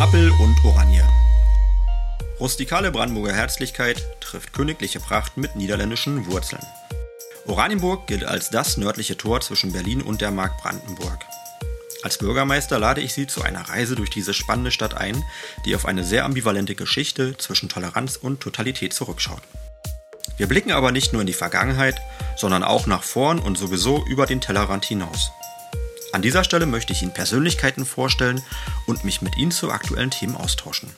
Appel 0.00 0.30
und 0.30 0.64
Oranje. 0.64 1.06
Rustikale 2.40 2.90
Brandenburger 2.90 3.34
Herzlichkeit 3.34 4.02
trifft 4.22 4.54
königliche 4.54 4.98
Pracht 4.98 5.36
mit 5.36 5.56
niederländischen 5.56 6.24
Wurzeln. 6.24 6.62
Oranienburg 7.44 8.06
gilt 8.06 8.24
als 8.24 8.48
das 8.48 8.78
nördliche 8.78 9.18
Tor 9.18 9.42
zwischen 9.42 9.72
Berlin 9.74 10.00
und 10.00 10.22
der 10.22 10.30
Mark 10.30 10.56
Brandenburg. 10.62 11.18
Als 12.02 12.16
Bürgermeister 12.16 12.78
lade 12.78 13.02
ich 13.02 13.12
Sie 13.12 13.26
zu 13.26 13.42
einer 13.42 13.68
Reise 13.68 13.94
durch 13.94 14.08
diese 14.08 14.32
spannende 14.32 14.70
Stadt 14.70 14.94
ein, 14.94 15.22
die 15.66 15.76
auf 15.76 15.84
eine 15.84 16.02
sehr 16.02 16.24
ambivalente 16.24 16.74
Geschichte 16.74 17.36
zwischen 17.36 17.68
Toleranz 17.68 18.16
und 18.16 18.40
Totalität 18.40 18.94
zurückschaut. 18.94 19.42
Wir 20.38 20.46
blicken 20.46 20.72
aber 20.72 20.92
nicht 20.92 21.12
nur 21.12 21.20
in 21.20 21.26
die 21.26 21.34
Vergangenheit, 21.34 22.00
sondern 22.38 22.64
auch 22.64 22.86
nach 22.86 23.02
vorn 23.02 23.38
und 23.38 23.58
sowieso 23.58 24.02
über 24.06 24.24
den 24.24 24.40
Tellerrand 24.40 24.86
hinaus. 24.86 25.30
An 26.12 26.22
dieser 26.22 26.42
Stelle 26.42 26.66
möchte 26.66 26.92
ich 26.92 27.02
Ihnen 27.02 27.14
Persönlichkeiten 27.14 27.86
vorstellen 27.86 28.42
und 28.86 29.04
mich 29.04 29.22
mit 29.22 29.36
Ihnen 29.38 29.52
zu 29.52 29.70
aktuellen 29.70 30.10
Themen 30.10 30.34
austauschen. 30.34 30.90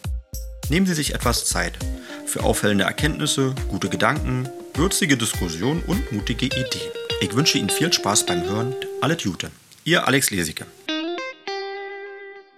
Nehmen 0.70 0.86
Sie 0.86 0.94
sich 0.94 1.14
etwas 1.14 1.44
Zeit 1.44 1.78
für 2.24 2.42
auffällende 2.42 2.84
Erkenntnisse, 2.84 3.54
gute 3.68 3.90
Gedanken, 3.90 4.48
würzige 4.72 5.18
Diskussionen 5.18 5.82
und 5.86 6.12
mutige 6.12 6.46
Ideen. 6.46 6.90
Ich 7.20 7.36
wünsche 7.36 7.58
Ihnen 7.58 7.68
viel 7.68 7.92
Spaß 7.92 8.24
beim 8.24 8.42
Hören. 8.42 8.74
Alles 9.02 9.22
Gute. 9.22 9.50
Ihr 9.84 10.06
Alex 10.08 10.30
Lesicke. 10.30 10.64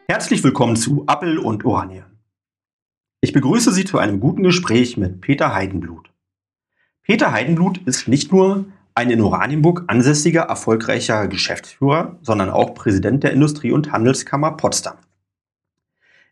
Herzlich 0.07 0.45
willkommen 0.45 0.77
zu 0.77 1.05
Appel 1.09 1.39
und 1.39 1.65
Oranje. 1.65 2.07
Ich 3.21 3.33
begrüße 3.33 3.73
Sie 3.73 3.85
zu 3.85 3.99
einem 3.99 4.21
guten 4.21 4.45
Gespräch 4.45 4.97
mit 4.97 5.21
Peter 5.23 5.53
Heidenblut. 5.53 6.09
Peter 7.03 7.33
Heidenblut 7.33 7.79
ist 7.79 8.07
nicht 8.07 8.31
nur 8.31 8.67
ein 8.95 9.11
in 9.11 9.21
Oranienburg 9.21 9.85
ansässiger, 9.89 10.43
erfolgreicher 10.43 11.27
Geschäftsführer, 11.27 12.17
sondern 12.23 12.51
auch 12.51 12.75
Präsident 12.75 13.25
der 13.25 13.33
Industrie- 13.33 13.73
und 13.73 13.91
Handelskammer 13.91 14.53
Potsdam. 14.53 14.97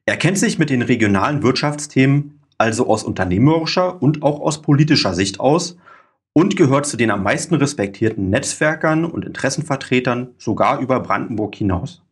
Er 0.07 0.17
kennt 0.17 0.39
sich 0.39 0.59
mit 0.59 0.71
den 0.71 0.83
regionalen 0.83 1.43
Wirtschaftsthemen 1.43 2.41
also 2.59 2.87
aus 2.87 3.03
unternehmerischer 3.03 4.01
und 4.01 4.23
auch 4.23 4.41
aus 4.41 4.63
politischer 4.63 5.15
Sicht 5.15 5.41
aus 5.41 5.77
und 6.33 6.57
gehört 6.57 6.87
zu 6.87 6.97
den 6.97 7.11
am 7.11 7.23
meisten 7.23 7.55
respektierten 7.55 8.31
Netzwerkern 8.31 9.05
und 9.05 9.25
Interessenvertretern 9.25 10.35
sogar 10.39 10.81
über 10.81 11.01
Brandenburg 11.01 11.55
hinaus. 11.57 12.03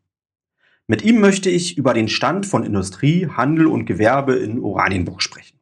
Mit 0.89 1.03
ihm 1.03 1.21
möchte 1.21 1.51
ich 1.51 1.79
über 1.79 1.95
den 1.95 2.09
Stand 2.09 2.47
von 2.47 2.65
Industrie, 2.65 3.29
Handel 3.29 3.69
und 3.69 3.87
Gewerbe 3.87 4.35
in 4.35 4.59
Oranienburg 4.59 5.23
sprechen. 5.23 5.57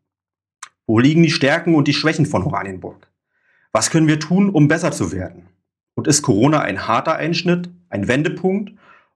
Wo 0.86 0.98
liegen 0.98 1.22
die 1.22 1.30
Stärken 1.30 1.74
und 1.74 1.86
die 1.86 1.92
Schwächen 1.92 2.24
von 2.24 2.42
Oranienburg? 2.44 3.07
Was 3.72 3.90
können 3.90 4.08
wir 4.08 4.20
tun, 4.20 4.50
um 4.50 4.68
besser 4.68 4.92
zu 4.92 5.12
werden? 5.12 5.46
Und 5.94 6.06
ist 6.06 6.22
Corona 6.22 6.60
ein 6.60 6.86
harter 6.86 7.16
Einschnitt, 7.16 7.70
ein 7.90 8.08
Wendepunkt 8.08 8.72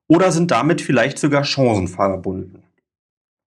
oder 0.08 0.32
sind 0.32 0.50
damit 0.50 0.80
vielleicht 0.80 1.18
sogar 1.18 1.42
Chancen 1.42 1.88
verbunden? 1.88 2.62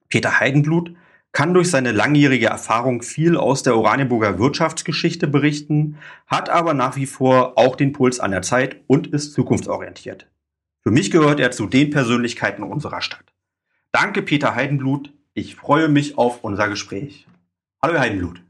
Peter 0.10 0.40
Heidenblut 0.40 0.96
kann 1.32 1.54
durch 1.54 1.70
seine 1.70 1.92
langjährige 1.92 2.48
Erfahrung 2.48 3.02
viel 3.02 3.36
aus 3.36 3.62
der 3.62 3.76
Oranienburger 3.76 4.40
Wirtschaftsgeschichte 4.40 5.28
berichten, 5.28 5.98
hat 6.28 6.50
aber 6.50 6.74
nach 6.74 6.96
wie 6.96 7.06
vor 7.06 7.58
auch 7.58 7.76
den 7.76 7.92
Puls 7.92 8.22
an 8.22 8.32
der 8.32 8.42
Zeit 8.42 8.78
und 8.88 9.08
ist 9.08 9.34
zukunftsorientiert. 9.34 10.28
Für 10.82 10.92
mich 10.92 11.12
gehört 11.12 11.42
er 11.42 11.52
zu 11.52 11.68
den 11.68 11.90
Persönlichkeiten 11.90 12.64
unserer 12.64 13.02
Stadt. 13.02 13.34
Danke, 13.92 14.22
Peter 14.22 14.56
Heidenblut. 14.56 15.12
Ich 15.34 15.56
freue 15.56 15.90
mich 15.90 16.18
auf 16.18 16.44
unser 16.44 16.70
Gespräch. 16.70 17.28
Hallo, 17.82 17.96
Herr 17.96 18.02
Heidenblut. 18.02 18.42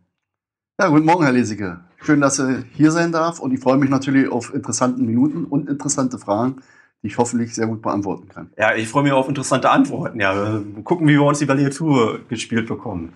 Ja, 0.79 0.89
guten 0.89 1.05
Morgen, 1.05 1.23
Herr 1.23 1.31
Lesicke. 1.31 1.79
Schön, 2.01 2.21
dass 2.21 2.39
er 2.39 2.63
hier 2.73 2.91
sein 2.91 3.11
darf 3.11 3.39
und 3.39 3.53
ich 3.53 3.59
freue 3.59 3.77
mich 3.77 3.89
natürlich 3.89 4.31
auf 4.31 4.53
interessante 4.53 5.01
Minuten 5.01 5.45
und 5.45 5.69
interessante 5.69 6.19
Fragen, 6.19 6.61
die 7.01 7.07
ich 7.07 7.17
hoffentlich 7.17 7.53
sehr 7.53 7.67
gut 7.67 7.81
beantworten 7.81 8.27
kann. 8.27 8.51
Ja, 8.57 8.75
ich 8.75 8.87
freue 8.87 9.03
mich 9.03 9.11
auf 9.11 9.27
interessante 9.27 9.69
Antworten. 9.69 10.19
Ja, 10.19 10.61
gucken, 10.83 11.07
wie 11.07 11.13
wir 11.13 11.23
uns 11.23 11.39
die 11.39 11.45
Ballette 11.45 12.21
gespielt 12.29 12.67
bekommen. 12.67 13.13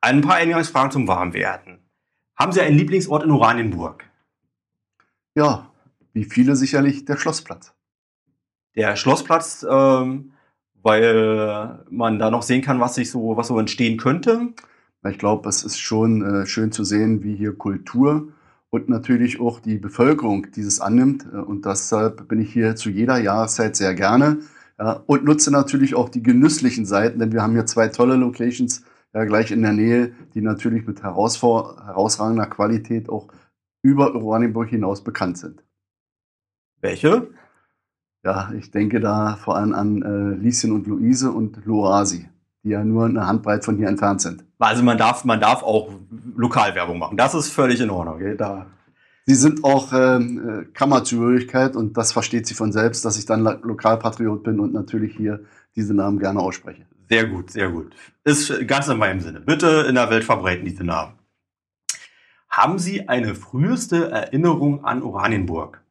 Ein 0.00 0.20
paar 0.20 0.36
Eingangsfragen 0.36 0.90
zum 0.90 1.08
Warmwerden. 1.08 1.78
Haben 2.36 2.52
Sie 2.52 2.60
einen 2.60 2.76
Lieblingsort 2.78 3.24
in 3.24 3.32
Oranienburg? 3.32 4.04
Ja, 5.34 5.70
wie 6.12 6.24
viele 6.24 6.54
sicherlich 6.54 7.04
der 7.04 7.16
Schlossplatz. 7.16 7.74
Der 8.76 8.94
Schlossplatz, 8.94 9.66
ähm, 9.68 10.32
weil 10.82 11.84
man 11.90 12.18
da 12.18 12.30
noch 12.30 12.42
sehen 12.42 12.62
kann, 12.62 12.78
was 12.80 12.94
sich 12.94 13.10
so, 13.10 13.36
was 13.36 13.48
so 13.48 13.58
entstehen 13.58 13.98
könnte. 13.98 14.52
Ich 15.06 15.18
glaube, 15.18 15.48
es 15.48 15.62
ist 15.62 15.78
schon 15.78 16.22
äh, 16.22 16.46
schön 16.46 16.72
zu 16.72 16.82
sehen, 16.82 17.22
wie 17.22 17.36
hier 17.36 17.54
Kultur 17.54 18.32
und 18.70 18.88
natürlich 18.88 19.40
auch 19.40 19.60
die 19.60 19.78
Bevölkerung 19.78 20.50
dieses 20.50 20.80
annimmt. 20.80 21.26
Äh, 21.32 21.36
und 21.36 21.64
deshalb 21.64 22.28
bin 22.28 22.40
ich 22.40 22.52
hier 22.52 22.74
zu 22.74 22.90
jeder 22.90 23.18
Jahreszeit 23.18 23.76
sehr 23.76 23.94
gerne 23.94 24.38
ja, 24.78 25.02
und 25.06 25.24
nutze 25.24 25.50
natürlich 25.52 25.94
auch 25.94 26.08
die 26.08 26.22
genüsslichen 26.22 26.84
Seiten, 26.84 27.18
denn 27.20 27.32
wir 27.32 27.42
haben 27.42 27.52
hier 27.52 27.66
zwei 27.66 27.88
tolle 27.88 28.16
Locations 28.16 28.84
ja, 29.14 29.24
gleich 29.24 29.50
in 29.52 29.62
der 29.62 29.72
Nähe, 29.72 30.12
die 30.34 30.42
natürlich 30.42 30.86
mit 30.86 31.02
herausragender 31.02 32.46
Qualität 32.46 33.08
auch 33.08 33.28
über 33.82 34.14
Oranienburg 34.14 34.68
hinaus 34.68 35.02
bekannt 35.02 35.38
sind. 35.38 35.64
Welche? 36.80 37.28
Ja, 38.24 38.52
ich 38.52 38.72
denke 38.72 39.00
da 39.00 39.36
vor 39.36 39.56
allem 39.56 39.72
an 39.74 40.02
äh, 40.02 40.34
Lieschen 40.42 40.72
und 40.72 40.86
Luise 40.88 41.30
und 41.30 41.64
Loasi 41.64 42.28
die 42.68 42.72
ja 42.72 42.84
nur 42.84 43.06
eine 43.06 43.26
Handbreit 43.26 43.64
von 43.64 43.78
hier 43.78 43.88
entfernt 43.88 44.20
sind. 44.20 44.44
Also 44.58 44.82
man 44.82 44.98
darf, 44.98 45.24
man 45.24 45.40
darf 45.40 45.62
auch 45.62 45.90
Lokalwerbung 46.36 46.98
machen. 46.98 47.16
Das 47.16 47.34
ist 47.34 47.48
völlig 47.48 47.80
in 47.80 47.90
Ordnung. 47.90 48.16
Okay? 48.16 48.36
Da. 48.36 48.66
Sie 49.24 49.34
sind 49.34 49.64
auch 49.64 49.92
ähm, 49.92 50.48
äh, 50.48 50.64
Kammerzugehörigkeit 50.72 51.76
und 51.76 51.96
das 51.96 52.12
versteht 52.12 52.46
sie 52.46 52.54
von 52.54 52.72
selbst, 52.72 53.04
dass 53.04 53.18
ich 53.18 53.26
dann 53.26 53.42
Lokalpatriot 53.42 54.42
bin 54.42 54.60
und 54.60 54.72
natürlich 54.72 55.16
hier 55.16 55.44
diese 55.76 55.94
Namen 55.94 56.18
gerne 56.18 56.40
ausspreche. 56.40 56.86
Sehr 57.08 57.26
gut, 57.26 57.50
sehr 57.50 57.70
gut. 57.70 57.94
Ist 58.24 58.66
ganz 58.66 58.88
in 58.88 58.98
meinem 58.98 59.20
Sinne. 59.20 59.40
Bitte 59.40 59.86
in 59.88 59.94
der 59.94 60.10
Welt 60.10 60.24
verbreiten 60.24 60.64
diese 60.64 60.84
Namen. 60.84 61.14
Haben 62.50 62.78
Sie 62.78 63.08
eine 63.08 63.34
früheste 63.34 64.10
Erinnerung 64.10 64.84
an 64.84 65.02
Oranienburg? 65.02 65.82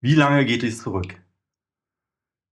Wie 0.00 0.14
lange 0.14 0.44
geht 0.44 0.62
es 0.62 0.78
zurück? 0.78 1.14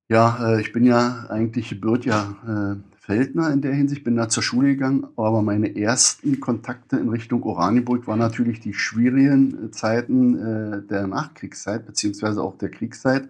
Ja, 0.09 0.57
äh, 0.57 0.61
ich 0.61 0.73
bin 0.73 0.85
ja 0.85 1.27
eigentlich 1.31 1.69
gebürtiger 1.71 2.77
Feldner 3.05 3.53
in 3.53 3.61
der 3.61 3.75
Hinsicht, 3.75 4.03
bin 4.03 4.17
da 4.17 4.31
zur 4.31 4.43
Schule 4.43 4.69
gegangen, 4.69 5.07
aber 5.17 5.43
meine 5.43 5.77
ersten 5.77 6.41
Kontakte 6.41 6.97
in 6.97 7.11
Richtung 7.11 7.43
Oranienburg 7.43 8.07
waren 8.07 8.19
natürlich 8.19 8.61
die 8.61 8.73
schwierigen 8.73 9.67
äh, 9.67 9.71
Zeiten 9.71 10.39
äh, 10.39 10.83
der 10.87 11.07
Nachkriegszeit, 11.07 11.85
beziehungsweise 11.85 12.43
auch 12.43 12.57
der 12.57 12.71
Kriegszeit. 12.71 13.29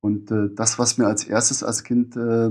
Und 0.00 0.30
äh, 0.30 0.48
das, 0.54 0.78
was 0.78 0.96
mir 0.96 1.08
als 1.08 1.24
erstes 1.24 1.64
als 1.64 1.82
Kind 1.82 2.16
äh, 2.16 2.50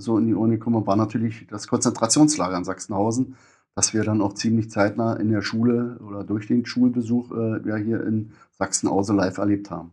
so 0.00 0.18
in 0.18 0.26
die 0.26 0.34
Ohren 0.34 0.50
gekommen 0.50 0.84
war 0.88 0.96
natürlich 0.96 1.46
das 1.48 1.68
Konzentrationslager 1.68 2.56
in 2.56 2.64
Sachsenhausen, 2.64 3.36
das 3.76 3.94
wir 3.94 4.02
dann 4.02 4.22
auch 4.22 4.34
ziemlich 4.34 4.70
zeitnah 4.70 5.14
in 5.14 5.30
der 5.30 5.42
Schule 5.42 6.00
oder 6.00 6.24
durch 6.24 6.48
den 6.48 6.66
Schulbesuch 6.66 7.30
äh, 7.30 7.60
ja 7.64 7.76
hier 7.76 8.04
in 8.04 8.32
Sachsenhausen 8.58 9.16
live 9.16 9.38
erlebt 9.38 9.70
haben. 9.70 9.92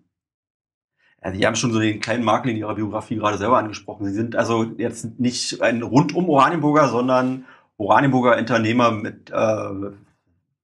Ja, 1.24 1.34
Sie 1.34 1.46
haben 1.46 1.56
schon 1.56 1.74
so 1.74 1.80
den 1.80 2.00
kleinen 2.00 2.24
Makel 2.24 2.52
in 2.52 2.58
Ihrer 2.58 2.76
Biografie 2.76 3.18
gerade 3.18 3.38
selber 3.38 3.58
angesprochen. 3.58 4.06
Sie 4.06 4.14
sind 4.14 4.36
also 4.36 4.64
jetzt 4.78 5.20
nicht 5.20 5.62
ein 5.62 5.82
rundum 5.82 6.30
Oranienburger, 6.30 6.88
sondern 6.88 7.46
Oranienburger 7.78 8.38
Unternehmer 8.38 8.92
mit 8.92 9.30
äh, 9.30 9.92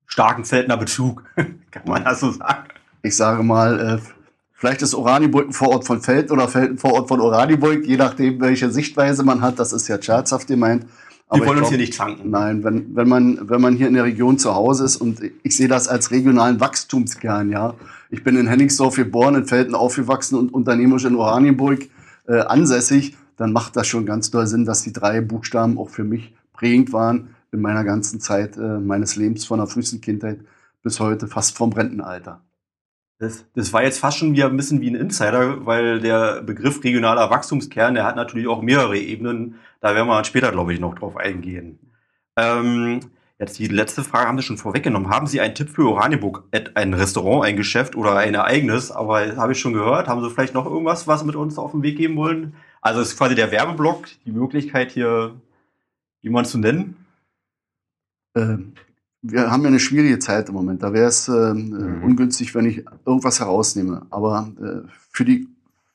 starken 0.05 0.43
Zeltner 0.43 0.77
Bezug. 0.77 1.23
Kann 1.35 1.83
man 1.85 2.03
das 2.03 2.21
so 2.21 2.31
sagen? 2.31 2.69
Ich 3.01 3.15
sage 3.15 3.43
mal, 3.43 3.79
äh, 3.79 3.97
vielleicht 4.53 4.81
ist 4.81 4.95
Oranienburg 4.95 5.47
ein 5.47 5.53
Vorort 5.53 5.85
von 5.85 6.01
Feld 6.01 6.31
oder 6.31 6.47
Feld 6.47 6.71
ein 6.71 6.77
Vorort 6.77 7.07
von 7.07 7.19
Oranienburg, 7.19 7.85
je 7.85 7.97
nachdem, 7.97 8.39
welche 8.39 8.71
Sichtweise 8.71 9.23
man 9.23 9.41
hat. 9.41 9.59
Das 9.59 9.73
ist 9.73 9.87
ja 9.87 10.01
scherzhaft 10.01 10.47
gemeint. 10.47 10.85
Aber 11.27 11.41
Wir 11.41 11.47
wollen 11.47 11.59
uns 11.59 11.69
hier 11.69 11.77
nicht 11.77 11.93
zanken. 11.93 12.29
Nein, 12.29 12.63
wenn, 12.63 12.95
wenn, 12.95 13.09
man, 13.09 13.49
wenn 13.49 13.59
man 13.59 13.75
hier 13.75 13.87
in 13.87 13.95
der 13.95 14.03
Region 14.03 14.37
zu 14.37 14.53
Hause 14.53 14.85
ist 14.85 14.97
und 14.97 15.21
ich 15.41 15.55
sehe 15.55 15.67
das 15.67 15.87
als 15.87 16.11
regionalen 16.11 16.59
Wachstumskern, 16.59 17.49
ja. 17.49 17.73
Ich 18.11 18.23
bin 18.23 18.37
in 18.37 18.47
Henningsdorf 18.47 18.95
geboren, 18.95 19.35
in 19.35 19.45
Felden 19.45 19.73
aufgewachsen 19.73 20.37
und 20.37 20.53
unternehmerisch 20.53 21.05
in 21.05 21.15
Oranienburg 21.15 21.87
äh, 22.27 22.39
ansässig, 22.41 23.17
dann 23.37 23.51
macht 23.51 23.75
das 23.75 23.87
schon 23.87 24.05
ganz 24.05 24.31
doll 24.31 24.47
Sinn, 24.47 24.65
dass 24.65 24.83
die 24.83 24.93
drei 24.93 25.21
Buchstaben 25.21 25.77
auch 25.77 25.89
für 25.89 26.03
mich 26.03 26.33
prägend 26.53 26.93
waren 26.93 27.29
in 27.51 27.61
meiner 27.61 27.83
ganzen 27.83 28.19
Zeit 28.19 28.57
äh, 28.57 28.79
meines 28.79 29.15
Lebens 29.15 29.45
von 29.45 29.59
der 29.59 29.67
frühesten 29.67 30.01
Kindheit 30.01 30.39
bis 30.83 30.99
heute, 30.99 31.27
fast 31.27 31.57
vom 31.57 31.73
Rentenalter. 31.73 32.41
Das, 33.17 33.45
das 33.53 33.71
war 33.71 33.83
jetzt 33.83 33.99
fast 33.99 34.17
schon 34.17 34.33
wieder 34.33 34.47
ein 34.47 34.57
bisschen 34.57 34.81
wie 34.81 34.89
ein 34.89 34.95
Insider, 34.95 35.65
weil 35.65 36.01
der 36.01 36.41
Begriff 36.41 36.83
regionaler 36.83 37.29
Wachstumskern, 37.29 37.93
der 37.93 38.03
hat 38.03 38.17
natürlich 38.17 38.47
auch 38.47 38.61
mehrere 38.61 38.97
Ebenen. 38.97 39.55
Da 39.79 39.95
werden 39.95 40.07
wir 40.07 40.23
später, 40.25 40.51
glaube 40.51 40.73
ich, 40.73 40.81
noch 40.81 40.95
drauf 40.95 41.15
eingehen. 41.15 41.79
Ähm, 42.35 42.99
jetzt 43.39 43.57
die 43.57 43.67
letzte 43.67 44.03
Frage 44.03 44.27
haben 44.27 44.37
Sie 44.37 44.43
schon 44.43 44.57
vorweggenommen. 44.57 45.09
Haben 45.09 45.27
Sie 45.27 45.39
einen 45.39 45.55
Tipp 45.55 45.69
für 45.69 45.87
Oranienburg? 45.87 46.43
Ein 46.73 46.93
Restaurant, 46.93 47.45
ein 47.45 47.55
Geschäft 47.55 47.95
oder 47.95 48.17
ein 48.17 48.33
Ereignis? 48.33 48.91
Aber 48.91 49.37
habe 49.37 49.53
ich 49.53 49.59
schon 49.59 49.73
gehört. 49.73 50.09
Haben 50.09 50.21
Sie 50.21 50.29
vielleicht 50.29 50.53
noch 50.53 50.65
irgendwas, 50.65 51.07
was 51.07 51.21
Sie 51.21 51.25
mit 51.25 51.37
uns 51.37 51.57
auf 51.57 51.71
den 51.71 51.83
Weg 51.83 51.97
geben 51.97 52.17
wollen? 52.17 52.55
Also 52.81 52.99
ist 52.99 53.17
quasi 53.17 53.33
der 53.35 53.51
Werbeblock, 53.51 54.07
die 54.25 54.31
Möglichkeit 54.31 54.91
hier 54.91 55.39
jemanden 56.21 56.49
zu 56.49 56.57
nennen? 56.57 57.05
Ähm, 58.35 58.73
wir 59.31 59.51
haben 59.51 59.63
ja 59.63 59.69
eine 59.69 59.79
schwierige 59.79 60.19
Zeit 60.19 60.49
im 60.49 60.55
Moment. 60.55 60.83
Da 60.83 60.93
wäre 60.93 61.07
es 61.07 61.27
äh, 61.27 61.53
mhm. 61.53 62.03
ungünstig, 62.03 62.53
wenn 62.55 62.65
ich 62.65 62.83
irgendwas 63.05 63.39
herausnehme. 63.39 64.05
Aber 64.09 64.51
äh, 64.61 64.87
für, 65.11 65.25
die, 65.25 65.47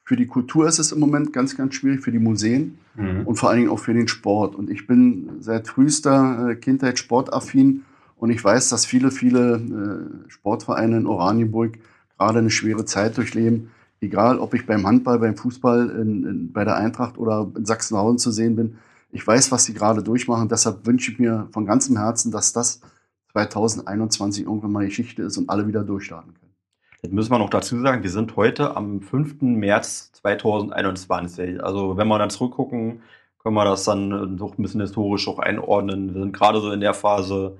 Für 0.04 0.16
die 0.16 0.26
Kultur 0.26 0.66
ist 0.66 0.78
es 0.78 0.92
im 0.92 1.00
Moment 1.00 1.32
ganz, 1.32 1.56
ganz 1.56 1.74
schwierig, 1.74 2.02
für 2.02 2.12
die 2.12 2.18
Museen 2.18 2.78
Mhm. 2.96 3.26
und 3.26 3.36
vor 3.36 3.48
allen 3.48 3.60
Dingen 3.60 3.70
auch 3.70 3.78
für 3.78 3.94
den 3.94 4.08
Sport. 4.08 4.54
Und 4.56 4.70
ich 4.70 4.86
bin 4.86 5.30
seit 5.40 5.68
frühester 5.68 6.50
äh, 6.50 6.56
Kindheit 6.56 6.98
sportaffin 6.98 7.84
und 8.16 8.30
ich 8.30 8.42
weiß, 8.42 8.68
dass 8.68 8.84
viele, 8.84 9.10
viele 9.10 9.56
äh, 9.56 10.30
Sportvereine 10.30 10.96
in 10.96 11.06
Oranienburg 11.06 11.78
gerade 12.18 12.40
eine 12.40 12.50
schwere 12.50 12.84
Zeit 12.84 13.16
durchleben. 13.16 13.70
Egal, 14.00 14.38
ob 14.38 14.54
ich 14.54 14.66
beim 14.66 14.86
Handball, 14.86 15.18
beim 15.18 15.36
Fußball, 15.36 15.90
in, 15.90 16.24
in, 16.24 16.52
bei 16.52 16.64
der 16.64 16.76
Eintracht 16.76 17.18
oder 17.18 17.50
in 17.56 17.64
Sachsenhausen 17.64 18.18
zu 18.18 18.30
sehen 18.30 18.56
bin. 18.56 18.76
Ich 19.12 19.26
weiß, 19.26 19.52
was 19.52 19.64
sie 19.64 19.74
gerade 19.74 20.02
durchmachen. 20.02 20.48
Deshalb 20.48 20.86
wünsche 20.86 21.12
ich 21.12 21.18
mir 21.18 21.48
von 21.52 21.66
ganzem 21.66 21.96
Herzen, 21.96 22.30
dass 22.30 22.52
das 22.52 22.80
2021 23.32 24.44
irgendwann 24.44 24.72
mal 24.72 24.86
Geschichte 24.86 25.22
ist 25.22 25.38
und 25.38 25.50
alle 25.50 25.66
wieder 25.66 25.84
durchstarten 25.84 26.34
können. 26.34 26.54
Jetzt 27.02 27.12
müssen 27.12 27.30
wir 27.30 27.38
noch 27.38 27.50
dazu 27.50 27.80
sagen, 27.80 28.02
wir 28.02 28.10
sind 28.10 28.36
heute 28.36 28.76
am 28.76 29.00
5. 29.00 29.40
März 29.40 30.12
2021. 30.12 31.62
Also 31.62 31.96
wenn 31.96 32.08
wir 32.08 32.18
dann 32.18 32.30
zurückgucken, 32.30 33.02
können 33.38 33.54
wir 33.54 33.64
das 33.64 33.84
dann 33.84 34.12
äh, 34.12 34.38
doch 34.38 34.58
ein 34.58 34.62
bisschen 34.62 34.82
historisch 34.82 35.26
auch 35.28 35.38
einordnen. 35.38 36.14
Wir 36.14 36.22
sind 36.22 36.32
gerade 36.32 36.60
so 36.60 36.70
in 36.72 36.80
der 36.80 36.94
Phase, 36.94 37.56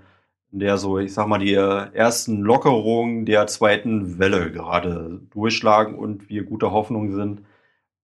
in 0.52 0.58
der 0.61 0.76
so, 0.78 0.99
ich 0.99 1.14
sag 1.14 1.26
mal, 1.26 1.38
die 1.38 1.55
ersten 1.55 2.43
Lockerungen 2.43 3.25
der 3.25 3.46
zweiten 3.46 4.19
Welle 4.19 4.52
gerade 4.52 5.20
durchschlagen 5.31 5.94
und 5.94 6.28
wir 6.28 6.44
guter 6.44 6.73
Hoffnung 6.73 7.12
sind. 7.12 7.40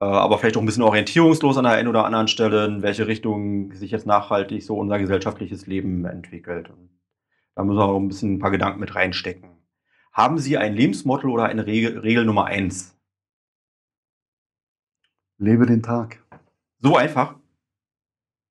Äh, 0.00 0.04
aber 0.06 0.38
vielleicht 0.38 0.56
auch 0.56 0.62
ein 0.62 0.66
bisschen 0.66 0.82
orientierungslos 0.84 1.58
an 1.58 1.64
der 1.64 1.74
einen 1.74 1.88
oder 1.88 2.04
anderen 2.04 2.28
Stelle, 2.28 2.66
in 2.66 2.82
welche 2.82 3.06
Richtung 3.06 3.72
sich 3.74 3.90
jetzt 3.90 4.06
nachhaltig 4.06 4.62
so 4.64 4.78
unser 4.78 4.98
gesellschaftliches 4.98 5.66
Leben 5.66 6.04
entwickelt. 6.06 6.70
Da 7.56 7.64
müssen 7.64 7.78
wir 7.78 7.84
auch 7.86 7.98
ein 7.98 8.08
bisschen 8.08 8.34
ein 8.34 8.38
paar 8.38 8.50
Gedanken 8.50 8.80
mit 8.80 8.94
reinstecken. 8.94 9.48
Haben 10.12 10.38
Sie 10.38 10.58
ein 10.58 10.74
Lebensmotto 10.74 11.28
oder 11.28 11.46
eine 11.46 11.66
Regel, 11.66 11.98
Regel 11.98 12.26
Nummer 12.26 12.44
eins? 12.44 12.94
Lebe 15.38 15.64
den 15.64 15.82
Tag. 15.82 16.22
So 16.78 16.96
einfach. 16.96 17.34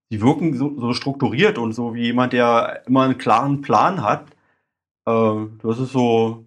Sie 0.10 0.22
wirken 0.22 0.56
so, 0.56 0.80
so 0.80 0.94
strukturiert 0.94 1.58
und 1.58 1.74
so 1.74 1.94
wie 1.94 2.04
jemand, 2.04 2.34
der 2.34 2.84
immer 2.88 3.04
einen 3.04 3.18
klaren 3.18 3.62
Plan 3.62 4.02
hat. 4.02 4.32
Äh, 5.06 5.46
das 5.62 5.80
ist 5.80 5.92
so. 5.92 6.46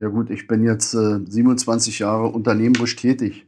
Ja 0.00 0.08
gut, 0.08 0.30
ich 0.30 0.46
bin 0.46 0.64
jetzt 0.64 0.94
äh, 0.94 1.20
27 1.24 1.98
Jahre 1.98 2.28
unternehmerisch 2.28 2.96
tätig. 2.96 3.46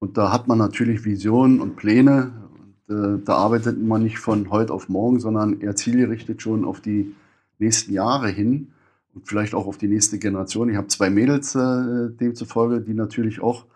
Und 0.00 0.18
da 0.18 0.32
hat 0.32 0.48
man 0.48 0.58
natürlich 0.58 1.04
Visionen 1.04 1.60
und 1.60 1.76
Pläne. 1.76 2.50
Und, 2.88 2.94
äh, 2.94 3.24
da 3.24 3.36
arbeitet 3.36 3.80
man 3.82 4.02
nicht 4.02 4.18
von 4.18 4.50
heute 4.50 4.72
auf 4.72 4.88
morgen, 4.88 5.18
sondern 5.18 5.60
eher 5.60 5.76
zielgerichtet 5.76 6.42
schon 6.42 6.64
auf 6.64 6.80
die 6.80 7.14
nächsten 7.58 7.92
Jahre 7.92 8.28
hin 8.28 8.72
und 9.14 9.26
vielleicht 9.26 9.54
auch 9.54 9.66
auf 9.66 9.78
die 9.78 9.88
nächste 9.88 10.18
Generation. 10.18 10.68
Ich 10.70 10.76
habe 10.76 10.88
zwei 10.88 11.10
Mädels 11.10 11.54
äh, 11.54 12.10
demzufolge, 12.10 12.80
die 12.80 12.94
natürlich 12.94 13.40
auch 13.40 13.66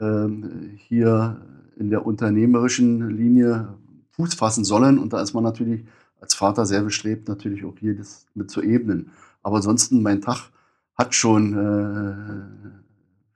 ähm, 0.00 0.72
hier 0.76 1.40
in 1.76 1.90
der 1.90 2.06
unternehmerischen 2.06 3.10
Linie 3.10 3.74
Fuß 4.10 4.34
fassen 4.34 4.64
sollen. 4.64 4.98
Und 4.98 5.12
da 5.12 5.22
ist 5.22 5.34
man 5.34 5.44
natürlich 5.44 5.84
als 6.20 6.34
Vater 6.34 6.66
sehr 6.66 6.82
bestrebt, 6.82 7.28
natürlich 7.28 7.64
auch 7.64 7.76
hier 7.78 7.96
das 7.96 8.26
mit 8.34 8.50
zu 8.50 8.62
ebnen. 8.62 9.10
Aber 9.42 9.56
ansonsten, 9.56 10.02
mein 10.02 10.20
Tag 10.20 10.50
hat 10.94 11.14
schon 11.14 11.54
äh, 11.54 12.72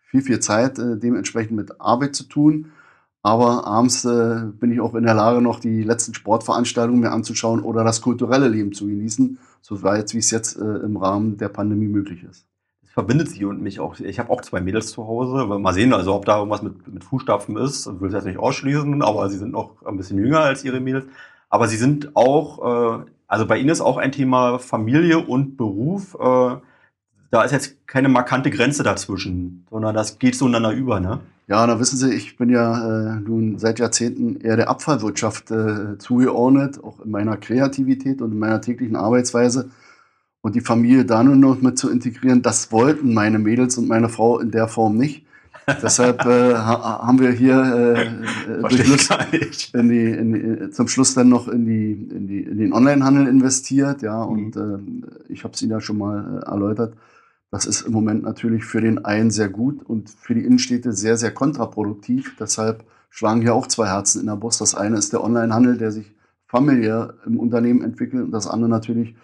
viel, 0.02 0.22
viel 0.22 0.40
Zeit 0.40 0.78
äh, 0.78 0.96
dementsprechend 0.99 1.56
mit 1.56 1.81
Arbeit 1.81 2.14
zu 2.14 2.25
tun. 2.25 2.72
Aber 3.26 3.67
abends 3.67 4.05
äh, 4.05 4.43
bin 4.52 4.70
ich 4.70 4.81
auch 4.81 4.94
in 4.94 5.02
der 5.02 5.14
Lage, 5.14 5.40
noch 5.40 5.58
die 5.58 5.82
letzten 5.82 6.14
Sportveranstaltungen 6.14 7.00
mir 7.00 7.11
anzuschauen 7.11 7.58
oder 7.58 7.82
das 7.82 8.00
kulturelle 8.00 8.46
Leben 8.46 8.73
zu 8.73 8.87
genießen, 8.87 9.40
soweit 9.62 10.14
wie 10.14 10.19
es 10.19 10.31
jetzt 10.31 10.56
äh, 10.56 10.62
im 10.62 10.96
Rahmen 10.96 11.37
der 11.37 11.49
Pandemie 11.49 11.88
möglich 11.88 12.23
ist. 12.23 12.46
Das 12.82 12.93
verbindet 12.93 13.28
Sie 13.28 13.44
und 13.44 13.61
mich 13.61 13.81
auch. 13.81 13.99
Ich 13.99 14.20
habe 14.20 14.31
auch 14.31 14.43
zwei 14.43 14.61
Mädels 14.61 14.93
zu 14.93 15.08
Hause. 15.08 15.44
Mal 15.44 15.75
sehen, 15.75 15.93
also 15.93 16.14
ob 16.14 16.25
da 16.25 16.37
irgendwas 16.37 16.62
mit, 16.62 16.87
mit 16.87 17.02
Fußstapfen 17.02 17.56
ist. 17.56 17.88
Ich 17.88 18.00
will 18.00 18.06
es 18.06 18.14
jetzt 18.14 18.26
nicht 18.26 18.38
ausschließen, 18.38 19.02
aber 19.02 19.28
sie 19.28 19.38
sind 19.38 19.50
noch 19.50 19.84
ein 19.84 19.96
bisschen 19.96 20.19
jünger 20.19 20.43
als 20.43 20.62
ihre 20.62 20.78
Mädels. 20.78 21.06
Aber 21.49 21.67
sie 21.67 21.78
sind 21.78 22.14
auch, 22.14 23.00
äh, 23.00 23.05
also 23.26 23.44
bei 23.44 23.58
ihnen 23.58 23.70
ist 23.70 23.81
auch 23.81 23.96
ein 23.96 24.12
Thema 24.12 24.61
Familie 24.61 25.19
und 25.19 25.56
Beruf. 25.56 26.14
Äh, 26.14 26.58
da 27.32 27.43
ist 27.43 27.50
jetzt 27.50 27.88
keine 27.88 28.08
markante 28.08 28.50
Grenze 28.50 28.84
dazwischen, 28.84 29.67
sondern 29.69 29.96
das 29.96 30.20
geht 30.20 30.37
so 30.37 30.46
ineinander 30.46 30.78
über, 30.78 31.00
ne? 31.00 31.19
Ja, 31.48 31.64
da 31.66 31.78
wissen 31.78 31.96
Sie, 31.96 32.12
ich 32.12 32.37
bin 32.37 32.48
ja 32.50 33.16
äh, 33.16 33.20
nun 33.20 33.58
seit 33.58 33.78
Jahrzehnten 33.78 34.37
eher 34.40 34.56
der 34.56 34.69
Abfallwirtschaft 34.69 35.50
äh, 35.52 35.96
zugeordnet, 35.98 36.82
auch 36.82 37.00
in 37.00 37.10
meiner 37.12 37.37
Kreativität 37.37 38.20
und 38.20 38.32
in 38.32 38.38
meiner 38.38 38.60
täglichen 38.60 38.96
Arbeitsweise. 38.96 39.70
Und 40.40 40.56
die 40.56 40.60
Familie 40.60 41.04
da 41.04 41.22
nur 41.22 41.37
noch 41.37 41.60
mit 41.62 41.78
zu 41.78 41.90
integrieren, 41.90 42.43
das 42.43 42.72
wollten 42.72 43.14
meine 43.14 43.38
Mädels 43.38 43.78
und 43.78 43.87
meine 43.88 44.08
Frau 44.08 44.38
in 44.40 44.50
der 44.50 44.69
Form 44.69 44.96
nicht. 44.96 45.25
Deshalb 45.82 46.25
äh, 46.26 46.54
ha 46.54 47.06
haben 47.06 47.19
wir 47.20 47.31
hier 47.32 47.56
äh, 47.58 48.60
Lust 48.88 49.12
in 49.75 49.88
die, 49.88 50.04
in 50.04 50.32
die, 50.32 50.70
zum 50.70 50.87
Schluss 50.88 51.14
dann 51.14 51.28
noch 51.28 51.49
in, 51.49 51.64
die, 51.66 51.92
in, 51.92 52.28
die, 52.28 52.40
in 52.42 52.58
den 52.58 52.72
Onlinehandel 52.72 53.26
investiert. 53.28 54.02
Ja, 54.02 54.22
und 54.22 54.54
Mhm. 54.56 55.04
äh, 55.28 55.32
ich 55.32 55.42
habe 55.44 55.54
es 55.54 55.62
Ihnen 55.62 55.72
ja 55.72 55.81
schon 55.81 55.99
mal 55.99 56.42
äh, 56.44 56.50
erläutert. 56.50 56.94
Das 57.56 57.64
ist 57.64 57.87
im 57.87 57.93
Moment 57.94 58.23
natürlich 58.23 58.67
für 58.67 58.82
den 58.82 59.06
einen 59.06 59.31
sehr 59.31 59.49
gut 59.49 59.82
und 59.82 60.11
für 60.11 60.35
die 60.35 60.44
Innenstädte 60.44 60.93
sehr, 60.93 61.17
sehr 61.17 61.31
kontraproduktiv. 61.31 62.37
Deshalb 62.38 62.85
schlagen 63.08 63.41
hier 63.41 63.55
auch 63.55 63.67
zwei 63.67 63.87
Herzen 63.87 64.20
in 64.20 64.26
der 64.26 64.37
Brust. 64.37 64.61
Das 64.61 64.75
eine 64.75 64.99
ist 64.99 65.14
der 65.14 65.25
Onlinehandel, 65.25 65.79
der 65.79 65.91
sich 65.91 66.14
familiär 66.47 67.14
im 67.25 67.41
Unternehmen 67.41 67.82
entwickelt 67.82 68.25
und 68.25 68.31
das 68.31 68.47
andere 68.47 68.69
natürlich 68.69 69.17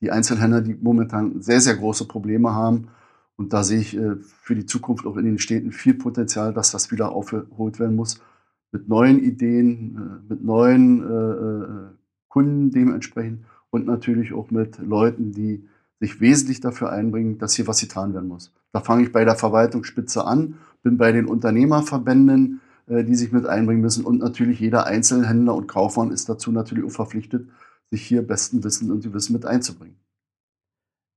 die 0.00 0.12
Einzelhändler, 0.12 0.60
die 0.60 0.76
momentan 0.80 1.42
sehr, 1.42 1.60
sehr 1.60 1.74
große 1.74 2.04
Probleme 2.06 2.54
haben. 2.54 2.90
Und 3.34 3.52
da 3.52 3.64
sehe 3.64 3.80
ich 3.80 3.96
äh, 3.96 4.14
für 4.20 4.54
die 4.54 4.66
Zukunft 4.66 5.04
auch 5.04 5.16
in 5.16 5.24
den 5.24 5.40
Städten 5.40 5.72
viel 5.72 5.94
Potenzial, 5.94 6.54
dass 6.54 6.70
das 6.70 6.92
wieder 6.92 7.10
aufgeholt 7.10 7.80
werden 7.80 7.96
muss. 7.96 8.22
Mit 8.70 8.88
neuen 8.88 9.18
Ideen, 9.18 9.96
äh, 9.96 10.32
mit 10.32 10.44
neuen 10.44 11.02
äh, 11.02 11.92
Kunden 12.28 12.70
dementsprechend 12.70 13.40
und 13.70 13.84
natürlich 13.84 14.32
auch 14.32 14.52
mit 14.52 14.78
Leuten, 14.78 15.32
die 15.32 15.66
sich 16.00 16.20
wesentlich 16.20 16.60
dafür 16.60 16.90
einbringen, 16.90 17.38
dass 17.38 17.54
hier 17.54 17.66
was 17.66 17.80
getan 17.80 18.14
werden 18.14 18.28
muss. 18.28 18.52
Da 18.72 18.80
fange 18.80 19.02
ich 19.02 19.12
bei 19.12 19.24
der 19.24 19.36
Verwaltungsspitze 19.36 20.24
an, 20.24 20.58
bin 20.82 20.96
bei 20.96 21.12
den 21.12 21.26
Unternehmerverbänden, 21.26 22.60
äh, 22.88 23.04
die 23.04 23.14
sich 23.14 23.32
mit 23.32 23.46
einbringen 23.46 23.82
müssen 23.82 24.04
und 24.04 24.18
natürlich 24.18 24.58
jeder 24.58 24.86
Einzelhändler 24.86 25.54
und 25.54 25.68
Kaufmann 25.68 26.10
ist 26.10 26.28
dazu 26.28 26.50
natürlich 26.50 26.84
auch 26.84 26.90
verpflichtet, 26.90 27.48
sich 27.90 28.02
hier 28.02 28.26
besten 28.26 28.64
Wissen 28.64 28.90
und 28.90 29.04
Gewissen 29.04 29.34
mit 29.34 29.44
einzubringen. 29.44 29.96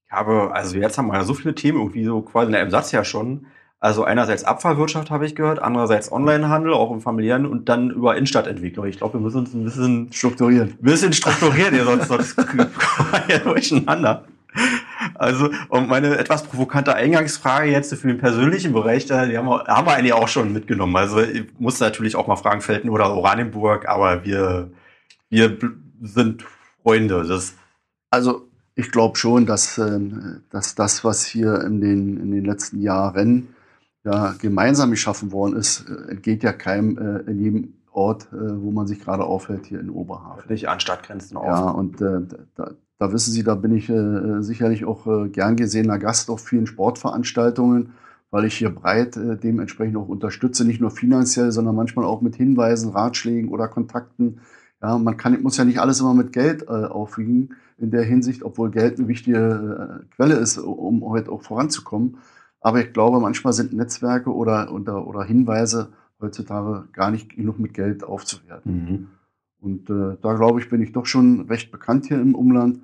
Ich 0.05 0.11
habe, 0.11 0.53
also 0.53 0.77
jetzt 0.77 0.97
haben 0.97 1.07
wir 1.07 1.15
ja 1.15 1.23
so 1.23 1.33
viele 1.33 1.55
Themen 1.55 1.79
irgendwie 1.79 2.05
so 2.05 2.21
quasi 2.21 2.51
in 2.51 2.55
einem 2.55 2.69
Satz 2.69 2.91
ja 2.91 3.03
schon. 3.03 3.47
Also 3.79 4.03
einerseits 4.03 4.43
Abfallwirtschaft 4.43 5.11
habe 5.11 5.25
ich 5.25 5.35
gehört, 5.35 5.59
andererseits 5.59 6.11
Onlinehandel, 6.11 6.73
auch 6.73 6.91
im 6.91 7.01
familiären 7.01 7.45
und 7.45 7.67
dann 7.67 7.89
über 7.89 8.15
Innenstadtentwicklung. 8.15 8.85
Ich 8.85 8.97
glaube, 8.97 9.15
wir 9.15 9.21
müssen 9.21 9.39
uns 9.39 9.53
ein 9.53 9.63
bisschen, 9.63 10.13
Strukturieren. 10.13 10.69
ein 10.69 10.77
bisschen 10.81 11.13
strukturieren, 11.13 11.83
sonst, 11.83 12.07
sonst 12.07 12.35
kommen 12.35 12.57
wir 12.57 13.23
ja 13.27 13.39
durcheinander. 13.39 14.25
Also, 15.15 15.49
und 15.69 15.87
meine 15.87 16.17
etwas 16.17 16.43
provokante 16.43 16.93
Eingangsfrage 16.95 17.69
jetzt 17.69 17.93
für 17.93 18.07
den 18.07 18.17
persönlichen 18.17 18.73
Bereich, 18.73 19.05
da, 19.05 19.25
die 19.25 19.37
haben 19.37 19.47
wir, 19.47 19.65
haben 19.65 19.87
wir 19.87 19.93
eigentlich 19.93 20.13
auch 20.13 20.27
schon 20.27 20.53
mitgenommen. 20.53 20.95
Also, 20.95 21.21
ich 21.21 21.45
muss 21.59 21.79
natürlich 21.79 22.15
auch 22.15 22.27
mal 22.27 22.35
fragen, 22.35 22.61
Felten 22.61 22.89
oder 22.89 23.13
Oranienburg, 23.13 23.87
aber 23.87 24.23
wir, 24.25 24.71
wir 25.29 25.57
sind 26.01 26.45
Freunde. 26.83 27.23
Das, 27.27 27.55
Also 28.09 28.47
ich 28.75 28.91
glaube 28.91 29.17
schon, 29.17 29.45
dass, 29.45 29.77
ähm, 29.77 30.41
dass 30.49 30.75
das, 30.75 31.03
was 31.03 31.25
hier 31.25 31.61
in 31.61 31.81
den, 31.81 32.17
in 32.17 32.31
den 32.31 32.45
letzten 32.45 32.81
Jahren 32.81 33.49
ja, 34.03 34.33
gemeinsam 34.39 34.91
geschaffen 34.91 35.31
worden 35.31 35.55
ist, 35.55 35.89
äh, 35.89 36.11
entgeht 36.11 36.43
ja 36.43 36.53
keinem 36.53 36.97
äh, 36.97 37.31
in 37.31 37.39
jedem 37.39 37.73
Ort, 37.91 38.27
äh, 38.33 38.61
wo 38.61 38.71
man 38.71 38.87
sich 38.87 38.99
gerade 38.99 39.23
aufhält, 39.23 39.67
hier 39.67 39.79
in 39.79 39.89
Oberhavel. 39.89 40.43
nicht 40.49 40.67
an 40.67 40.79
Stadtgrenzen 40.79 41.37
auf. 41.37 41.45
Ja, 41.45 41.69
und 41.69 42.01
äh, 42.01 42.21
da, 42.55 42.71
da 43.03 43.11
wissen 43.11 43.33
Sie, 43.33 43.43
da 43.43 43.55
bin 43.55 43.75
ich 43.75 43.89
äh, 43.89 44.41
sicherlich 44.41 44.85
auch 44.85 45.05
äh, 45.07 45.27
gern 45.27 45.57
gesehener 45.57 45.99
Gast 45.99 46.29
auf 46.29 46.39
vielen 46.39 46.67
Sportveranstaltungen, 46.67 47.89
weil 48.31 48.45
ich 48.45 48.55
hier 48.55 48.69
breit 48.69 49.17
äh, 49.17 49.35
dementsprechend 49.35 49.97
auch 49.97 50.07
unterstütze, 50.07 50.63
nicht 50.63 50.79
nur 50.79 50.89
finanziell, 50.89 51.51
sondern 51.51 51.75
manchmal 51.75 52.05
auch 52.05 52.21
mit 52.21 52.37
Hinweisen, 52.37 52.91
Ratschlägen 52.91 53.49
oder 53.49 53.67
Kontakten. 53.67 54.39
Ja, 54.81 54.97
man 54.97 55.17
kann, 55.17 55.41
muss 55.41 55.57
ja 55.57 55.65
nicht 55.65 55.81
alles 55.81 55.99
immer 55.99 56.13
mit 56.13 56.31
Geld 56.31 56.63
äh, 56.63 56.85
aufwiegen 56.85 57.55
in 57.77 57.91
der 57.91 58.03
Hinsicht, 58.03 58.41
obwohl 58.41 58.71
Geld 58.71 58.99
eine 58.99 59.09
wichtige 59.09 59.99
äh, 60.01 60.15
Quelle 60.15 60.35
ist, 60.35 60.57
um 60.57 61.03
heute 61.03 61.29
auch 61.29 61.41
voranzukommen. 61.41 62.19
Aber 62.61 62.79
ich 62.79 62.93
glaube, 62.93 63.19
manchmal 63.19 63.51
sind 63.51 63.73
Netzwerke 63.73 64.33
oder, 64.33 64.73
oder, 64.73 65.05
oder 65.05 65.25
Hinweise 65.25 65.89
heutzutage 66.21 66.87
gar 66.93 67.11
nicht 67.11 67.35
genug 67.35 67.59
mit 67.59 67.73
Geld 67.73 68.05
aufzuwerten. 68.05 68.73
Mhm. 68.73 69.07
Und 69.59 69.89
äh, 69.89 70.17
da 70.21 70.33
glaube 70.35 70.61
ich, 70.61 70.69
bin 70.69 70.81
ich 70.81 70.93
doch 70.93 71.05
schon 71.05 71.41
recht 71.49 71.69
bekannt 71.69 72.05
hier 72.05 72.21
im 72.21 72.33
Umland. 72.33 72.79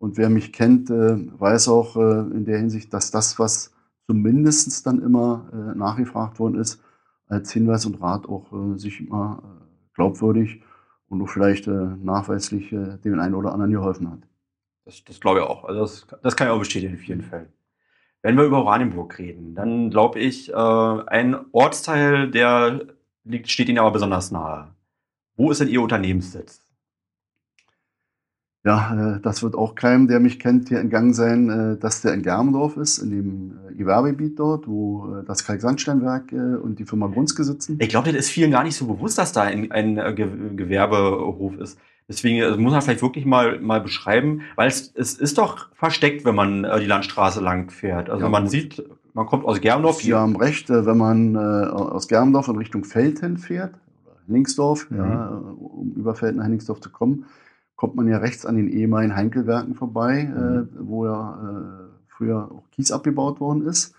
Und 0.00 0.16
wer 0.16 0.30
mich 0.30 0.54
kennt, 0.54 0.88
äh, 0.88 1.18
weiß 1.38 1.68
auch 1.68 1.94
äh, 1.94 2.20
in 2.34 2.46
der 2.46 2.56
Hinsicht, 2.56 2.92
dass 2.94 3.10
das, 3.10 3.38
was 3.38 3.74
zumindest 4.06 4.86
dann 4.86 5.02
immer 5.02 5.50
äh, 5.52 5.76
nachgefragt 5.76 6.38
worden 6.38 6.58
ist, 6.58 6.82
als 7.28 7.52
Hinweis 7.52 7.84
und 7.84 8.00
Rat 8.00 8.26
auch 8.26 8.50
sich 8.74 9.06
immer 9.06 9.40
glaubwürdig 9.94 10.62
und 11.08 11.22
auch 11.22 11.28
vielleicht 11.28 11.68
nachweislich 11.68 12.70
dem 12.70 13.20
einen 13.20 13.36
oder 13.36 13.52
anderen 13.52 13.70
geholfen 13.70 14.10
hat. 14.10 14.18
Das, 14.84 15.04
das 15.04 15.20
glaube 15.20 15.38
ich 15.38 15.44
auch. 15.44 15.62
Also 15.62 15.82
das, 15.82 16.06
das 16.24 16.34
kann 16.34 16.48
ich 16.48 16.52
auch 16.52 16.58
bestätigen 16.58 16.94
in 16.94 16.98
vielen 16.98 17.22
Fällen. 17.22 17.52
Wenn 18.22 18.36
wir 18.36 18.42
über 18.42 18.58
Oranienburg 18.64 19.16
reden, 19.20 19.54
dann 19.54 19.90
glaube 19.90 20.18
ich, 20.18 20.52
ein 20.52 21.36
Ortsteil, 21.52 22.32
der 22.32 22.80
liegt, 23.22 23.48
steht 23.48 23.68
Ihnen 23.68 23.78
aber 23.78 23.92
besonders 23.92 24.32
nahe. 24.32 24.74
Wo 25.36 25.52
ist 25.52 25.60
denn 25.60 25.68
Ihr 25.68 25.82
Unternehmenssitz? 25.82 26.59
Ja, 28.64 29.16
äh, 29.16 29.20
das 29.20 29.42
wird 29.42 29.54
auch 29.54 29.74
keinem, 29.74 30.06
der 30.06 30.20
mich 30.20 30.38
kennt, 30.38 30.68
hier 30.68 30.80
entgangen 30.80 31.14
sein, 31.14 31.48
äh, 31.48 31.76
dass 31.78 32.02
der 32.02 32.12
in 32.12 32.22
Germendorf 32.22 32.76
ist, 32.76 32.98
in 32.98 33.10
dem 33.10 33.52
äh, 33.70 33.74
Gewerbegebiet 33.74 34.38
dort, 34.38 34.68
wo 34.68 35.14
äh, 35.20 35.24
das 35.24 35.44
Kalksandsteinwerk 35.44 36.30
äh, 36.32 36.36
und 36.56 36.78
die 36.78 36.84
Firma 36.84 37.06
Grunske 37.06 37.42
sitzen. 37.44 37.78
Ich 37.80 37.88
glaube, 37.88 38.08
das 38.12 38.18
ist 38.18 38.28
vielen 38.30 38.50
gar 38.50 38.62
nicht 38.64 38.76
so 38.76 38.86
bewusst, 38.86 39.16
dass 39.16 39.32
da 39.32 39.42
ein, 39.42 39.70
ein 39.72 39.96
äh, 39.96 40.12
Ge 40.14 40.28
Gewerbehof 40.56 41.56
ist. 41.56 41.78
Deswegen 42.06 42.42
also 42.42 42.58
muss 42.58 42.72
man 42.72 42.82
vielleicht 42.82 43.02
wirklich 43.02 43.24
mal, 43.24 43.60
mal 43.60 43.80
beschreiben, 43.80 44.42
weil 44.56 44.68
es, 44.68 44.92
es 44.94 45.14
ist 45.14 45.38
doch 45.38 45.68
versteckt, 45.74 46.24
wenn 46.26 46.34
man 46.34 46.64
äh, 46.64 46.80
die 46.80 46.86
Landstraße 46.86 47.40
lang 47.40 47.70
fährt. 47.70 48.10
Also 48.10 48.24
Ja, 48.24 48.28
man 48.30 48.42
gut. 48.42 48.50
sieht, 48.50 48.82
man 49.14 49.24
kommt 49.26 49.46
aus 49.46 49.60
Germendorf. 49.62 50.02
Sie 50.02 50.12
haben 50.12 50.36
recht, 50.36 50.68
äh, 50.68 50.84
wenn 50.84 50.98
man 50.98 51.34
äh, 51.34 51.38
aus 51.38 52.08
Germendorf 52.08 52.48
in 52.48 52.56
Richtung 52.56 52.84
Feldhen 52.84 53.38
fährt, 53.38 53.74
Henningsdorf, 54.26 54.90
Mhm. 54.90 54.96
ja, 54.98 55.30
äh, 55.30 55.32
um 55.34 55.92
über 55.96 56.14
Feldhen 56.14 56.38
nach 56.38 56.44
Henningsdorf 56.44 56.80
zu 56.80 56.90
kommen, 56.90 57.24
kommt 57.80 57.94
man 57.96 58.06
ja 58.08 58.18
rechts 58.18 58.44
an 58.44 58.56
den 58.56 58.68
ehemaligen 58.68 59.16
Heinkelwerken 59.16 59.74
vorbei, 59.74 60.24
Mhm. 60.24 60.36
äh, 60.36 60.66
wo 60.86 61.06
ja 61.06 61.32
äh, 61.32 61.88
früher 62.08 62.50
auch 62.52 62.68
Kies 62.70 62.92
abgebaut 62.92 63.40
worden 63.40 63.62
ist. 63.66 63.94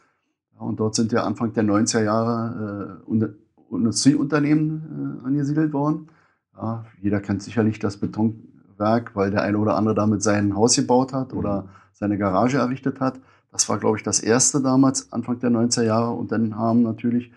Ja, 0.53 0.61
und 0.61 0.79
dort 0.79 0.93
sind 0.93 1.11
ja 1.11 1.23
Anfang 1.23 1.51
der 1.53 1.63
90er 1.63 2.03
Jahre 2.03 2.99
äh, 3.03 3.09
Unter- 3.09 3.33
Industrieunternehmen 3.71 5.21
äh, 5.23 5.25
angesiedelt 5.27 5.73
worden. 5.73 6.09
Ja, 6.55 6.85
jeder 7.01 7.21
kennt 7.21 7.41
sicherlich 7.41 7.79
das 7.79 7.97
Betonwerk, 7.97 9.15
weil 9.15 9.31
der 9.31 9.41
eine 9.41 9.57
oder 9.57 9.75
andere 9.75 9.95
damit 9.95 10.21
sein 10.21 10.55
Haus 10.55 10.75
gebaut 10.75 11.11
hat 11.11 11.33
oder 11.33 11.69
seine 11.93 12.19
Garage 12.19 12.57
errichtet 12.59 12.99
hat. 12.99 13.19
Das 13.51 13.67
war, 13.67 13.79
glaube 13.79 13.97
ich, 13.97 14.03
das 14.03 14.19
erste 14.19 14.61
damals, 14.61 15.11
Anfang 15.11 15.39
der 15.39 15.49
90er 15.49 15.83
Jahre. 15.83 16.11
Und 16.11 16.31
dann 16.31 16.55
haben 16.55 16.83
natürlich 16.83 17.31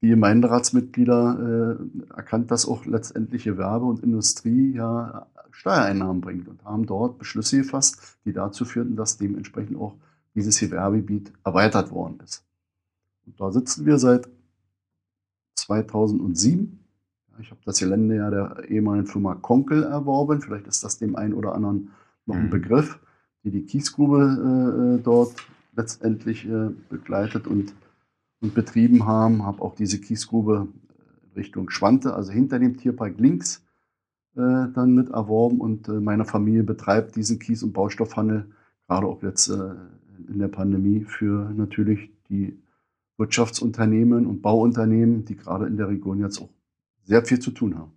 die 0.00 0.10
Gemeinderatsmitglieder 0.10 1.78
äh, 1.80 2.14
erkannt, 2.16 2.52
dass 2.52 2.68
auch 2.68 2.86
letztendlich 2.86 3.42
Gewerbe 3.44 3.84
und 3.86 4.00
Industrie 4.04 4.72
ja 4.74 5.26
Steuereinnahmen 5.52 6.20
bringt 6.20 6.48
und 6.48 6.64
haben 6.64 6.86
dort 6.86 7.18
Beschlüsse 7.18 7.58
gefasst, 7.58 8.18
die 8.24 8.32
dazu 8.32 8.64
führten, 8.64 8.96
dass 8.96 9.18
dementsprechend 9.18 9.76
auch 9.78 9.94
dieses 10.34 10.58
Gewerbegebiet 10.58 11.32
erweitert 11.44 11.90
worden 11.90 12.18
ist. 12.24 12.44
Und 13.26 13.40
da 13.40 13.52
sitzen 13.52 13.86
wir 13.86 13.98
seit 13.98 14.28
2007. 15.54 16.78
Ja, 17.32 17.38
Ich 17.40 17.50
habe 17.50 17.60
das 17.64 17.78
Gelände 17.78 18.16
ja 18.16 18.30
der 18.30 18.64
ehemaligen 18.68 19.06
Firma 19.06 19.34
Konkel 19.34 19.82
erworben. 19.84 20.40
Vielleicht 20.40 20.66
ist 20.66 20.82
das 20.84 20.98
dem 20.98 21.16
einen 21.16 21.34
oder 21.34 21.54
anderen 21.54 21.90
noch 22.26 22.36
ein 22.36 22.46
Mhm. 22.46 22.50
Begriff, 22.50 22.98
die 23.44 23.50
die 23.50 23.62
Kiesgrube 23.64 24.98
äh, 24.98 25.02
dort 25.02 25.34
letztendlich 25.76 26.46
äh, 26.48 26.70
begleitet 26.88 27.46
und, 27.46 27.74
und 28.40 28.54
betrieben 28.54 29.06
haben. 29.06 29.44
Habe 29.44 29.62
auch 29.62 29.74
diese 29.74 30.00
Kiesgrube 30.00 30.68
Richtung 31.36 31.70
Schwante, 31.70 32.14
also 32.14 32.32
hinter 32.32 32.58
dem 32.58 32.76
Tierpark 32.76 33.18
links, 33.18 33.58
äh, 33.58 33.71
dann 34.40 34.94
mit 34.94 35.10
erworben. 35.10 35.60
Und 35.60 35.88
äh, 35.88 35.92
meine 35.92 36.24
Familie 36.24 36.62
betreibt 36.62 37.16
diesen 37.16 37.38
Kies- 37.38 37.62
und 37.62 37.72
Baustoffhandel, 37.72 38.46
gerade 38.86 39.06
auch 39.06 39.22
jetzt 39.22 39.48
äh, 39.48 39.74
in 40.28 40.38
der 40.38 40.48
Pandemie, 40.48 41.04
für 41.04 41.50
natürlich 41.54 42.10
die 42.28 42.58
Wirtschaftsunternehmen 43.18 44.26
und 44.26 44.42
Bauunternehmen, 44.42 45.24
die 45.24 45.36
gerade 45.36 45.66
in 45.66 45.76
der 45.76 45.88
Region 45.88 46.20
jetzt 46.20 46.40
auch 46.40 46.48
sehr 47.04 47.24
viel 47.24 47.40
zu 47.40 47.50
tun 47.50 47.76
haben. 47.76 47.92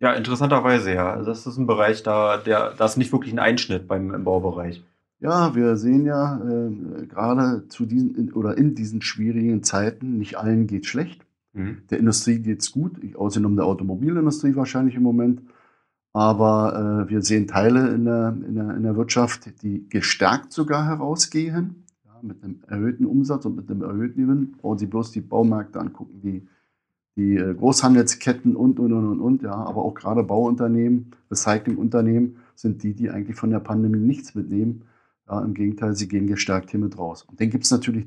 Ja, 0.00 0.12
interessanterweise, 0.12 0.92
ja. 0.92 1.12
Also 1.12 1.30
das 1.30 1.46
ist 1.46 1.56
ein 1.56 1.66
Bereich, 1.66 2.02
da, 2.02 2.36
der, 2.36 2.74
da 2.76 2.84
ist 2.84 2.96
nicht 2.96 3.12
wirklich 3.12 3.32
ein 3.32 3.38
Einschnitt 3.38 3.88
beim 3.88 4.12
im 4.12 4.24
Baubereich. 4.24 4.84
Ja, 5.20 5.54
wir 5.54 5.76
sehen 5.76 6.04
ja 6.04 6.38
äh, 6.44 7.06
gerade 7.06 7.66
zu 7.68 7.86
diesen 7.86 8.14
in, 8.14 8.32
oder 8.32 8.58
in 8.58 8.74
diesen 8.74 9.00
schwierigen 9.00 9.62
Zeiten, 9.62 10.18
nicht 10.18 10.36
allen 10.36 10.66
geht 10.66 10.86
schlecht. 10.86 11.24
Der 11.54 11.98
Industrie 11.98 12.38
geht 12.40 12.62
es 12.62 12.72
gut, 12.72 12.98
ausgenommen 13.14 13.56
der 13.56 13.66
Automobilindustrie 13.66 14.56
wahrscheinlich 14.56 14.96
im 14.96 15.02
Moment. 15.02 15.42
Aber 16.12 17.06
äh, 17.06 17.10
wir 17.10 17.22
sehen 17.22 17.46
Teile 17.46 17.88
in 17.90 18.04
der, 18.04 18.36
in, 18.46 18.54
der, 18.54 18.76
in 18.76 18.82
der 18.82 18.96
Wirtschaft, 18.96 19.62
die 19.62 19.88
gestärkt 19.88 20.52
sogar 20.52 20.86
herausgehen, 20.86 21.84
ja, 22.04 22.12
mit 22.22 22.42
einem 22.42 22.60
erhöhten 22.68 23.04
Umsatz 23.04 23.44
und 23.46 23.56
mit 23.56 23.68
einem 23.68 23.82
erhöhten 23.82 24.26
Gewinn. 24.26 24.52
Brauchen 24.52 24.78
Sie 24.78 24.86
bloß 24.86 25.10
die 25.10 25.20
Baumärkte 25.20 25.80
angucken, 25.80 26.20
die, 26.22 26.46
die 27.16 27.36
äh, 27.36 27.54
Großhandelsketten 27.54 28.54
und, 28.54 28.78
und, 28.78 28.92
und, 28.92 29.06
und, 29.08 29.20
und. 29.20 29.42
Ja, 29.42 29.54
aber 29.54 29.84
auch 29.84 29.94
gerade 29.94 30.22
Bauunternehmen, 30.22 31.10
Recyclingunternehmen 31.30 32.36
sind 32.54 32.84
die, 32.84 32.94
die 32.94 33.10
eigentlich 33.10 33.36
von 33.36 33.50
der 33.50 33.60
Pandemie 33.60 33.98
nichts 33.98 34.36
mitnehmen. 34.36 34.82
Ja, 35.28 35.40
Im 35.40 35.54
Gegenteil, 35.54 35.96
sie 35.96 36.06
gehen 36.06 36.28
gestärkt 36.28 36.70
hier 36.70 36.80
mit 36.80 36.96
raus. 36.96 37.22
Und 37.22 37.40
dann 37.40 37.50
gibt 37.50 37.64
es 37.64 37.70
natürlich 37.72 38.06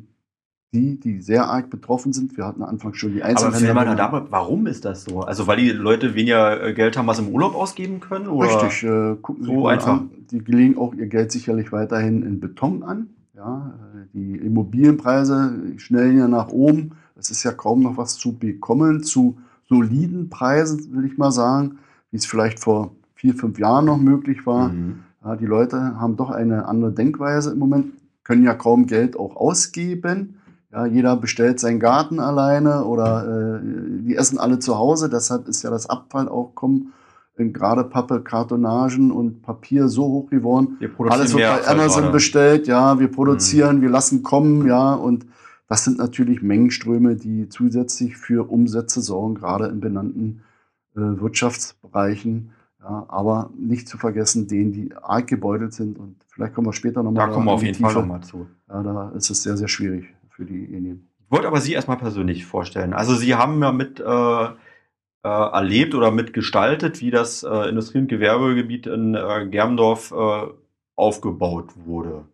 die, 0.74 1.00
die 1.00 1.22
sehr 1.22 1.48
arg 1.48 1.70
betroffen 1.70 2.12
sind. 2.14 2.36
Wir 2.38 2.46
hatten 2.46 2.62
anfangs 2.62 2.98
schon 2.98 3.14
die 3.14 3.24
Aber 3.24 3.50
mal 3.50 3.60
genannt. 3.60 4.00
damit, 4.00 4.26
warum 4.32 4.68
ist 4.68 4.84
das 4.86 5.06
so? 5.06 5.22
Also 5.22 5.48
weil 5.48 5.58
die 5.58 5.70
Leute 5.70 6.14
weniger 6.14 6.62
äh, 6.62 6.74
Geld 6.74 6.98
haben, 6.98 7.08
was 7.08 7.20
im 7.20 7.30
Urlaub 7.30 7.56
ausgeben 7.56 8.00
können? 8.00 8.28
Oder? 8.28 8.48
Richtig, 8.64 8.84
äh, 8.84 9.16
gucken 9.22 9.44
Sie 9.44 9.50
So 9.50 9.62
mal 9.62 9.74
einfach. 9.74 10.00
an. 10.02 10.10
Die 10.32 10.40
legen 10.40 10.78
auch 10.78 10.94
ihr 10.94 11.08
Geld 11.08 11.32
sicherlich 11.32 11.72
weiterhin 11.72 12.22
in 12.24 12.40
Beton 12.40 12.84
an. 12.84 13.08
Ja, 13.34 13.74
äh, 13.96 14.08
die 14.14 14.36
Immobilienpreise 14.36 15.54
schnellen 15.78 16.18
ja 16.18 16.28
nach 16.28 16.50
oben. 16.50 16.92
Es 17.16 17.32
ist 17.32 17.44
ja 17.44 17.52
kaum 17.54 17.82
noch 17.82 17.98
was 17.98 18.18
zu 18.18 18.38
bekommen 18.38 19.04
zu 19.04 19.38
soliden 19.70 20.30
Preisen, 20.30 20.94
will 20.96 21.06
ich 21.06 21.18
mal 21.18 21.32
sagen, 21.32 21.78
wie 22.12 22.18
es 22.18 22.26
vielleicht 22.26 22.60
vor 22.60 22.92
vier, 23.16 23.34
fünf 23.34 23.58
Jahren 23.58 23.86
noch 23.86 23.98
möglich 23.98 24.46
war. 24.46 24.70
Mhm. 24.70 25.00
Ja, 25.24 25.36
die 25.36 25.46
Leute 25.46 26.00
haben 26.00 26.16
doch 26.18 26.30
eine 26.30 26.68
andere 26.68 26.92
Denkweise 26.92 27.52
im 27.52 27.60
Moment, 27.60 27.88
können 28.24 28.44
ja 28.44 28.54
kaum 28.54 28.86
Geld 28.86 29.18
auch 29.18 29.36
ausgeben. 29.36 30.37
Ja, 30.72 30.86
jeder 30.86 31.16
bestellt 31.16 31.60
seinen 31.60 31.80
Garten 31.80 32.20
alleine 32.20 32.84
oder 32.84 33.60
äh, 33.62 33.62
die 34.02 34.16
essen 34.16 34.38
alle 34.38 34.60
zu 34.60 34.78
Hause. 34.78 35.10
Deshalb 35.10 35.48
ist 35.48 35.64
ja 35.64 35.70
das 35.70 35.90
Abfallaufkommen 35.90 36.92
in 37.38 37.54
gerade 37.54 37.84
Pappe, 37.84 38.22
Kartonagen 38.22 39.12
und 39.12 39.44
Papier 39.44 39.88
so 39.88 40.04
hoch 40.06 40.30
geworden. 40.30 40.76
Wir 40.80 40.90
produzieren 40.90 41.22
Alles 41.22 41.34
wird 41.34 41.66
bei 41.66 41.72
Amazon 41.72 42.02
gerade. 42.02 42.14
bestellt. 42.14 42.68
Ja, 42.68 43.00
wir 43.00 43.10
produzieren, 43.10 43.82
wir 43.82 43.90
lassen 43.90 44.24
kommen. 44.24 44.68
Ja, 44.68 44.94
und 44.94 45.26
das 45.70 45.86
sind 45.86 46.00
natürlich 46.00 46.42
Mengenströme, 46.42 47.16
die 47.16 47.48
zusätzlich 47.48 48.18
für 48.18 48.50
Umsätze 48.50 49.02
sorgen, 49.02 49.36
gerade 49.36 49.68
in 49.68 49.80
benannten 49.80 50.42
äh, 50.96 51.00
Wirtschaftsbereichen. 51.00 52.52
Ja, 52.82 53.06
aber 53.08 53.52
nicht 53.58 53.88
zu 53.88 53.98
vergessen, 53.98 54.48
denen, 54.48 54.72
die 54.74 54.94
arg 55.02 55.28
gebeutelt 55.28 55.74
sind. 55.74 55.98
Und 55.98 56.16
vielleicht 56.28 56.54
kommen 56.54 56.68
wir 56.68 56.74
später 56.74 57.04
nochmal 57.04 57.28
Da 57.28 57.34
kommen 57.34 57.46
wir 57.46 57.54
auf 57.54 57.64
jeden 57.64 57.80
Fall 57.80 57.94
nochmal 57.94 58.22
zu. 58.22 58.48
Ja, 58.68 58.84
da 58.84 59.10
ist 59.16 59.30
es 59.30 59.44
sehr, 59.44 59.56
sehr 59.56 59.68
schwierig 59.68 60.17
für 60.38 60.46
diejenigen. 60.46 61.10
Ich 61.20 61.32
wollte 61.32 61.48
aber 61.48 61.60
Sie 61.60 61.74
erstmal 61.74 61.98
persönlich 61.98 62.46
vorstellen. 62.46 62.94
Also 62.94 63.16
Sie 63.16 63.36
haben 63.36 63.62
ja 63.62 63.72
mit 63.72 64.00
äh, 64.00 64.04
äh, 64.04 64.54
erlebt 65.24 65.96
oder 65.96 66.12
mitgestaltet, 66.12 67.02
wie 67.02 67.12
das 67.12 67.44
äh, 67.44 67.70
Industrie- 67.70 67.98
und 67.98 68.08
Gewerbegebiet 68.08 68.88
in 68.88 69.16
äh, 69.16 69.48
Germendorf 69.50 70.12
äh, 70.12 70.48
aufgebaut 70.96 71.72
wurde. 71.76 72.26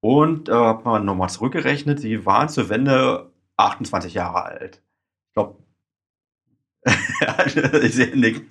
Und 0.00 0.48
äh, 0.48 0.52
habe 0.52 0.84
mal 0.84 1.00
nochmal 1.00 1.28
zurückgerechnet, 1.28 2.00
Sie 2.00 2.24
waren 2.24 2.48
zur 2.48 2.68
Wende 2.68 3.30
28 3.56 4.14
Jahre 4.14 4.44
alt. 4.44 4.82
Ich 5.28 5.34
glaube, 5.34 5.56
ich 7.82 7.94
sehe 7.94 8.16
nicken. 8.16 8.50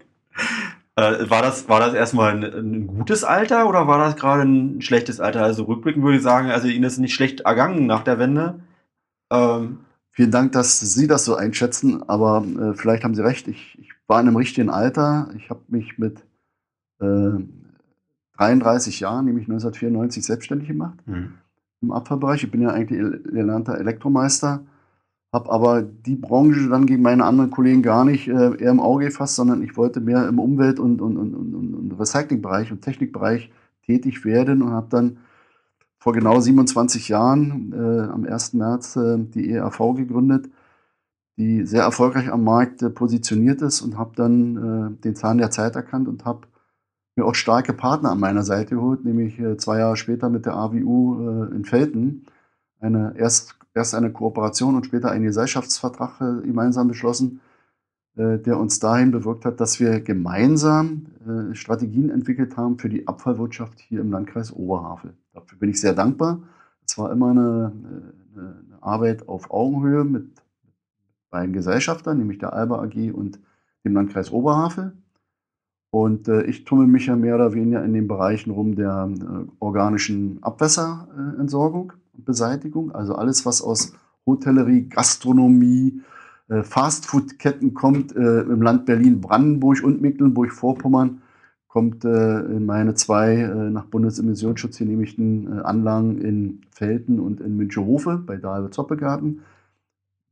Äh, 0.97 1.29
war, 1.29 1.41
das, 1.41 1.69
war 1.69 1.79
das 1.79 1.93
erstmal 1.93 2.35
ein, 2.35 2.43
ein 2.43 2.87
gutes 2.87 3.23
Alter 3.23 3.67
oder 3.67 3.87
war 3.87 3.97
das 3.97 4.17
gerade 4.17 4.43
ein 4.43 4.81
schlechtes 4.81 5.19
Alter? 5.21 5.43
Also 5.43 5.63
rückblickend 5.63 6.03
würde 6.03 6.17
ich 6.17 6.23
sagen, 6.23 6.51
also 6.51 6.67
Ihnen 6.67 6.83
ist 6.83 6.97
nicht 6.97 7.13
schlecht 7.13 7.41
ergangen 7.41 7.87
nach 7.87 8.03
der 8.03 8.19
Wende. 8.19 8.59
Ähm, 9.31 9.79
Vielen 10.13 10.31
Dank, 10.31 10.51
dass 10.51 10.77
Sie 10.81 11.07
das 11.07 11.23
so 11.23 11.35
einschätzen, 11.35 12.03
aber 12.09 12.43
äh, 12.59 12.73
vielleicht 12.73 13.05
haben 13.05 13.15
Sie 13.15 13.23
recht. 13.23 13.47
Ich, 13.47 13.77
ich 13.79 13.89
war 14.07 14.19
in 14.19 14.27
einem 14.27 14.35
richtigen 14.35 14.69
Alter. 14.69 15.29
Ich 15.37 15.49
habe 15.49 15.61
mich 15.69 15.97
mit 15.97 16.25
äh, 16.99 17.31
33 18.37 18.99
Jahren, 18.99 19.23
nämlich 19.25 19.45
1994, 19.45 20.25
selbstständig 20.25 20.67
gemacht 20.67 20.99
im 21.81 21.91
Abfallbereich. 21.93 22.43
Ich 22.43 22.51
bin 22.51 22.61
ja 22.61 22.71
eigentlich 22.71 22.99
el- 22.99 23.23
gelernter 23.23 23.77
Elektromeister, 23.77 24.65
habe 25.33 25.49
aber 25.49 25.81
die 25.81 26.15
Branche 26.17 26.67
dann 26.67 26.85
gegen 26.85 27.01
meine 27.03 27.23
anderen 27.23 27.49
Kollegen 27.49 27.81
gar 27.81 28.03
nicht 28.03 28.27
äh, 28.27 28.33
eher 28.57 28.71
im 28.71 28.81
Auge 28.81 29.05
gefasst, 29.05 29.35
sondern 29.37 29.63
ich 29.63 29.77
wollte 29.77 30.01
mehr 30.01 30.27
im 30.27 30.39
Umwelt- 30.39 30.79
und, 30.79 31.01
und, 31.01 31.15
und, 31.17 31.33
und, 31.33 31.53
und 31.73 31.99
Recyclingbereich 31.99 32.69
und 32.71 32.81
Technikbereich 32.81 33.49
tätig 33.85 34.25
werden 34.25 34.61
und 34.61 34.71
habe 34.71 34.87
dann 34.89 35.17
vor 36.01 36.13
genau 36.13 36.39
27 36.39 37.09
Jahren, 37.09 37.73
äh, 37.73 38.11
am 38.11 38.25
1. 38.25 38.53
März, 38.53 38.95
äh, 38.95 39.19
die 39.19 39.51
ERV 39.51 39.93
gegründet, 39.95 40.49
die 41.37 41.63
sehr 41.63 41.83
erfolgreich 41.83 42.31
am 42.31 42.43
Markt 42.43 42.81
äh, 42.81 42.89
positioniert 42.89 43.61
ist 43.61 43.81
und 43.81 43.99
habe 43.99 44.13
dann 44.15 44.57
äh, 44.97 45.03
den 45.03 45.15
Zahn 45.15 45.37
der 45.37 45.51
Zeit 45.51 45.75
erkannt 45.75 46.07
und 46.07 46.25
habe 46.25 46.47
mir 47.15 47.25
auch 47.25 47.35
starke 47.35 47.73
Partner 47.73 48.09
an 48.09 48.19
meiner 48.19 48.41
Seite 48.41 48.75
geholt, 48.75 49.05
nämlich 49.05 49.39
äh, 49.39 49.57
zwei 49.57 49.77
Jahre 49.77 49.95
später 49.95 50.29
mit 50.29 50.47
der 50.47 50.55
AWU 50.55 51.19
äh, 51.19 51.55
in 51.55 51.65
Felten. 51.65 52.25
Eine, 52.79 53.13
erst, 53.15 53.59
erst 53.75 53.93
eine 53.93 54.11
Kooperation 54.11 54.75
und 54.75 54.87
später 54.87 55.11
einen 55.11 55.25
Gesellschaftsvertrag 55.25 56.17
gemeinsam 56.43 56.87
beschlossen, 56.87 57.41
der 58.15 58.57
uns 58.57 58.79
dahin 58.79 59.11
bewirkt 59.11 59.45
hat, 59.45 59.59
dass 59.61 59.79
wir 59.79 60.01
gemeinsam 60.01 61.05
Strategien 61.53 62.09
entwickelt 62.09 62.57
haben 62.57 62.79
für 62.79 62.89
die 62.89 63.07
Abfallwirtschaft 63.07 63.79
hier 63.79 64.01
im 64.01 64.11
Landkreis 64.11 64.51
Oberhavel. 64.51 65.13
Dafür 65.33 65.57
bin 65.57 65.69
ich 65.69 65.79
sehr 65.79 65.93
dankbar. 65.93 66.41
zwar 66.85 67.11
immer 67.11 67.31
eine, 67.31 67.71
eine, 68.35 68.63
Arbeit 68.81 69.27
auf 69.27 69.51
Augenhöhe 69.51 70.03
mit 70.03 70.41
beiden 71.29 71.53
Gesellschaftern, 71.53 72.17
nämlich 72.17 72.39
der 72.39 72.53
Alba 72.53 72.81
AG 72.81 73.11
und 73.13 73.39
dem 73.85 73.93
Landkreis 73.93 74.31
Oberhavel. 74.31 74.93
Und 75.91 76.27
äh, 76.27 76.43
ich 76.43 76.63
tummel 76.63 76.87
mich 76.87 77.07
ja 77.07 77.15
mehr 77.15 77.35
oder 77.35 77.53
weniger 77.53 77.83
in 77.83 77.93
den 77.93 78.07
Bereichen 78.07 78.51
rum 78.51 78.75
der 78.75 79.09
äh, 79.11 79.45
organischen 79.59 80.41
Abwässerentsorgung 80.41 81.93
und 82.13 82.25
Beseitigung. 82.25 82.91
Also 82.91 83.13
alles, 83.15 83.45
was 83.45 83.61
aus 83.61 83.93
Hotellerie, 84.25 84.87
Gastronomie, 84.87 86.01
äh, 86.47 86.63
Fastfood-Ketten 86.63 87.73
kommt, 87.73 88.15
äh, 88.15 88.41
im 88.41 88.61
Land 88.61 88.85
Berlin, 88.85 89.21
Brandenburg 89.21 89.83
und 89.83 90.01
Mecklenburg-Vorpommern, 90.01 91.20
kommt 91.71 92.03
äh, 92.03 92.39
in 92.41 92.65
meine 92.65 92.95
zwei 92.95 93.35
äh, 93.35 93.69
nach 93.69 93.85
Bundesimmissionsschutz 93.85 94.77
genehmigten 94.77 95.61
Anlagen 95.61 96.21
in 96.21 96.61
Felten 96.71 97.19
und 97.19 97.39
in 97.39 97.55
Münchehofe 97.55 98.17
bei 98.17 98.37
Dahlbe 98.37 98.71
Zoppegarten 98.71 99.41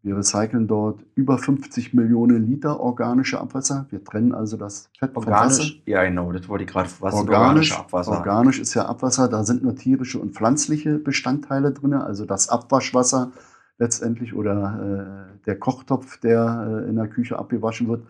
wir 0.02 0.16
recyceln 0.16 0.68
dort 0.68 1.04
über 1.16 1.38
50 1.38 1.94
Millionen 1.94 2.48
Liter 2.48 2.80
organische 2.80 3.40
Abwasser. 3.40 3.86
Wir 3.90 4.02
trennen 4.02 4.34
also 4.34 4.56
das 4.56 4.90
Fett 4.98 5.16
organisch, 5.16 5.82
vom 5.84 5.92
Ja, 5.92 6.04
genau, 6.06 6.32
das 6.32 6.48
wollte 6.48 6.64
ich 6.64 6.70
gerade. 6.70 6.90
Was 7.02 7.14
organisch, 7.14 7.78
Abwasser? 7.78 8.12
Organisch 8.12 8.60
ist 8.60 8.74
ja 8.76 8.86
Abwasser, 8.86 9.28
da 9.28 9.44
sind 9.44 9.62
nur 9.62 9.76
tierische 9.76 10.20
und 10.20 10.34
pflanzliche 10.34 11.00
Bestandteile 11.00 11.74
drin. 11.74 11.94
Also 11.94 12.26
das 12.26 12.48
Abwaschwasser 12.48 13.32
letztendlich 13.78 14.34
oder 14.34 15.34
äh, 15.36 15.46
der 15.46 15.60
Kochtopf, 15.60 16.18
der 16.20 16.84
äh, 16.86 16.90
in 16.90 16.96
der 16.96 17.08
Küche 17.08 17.38
abgewaschen 17.38 17.90
wird, 17.90 18.04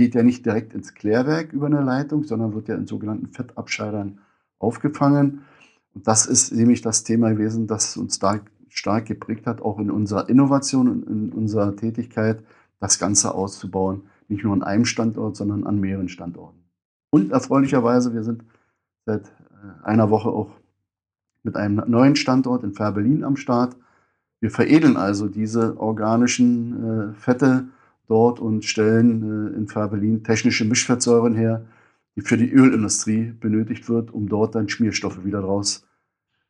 geht 0.00 0.14
ja 0.14 0.22
nicht 0.22 0.46
direkt 0.46 0.72
ins 0.72 0.94
Klärwerk 0.94 1.52
über 1.52 1.66
eine 1.66 1.82
Leitung, 1.82 2.24
sondern 2.24 2.54
wird 2.54 2.68
ja 2.68 2.74
in 2.74 2.86
sogenannten 2.86 3.26
Fettabscheidern 3.26 4.18
aufgefangen. 4.58 5.42
Und 5.94 6.08
das 6.08 6.24
ist 6.24 6.54
nämlich 6.54 6.80
das 6.80 7.04
Thema 7.04 7.28
gewesen, 7.32 7.66
das 7.66 7.98
uns 7.98 8.18
da 8.18 8.40
stark 8.70 9.04
geprägt 9.04 9.46
hat, 9.46 9.60
auch 9.60 9.78
in 9.78 9.90
unserer 9.90 10.30
Innovation 10.30 10.88
und 10.88 11.06
in 11.06 11.28
unserer 11.34 11.76
Tätigkeit, 11.76 12.42
das 12.78 12.98
Ganze 12.98 13.34
auszubauen. 13.34 14.04
Nicht 14.28 14.42
nur 14.42 14.54
an 14.54 14.62
einem 14.62 14.86
Standort, 14.86 15.36
sondern 15.36 15.64
an 15.64 15.78
mehreren 15.80 16.08
Standorten. 16.08 16.64
Und 17.10 17.30
erfreulicherweise, 17.30 18.14
wir 18.14 18.22
sind 18.22 18.42
seit 19.04 19.26
äh, 19.26 19.84
einer 19.84 20.08
Woche 20.08 20.30
auch 20.30 20.52
mit 21.42 21.56
einem 21.56 21.82
neuen 21.90 22.16
Standort 22.16 22.64
in 22.64 22.72
Färbelin 22.72 23.22
am 23.22 23.36
Start. 23.36 23.76
Wir 24.40 24.50
veredeln 24.50 24.96
also 24.96 25.28
diese 25.28 25.78
organischen 25.78 27.10
äh, 27.10 27.14
Fette 27.20 27.68
dort 28.10 28.40
und 28.40 28.64
stellen 28.64 29.52
äh, 29.52 29.56
in 29.56 29.68
Färbelin 29.68 30.24
technische 30.24 30.64
Mischfettsäuren 30.64 31.34
her, 31.34 31.64
die 32.16 32.22
für 32.22 32.36
die 32.36 32.50
Ölindustrie 32.50 33.32
benötigt 33.38 33.88
wird, 33.88 34.12
um 34.12 34.28
dort 34.28 34.54
dann 34.54 34.68
Schmierstoffe 34.68 35.24
wieder 35.24 35.40
draus 35.40 35.86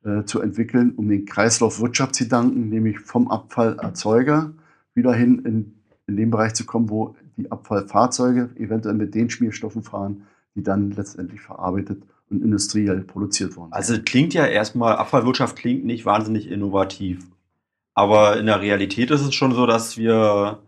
äh, 0.04 0.24
zu 0.24 0.40
entwickeln, 0.40 0.94
um 0.96 1.08
den 1.08 1.26
Kreislaufwirtschaftsgedanken, 1.26 2.68
nämlich 2.68 2.98
vom 3.00 3.28
Abfallerzeuger 3.28 4.52
wieder 4.94 5.12
hin 5.12 5.40
in, 5.44 5.74
in 6.06 6.16
den 6.16 6.30
Bereich 6.30 6.54
zu 6.54 6.64
kommen, 6.64 6.88
wo 6.88 7.14
die 7.36 7.52
Abfallfahrzeuge 7.52 8.50
eventuell 8.56 8.94
mit 8.94 9.14
den 9.14 9.30
Schmierstoffen 9.30 9.82
fahren, 9.82 10.22
die 10.54 10.62
dann 10.62 10.90
letztendlich 10.92 11.40
verarbeitet 11.40 12.02
und 12.30 12.42
industriell 12.42 13.02
produziert 13.02 13.56
worden 13.56 13.70
sind. 13.70 13.74
Also 13.74 14.02
klingt 14.02 14.34
ja 14.34 14.46
erstmal, 14.46 14.96
Abfallwirtschaft 14.96 15.56
klingt 15.56 15.84
nicht 15.84 16.06
wahnsinnig 16.06 16.50
innovativ. 16.50 17.26
Aber 17.94 18.38
in 18.38 18.46
der 18.46 18.60
Realität 18.60 19.10
ist 19.10 19.20
es 19.20 19.34
schon 19.34 19.52
so, 19.52 19.66
dass 19.66 19.98
wir, 19.98 20.60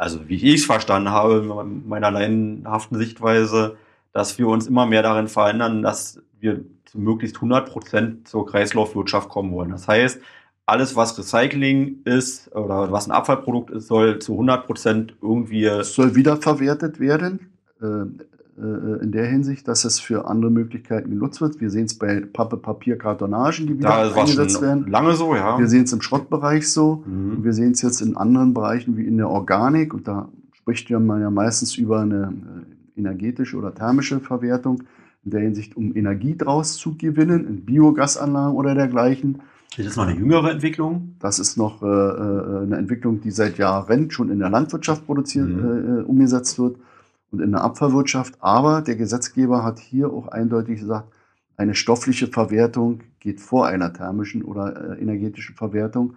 also 0.00 0.30
wie 0.30 0.36
ich 0.36 0.60
es 0.60 0.64
verstanden 0.64 1.10
habe, 1.10 1.40
in 1.62 1.86
meiner 1.86 2.10
laienhaften 2.10 2.96
Sichtweise, 2.96 3.76
dass 4.14 4.38
wir 4.38 4.48
uns 4.48 4.66
immer 4.66 4.86
mehr 4.86 5.02
darin 5.02 5.28
verändern, 5.28 5.82
dass 5.82 6.22
wir 6.40 6.64
zu 6.86 6.98
möglichst 6.98 7.36
100 7.36 7.68
Prozent 7.68 8.26
zur 8.26 8.46
Kreislaufwirtschaft 8.46 9.28
kommen 9.28 9.52
wollen. 9.52 9.72
Das 9.72 9.86
heißt, 9.88 10.18
alles, 10.64 10.96
was 10.96 11.18
Recycling 11.18 11.98
ist 12.06 12.50
oder 12.56 12.90
was 12.90 13.08
ein 13.08 13.12
Abfallprodukt 13.12 13.70
ist, 13.72 13.88
soll 13.88 14.18
zu 14.20 14.32
100 14.32 14.66
Prozent 14.66 15.14
irgendwie. 15.20 15.66
Es 15.66 15.94
soll 15.94 16.14
wiederverwertet 16.14 16.98
werden. 16.98 17.52
Äh, 18.60 19.02
in 19.02 19.12
der 19.12 19.26
Hinsicht, 19.26 19.66
dass 19.68 19.84
es 19.84 20.00
für 20.00 20.28
andere 20.28 20.50
Möglichkeiten 20.50 21.10
genutzt 21.10 21.40
wird. 21.40 21.60
Wir 21.60 21.70
sehen 21.70 21.86
es 21.86 21.94
bei 21.94 22.20
Pappe, 22.20 22.58
Papier, 22.58 22.98
Kartonagen, 22.98 23.66
die 23.66 23.78
wieder 23.78 23.88
da 23.88 24.12
eingesetzt 24.12 24.60
werden. 24.60 24.86
Lange 24.86 25.14
so, 25.14 25.34
ja. 25.34 25.58
Wir 25.58 25.66
sehen 25.66 25.84
es 25.84 25.92
im 25.92 26.02
Schrottbereich 26.02 26.70
so. 26.70 27.02
Mhm. 27.06 27.42
Wir 27.42 27.54
sehen 27.54 27.72
es 27.72 27.80
jetzt 27.80 28.02
in 28.02 28.16
anderen 28.16 28.52
Bereichen 28.52 28.98
wie 28.98 29.06
in 29.06 29.16
der 29.16 29.30
Organik. 29.30 29.94
Und 29.94 30.06
da 30.06 30.28
spricht 30.52 30.90
man 30.90 31.22
ja 31.22 31.30
meistens 31.30 31.76
über 31.78 32.00
eine 32.00 32.34
äh, 32.96 32.98
energetische 32.98 33.56
oder 33.56 33.74
thermische 33.74 34.20
Verwertung 34.20 34.82
in 35.24 35.30
der 35.30 35.40
Hinsicht, 35.40 35.76
um 35.76 35.96
Energie 35.96 36.36
draus 36.36 36.76
zu 36.76 36.98
gewinnen, 36.98 37.46
in 37.46 37.64
Biogasanlagen 37.64 38.56
oder 38.56 38.74
dergleichen. 38.74 39.40
Ist 39.76 39.88
das 39.88 39.96
noch 39.96 40.06
eine 40.06 40.18
jüngere 40.18 40.50
Entwicklung? 40.50 41.14
Das 41.18 41.38
ist 41.38 41.56
noch 41.56 41.82
äh, 41.82 41.86
äh, 41.86 42.62
eine 42.62 42.76
Entwicklung, 42.76 43.22
die 43.22 43.30
seit 43.30 43.56
Jahren 43.56 44.10
schon 44.10 44.30
in 44.30 44.38
der 44.38 44.50
Landwirtschaft 44.50 45.06
produziert, 45.06 45.48
mhm. 45.48 46.00
äh, 46.00 46.02
umgesetzt 46.02 46.58
wird 46.58 46.76
und 47.30 47.40
in 47.40 47.52
der 47.52 47.62
Abfallwirtschaft. 47.62 48.34
Aber 48.40 48.82
der 48.82 48.96
Gesetzgeber 48.96 49.64
hat 49.64 49.78
hier 49.78 50.12
auch 50.12 50.28
eindeutig 50.28 50.80
gesagt, 50.80 51.12
eine 51.56 51.74
stoffliche 51.74 52.26
Verwertung 52.26 53.00
geht 53.20 53.40
vor 53.40 53.66
einer 53.66 53.92
thermischen 53.92 54.42
oder 54.42 54.94
äh, 54.96 55.00
energetischen 55.00 55.54
Verwertung. 55.54 56.14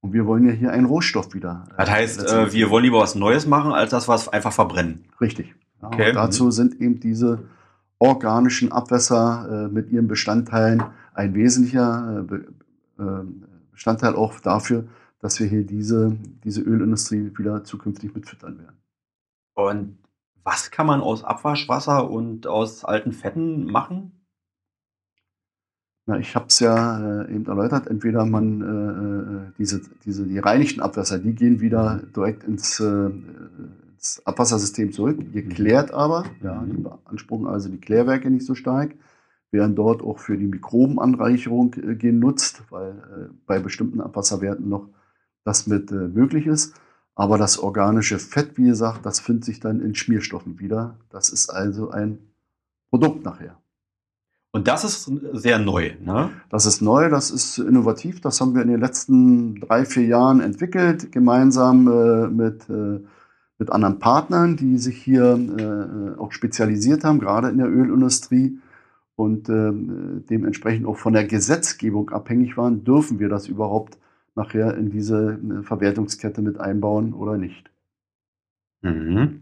Und 0.00 0.12
wir 0.12 0.26
wollen 0.26 0.46
ja 0.46 0.52
hier 0.52 0.70
einen 0.70 0.86
Rohstoff 0.86 1.34
wieder. 1.34 1.66
Äh, 1.72 1.78
das 1.78 1.90
heißt, 1.90 2.30
äh, 2.30 2.52
wir 2.52 2.70
wollen 2.70 2.84
lieber 2.84 3.00
was 3.00 3.14
Neues 3.14 3.46
machen, 3.46 3.72
als 3.72 3.90
das 3.90 4.06
was 4.06 4.28
einfach 4.28 4.52
verbrennen. 4.52 5.04
Richtig. 5.20 5.54
Ja, 5.82 5.88
okay. 5.88 6.12
Dazu 6.12 6.50
sind 6.50 6.80
eben 6.80 7.00
diese 7.00 7.40
organischen 7.98 8.70
Abwässer 8.70 9.66
äh, 9.66 9.72
mit 9.72 9.90
ihren 9.90 10.08
Bestandteilen 10.08 10.82
ein 11.14 11.34
wesentlicher 11.34 12.26
äh, 12.30 13.02
äh, 13.02 13.24
Bestandteil 13.72 14.14
auch 14.14 14.38
dafür, 14.40 14.84
dass 15.20 15.40
wir 15.40 15.46
hier 15.46 15.64
diese, 15.64 16.16
diese 16.44 16.60
Ölindustrie 16.60 17.32
wieder 17.36 17.64
zukünftig 17.64 18.14
mitfüttern 18.14 18.58
werden. 18.58 18.76
Und 19.54 19.98
was 20.44 20.70
kann 20.70 20.86
man 20.86 21.00
aus 21.00 21.24
Abwaschwasser 21.24 22.10
und 22.10 22.46
aus 22.46 22.84
alten 22.84 23.12
Fetten 23.12 23.64
machen? 23.64 24.12
Na, 26.06 26.18
ich 26.18 26.34
habe 26.36 26.46
es 26.48 26.60
ja 26.60 27.22
äh, 27.22 27.34
eben 27.34 27.46
erläutert. 27.46 27.86
Entweder 27.86 28.26
man 28.26 29.48
äh, 29.48 29.52
diese, 29.56 29.80
diese 30.04 30.26
die 30.26 30.38
reinigten 30.38 30.80
Abwässer, 30.80 31.18
die 31.18 31.34
gehen 31.34 31.60
wieder 31.60 32.02
direkt 32.14 32.44
ins, 32.44 32.78
äh, 32.78 33.10
ins 33.94 34.20
Abwassersystem 34.26 34.92
zurück, 34.92 35.32
geklärt 35.32 35.90
mhm. 35.90 35.94
aber, 35.94 36.24
ja, 36.42 36.62
die 36.66 36.76
beanspruchen 36.76 37.46
also 37.46 37.70
die 37.70 37.80
Klärwerke 37.80 38.30
nicht 38.30 38.44
so 38.44 38.54
stark, 38.54 38.94
werden 39.50 39.74
dort 39.76 40.02
auch 40.02 40.18
für 40.18 40.36
die 40.36 40.46
Mikrobenanreicherung 40.46 41.74
äh, 41.74 41.96
genutzt, 41.96 42.64
weil 42.68 42.90
äh, 42.90 43.34
bei 43.46 43.58
bestimmten 43.58 44.02
Abwasserwerten 44.02 44.68
noch 44.68 44.90
das 45.44 45.66
mit 45.66 45.90
äh, 45.90 45.94
möglich 45.94 46.46
ist. 46.46 46.74
Aber 47.14 47.38
das 47.38 47.58
organische 47.58 48.18
Fett, 48.18 48.56
wie 48.58 48.64
gesagt, 48.64 49.06
das 49.06 49.20
findet 49.20 49.44
sich 49.44 49.60
dann 49.60 49.80
in 49.80 49.94
Schmierstoffen 49.94 50.58
wieder. 50.58 50.98
Das 51.10 51.28
ist 51.28 51.48
also 51.48 51.90
ein 51.90 52.18
Produkt 52.90 53.24
nachher. 53.24 53.56
Und 54.50 54.68
das 54.68 54.84
ist 54.84 55.10
sehr 55.32 55.58
neu, 55.58 55.92
ne? 56.00 56.30
Das 56.48 56.64
ist 56.66 56.80
neu, 56.80 57.08
das 57.08 57.30
ist 57.30 57.58
innovativ. 57.58 58.20
Das 58.20 58.40
haben 58.40 58.54
wir 58.54 58.62
in 58.62 58.68
den 58.68 58.80
letzten 58.80 59.60
drei, 59.60 59.84
vier 59.84 60.06
Jahren 60.06 60.40
entwickelt, 60.40 61.10
gemeinsam 61.10 61.88
äh, 61.88 62.28
mit 62.28 62.68
äh, 62.68 63.00
mit 63.58 63.70
anderen 63.70 63.98
Partnern, 63.98 64.56
die 64.56 64.78
sich 64.78 65.02
hier 65.02 65.38
äh, 65.38 66.18
auch 66.18 66.32
spezialisiert 66.32 67.04
haben, 67.04 67.20
gerade 67.20 67.48
in 67.48 67.58
der 67.58 67.68
Ölindustrie 67.68 68.58
und 69.16 69.48
äh, 69.48 69.70
dementsprechend 70.28 70.86
auch 70.86 70.96
von 70.96 71.12
der 71.12 71.24
Gesetzgebung 71.24 72.10
abhängig 72.10 72.56
waren, 72.56 72.84
dürfen 72.84 73.20
wir 73.20 73.28
das 73.28 73.46
überhaupt 73.46 73.98
nachher 74.34 74.76
in 74.76 74.90
diese 74.90 75.38
äh, 75.38 75.62
Verwertungskette 75.62 76.42
mit 76.42 76.58
einbauen 76.58 77.12
oder 77.12 77.36
nicht. 77.36 77.70
Mhm. 78.82 79.40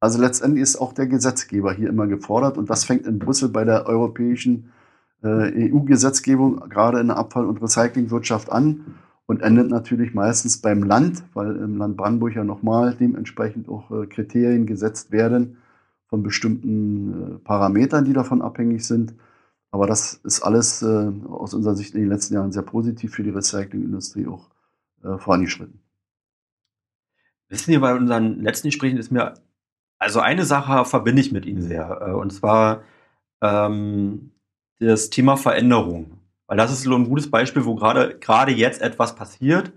Also 0.00 0.20
letztendlich 0.20 0.62
ist 0.62 0.76
auch 0.76 0.92
der 0.92 1.06
Gesetzgeber 1.06 1.72
hier 1.72 1.88
immer 1.88 2.06
gefordert 2.06 2.58
und 2.58 2.70
das 2.70 2.84
fängt 2.84 3.06
in 3.06 3.18
Brüssel 3.18 3.48
bei 3.48 3.64
der 3.64 3.86
europäischen 3.86 4.72
äh, 5.22 5.70
EU-Gesetzgebung 5.70 6.68
gerade 6.68 6.98
in 7.00 7.08
der 7.08 7.16
Abfall- 7.16 7.46
und 7.46 7.62
Recyclingwirtschaft 7.62 8.50
an 8.50 8.96
und 9.26 9.42
endet 9.42 9.70
natürlich 9.70 10.14
meistens 10.14 10.58
beim 10.58 10.82
Land, 10.82 11.22
weil 11.34 11.56
im 11.56 11.78
Land 11.78 11.96
Brandenburg 11.96 12.34
ja 12.34 12.44
nochmal 12.44 12.96
dementsprechend 12.98 13.68
auch 13.68 13.90
äh, 13.90 14.06
Kriterien 14.06 14.66
gesetzt 14.66 15.12
werden 15.12 15.58
von 16.08 16.22
bestimmten 16.22 17.12
äh, 17.12 17.38
Parametern, 17.38 18.04
die 18.04 18.12
davon 18.12 18.42
abhängig 18.42 18.84
sind. 18.84 19.14
Aber 19.72 19.86
das 19.88 20.14
ist 20.22 20.42
alles 20.42 20.82
äh, 20.82 21.10
aus 21.28 21.54
unserer 21.54 21.74
Sicht 21.74 21.94
in 21.94 22.02
den 22.02 22.10
letzten 22.10 22.34
Jahren 22.34 22.52
sehr 22.52 22.62
positiv 22.62 23.14
für 23.14 23.24
die 23.24 23.30
Recyclingindustrie 23.30 24.28
auch 24.28 24.48
vorangeschritten. 25.18 25.80
Wissen 27.48 27.72
Sie, 27.72 27.78
bei 27.78 27.92
unseren 27.92 28.40
letzten 28.40 28.68
Gesprächen 28.68 28.98
ist 28.98 29.10
mir, 29.10 29.34
also 29.98 30.20
eine 30.20 30.44
Sache 30.44 30.84
verbinde 30.84 31.20
ich 31.20 31.32
mit 31.32 31.44
Ihnen 31.44 31.60
sehr, 31.60 32.16
und 32.16 32.32
zwar 32.32 32.84
ähm, 33.42 34.30
das 34.78 35.10
Thema 35.10 35.36
Veränderung. 35.36 36.18
Weil 36.46 36.56
das 36.56 36.72
ist 36.72 36.82
so 36.82 36.94
ein 36.94 37.08
gutes 37.08 37.30
Beispiel, 37.30 37.64
wo 37.64 37.74
gerade 37.74 38.18
gerade 38.18 38.52
jetzt 38.52 38.82
etwas 38.82 39.14
passiert, 39.14 39.72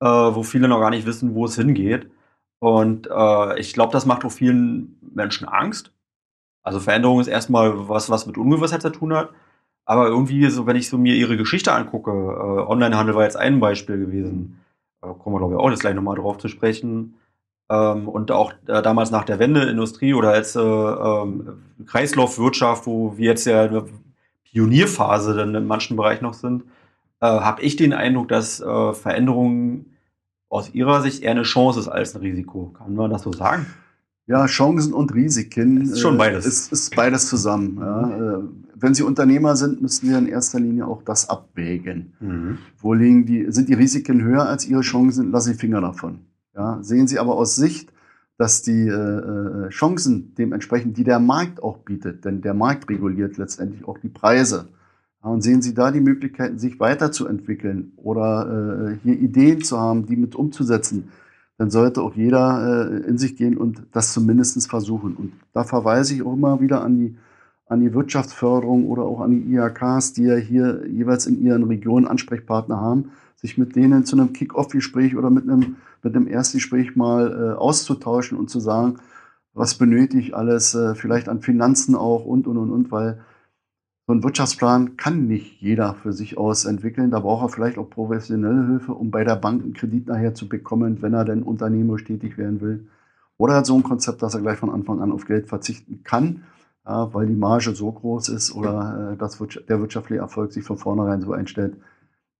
äh, 0.00 0.06
wo 0.06 0.42
viele 0.42 0.68
noch 0.68 0.80
gar 0.80 0.90
nicht 0.90 1.06
wissen, 1.06 1.34
wo 1.34 1.44
es 1.44 1.56
hingeht. 1.56 2.10
Und 2.58 3.08
äh, 3.10 3.58
ich 3.60 3.74
glaube, 3.74 3.92
das 3.92 4.06
macht 4.06 4.24
auch 4.24 4.32
vielen 4.32 4.98
Menschen 5.14 5.46
Angst. 5.46 5.92
Also 6.64 6.80
Veränderung 6.80 7.20
ist 7.20 7.28
erstmal 7.28 7.88
was, 7.88 8.10
was 8.10 8.26
mit 8.26 8.36
Ungewissheit 8.36 8.82
zu 8.82 8.90
tun 8.90 9.14
hat. 9.14 9.30
Aber 9.84 10.08
irgendwie, 10.08 10.48
so, 10.48 10.66
wenn 10.66 10.76
ich 10.76 10.88
so 10.88 10.98
mir 10.98 11.14
ihre 11.14 11.36
Geschichte 11.36 11.72
angucke, 11.72 12.10
äh, 12.10 12.70
Onlinehandel 12.70 13.14
war 13.14 13.24
jetzt 13.24 13.36
ein 13.36 13.60
Beispiel 13.60 13.98
gewesen. 13.98 14.58
Äh, 15.02 15.08
kommen 15.18 15.36
wir, 15.36 15.38
glaube 15.38 15.54
ich, 15.54 15.60
auch 15.60 15.70
jetzt 15.70 15.80
gleich 15.80 15.94
nochmal 15.94 16.16
drauf 16.16 16.38
zu 16.38 16.48
sprechen. 16.48 17.14
Ähm, 17.68 18.08
und 18.08 18.30
auch 18.30 18.52
äh, 18.66 18.82
damals 18.82 19.10
nach 19.10 19.24
der 19.24 19.38
Wende 19.38 19.62
Industrie 19.62 20.14
oder 20.14 20.30
als 20.30 20.56
äh, 20.56 20.60
ähm, 20.60 21.62
Kreislaufwirtschaft, 21.86 22.86
wo 22.86 23.16
wir 23.16 23.26
jetzt 23.26 23.44
ja 23.46 23.62
eine 23.62 23.84
Pionierphase 24.44 25.34
dann 25.34 25.54
in 25.54 25.66
manchen 25.66 25.96
Bereichen 25.96 26.24
noch 26.24 26.34
sind, 26.34 26.64
äh, 27.20 27.26
habe 27.26 27.62
ich 27.62 27.76
den 27.76 27.92
Eindruck, 27.92 28.28
dass 28.28 28.60
äh, 28.60 28.92
Veränderungen 28.94 29.96
aus 30.48 30.72
Ihrer 30.74 31.02
Sicht 31.02 31.22
eher 31.22 31.32
eine 31.32 31.42
Chance 31.42 31.80
ist 31.80 31.88
als 31.88 32.14
ein 32.14 32.20
Risiko. 32.20 32.74
Kann 32.78 32.94
man 32.94 33.10
das 33.10 33.22
so 33.22 33.32
sagen? 33.32 33.66
Ja, 34.26 34.46
Chancen 34.46 34.92
und 34.94 35.14
Risiken. 35.14 35.82
ist 35.82 36.00
schon 36.00 36.16
beides. 36.16 36.46
Äh, 36.46 36.48
ist, 36.48 36.72
ist 36.72 36.96
beides 36.96 37.28
zusammen. 37.28 37.76
Ja. 37.78 38.38
Äh, 38.38 38.42
wenn 38.76 38.94
Sie 38.94 39.02
Unternehmer 39.02 39.56
sind, 39.56 39.82
müssen 39.82 40.08
Sie 40.08 40.14
in 40.14 40.26
erster 40.26 40.60
Linie 40.60 40.86
auch 40.86 41.02
das 41.02 41.28
abwägen. 41.28 42.14
Mhm. 42.20 42.58
Wo 42.78 42.94
liegen 42.94 43.26
die, 43.26 43.46
sind 43.50 43.68
die 43.68 43.74
Risiken 43.74 44.22
höher 44.22 44.46
als 44.46 44.66
Ihre 44.66 44.80
Chancen? 44.80 45.30
Lassen 45.30 45.52
Sie 45.52 45.58
Finger 45.58 45.80
davon. 45.80 46.20
Ja. 46.54 46.78
Sehen 46.82 47.06
Sie 47.06 47.18
aber 47.18 47.34
aus 47.34 47.56
Sicht, 47.56 47.92
dass 48.38 48.62
die 48.62 48.88
äh, 48.88 48.90
äh, 48.90 49.68
Chancen 49.68 50.34
dementsprechend, 50.36 50.96
die 50.96 51.04
der 51.04 51.20
Markt 51.20 51.62
auch 51.62 51.78
bietet, 51.78 52.24
denn 52.24 52.40
der 52.40 52.54
Markt 52.54 52.88
reguliert 52.88 53.36
letztendlich 53.36 53.86
auch 53.86 53.98
die 53.98 54.08
Preise. 54.08 54.68
Ja, 55.22 55.30
und 55.30 55.42
sehen 55.42 55.62
Sie 55.62 55.74
da 55.74 55.90
die 55.90 56.00
Möglichkeiten, 56.00 56.58
sich 56.58 56.80
weiterzuentwickeln 56.80 57.92
oder 57.96 58.90
äh, 58.92 58.98
hier 59.02 59.18
Ideen 59.18 59.62
zu 59.62 59.78
haben, 59.78 60.06
die 60.06 60.16
mit 60.16 60.34
umzusetzen, 60.34 61.10
dann 61.56 61.70
sollte 61.70 62.02
auch 62.02 62.14
jeder 62.14 62.90
äh, 62.90 63.08
in 63.08 63.18
sich 63.18 63.36
gehen 63.36 63.56
und 63.56 63.82
das 63.92 64.12
zumindest 64.12 64.68
versuchen. 64.68 65.14
Und 65.14 65.32
da 65.52 65.64
verweise 65.64 66.14
ich 66.14 66.22
auch 66.22 66.34
immer 66.34 66.60
wieder 66.60 66.82
an 66.82 66.98
die, 66.98 67.16
an 67.66 67.80
die 67.80 67.94
Wirtschaftsförderung 67.94 68.86
oder 68.86 69.02
auch 69.02 69.20
an 69.20 69.30
die 69.30 69.54
IHKs, 69.54 70.12
die 70.12 70.24
ja 70.24 70.36
hier 70.36 70.86
jeweils 70.88 71.26
in 71.26 71.42
ihren 71.42 71.64
Regionen 71.64 72.06
Ansprechpartner 72.06 72.80
haben, 72.80 73.10
sich 73.36 73.56
mit 73.58 73.76
denen 73.76 74.04
zu 74.04 74.16
einem 74.16 74.32
Kick-Off-Gespräch 74.32 75.16
oder 75.16 75.30
mit 75.30 75.48
einem, 75.48 75.76
mit 76.02 76.14
einem 76.14 76.26
Erstgespräch 76.26 76.96
mal 76.96 77.30
äh, 77.30 77.58
auszutauschen 77.58 78.36
und 78.38 78.50
zu 78.50 78.58
sagen, 78.58 78.98
was 79.52 79.76
benötige 79.76 80.20
ich 80.20 80.36
alles, 80.36 80.74
äh, 80.74 80.94
vielleicht 80.94 81.28
an 81.28 81.40
Finanzen 81.40 81.94
auch 81.94 82.24
und, 82.24 82.46
und, 82.46 82.56
und, 82.56 82.70
und, 82.70 82.90
weil 82.90 83.20
so 84.06 84.12
ein 84.12 84.22
Wirtschaftsplan 84.22 84.96
kann 84.96 85.26
nicht 85.26 85.62
jeder 85.62 85.94
für 85.94 86.12
sich 86.12 86.36
aus 86.36 86.66
entwickeln. 86.66 87.10
Da 87.10 87.20
braucht 87.20 87.44
er 87.44 87.48
vielleicht 87.48 87.78
auch 87.78 87.88
professionelle 87.88 88.66
Hilfe, 88.66 88.92
um 88.92 89.10
bei 89.10 89.24
der 89.24 89.36
Bank 89.36 89.62
einen 89.62 89.72
Kredit 89.72 90.08
nachher 90.08 90.34
zu 90.34 90.48
bekommen, 90.48 91.00
wenn 91.00 91.14
er 91.14 91.24
denn 91.24 91.42
unternehmerisch 91.42 92.04
tätig 92.04 92.36
werden 92.36 92.60
will. 92.60 92.88
Oder 93.38 93.54
hat 93.54 93.66
so 93.66 93.74
ein 93.74 93.82
Konzept, 93.82 94.22
dass 94.22 94.34
er 94.34 94.42
gleich 94.42 94.58
von 94.58 94.70
Anfang 94.70 95.00
an 95.00 95.10
auf 95.10 95.24
Geld 95.24 95.48
verzichten 95.48 96.02
kann, 96.04 96.44
ja, 96.86 97.12
weil 97.14 97.26
die 97.26 97.34
Marge 97.34 97.74
so 97.74 97.90
groß 97.90 98.28
ist 98.28 98.54
oder 98.54 99.12
äh, 99.12 99.16
dass 99.16 99.38
der 99.38 99.80
wirtschaftliche 99.80 100.20
Erfolg 100.20 100.52
sich 100.52 100.64
von 100.64 100.76
vornherein 100.76 101.22
so 101.22 101.32
einstellt, 101.32 101.76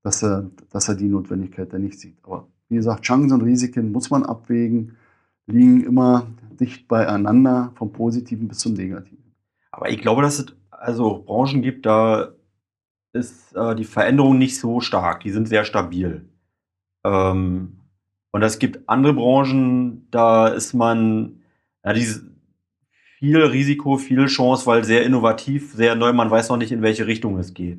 dass 0.03 0.22
er, 0.22 0.50
dass 0.70 0.88
er 0.88 0.94
die 0.94 1.09
Notwendigkeit 1.09 1.72
dann 1.72 1.83
nicht 1.83 1.98
sieht. 1.98 2.18
Aber 2.22 2.46
wie 2.68 2.77
gesagt, 2.77 3.05
Chancen 3.05 3.33
und 3.33 3.42
Risiken 3.42 3.90
muss 3.90 4.11
man 4.11 4.22
abwägen, 4.22 4.96
liegen 5.46 5.83
immer 5.83 6.27
dicht 6.61 6.88
beieinander, 6.88 7.72
vom 7.74 7.90
Positiven 7.90 8.48
bis 8.48 8.59
zum 8.59 8.74
Negativen. 8.74 9.35
Aber 9.72 9.90
ich 9.90 10.00
glaube, 10.00 10.22
dass 10.22 10.38
es 10.38 10.46
also 10.79 11.23
Branchen 11.25 11.63
gibt, 11.63 11.87
da 11.87 12.33
ist 13.13 13.55
äh, 13.55 13.75
die 13.75 13.85
Veränderung 13.85 14.39
nicht 14.39 14.59
so 14.59 14.81
stark. 14.81 15.21
Die 15.21 15.31
sind 15.31 15.49
sehr 15.49 15.65
stabil. 15.65 16.29
Ähm, 17.05 17.81
und 18.33 18.43
es 18.43 18.59
gibt 18.59 18.89
andere 18.89 19.15
Branchen, 19.15 20.09
da 20.11 20.49
ist 20.49 20.75
man, 20.75 21.43
ja, 21.85 21.93
diese, 21.93 22.35
viel 23.19 23.41
Risiko, 23.43 23.97
viel 23.97 24.27
Chance, 24.27 24.67
weil 24.67 24.85
sehr 24.85 25.05
innovativ, 25.05 25.73
sehr 25.73 25.95
neu, 25.95 26.13
man 26.13 26.31
weiß 26.31 26.49
noch 26.49 26.57
nicht, 26.57 26.73
in 26.73 26.83
welche 26.83 27.07
Richtung 27.07 27.39
es 27.39 27.55
geht. 27.55 27.79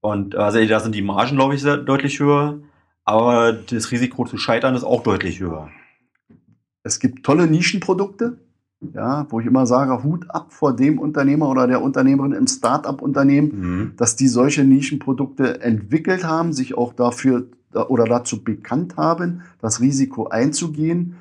Und 0.00 0.36
also 0.36 0.64
da 0.64 0.80
sind 0.80 0.94
die 0.94 1.02
Margen, 1.02 1.36
glaube 1.36 1.54
ich, 1.54 1.62
sehr, 1.62 1.78
deutlich 1.78 2.20
höher, 2.20 2.60
aber 3.04 3.52
das 3.52 3.90
Risiko 3.90 4.24
zu 4.26 4.36
scheitern 4.36 4.74
ist 4.74 4.84
auch 4.84 5.02
deutlich 5.02 5.40
höher. 5.40 5.70
Es 6.82 7.00
gibt 7.00 7.24
tolle 7.24 7.46
Nischenprodukte, 7.46 8.38
ja, 8.80 9.26
wo 9.30 9.40
ich 9.40 9.46
immer 9.46 9.66
sage, 9.66 10.02
Hut 10.04 10.30
ab 10.30 10.52
vor 10.52 10.74
dem 10.74 10.98
Unternehmer 10.98 11.48
oder 11.48 11.66
der 11.66 11.82
Unternehmerin 11.82 12.32
im 12.32 12.46
Start-up-Unternehmen, 12.46 13.50
mhm. 13.60 13.92
dass 13.96 14.16
die 14.16 14.28
solche 14.28 14.64
Nischenprodukte 14.64 15.60
entwickelt 15.60 16.24
haben, 16.24 16.52
sich 16.52 16.76
auch 16.76 16.92
dafür 16.92 17.46
oder 17.88 18.04
dazu 18.04 18.42
bekannt 18.42 18.96
haben, 18.96 19.42
das 19.60 19.80
Risiko 19.80 20.28
einzugehen. 20.28 21.16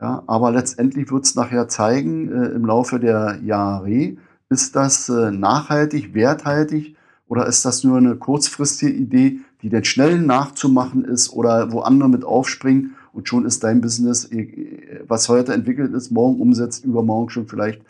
Ja, 0.00 0.24
aber 0.26 0.50
letztendlich 0.50 1.12
wird 1.12 1.24
es 1.24 1.36
nachher 1.36 1.68
zeigen, 1.68 2.32
äh, 2.32 2.46
im 2.46 2.64
Laufe 2.64 2.98
der 2.98 3.38
Jahre, 3.44 4.16
ist 4.48 4.74
das 4.74 5.08
äh, 5.08 5.30
nachhaltig, 5.30 6.12
werthaltig 6.12 6.96
oder 7.28 7.46
ist 7.46 7.64
das 7.64 7.84
nur 7.84 7.98
eine 7.98 8.16
kurzfristige 8.16 8.92
Idee, 8.92 9.38
die 9.62 9.68
denn 9.68 9.84
schnell 9.84 10.20
nachzumachen 10.20 11.04
ist 11.04 11.32
oder 11.32 11.72
wo 11.72 11.80
andere 11.80 12.08
mit 12.08 12.24
aufspringen 12.24 12.94
und 13.12 13.28
schon 13.28 13.44
ist 13.44 13.62
dein 13.62 13.80
Business, 13.80 14.30
äh, 14.32 15.04
was 15.06 15.28
heute 15.28 15.52
entwickelt 15.52 15.92
ist, 15.94 16.10
morgen 16.10 16.40
umsetzt, 16.40 16.84
übermorgen 16.84 17.30
schon 17.30 17.46
vielleicht 17.46 17.82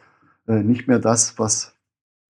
äh, 0.47 0.63
nicht 0.63 0.89
mehr 0.89 0.99
das, 0.99 1.39
was 1.39 1.75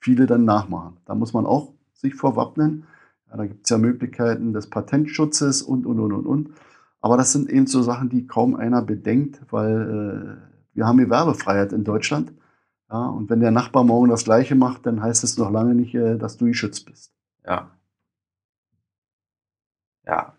viele 0.00 0.26
dann 0.26 0.44
nachmachen. 0.44 0.98
Da 1.07 1.14
muss 1.14 1.33
man 1.33 1.46
auch 1.46 1.72
sich 1.94 2.14
vorwappnen. 2.14 2.85
Ja, 3.31 3.37
da 3.38 3.46
gibt 3.46 3.64
es 3.64 3.70
ja 3.70 3.78
Möglichkeiten 3.78 4.52
des 4.52 4.68
Patentschutzes 4.68 5.62
und, 5.62 5.87
und, 5.87 6.00
und, 6.00 6.12
und, 6.12 6.26
und. 6.26 6.50
Aber 7.00 7.16
das 7.16 7.33
sind 7.33 7.50
eben 7.50 7.66
so 7.66 7.83
Sachen, 7.83 8.09
die 8.11 8.26
kaum 8.26 8.55
einer 8.55 8.83
bedenkt, 8.83 9.40
weil 9.50 10.38
äh, 10.40 10.74
wir 10.74 10.87
haben 10.87 10.98
hier 10.98 11.11
Werbefreiheit 11.11 11.72
in 11.72 11.85
Deutschland. 11.85 12.33
Ja, 12.90 13.07
und 13.07 13.31
wenn 13.31 13.40
der 13.40 13.50
Nachbar 13.50 13.85
morgen 13.85 14.11
das 14.11 14.24
Gleiche 14.24 14.55
macht, 14.55 14.87
dann 14.87 15.02
heißt 15.02 15.24
es 15.24 15.38
noch 15.38 15.50
lange 15.50 15.74
nicht, 15.74 15.94
äh, 15.94 16.18
dass 16.18 16.37
du 16.37 16.46
geschützt 16.46 16.87
bist. 16.87 17.12
Ja. 17.44 17.70
Ja, 20.07 20.35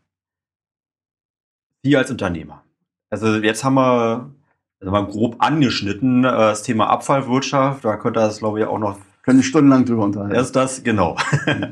Sie 1.83 1.97
als 1.97 2.09
Unternehmer. 2.09 2.63
Also 3.09 3.35
jetzt 3.35 3.63
haben 3.63 3.75
wir 3.75 4.31
also 4.79 4.91
mal 4.91 5.05
grob 5.05 5.35
angeschnitten 5.39 6.23
äh, 6.23 6.31
das 6.31 6.63
Thema 6.63 6.89
Abfallwirtschaft. 6.89 7.83
Da 7.83 7.97
könnte 7.97 8.21
das, 8.21 8.39
glaube 8.39 8.59
ich, 8.59 8.65
auch 8.65 8.79
noch. 8.79 8.97
Können 9.21 9.39
ich 9.39 9.47
stundenlang 9.47 9.85
drüber 9.85 10.03
unterhalten. 10.03 10.33
Erst 10.33 10.55
das, 10.55 10.83
genau. 10.83 11.17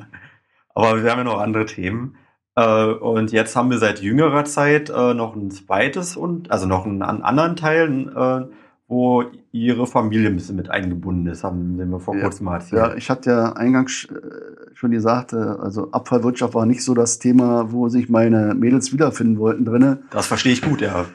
Aber 0.73 1.03
wir 1.03 1.11
haben 1.11 1.17
ja 1.19 1.23
noch 1.23 1.39
andere 1.39 1.65
Themen. 1.65 2.17
Äh, 2.55 2.85
und 2.85 3.31
jetzt 3.31 3.55
haben 3.55 3.71
wir 3.71 3.77
seit 3.77 4.01
jüngerer 4.01 4.45
Zeit 4.45 4.89
äh, 4.89 5.13
noch 5.13 5.35
ein 5.35 5.49
zweites 5.49 6.17
und 6.17 6.51
also 6.51 6.67
noch 6.67 6.85
einen, 6.85 7.01
einen 7.01 7.23
anderen 7.23 7.55
Teil, 7.55 8.49
wo 8.91 9.23
ihre 9.53 9.87
Familie 9.87 10.27
ein 10.27 10.35
bisschen 10.35 10.57
mit 10.57 10.69
eingebunden 10.69 11.25
ist, 11.27 11.45
haben 11.45 11.77
wir 11.77 11.99
vor 12.01 12.13
kurzem 12.17 12.47
mal 12.47 12.55
erzählt. 12.55 12.81
Ja, 12.81 12.93
ich 12.93 13.09
hatte 13.09 13.29
ja 13.29 13.53
eingangs 13.53 14.09
schon 14.73 14.91
gesagt, 14.91 15.33
also 15.33 15.91
Abfallwirtschaft 15.91 16.53
war 16.55 16.65
nicht 16.65 16.83
so 16.83 16.93
das 16.93 17.17
Thema, 17.17 17.71
wo 17.71 17.87
sich 17.87 18.09
meine 18.09 18.53
Mädels 18.53 18.91
wiederfinden 18.91 19.39
wollten 19.39 19.63
drinne. 19.63 19.99
Das 20.09 20.27
verstehe 20.27 20.51
ich 20.51 20.61
gut, 20.61 20.81
ja. 20.81 21.05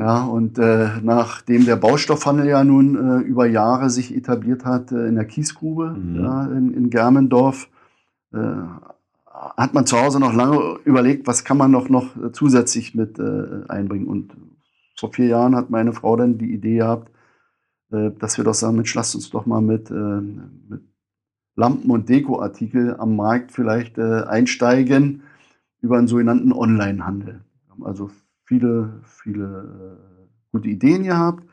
Ja, 0.00 0.24
und 0.24 0.58
äh, 0.58 0.88
nachdem 1.00 1.64
der 1.64 1.76
Baustoffhandel 1.76 2.48
ja 2.48 2.64
nun 2.64 2.96
äh, 2.96 3.22
über 3.22 3.46
Jahre 3.46 3.88
sich 3.88 4.16
etabliert 4.16 4.64
hat 4.64 4.90
äh, 4.90 5.06
in 5.06 5.14
der 5.14 5.24
Kiesgrube 5.24 5.90
mhm. 5.90 6.24
ja, 6.24 6.46
in, 6.46 6.74
in 6.74 6.90
Germendorf, 6.90 7.68
äh, 8.34 8.38
hat 9.56 9.74
man 9.74 9.86
zu 9.86 10.00
Hause 10.00 10.18
noch 10.18 10.32
lange 10.32 10.80
überlegt, 10.84 11.28
was 11.28 11.44
kann 11.44 11.56
man 11.56 11.70
noch, 11.70 11.88
noch 11.88 12.32
zusätzlich 12.32 12.96
mit 12.96 13.20
äh, 13.20 13.68
einbringen. 13.68 14.08
Und 14.08 14.32
vor 14.96 15.12
vier 15.12 15.26
Jahren 15.26 15.54
hat 15.54 15.70
meine 15.70 15.92
Frau 15.92 16.16
dann 16.16 16.36
die 16.36 16.52
Idee 16.52 16.78
gehabt, 16.78 17.10
äh, 17.10 17.11
dass 17.92 18.38
wir 18.38 18.44
doch 18.44 18.54
sagen, 18.54 18.76
Mensch, 18.76 18.94
lasst 18.94 19.14
uns 19.14 19.30
doch 19.30 19.46
mal 19.46 19.60
mit, 19.60 19.90
äh, 19.90 19.94
mit 19.94 20.82
Lampen- 21.56 21.90
und 21.90 22.08
Dekoartikel 22.08 22.96
am 22.96 23.16
Markt 23.16 23.52
vielleicht 23.52 23.98
äh, 23.98 24.22
einsteigen 24.22 25.22
über 25.80 25.98
einen 25.98 26.08
sogenannten 26.08 26.52
Onlinehandel. 26.52 27.40
Wir 27.64 27.70
haben 27.70 27.84
also 27.84 28.10
viele, 28.44 29.00
viele 29.04 29.98
gute 30.52 30.68
Ideen 30.68 31.02
gehabt, 31.02 31.44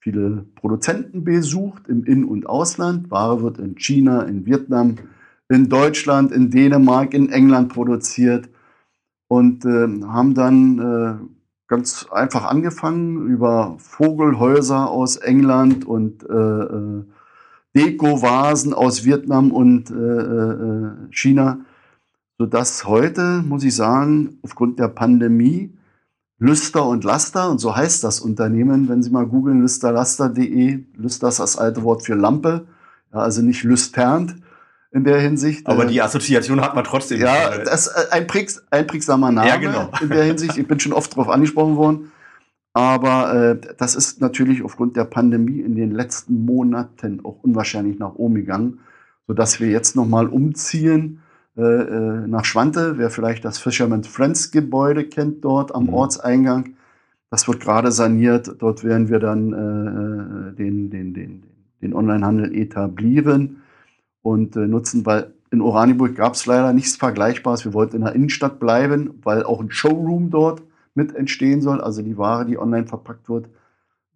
viele 0.00 0.46
Produzenten 0.54 1.24
besucht 1.24 1.88
im 1.88 2.04
In- 2.04 2.24
und 2.24 2.46
Ausland. 2.46 3.10
Ware 3.10 3.42
wird 3.42 3.58
in 3.58 3.76
China, 3.76 4.22
in 4.22 4.46
Vietnam, 4.46 4.96
in 5.48 5.68
Deutschland, 5.68 6.32
in 6.32 6.50
Dänemark, 6.50 7.14
in 7.14 7.30
England 7.30 7.72
produziert 7.72 8.48
und 9.28 9.64
äh, 9.64 9.88
haben 10.04 10.34
dann 10.34 10.78
äh, 10.78 11.39
ganz 11.70 12.08
einfach 12.10 12.44
angefangen 12.46 13.28
über 13.28 13.76
Vogelhäuser 13.78 14.90
aus 14.90 15.16
England 15.16 15.86
und 15.86 16.28
äh, 16.28 16.34
äh, 16.34 17.04
Deko-Vasen 17.76 18.74
aus 18.74 19.04
Vietnam 19.04 19.52
und 19.52 19.88
äh, 19.88 19.94
äh, 19.94 20.90
China, 21.12 21.60
sodass 22.38 22.86
heute, 22.86 23.44
muss 23.46 23.62
ich 23.62 23.76
sagen, 23.76 24.40
aufgrund 24.42 24.80
der 24.80 24.88
Pandemie 24.88 25.72
Lüster 26.40 26.86
und 26.86 27.04
Laster, 27.04 27.48
und 27.50 27.58
so 27.58 27.76
heißt 27.76 28.02
das 28.02 28.18
Unternehmen, 28.18 28.88
wenn 28.88 29.04
Sie 29.04 29.10
mal 29.10 29.26
googeln, 29.26 29.60
lüsterlaster.de, 29.60 30.80
Lüster 30.96 31.28
ist 31.28 31.38
das 31.38 31.56
alte 31.56 31.84
Wort 31.84 32.02
für 32.02 32.14
Lampe, 32.14 32.66
ja, 33.12 33.20
also 33.20 33.42
nicht 33.42 33.62
lüsternd, 33.62 34.34
in 34.92 35.04
der 35.04 35.20
Hinsicht. 35.20 35.66
Aber 35.66 35.84
die 35.84 36.02
Assoziation 36.02 36.60
hat 36.60 36.74
man 36.74 36.84
trotzdem. 36.84 37.20
Ja, 37.20 37.58
das 37.58 37.86
ist 37.86 37.94
äh, 37.94 38.12
ein, 38.12 38.26
Prix, 38.26 38.62
einprägsamer 38.70 39.30
Name 39.30 39.48
ja, 39.48 39.56
genau. 39.56 39.90
in 40.00 40.08
der 40.08 40.24
Hinsicht. 40.24 40.56
Ich 40.58 40.66
bin 40.66 40.80
schon 40.80 40.92
oft 40.92 41.12
darauf 41.12 41.28
angesprochen 41.28 41.76
worden. 41.76 42.12
Aber 42.72 43.34
äh, 43.34 43.74
das 43.78 43.94
ist 43.94 44.20
natürlich 44.20 44.62
aufgrund 44.62 44.96
der 44.96 45.04
Pandemie 45.04 45.60
in 45.60 45.74
den 45.74 45.90
letzten 45.92 46.44
Monaten 46.44 47.20
auch 47.24 47.42
unwahrscheinlich 47.42 47.98
nach 47.98 48.14
oben 48.14 48.36
gegangen, 48.36 48.80
sodass 49.26 49.60
wir 49.60 49.68
jetzt 49.68 49.96
nochmal 49.96 50.28
umziehen 50.28 51.20
äh, 51.56 51.62
äh, 51.62 52.26
nach 52.28 52.44
Schwante, 52.44 52.96
wer 52.96 53.10
vielleicht 53.10 53.44
das 53.44 53.58
Fisherman 53.58 54.04
Friends 54.04 54.52
Gebäude 54.52 55.04
kennt 55.04 55.44
dort 55.44 55.74
am 55.74 55.84
mhm. 55.84 55.94
Ortseingang. 55.94 56.74
Das 57.28 57.46
wird 57.46 57.60
gerade 57.60 57.92
saniert. 57.92 58.56
Dort 58.58 58.82
werden 58.82 59.08
wir 59.08 59.18
dann 59.18 59.52
äh, 59.52 60.56
den, 60.56 60.90
den, 60.90 61.14
den, 61.14 61.42
den 61.80 61.94
Onlinehandel 61.94 62.54
etablieren 62.54 63.62
und 64.22 64.56
äh, 64.56 64.66
nutzen, 64.66 65.06
weil 65.06 65.32
in 65.50 65.60
Oranienburg 65.60 66.14
gab 66.14 66.34
es 66.34 66.46
leider 66.46 66.72
nichts 66.72 66.96
Vergleichbares. 66.96 67.64
Wir 67.64 67.74
wollten 67.74 67.96
in 67.96 68.02
der 68.02 68.14
Innenstadt 68.14 68.60
bleiben, 68.60 69.18
weil 69.22 69.42
auch 69.42 69.60
ein 69.60 69.70
Showroom 69.70 70.30
dort 70.30 70.62
mit 70.94 71.14
entstehen 71.14 71.60
soll. 71.62 71.80
Also 71.80 72.02
die 72.02 72.16
Ware, 72.16 72.46
die 72.46 72.58
online 72.58 72.86
verpackt 72.86 73.28
wird, 73.28 73.48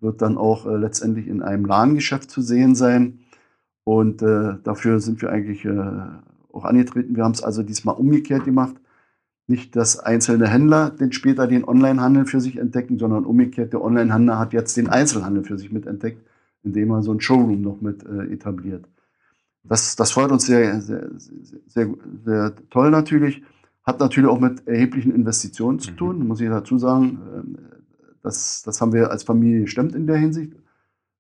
wird 0.00 0.22
dann 0.22 0.36
auch 0.36 0.66
äh, 0.66 0.76
letztendlich 0.76 1.26
in 1.26 1.42
einem 1.42 1.64
Ladengeschäft 1.64 2.30
zu 2.30 2.40
sehen 2.40 2.74
sein. 2.74 3.20
Und 3.84 4.22
äh, 4.22 4.54
dafür 4.62 5.00
sind 5.00 5.20
wir 5.22 5.30
eigentlich 5.30 5.64
äh, 5.64 6.02
auch 6.52 6.64
angetreten. 6.64 7.16
Wir 7.16 7.24
haben 7.24 7.32
es 7.32 7.42
also 7.42 7.62
diesmal 7.62 7.96
umgekehrt 7.96 8.44
gemacht. 8.44 8.76
Nicht, 9.46 9.76
dass 9.76 9.98
einzelne 9.98 10.48
Händler 10.48 10.90
den 10.90 11.12
später 11.12 11.46
den 11.46 11.68
Onlinehandel 11.68 12.24
für 12.24 12.40
sich 12.40 12.56
entdecken, 12.56 12.98
sondern 12.98 13.26
umgekehrt, 13.26 13.74
der 13.74 13.82
Onlinehandel 13.82 14.38
hat 14.38 14.54
jetzt 14.54 14.76
den 14.76 14.88
Einzelhandel 14.88 15.44
für 15.44 15.58
sich 15.58 15.70
mit 15.70 15.86
entdeckt, 15.86 16.24
indem 16.62 16.90
er 16.92 17.02
so 17.02 17.12
ein 17.12 17.20
Showroom 17.20 17.60
noch 17.60 17.82
mit 17.82 18.04
äh, 18.06 18.32
etabliert. 18.32 18.88
Das, 19.64 19.96
das 19.96 20.12
freut 20.12 20.30
uns 20.30 20.46
sehr, 20.46 20.80
sehr, 20.80 21.08
sehr, 21.66 21.88
sehr, 22.24 22.52
toll 22.70 22.90
natürlich. 22.90 23.42
Hat 23.82 24.00
natürlich 24.00 24.28
auch 24.28 24.40
mit 24.40 24.66
erheblichen 24.66 25.14
Investitionen 25.14 25.78
zu 25.78 25.92
mhm. 25.92 25.96
tun, 25.96 26.18
mhm. 26.18 26.28
muss 26.28 26.40
ich 26.40 26.48
dazu 26.48 26.78
sagen. 26.78 27.18
Ähm, 27.34 27.58
das, 28.22 28.62
das 28.62 28.80
haben 28.80 28.92
wir 28.92 29.10
als 29.10 29.22
Familie 29.22 29.62
gestemmt 29.62 29.94
in 29.94 30.06
der 30.06 30.16
Hinsicht. 30.16 30.52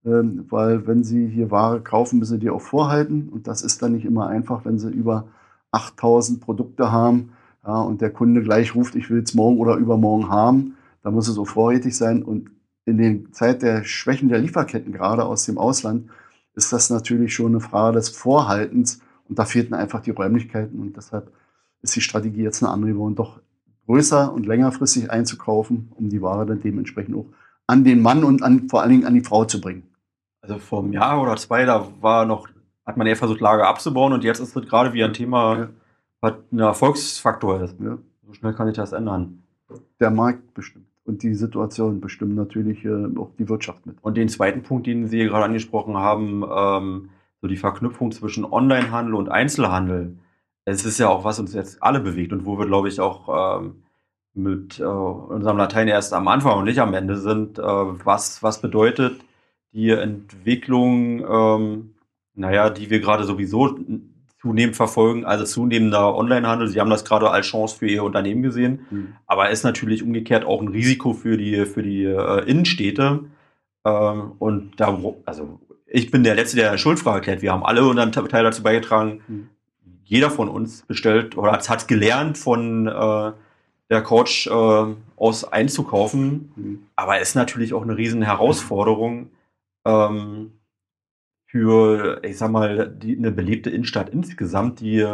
Ähm, 0.04 0.46
weil 0.50 0.86
wenn 0.86 1.04
Sie 1.04 1.26
hier 1.26 1.50
Ware 1.50 1.80
kaufen, 1.80 2.18
müssen 2.18 2.34
Sie 2.34 2.40
die 2.40 2.50
auch 2.50 2.60
vorhalten. 2.60 3.28
Und 3.30 3.46
das 3.46 3.62
ist 3.62 3.82
dann 3.82 3.92
nicht 3.92 4.04
immer 4.04 4.28
einfach, 4.28 4.64
wenn 4.64 4.78
Sie 4.78 4.90
über 4.90 5.28
8000 5.70 6.40
Produkte 6.40 6.92
haben 6.92 7.32
ja, 7.66 7.80
und 7.80 8.00
der 8.00 8.10
Kunde 8.10 8.42
gleich 8.42 8.74
ruft, 8.74 8.94
ich 8.94 9.10
will 9.10 9.22
es 9.22 9.34
morgen 9.34 9.58
oder 9.58 9.76
übermorgen 9.76 10.28
haben. 10.28 10.76
Da 11.02 11.10
muss 11.10 11.28
es 11.28 11.34
so 11.34 11.44
vorrätig 11.44 11.96
sein. 11.96 12.22
Und 12.22 12.50
in 12.84 12.98
der 12.98 13.32
Zeit 13.32 13.62
der 13.62 13.84
Schwächen 13.84 14.28
der 14.28 14.38
Lieferketten, 14.38 14.92
gerade 14.92 15.24
aus 15.24 15.46
dem 15.46 15.58
Ausland, 15.58 16.10
ist 16.54 16.72
das 16.72 16.90
natürlich 16.90 17.34
schon 17.34 17.52
eine 17.52 17.60
Frage 17.60 17.96
des 17.96 18.08
Vorhaltens. 18.08 19.00
Und 19.28 19.38
da 19.38 19.44
fehlten 19.44 19.74
einfach 19.74 20.00
die 20.00 20.10
Räumlichkeiten. 20.10 20.80
Und 20.80 20.96
deshalb 20.96 21.32
ist 21.82 21.96
die 21.96 22.00
Strategie 22.00 22.42
jetzt 22.42 22.62
eine 22.62 22.72
andere 22.72 22.92
geworden, 22.92 23.14
doch 23.14 23.40
größer 23.86 24.32
und 24.32 24.46
längerfristig 24.46 25.10
einzukaufen, 25.10 25.92
um 25.96 26.08
die 26.08 26.22
Ware 26.22 26.46
dann 26.46 26.60
dementsprechend 26.60 27.16
auch 27.16 27.26
an 27.66 27.84
den 27.84 28.02
Mann 28.02 28.24
und 28.24 28.42
an, 28.42 28.68
vor 28.68 28.82
allen 28.82 28.90
Dingen 28.90 29.06
an 29.06 29.14
die 29.14 29.22
Frau 29.22 29.44
zu 29.44 29.60
bringen. 29.60 29.84
Also 30.40 30.58
vor 30.58 30.82
einem 30.82 30.92
Jahr 30.92 31.20
oder 31.22 31.36
zwei, 31.36 31.64
da 31.64 31.88
war 32.00 32.26
noch, 32.26 32.48
hat 32.84 32.96
man 32.96 33.06
eher 33.06 33.16
versucht, 33.16 33.40
Lager 33.40 33.66
abzubauen 33.66 34.12
und 34.12 34.24
jetzt 34.24 34.40
ist 34.40 34.54
das 34.54 34.66
gerade 34.66 34.92
wie 34.92 35.02
ein 35.02 35.14
Thema, 35.14 35.58
ja. 35.58 35.68
was 36.20 36.34
ein 36.52 36.58
Erfolgsfaktor 36.58 37.62
ist. 37.62 37.76
Ja. 37.80 37.98
So 38.26 38.34
schnell 38.34 38.52
kann 38.54 38.68
ich 38.68 38.76
das 38.76 38.92
ändern. 38.92 39.42
Der 40.00 40.10
Markt 40.10 40.52
bestimmt. 40.54 40.86
Und 41.04 41.22
die 41.22 41.34
Situation 41.34 42.00
bestimmt 42.00 42.34
natürlich 42.34 42.84
äh, 42.84 43.06
auch 43.18 43.30
die 43.38 43.48
Wirtschaft 43.48 43.84
mit. 43.86 43.96
Und 44.00 44.16
den 44.16 44.28
zweiten 44.28 44.62
Punkt, 44.62 44.86
den 44.86 45.06
Sie 45.06 45.18
gerade 45.18 45.44
angesprochen 45.44 45.96
haben, 45.96 46.44
ähm, 46.50 47.10
so 47.42 47.48
die 47.48 47.58
Verknüpfung 47.58 48.10
zwischen 48.10 48.44
Onlinehandel 48.44 49.14
und 49.14 49.28
Einzelhandel. 49.28 50.16
Es 50.64 50.86
ist 50.86 50.98
ja 50.98 51.08
auch, 51.08 51.24
was 51.24 51.38
uns 51.38 51.52
jetzt 51.52 51.82
alle 51.82 52.00
bewegt 52.00 52.32
und 52.32 52.46
wo 52.46 52.58
wir, 52.58 52.66
glaube 52.66 52.88
ich, 52.88 53.00
auch 53.00 53.60
ähm, 53.60 53.82
mit 54.32 54.80
äh, 54.80 54.84
unserem 54.84 55.58
Latein 55.58 55.88
erst 55.88 56.14
am 56.14 56.26
Anfang 56.26 56.58
und 56.58 56.64
nicht 56.64 56.80
am 56.80 56.94
Ende 56.94 57.18
sind. 57.18 57.58
Äh, 57.58 57.62
was, 57.62 58.42
was 58.42 58.62
bedeutet 58.62 59.20
die 59.72 59.90
Entwicklung, 59.90 61.24
ähm, 61.28 61.94
naja, 62.34 62.70
die 62.70 62.88
wir 62.88 63.00
gerade 63.00 63.24
sowieso 63.24 63.78
zunehmend 64.44 64.76
verfolgen, 64.76 65.24
also 65.24 65.44
zunehmender 65.44 66.14
Onlinehandel. 66.14 66.68
Sie 66.68 66.78
haben 66.78 66.90
das 66.90 67.06
gerade 67.06 67.30
als 67.30 67.46
Chance 67.46 67.78
für 67.78 67.86
Ihr 67.86 68.04
Unternehmen 68.04 68.42
gesehen, 68.42 68.86
mhm. 68.90 69.14
aber 69.26 69.48
ist 69.48 69.64
natürlich 69.64 70.02
umgekehrt 70.02 70.44
auch 70.44 70.60
ein 70.60 70.68
Risiko 70.68 71.14
für 71.14 71.38
die, 71.38 71.64
für 71.64 71.82
die 71.82 72.04
äh, 72.04 72.44
Innenstädte. 72.44 73.20
Ähm, 73.86 74.32
und 74.38 74.72
da, 74.76 74.98
also 75.24 75.60
ich 75.86 76.10
bin 76.10 76.24
der 76.24 76.34
Letzte, 76.34 76.56
der 76.56 76.68
eine 76.68 76.78
Schuldfrage 76.78 77.16
erklärt. 77.16 77.40
Wir 77.40 77.52
haben 77.52 77.64
alle 77.64 77.86
unseren 77.86 78.12
Teil 78.12 78.44
dazu 78.44 78.62
beigetragen. 78.62 79.22
Mhm. 79.26 79.48
Jeder 80.04 80.30
von 80.30 80.50
uns 80.50 80.82
bestellt 80.82 81.38
oder 81.38 81.52
hat 81.52 81.88
gelernt 81.88 82.36
von 82.36 82.86
äh, 82.86 83.32
der 83.88 84.02
Coach 84.02 84.46
äh, 84.46 84.86
aus 85.16 85.44
einzukaufen. 85.50 86.52
Mhm. 86.54 86.86
Aber 86.96 87.18
ist 87.18 87.34
natürlich 87.34 87.72
auch 87.72 87.82
eine 87.82 87.96
riesen 87.96 88.20
Herausforderung, 88.20 89.30
ähm, 89.86 90.52
für, 91.54 92.20
ich 92.24 92.36
sag 92.36 92.50
mal, 92.50 92.88
die, 92.88 93.16
eine 93.16 93.30
belebte 93.30 93.70
Innenstadt 93.70 94.08
insgesamt, 94.08 94.80
die 94.80 95.06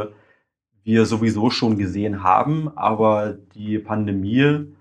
wir 0.84 1.04
sowieso 1.04 1.50
schon 1.50 1.76
gesehen 1.76 2.22
haben, 2.22 2.74
aber 2.78 3.36
die 3.54 3.78
Pandemie, 3.78 4.72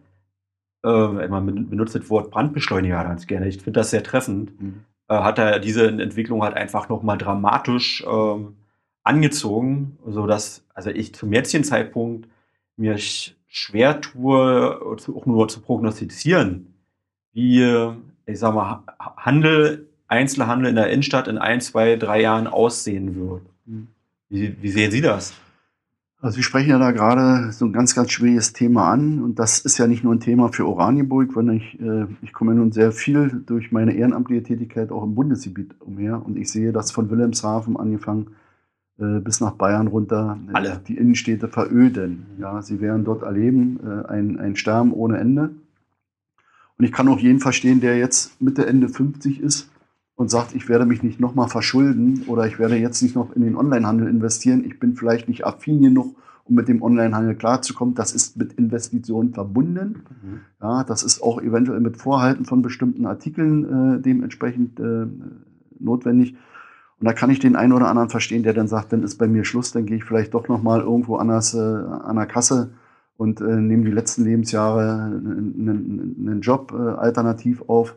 äh, 0.86 1.28
man 1.28 1.70
benutzt 1.70 1.96
das 1.96 2.10
Wort 2.10 2.32
Brandbeschleuniger 2.32 3.04
ganz 3.04 3.28
gerne, 3.28 3.50
ich 3.50 3.58
finde 3.58 3.82
das 3.82 3.90
sehr 3.90 4.04
treffend, 4.04 4.58
mhm. 4.62 4.86
äh, 5.10 5.16
hat 5.16 5.38
er 5.38 5.60
diese 5.60 5.86
Entwicklung 5.86 6.44
halt 6.44 6.56
einfach 6.56 6.88
nochmal 6.88 7.18
dramatisch 7.18 8.06
ähm, 8.10 8.56
angezogen, 9.04 9.98
sodass, 10.08 10.66
also 10.74 10.92
ich 10.92 11.14
zum 11.14 11.34
jetzigen 11.34 11.66
Zeitpunkt 11.66 12.30
mir 12.78 12.98
schwer 13.50 14.00
tue, 14.00 14.82
auch 14.82 15.26
nur 15.26 15.50
zu 15.50 15.60
prognostizieren, 15.60 16.74
wie, 17.34 17.92
ich 18.26 18.40
sag 18.40 18.56
mal, 18.56 18.84
Handel, 19.18 19.89
Einzelhandel 20.10 20.70
in 20.70 20.76
der 20.76 20.90
Innenstadt 20.90 21.28
in 21.28 21.38
ein, 21.38 21.62
zwei, 21.62 21.96
drei 21.96 22.22
Jahren 22.22 22.48
aussehen 22.48 23.16
wird. 23.16 23.44
Hm. 23.66 23.88
Wie, 24.30 24.56
wie 24.62 24.70
sehen 24.70 24.92
Sie 24.92 25.02
das? 25.02 25.34
Also 26.20 26.36
Sie 26.36 26.44
sprechen 26.44 26.72
ja 26.72 26.80
da 26.80 26.92
gerade 26.92 27.54
so 27.54 27.66
ein 27.66 27.72
ganz, 27.72 27.96
ganz 27.96 28.12
schwieriges 28.12 28.52
Thema 28.52 28.92
an. 28.92 29.24
Und 29.24 29.40
das 29.40 29.60
ist 29.60 29.78
ja 29.78 29.88
nicht 29.88 30.04
nur 30.04 30.14
ein 30.14 30.20
Thema 30.20 30.52
für 30.52 30.68
Oranienburg, 30.68 31.32
sondern 31.34 31.58
ich, 31.58 31.80
äh, 31.80 32.08
ich 32.22 32.34
komme 32.34 32.52
ja 32.52 32.58
nun 32.58 32.72
sehr 32.72 32.92
viel 32.92 33.42
durch 33.46 33.72
meine 33.72 33.94
ehrenamtliche 33.94 34.44
Tätigkeit 34.44 34.92
auch 34.92 35.04
im 35.04 35.16
Bundesgebiet 35.16 35.76
umher. 35.80 36.26
Und 36.26 36.38
ich 36.38 36.52
sehe, 36.52 36.74
dass 36.74 36.92
von 36.92 37.10
Wilhelmshaven 37.10 37.78
angefangen 37.78 38.36
äh, 39.00 39.20
bis 39.20 39.40
nach 39.40 39.52
Bayern 39.52 39.88
runter 39.88 40.38
äh, 40.50 40.54
Alle. 40.54 40.82
die 40.88 40.98
Innenstädte 40.98 41.48
veröden. 41.48 42.26
Ja, 42.40 42.62
sie 42.62 42.82
werden 42.82 43.06
dort 43.06 43.22
erleben 43.22 43.80
äh, 43.86 44.08
ein, 44.10 44.40
ein 44.40 44.56
Sterben 44.56 44.92
ohne 44.92 45.20
Ende. 45.20 45.52
Und 46.78 46.86
ich 46.86 46.92
kann 46.92 47.08
auch 47.08 47.20
jeden 47.20 47.40
verstehen, 47.40 47.80
der 47.80 47.98
jetzt 47.98 48.42
Mitte, 48.42 48.66
Ende 48.66 48.90
50 48.90 49.40
ist 49.40 49.70
und 50.20 50.30
sagt, 50.30 50.54
ich 50.54 50.68
werde 50.68 50.86
mich 50.86 51.02
nicht 51.02 51.22
nochmal 51.22 51.48
verschulden 51.48 52.24
oder 52.28 52.46
ich 52.46 52.60
werde 52.60 52.76
jetzt 52.76 53.02
nicht 53.02 53.16
noch 53.16 53.34
in 53.38 53.42
den 53.42 53.56
Onlinehandel 53.56 54.10
investieren. 54.10 54.66
Ich 54.66 54.78
bin 54.78 54.98
vielleicht 54.98 55.30
nicht 55.30 55.46
affin 55.46 55.80
genug, 55.80 56.18
um 56.44 56.56
mit 56.56 56.68
dem 56.68 56.82
Onlinehandel 56.82 57.36
klarzukommen. 57.36 57.96
Das 57.96 58.12
ist 58.12 58.36
mit 58.36 58.52
Investitionen 58.52 59.34
verbunden. 59.34 60.04
Mhm. 60.22 60.40
Ja, 60.62 60.84
das 60.84 61.04
ist 61.04 61.24
auch 61.24 61.42
eventuell 61.42 61.80
mit 61.80 61.96
Vorhalten 61.96 62.44
von 62.44 62.62
bestimmten 62.62 63.06
Artikeln 63.06 63.96
äh, 63.96 64.02
dementsprechend 64.02 64.78
äh, 64.82 65.06
notwendig. 65.80 66.36
Und 67.00 67.06
da 67.06 67.14
kann 67.14 67.30
ich 67.30 67.40
den 67.40 67.56
einen 67.56 67.72
oder 67.72 67.88
anderen 67.88 68.10
verstehen, 68.10 68.44
der 68.44 68.52
dann 68.54 68.68
sagt, 68.68 68.92
dann 68.92 69.04
ist 69.04 69.16
bei 69.16 69.28
mir 69.28 69.46
Schluss, 69.46 69.72
dann 69.72 69.86
gehe 69.86 69.96
ich 69.96 70.04
vielleicht 70.04 70.34
doch 70.34 70.50
nochmal 70.50 70.82
irgendwo 70.82 71.16
anders 71.16 71.54
äh, 71.54 71.60
an 71.60 72.18
der 72.18 72.26
Kasse 72.26 72.72
und 73.16 73.40
äh, 73.40 73.56
nehme 73.56 73.86
die 73.86 73.92
letzten 73.92 74.26
Lebensjahre 74.26 75.14
einen, 75.16 76.18
einen 76.20 76.42
Job 76.42 76.74
äh, 76.74 76.76
alternativ 76.76 77.64
auf 77.68 77.96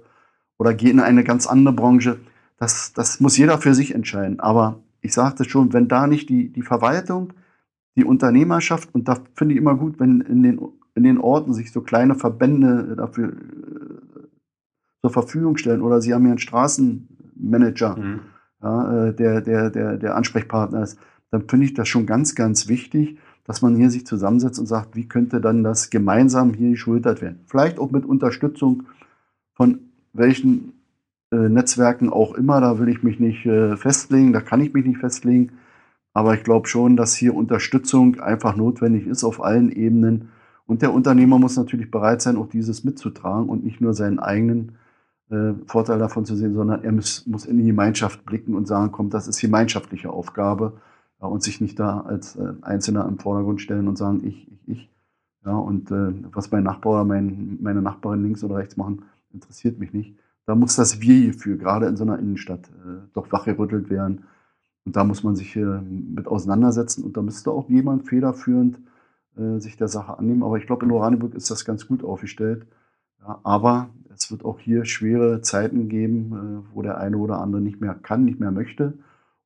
oder 0.63 0.75
gehe 0.75 0.91
in 0.91 1.01
eine 1.01 1.25
ganz 1.25 1.49
andere 1.49 1.75
Branche. 1.75 2.21
Das, 2.57 2.93
das 2.93 3.19
muss 3.19 3.37
jeder 3.37 3.59
für 3.59 3.75
sich 3.75 3.97
entscheiden. 3.97 4.39
Aber 4.39 4.79
ich 5.01 5.13
sagte 5.13 5.43
schon, 5.43 5.73
wenn 5.73 5.89
da 5.89 6.07
nicht 6.07 6.29
die, 6.29 6.53
die 6.53 6.63
Verwaltung, 6.63 7.33
die 7.97 8.05
Unternehmerschaft, 8.05 8.95
und 8.95 9.09
da 9.09 9.19
finde 9.35 9.55
ich 9.55 9.61
immer 9.61 9.75
gut, 9.75 9.99
wenn 9.99 10.21
in 10.21 10.45
den, 10.45 10.61
in 10.95 11.03
den 11.03 11.19
Orten 11.19 11.53
sich 11.53 11.73
so 11.73 11.81
kleine 11.81 12.15
Verbände 12.15 12.95
dafür 12.97 13.31
äh, 13.31 13.33
zur 15.01 15.11
Verfügung 15.11 15.57
stellen 15.57 15.83
oder 15.83 16.01
sie 16.01 16.15
haben 16.15 16.27
ja 16.27 16.31
einen 16.31 16.39
Straßenmanager, 16.39 17.97
mhm. 17.97 18.21
ja, 18.63 19.07
äh, 19.09 19.15
der, 19.17 19.41
der, 19.41 19.71
der, 19.71 19.97
der 19.97 20.15
Ansprechpartner 20.15 20.85
ist, 20.85 20.97
dann 21.33 21.49
finde 21.49 21.67
ich 21.67 21.75
das 21.75 21.89
schon 21.89 22.07
ganz, 22.07 22.37
ganz 22.37 22.69
wichtig, 22.69 23.19
dass 23.43 23.63
man 23.63 23.75
hier 23.75 23.91
sich 23.91 24.07
zusammensetzt 24.07 24.61
und 24.61 24.67
sagt, 24.67 24.95
wie 24.95 25.09
könnte 25.09 25.41
dann 25.41 25.65
das 25.65 25.91
gemeinsam 25.91 26.55
hier 26.55 26.71
geschultert 26.71 27.21
werden. 27.21 27.41
Vielleicht 27.47 27.81
auch 27.81 27.91
mit 27.91 28.07
Unterstützung 28.07 28.85
von 29.55 29.92
welchen 30.13 30.73
äh, 31.33 31.49
Netzwerken 31.49 32.11
auch 32.11 32.35
immer, 32.35 32.61
da 32.61 32.79
will 32.79 32.89
ich 32.89 33.03
mich 33.03 33.19
nicht 33.19 33.47
äh, 33.47 33.77
festlegen, 33.77 34.33
da 34.33 34.41
kann 34.41 34.61
ich 34.61 34.73
mich 34.75 34.85
nicht 34.85 34.99
festlegen. 34.99 35.53
Aber 36.13 36.35
ich 36.35 36.45
glaube 36.45 36.69
schon, 36.69 36.97
dass 36.97 37.15
hier 37.15 37.35
Unterstützung 37.35 38.21
einfach 38.21 38.55
notwendig 38.55 39.07
ist 39.07 39.25
auf 39.25 39.43
allen 39.43 39.73
Ebenen. 39.73 40.29
Und 40.67 40.83
der 40.83 40.93
Unternehmer 40.93 41.39
muss 41.39 41.57
natürlich 41.57 41.91
bereit 41.91 42.23
sein, 42.23 42.37
auch 42.37 42.49
dieses 42.49 42.85
mitzutragen 42.85 43.49
und 43.49 43.65
nicht 43.65 43.81
nur 43.81 43.95
seinen 43.95 44.19
eigenen 44.19 44.73
äh, 45.31 45.55
Vorteil 45.67 45.99
davon 45.99 46.27
zu 46.27 46.37
sehen, 46.37 46.55
sondern 46.55 46.85
er 46.85 46.93
muss, 46.93 47.27
muss, 47.27 47.47
in 47.47 47.57
die 47.57 47.65
Gemeinschaft 47.65 48.25
blicken 48.27 48.55
und 48.55 48.69
sagen, 48.69 48.93
komm, 48.93 49.09
das 49.11 49.27
ist 49.27 49.41
gemeinschaftliche 49.41 50.11
Aufgabe. 50.11 50.75
Ja, 51.21 51.29
und 51.29 51.43
sich 51.43 51.61
nicht 51.61 51.79
da 51.79 52.01
als 52.01 52.37
äh, 52.37 52.53
Einzelner 52.63 53.09
im 53.09 53.19
Vordergrund 53.19 53.61
stellen 53.61 53.89
und 53.89 53.97
sagen, 53.97 54.23
ich, 54.25 54.51
ich, 54.51 54.69
ich. 54.69 54.91
Ja, 55.45 55.57
und 55.57 55.91
äh, 55.91 56.13
was 56.33 56.51
mein 56.53 56.65
Nachbar 56.65 56.93
oder 56.93 57.05
mein, 57.05 57.59
meine 57.61 57.83
Nachbarin 57.83 58.23
links 58.23 58.45
oder 58.45 58.57
rechts 58.57 58.77
machen, 58.77 59.05
interessiert 59.35 59.79
mich 59.79 59.93
nicht. 59.93 60.17
Da 60.47 60.55
muss 60.55 60.77
das 60.77 61.01
Wir-Gefühl, 61.01 61.57
gerade 61.57 61.87
in 61.87 61.97
so 61.97 62.05
einer 62.05 62.19
Innenstadt, 62.19 62.69
äh, 62.69 63.07
doch 63.15 63.31
wachgerüttelt 63.31 63.91
werden. 63.91 64.25
Und 64.85 64.97
da 64.97 65.05
muss 65.05 65.23
man 65.23 65.37
sich 65.37 65.55
äh, 65.57 65.61
mit 65.61 66.27
auseinandersetzen 66.27 67.05
und 67.05 67.17
da 67.17 67.23
müsste 67.23 67.53
auch 67.53 67.69
jemand 67.69 68.09
federführend 68.09 68.81
äh, 69.37 69.61
sich 69.61 69.77
der 69.77 69.89
Sache 69.89 70.19
annehmen. 70.19 70.43
Aber 70.43 70.59
ich 70.59 70.67
glaube, 70.67 70.85
in 70.85 70.91
Oranienburg 70.91 71.35
ist 71.35 71.51
das 71.51 71.65
ganz 71.65 71.87
gut 71.87 72.03
aufgestellt. 72.03 72.67
Ja, 73.21 73.39
aber 73.45 73.91
es 74.13 74.33
wird 74.33 74.45
auch 74.45 74.59
hier 74.59 74.85
schwere 74.85 75.43
Zeiten 75.43 75.89
geben, 75.89 76.65
wo 76.75 76.83
der 76.83 76.99
eine 76.99 77.17
oder 77.17 77.41
andere 77.41 77.63
nicht 77.63 77.81
mehr 77.81 77.95
kann, 77.95 78.25
nicht 78.25 78.41
mehr 78.41 78.51
möchte. 78.51 78.95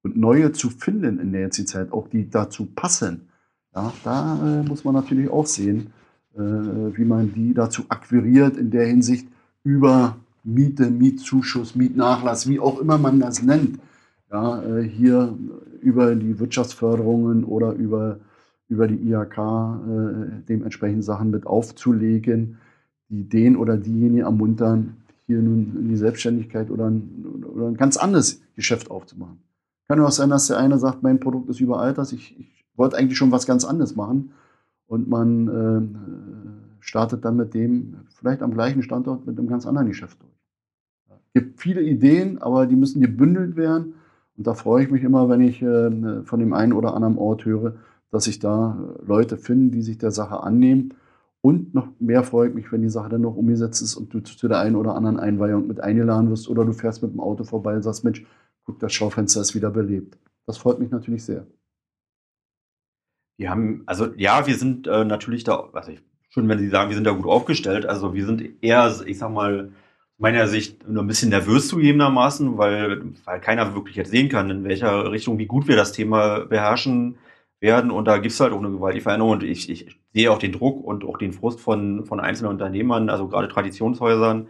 Und 0.02 0.16
neue 0.16 0.52
zu 0.52 0.70
finden 0.70 1.18
in 1.18 1.32
der 1.32 1.42
jetzigen 1.42 1.68
Zeit, 1.68 1.92
auch 1.92 2.08
die 2.08 2.28
dazu 2.28 2.66
passen, 2.66 3.28
ja, 3.74 3.92
da 4.02 4.62
muss 4.66 4.84
man 4.84 4.94
natürlich 4.94 5.30
auch 5.30 5.46
sehen, 5.46 5.92
wie 6.34 7.04
man 7.04 7.32
die 7.32 7.54
dazu 7.54 7.84
akquiriert 7.88 8.56
in 8.56 8.70
der 8.70 8.86
Hinsicht 8.86 9.28
über 9.66 10.16
Miete, 10.44 10.88
Mietzuschuss, 10.90 11.74
Mietnachlass, 11.74 12.48
wie 12.48 12.60
auch 12.60 12.78
immer 12.78 12.98
man 12.98 13.18
das 13.18 13.42
nennt. 13.42 13.80
Ja, 14.30 14.62
äh, 14.62 14.82
hier 14.84 15.36
über 15.80 16.14
die 16.14 16.38
Wirtschaftsförderungen 16.38 17.44
oder 17.44 17.72
über, 17.72 18.20
über 18.68 18.86
die 18.86 19.10
IHK 19.10 19.38
äh, 19.38 20.42
dementsprechend 20.48 21.04
Sachen 21.04 21.32
mit 21.32 21.48
aufzulegen, 21.48 22.58
die 23.08 23.28
den 23.28 23.56
oder 23.56 23.76
diejenigen 23.76 24.24
ermuntern, 24.24 24.96
hier 25.26 25.42
nun 25.42 25.76
in 25.80 25.88
die 25.88 25.96
Selbstständigkeit 25.96 26.70
oder 26.70 26.88
ein, 26.88 27.44
oder 27.52 27.66
ein 27.66 27.76
ganz 27.76 27.96
anderes 27.96 28.40
Geschäft 28.54 28.88
aufzumachen. 28.88 29.38
Kann 29.88 29.98
ja 29.98 30.06
auch 30.06 30.12
sein, 30.12 30.30
dass 30.30 30.46
der 30.46 30.58
eine 30.58 30.78
sagt, 30.78 31.02
mein 31.02 31.18
Produkt 31.18 31.48
ist 31.48 31.60
überaltert, 31.60 32.12
ich, 32.12 32.38
ich 32.38 32.64
wollte 32.76 32.96
eigentlich 32.96 33.18
schon 33.18 33.32
was 33.32 33.46
ganz 33.46 33.64
anderes 33.64 33.96
machen 33.96 34.30
und 34.86 35.08
man 35.08 35.48
äh, 35.48 36.45
startet 36.80 37.24
dann 37.24 37.36
mit 37.36 37.54
dem 37.54 37.96
vielleicht 38.08 38.42
am 38.42 38.54
gleichen 38.54 38.82
Standort 38.82 39.26
mit 39.26 39.38
einem 39.38 39.48
ganz 39.48 39.66
anderen 39.66 39.88
Geschäft 39.88 40.20
durch. 40.20 40.32
Es 41.08 41.42
gibt 41.42 41.60
viele 41.60 41.82
Ideen, 41.82 42.38
aber 42.38 42.66
die 42.66 42.76
müssen 42.76 43.00
gebündelt 43.00 43.56
werden 43.56 43.94
und 44.36 44.46
da 44.46 44.54
freue 44.54 44.84
ich 44.84 44.90
mich 44.90 45.02
immer, 45.02 45.28
wenn 45.28 45.40
ich 45.40 45.62
äh, 45.62 46.22
von 46.24 46.40
dem 46.40 46.52
einen 46.52 46.72
oder 46.72 46.94
anderen 46.94 47.18
Ort 47.18 47.44
höre, 47.44 47.76
dass 48.10 48.24
sich 48.24 48.38
da 48.38 48.78
Leute 49.04 49.36
finden, 49.36 49.70
die 49.70 49.82
sich 49.82 49.98
der 49.98 50.10
Sache 50.10 50.40
annehmen. 50.40 50.94
Und 51.40 51.74
noch 51.74 51.88
mehr 52.00 52.22
freue 52.24 52.48
ich 52.48 52.54
mich, 52.54 52.72
wenn 52.72 52.82
die 52.82 52.88
Sache 52.90 53.08
dann 53.08 53.20
noch 53.20 53.36
umgesetzt 53.36 53.80
ist 53.80 53.94
und 53.94 54.12
du 54.12 54.20
zu 54.20 54.48
der 54.48 54.60
einen 54.60 54.76
oder 54.76 54.94
anderen 54.94 55.18
Einweihung 55.18 55.66
mit 55.66 55.80
eingeladen 55.80 56.30
wirst 56.30 56.48
oder 56.48 56.64
du 56.64 56.72
fährst 56.72 57.02
mit 57.02 57.12
dem 57.12 57.20
Auto 57.20 57.44
vorbei 57.44 57.76
und 57.76 57.82
sagst, 57.82 58.04
Mensch, 58.04 58.24
guck, 58.64 58.78
das 58.80 58.92
Schaufenster 58.92 59.40
ist 59.40 59.54
wieder 59.54 59.70
belebt. 59.70 60.18
Das 60.46 60.58
freut 60.58 60.80
mich 60.80 60.90
natürlich 60.90 61.24
sehr. 61.24 61.46
Wir 63.38 63.50
haben, 63.50 63.82
also 63.86 64.12
ja, 64.16 64.46
wir 64.46 64.56
sind 64.56 64.86
äh, 64.86 65.04
natürlich 65.04 65.44
da, 65.44 65.68
also 65.72 65.92
ich, 65.92 66.02
schon 66.36 66.48
wenn 66.50 66.58
Sie 66.58 66.68
sagen, 66.68 66.90
wir 66.90 66.94
sind 66.94 67.06
da 67.06 67.12
gut 67.12 67.26
aufgestellt, 67.26 67.86
also 67.86 68.12
wir 68.12 68.26
sind 68.26 68.62
eher, 68.62 68.94
ich 69.06 69.18
sag 69.18 69.32
mal, 69.32 69.72
meiner 70.18 70.46
Sicht 70.48 70.86
nur 70.86 71.02
ein 71.02 71.06
bisschen 71.06 71.30
nervös 71.30 71.68
zugegebenermaßen, 71.68 72.58
weil, 72.58 73.04
weil 73.24 73.40
keiner 73.40 73.74
wirklich 73.74 73.96
jetzt 73.96 74.10
sehen 74.10 74.28
kann, 74.28 74.50
in 74.50 74.64
welcher 74.64 75.10
Richtung, 75.10 75.38
wie 75.38 75.46
gut 75.46 75.66
wir 75.66 75.76
das 75.76 75.92
Thema 75.92 76.40
beherrschen 76.40 77.16
werden. 77.60 77.90
Und 77.90 78.04
da 78.06 78.18
gibt 78.18 78.34
es 78.34 78.40
halt 78.40 78.52
auch 78.52 78.58
eine 78.58 78.70
gewaltige 78.70 79.02
Veränderung. 79.02 79.32
Und 79.32 79.42
ich, 79.44 79.70
ich 79.70 79.98
sehe 80.12 80.30
auch 80.30 80.38
den 80.38 80.52
Druck 80.52 80.84
und 80.84 81.04
auch 81.04 81.16
den 81.16 81.32
Frust 81.32 81.58
von, 81.60 82.04
von 82.04 82.20
einzelnen 82.20 82.52
Unternehmern, 82.52 83.08
also 83.08 83.28
gerade 83.28 83.48
Traditionshäusern. 83.48 84.48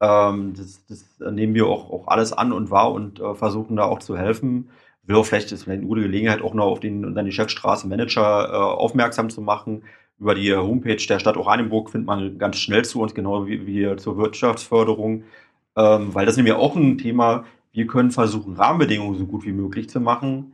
Ähm, 0.00 0.54
das, 0.56 0.84
das 0.86 1.32
nehmen 1.32 1.54
wir 1.54 1.66
auch, 1.66 1.90
auch 1.90 2.08
alles 2.08 2.32
an 2.32 2.52
und 2.52 2.70
wahr 2.70 2.92
und 2.92 3.20
äh, 3.20 3.34
versuchen 3.34 3.76
da 3.76 3.84
auch 3.84 4.00
zu 4.00 4.16
helfen. 4.16 4.70
Will 5.04 5.16
auch 5.16 5.26
vielleicht, 5.26 5.52
ist 5.52 5.64
vielleicht 5.64 5.80
eine 5.80 5.88
gute 5.88 6.02
Gelegenheit, 6.02 6.42
auch 6.42 6.54
noch 6.54 6.66
auf 6.66 6.80
den, 6.80 7.14
dann 7.14 7.24
die 7.24 7.32
Chefstraße 7.32 7.86
Manager 7.88 8.48
äh, 8.48 8.56
aufmerksam 8.56 9.30
zu 9.30 9.40
machen 9.40 9.82
über 10.20 10.34
die 10.34 10.54
Homepage 10.54 10.96
der 10.96 11.18
Stadt 11.18 11.36
Oranienburg 11.36 11.90
findet 11.90 12.06
man 12.06 12.38
ganz 12.38 12.58
schnell 12.58 12.84
zu 12.84 13.00
uns, 13.00 13.14
genau 13.14 13.46
wie, 13.46 13.66
wie 13.66 13.96
zur 13.96 14.18
Wirtschaftsförderung, 14.18 15.24
ähm, 15.76 16.14
weil 16.14 16.26
das 16.26 16.36
nämlich 16.36 16.54
auch 16.54 16.76
ein 16.76 16.98
Thema, 16.98 17.44
wir 17.72 17.86
können 17.86 18.10
versuchen, 18.10 18.54
Rahmenbedingungen 18.54 19.18
so 19.18 19.26
gut 19.26 19.44
wie 19.44 19.52
möglich 19.52 19.88
zu 19.88 20.00
machen, 20.00 20.52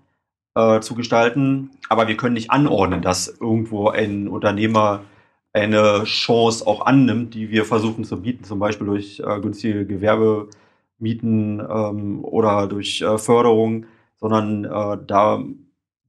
äh, 0.54 0.80
zu 0.80 0.94
gestalten, 0.94 1.70
aber 1.88 2.06
wir 2.08 2.16
können 2.16 2.34
nicht 2.34 2.50
anordnen, 2.50 3.02
dass 3.02 3.28
irgendwo 3.40 3.88
ein 3.88 4.28
Unternehmer 4.28 5.02
eine 5.52 6.04
Chance 6.04 6.66
auch 6.66 6.84
annimmt, 6.86 7.34
die 7.34 7.50
wir 7.50 7.64
versuchen 7.64 8.04
zu 8.04 8.20
bieten, 8.20 8.44
zum 8.44 8.58
Beispiel 8.58 8.86
durch 8.86 9.20
äh, 9.20 9.40
günstige 9.40 9.86
Gewerbemieten 9.86 11.60
ähm, 11.60 12.24
oder 12.24 12.66
durch 12.66 13.00
äh, 13.00 13.18
Förderung, 13.18 13.86
sondern 14.16 14.64
äh, 14.64 14.98
da 15.06 15.42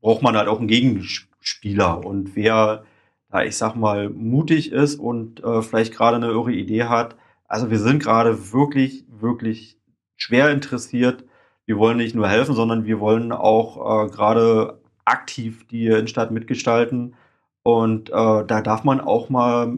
braucht 0.01 0.21
man 0.21 0.37
halt 0.37 0.47
auch 0.47 0.59
einen 0.59 0.67
Gegenspieler. 0.67 2.05
Und 2.05 2.35
wer 2.35 2.83
da 3.29 3.43
ich 3.43 3.57
sag 3.57 3.75
mal 3.75 4.09
mutig 4.09 4.71
ist 4.71 4.95
und 4.99 5.43
äh, 5.43 5.61
vielleicht 5.61 5.93
gerade 5.93 6.17
eine 6.17 6.27
irre 6.27 6.53
Idee 6.53 6.85
hat. 6.85 7.15
Also 7.47 7.69
wir 7.69 7.79
sind 7.79 8.01
gerade 8.01 8.51
wirklich, 8.53 9.05
wirklich 9.09 9.77
schwer 10.17 10.51
interessiert. 10.51 11.25
Wir 11.65 11.77
wollen 11.77 11.97
nicht 11.97 12.15
nur 12.15 12.27
helfen, 12.27 12.55
sondern 12.55 12.85
wir 12.85 12.99
wollen 12.99 13.31
auch 13.31 14.05
äh, 14.05 14.09
gerade 14.09 14.81
aktiv 15.05 15.67
die 15.67 15.87
Innenstadt 15.87 16.31
mitgestalten. 16.31 17.15
Und 17.63 18.09
äh, 18.09 18.13
da 18.13 18.61
darf 18.61 18.83
man 18.83 19.01
auch 19.01 19.29
mal 19.29 19.77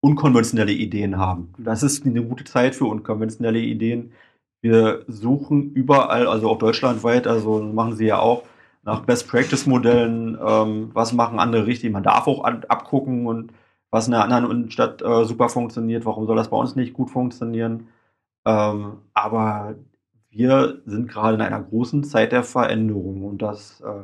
unkonventionelle 0.00 0.72
Ideen 0.72 1.16
haben. 1.16 1.54
Das 1.56 1.82
ist 1.82 2.04
eine 2.04 2.22
gute 2.22 2.44
Zeit 2.44 2.74
für 2.74 2.84
unkonventionelle 2.84 3.60
Ideen. 3.60 4.12
Wir 4.60 5.04
suchen 5.08 5.72
überall, 5.72 6.26
also 6.26 6.50
auch 6.50 6.58
deutschlandweit, 6.58 7.26
also 7.26 7.62
machen 7.62 7.96
sie 7.96 8.06
ja 8.06 8.18
auch, 8.18 8.42
nach 8.84 9.00
Best-Practice-Modellen, 9.00 10.38
ähm, 10.44 10.90
was 10.92 11.12
machen 11.12 11.38
andere 11.38 11.66
richtig. 11.66 11.92
Man 11.92 12.02
darf 12.02 12.26
auch 12.26 12.44
an, 12.44 12.64
abgucken 12.68 13.26
und 13.26 13.52
was 13.90 14.06
in 14.06 14.12
der 14.12 14.24
anderen 14.24 14.70
Stadt 14.70 15.02
äh, 15.02 15.24
super 15.24 15.48
funktioniert, 15.48 16.04
warum 16.04 16.26
soll 16.26 16.36
das 16.36 16.50
bei 16.50 16.56
uns 16.56 16.76
nicht 16.76 16.94
gut 16.94 17.10
funktionieren. 17.10 17.88
Ähm, 18.44 18.98
aber 19.14 19.76
wir 20.30 20.82
sind 20.84 21.08
gerade 21.08 21.36
in 21.36 21.40
einer 21.40 21.62
großen 21.62 22.04
Zeit 22.04 22.32
der 22.32 22.42
Veränderung 22.42 23.24
und 23.24 23.40
das 23.40 23.80
äh, 23.80 24.02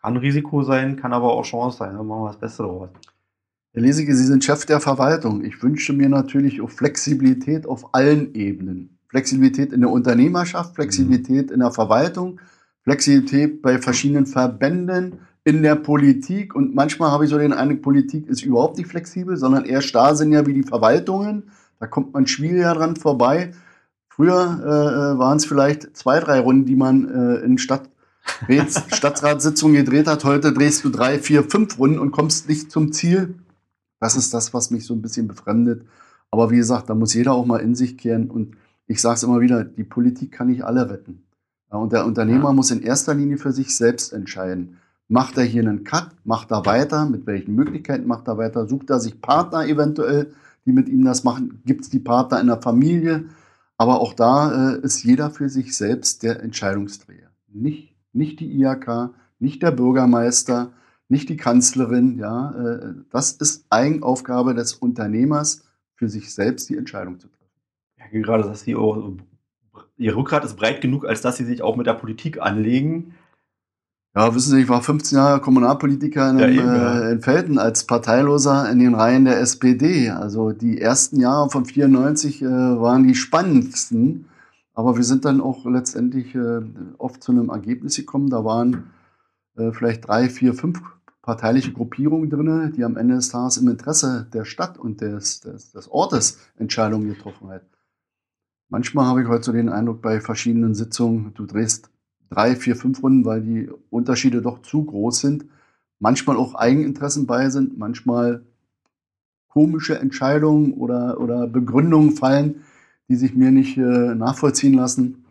kann 0.00 0.16
Risiko 0.16 0.62
sein, 0.62 0.96
kann 0.96 1.12
aber 1.12 1.32
auch 1.32 1.44
Chance 1.44 1.78
sein. 1.78 1.96
Dann 1.96 2.06
machen 2.06 2.22
wir 2.22 2.28
das 2.28 2.38
Beste 2.38 2.62
draus. 2.62 2.90
Herr 3.72 3.82
Lesige, 3.82 4.14
Sie 4.14 4.26
sind 4.26 4.44
Chef 4.44 4.66
der 4.66 4.80
Verwaltung. 4.80 5.44
Ich 5.44 5.62
wünsche 5.62 5.94
mir 5.94 6.10
natürlich 6.10 6.60
auch 6.60 6.68
Flexibilität 6.68 7.66
auf 7.66 7.94
allen 7.94 8.34
Ebenen. 8.34 8.98
Flexibilität 9.08 9.72
in 9.72 9.80
der 9.80 9.90
Unternehmerschaft, 9.90 10.74
Flexibilität 10.74 11.50
in 11.50 11.60
der 11.60 11.70
Verwaltung, 11.70 12.40
Flexibilität 12.84 13.62
bei 13.62 13.78
verschiedenen 13.78 14.26
Verbänden, 14.26 15.20
in 15.44 15.62
der 15.62 15.76
Politik. 15.76 16.54
Und 16.54 16.74
manchmal 16.74 17.10
habe 17.10 17.24
ich 17.24 17.30
so 17.30 17.38
den 17.38 17.52
Eindruck, 17.52 17.82
Politik 17.82 18.28
ist 18.28 18.42
überhaupt 18.42 18.78
nicht 18.78 18.88
flexibel, 18.88 19.36
sondern 19.36 19.64
eher 19.64 19.82
starr 19.82 20.14
sind 20.14 20.32
ja 20.32 20.46
wie 20.46 20.54
die 20.54 20.62
Verwaltungen. 20.62 21.50
Da 21.80 21.86
kommt 21.86 22.14
man 22.14 22.26
schwieriger 22.26 22.74
dran 22.74 22.96
vorbei. 22.96 23.52
Früher 24.08 24.34
äh, 24.34 25.18
waren 25.18 25.38
es 25.38 25.46
vielleicht 25.46 25.96
zwei, 25.96 26.20
drei 26.20 26.38
Runden, 26.38 26.66
die 26.66 26.76
man 26.76 27.08
äh, 27.08 27.44
in 27.44 27.58
Stadt 27.58 27.88
Stadtratssitzungen 28.92 29.76
gedreht 29.76 30.06
hat. 30.06 30.24
Heute 30.24 30.52
drehst 30.52 30.84
du 30.84 30.90
drei, 30.90 31.18
vier, 31.18 31.42
fünf 31.42 31.76
Runden 31.78 31.98
und 31.98 32.12
kommst 32.12 32.48
nicht 32.48 32.70
zum 32.70 32.92
Ziel. 32.92 33.34
Das 33.98 34.16
ist 34.16 34.32
das, 34.32 34.54
was 34.54 34.70
mich 34.70 34.86
so 34.86 34.94
ein 34.94 35.02
bisschen 35.02 35.26
befremdet. 35.26 35.84
Aber 36.30 36.50
wie 36.50 36.56
gesagt, 36.56 36.88
da 36.88 36.94
muss 36.94 37.14
jeder 37.14 37.32
auch 37.32 37.46
mal 37.46 37.58
in 37.58 37.74
sich 37.74 37.98
kehren. 37.98 38.30
Und 38.30 38.56
ich 38.86 39.00
sage 39.00 39.16
es 39.16 39.22
immer 39.24 39.40
wieder, 39.40 39.64
die 39.64 39.82
Politik 39.82 40.30
kann 40.30 40.46
nicht 40.48 40.62
alle 40.62 40.88
retten. 40.88 41.24
Und 41.78 41.92
der 41.92 42.04
Unternehmer 42.04 42.50
ja. 42.50 42.52
muss 42.52 42.70
in 42.70 42.82
erster 42.82 43.14
Linie 43.14 43.38
für 43.38 43.52
sich 43.52 43.76
selbst 43.76 44.12
entscheiden. 44.12 44.78
Macht 45.08 45.36
er 45.36 45.44
hier 45.44 45.62
einen 45.62 45.84
Cut? 45.84 46.08
Macht 46.24 46.50
er 46.50 46.64
weiter? 46.66 47.06
Mit 47.06 47.26
welchen 47.26 47.54
Möglichkeiten 47.54 48.06
macht 48.06 48.28
er 48.28 48.38
weiter? 48.38 48.66
Sucht 48.66 48.90
er 48.90 49.00
sich 49.00 49.20
Partner 49.20 49.66
eventuell, 49.66 50.32
die 50.64 50.72
mit 50.72 50.88
ihm 50.88 51.04
das 51.04 51.24
machen? 51.24 51.62
Gibt 51.64 51.82
es 51.82 51.90
die 51.90 51.98
Partner 51.98 52.40
in 52.40 52.46
der 52.46 52.60
Familie? 52.60 53.24
Aber 53.76 54.00
auch 54.00 54.14
da 54.14 54.74
äh, 54.74 54.80
ist 54.80 55.02
jeder 55.02 55.30
für 55.30 55.48
sich 55.48 55.76
selbst 55.76 56.22
der 56.22 56.42
Entscheidungsträger. 56.42 57.28
Nicht, 57.48 57.94
nicht 58.12 58.40
die 58.40 58.60
IHK, 58.60 59.10
nicht 59.38 59.62
der 59.62 59.72
Bürgermeister, 59.72 60.72
nicht 61.08 61.28
die 61.28 61.36
Kanzlerin. 61.36 62.18
Ja, 62.18 62.52
äh, 62.52 62.94
das 63.10 63.32
ist 63.32 63.66
Eigenaufgabe 63.70 64.54
des 64.54 64.74
Unternehmers, 64.74 65.64
für 65.94 66.08
sich 66.08 66.34
selbst 66.34 66.68
die 66.68 66.76
Entscheidung 66.76 67.18
zu 67.18 67.28
treffen. 67.28 67.60
Ja, 67.98 68.20
gerade 68.20 68.44
das 68.44 68.62
CEO 68.62 69.16
ihr 69.96 70.16
Rückgrat 70.16 70.44
ist 70.44 70.56
breit 70.56 70.80
genug, 70.80 71.06
als 71.06 71.20
dass 71.20 71.36
sie 71.36 71.44
sich 71.44 71.62
auch 71.62 71.76
mit 71.76 71.86
der 71.86 71.94
Politik 71.94 72.40
anlegen. 72.40 73.14
Ja, 74.14 74.34
wissen 74.34 74.50
Sie, 74.50 74.60
ich 74.60 74.68
war 74.68 74.82
15 74.82 75.16
Jahre 75.16 75.40
Kommunalpolitiker 75.40 76.30
in, 76.30 76.38
ja, 76.38 76.48
eben, 76.48 76.66
ja. 76.66 77.00
Äh, 77.00 77.12
in 77.12 77.22
Felden 77.22 77.58
als 77.58 77.86
Parteiloser 77.86 78.70
in 78.70 78.78
den 78.78 78.94
Reihen 78.94 79.24
der 79.24 79.40
SPD. 79.40 80.10
Also 80.10 80.52
die 80.52 80.78
ersten 80.78 81.18
Jahre 81.18 81.48
von 81.48 81.64
94 81.64 82.42
äh, 82.42 82.46
waren 82.46 83.06
die 83.06 83.14
spannendsten. 83.14 84.26
Aber 84.74 84.96
wir 84.96 85.04
sind 85.04 85.24
dann 85.24 85.40
auch 85.40 85.64
letztendlich 85.64 86.34
äh, 86.34 86.60
oft 86.98 87.22
zu 87.22 87.32
einem 87.32 87.48
Ergebnis 87.48 87.96
gekommen. 87.96 88.28
Da 88.28 88.44
waren 88.44 88.90
äh, 89.56 89.72
vielleicht 89.72 90.06
drei, 90.06 90.28
vier, 90.28 90.52
fünf 90.52 90.82
parteiliche 91.22 91.72
Gruppierungen 91.72 92.28
drin, 92.28 92.72
die 92.76 92.84
am 92.84 92.98
Ende 92.98 93.14
des 93.14 93.30
Tages 93.30 93.56
im 93.56 93.68
Interesse 93.68 94.26
der 94.32 94.44
Stadt 94.44 94.78
und 94.78 95.00
des, 95.00 95.40
des, 95.40 95.72
des 95.72 95.88
Ortes 95.90 96.38
Entscheidungen 96.56 97.08
getroffen 97.08 97.48
haben. 97.48 97.60
Manchmal 98.72 99.04
habe 99.04 99.20
ich 99.20 99.28
heute 99.28 99.44
so 99.44 99.52
den 99.52 99.68
Eindruck 99.68 100.00
bei 100.00 100.18
verschiedenen 100.18 100.74
Sitzungen, 100.74 101.34
du 101.34 101.44
drehst 101.44 101.90
drei, 102.30 102.56
vier, 102.56 102.74
fünf 102.74 103.02
Runden, 103.02 103.26
weil 103.26 103.42
die 103.42 103.70
Unterschiede 103.90 104.40
doch 104.40 104.62
zu 104.62 104.86
groß 104.86 105.20
sind. 105.20 105.44
Manchmal 105.98 106.38
auch 106.38 106.54
Eigeninteressen 106.54 107.26
bei 107.26 107.50
sind, 107.50 107.76
manchmal 107.76 108.46
komische 109.48 109.98
Entscheidungen 109.98 110.72
oder, 110.72 111.20
oder 111.20 111.46
Begründungen 111.46 112.12
fallen, 112.12 112.62
die 113.10 113.16
sich 113.16 113.34
mir 113.34 113.50
nicht 113.50 113.76
äh, 113.76 114.14
nachvollziehen 114.14 114.72
lassen. 114.72 115.26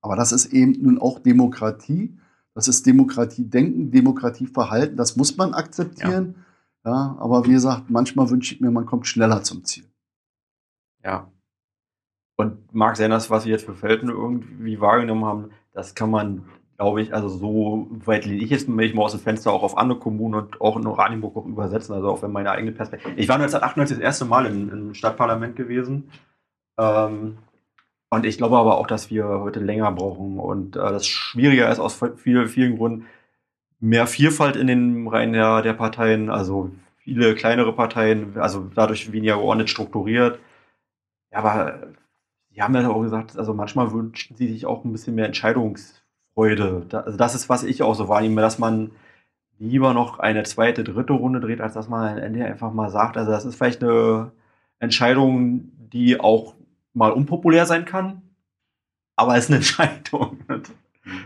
Aber 0.00 0.16
das 0.16 0.32
ist 0.32 0.54
eben 0.54 0.72
nun 0.80 0.98
auch 0.98 1.18
Demokratie. 1.18 2.16
Das 2.54 2.66
ist 2.66 2.86
Demokratie-Denken, 2.86 3.90
Demokratieverhalten. 3.90 4.96
Das 4.96 5.16
muss 5.16 5.36
man 5.36 5.52
akzeptieren. 5.52 6.36
Ja. 6.86 6.92
ja. 6.92 7.16
aber 7.20 7.44
wie 7.44 7.52
gesagt, 7.52 7.90
manchmal 7.90 8.30
wünsche 8.30 8.54
ich 8.54 8.62
mir, 8.62 8.70
man 8.70 8.86
kommt 8.86 9.06
schneller 9.06 9.42
zum 9.42 9.64
Ziel. 9.64 9.84
Ja. 11.04 11.30
Und 12.36 12.74
mag 12.74 12.96
sein, 12.96 13.10
dass 13.10 13.30
was 13.30 13.46
wir 13.46 13.52
jetzt 13.52 13.64
für 13.64 13.74
Felden 13.74 14.10
irgendwie 14.10 14.80
wahrgenommen 14.80 15.24
haben, 15.24 15.50
das 15.72 15.94
kann 15.94 16.10
man, 16.10 16.44
glaube 16.76 17.00
ich, 17.00 17.14
also 17.14 17.28
so 17.28 17.88
weit 18.04 18.26
lehne 18.26 18.42
ich 18.42 18.50
jetzt 18.50 18.68
mich 18.68 18.94
mal 18.94 19.04
aus 19.04 19.12
dem 19.12 19.20
Fenster 19.20 19.52
auch 19.52 19.62
auf 19.62 19.78
andere 19.78 19.98
Kommunen 19.98 20.34
und 20.34 20.60
auch 20.60 20.76
in 20.76 20.86
Oranienburg 20.86 21.36
auch 21.36 21.46
übersetzen, 21.46 21.94
also 21.94 22.10
auch 22.10 22.22
wenn 22.22 22.32
meine 22.32 22.50
eigene 22.50 22.72
Perspektive. 22.72 23.14
Ich 23.16 23.28
war 23.28 23.36
1998 23.36 23.96
das 23.96 24.04
erste 24.04 24.26
Mal 24.26 24.46
im, 24.46 24.70
im 24.70 24.94
Stadtparlament 24.94 25.56
gewesen. 25.56 26.10
Ähm, 26.78 27.38
und 28.10 28.26
ich 28.26 28.36
glaube 28.36 28.58
aber 28.58 28.78
auch, 28.78 28.86
dass 28.86 29.10
wir 29.10 29.26
heute 29.26 29.60
länger 29.60 29.90
brauchen 29.92 30.38
und 30.38 30.76
äh, 30.76 30.80
das 30.80 31.06
schwieriger 31.06 31.70
ist 31.70 31.80
aus 31.80 32.00
vielen, 32.16 32.48
vielen 32.48 32.76
Gründen. 32.76 33.06
Mehr 33.80 34.06
Vielfalt 34.06 34.56
in 34.56 34.66
den 34.66 35.08
Reihen 35.08 35.32
der, 35.32 35.62
der 35.62 35.74
Parteien, 35.74 36.30
also 36.30 36.70
viele 36.98 37.34
kleinere 37.34 37.72
Parteien, 37.72 38.38
also 38.38 38.70
dadurch 38.74 39.12
weniger 39.12 39.36
geordnet 39.36 39.70
strukturiert. 39.70 40.38
Ja, 41.32 41.38
aber 41.38 41.92
Sie 42.56 42.62
haben 42.62 42.74
ja 42.74 42.88
auch 42.88 43.02
gesagt, 43.02 43.38
also 43.38 43.52
manchmal 43.52 43.92
wünschen 43.92 44.34
Sie 44.34 44.48
sich 44.48 44.64
auch 44.64 44.82
ein 44.82 44.90
bisschen 44.90 45.14
mehr 45.14 45.26
Entscheidungsfreude. 45.26 46.86
Da, 46.88 47.00
also 47.00 47.18
das 47.18 47.34
ist, 47.34 47.50
was 47.50 47.62
ich 47.62 47.82
auch 47.82 47.94
so 47.94 48.08
wahrnehme, 48.08 48.40
dass 48.40 48.58
man 48.58 48.92
lieber 49.58 49.92
noch 49.92 50.20
eine 50.20 50.42
zweite, 50.44 50.82
dritte 50.82 51.12
Runde 51.12 51.40
dreht, 51.40 51.60
als 51.60 51.74
dass 51.74 51.90
man 51.90 52.08
am 52.08 52.18
Ende 52.18 52.46
einfach 52.46 52.72
mal 52.72 52.88
sagt, 52.88 53.18
also 53.18 53.30
das 53.30 53.44
ist 53.44 53.56
vielleicht 53.56 53.82
eine 53.84 54.32
Entscheidung, 54.78 55.70
die 55.92 56.18
auch 56.18 56.54
mal 56.94 57.12
unpopulär 57.12 57.66
sein 57.66 57.84
kann, 57.84 58.22
aber 59.16 59.36
es 59.36 59.44
ist 59.44 59.50
eine 59.50 59.56
Entscheidung, 59.58 60.38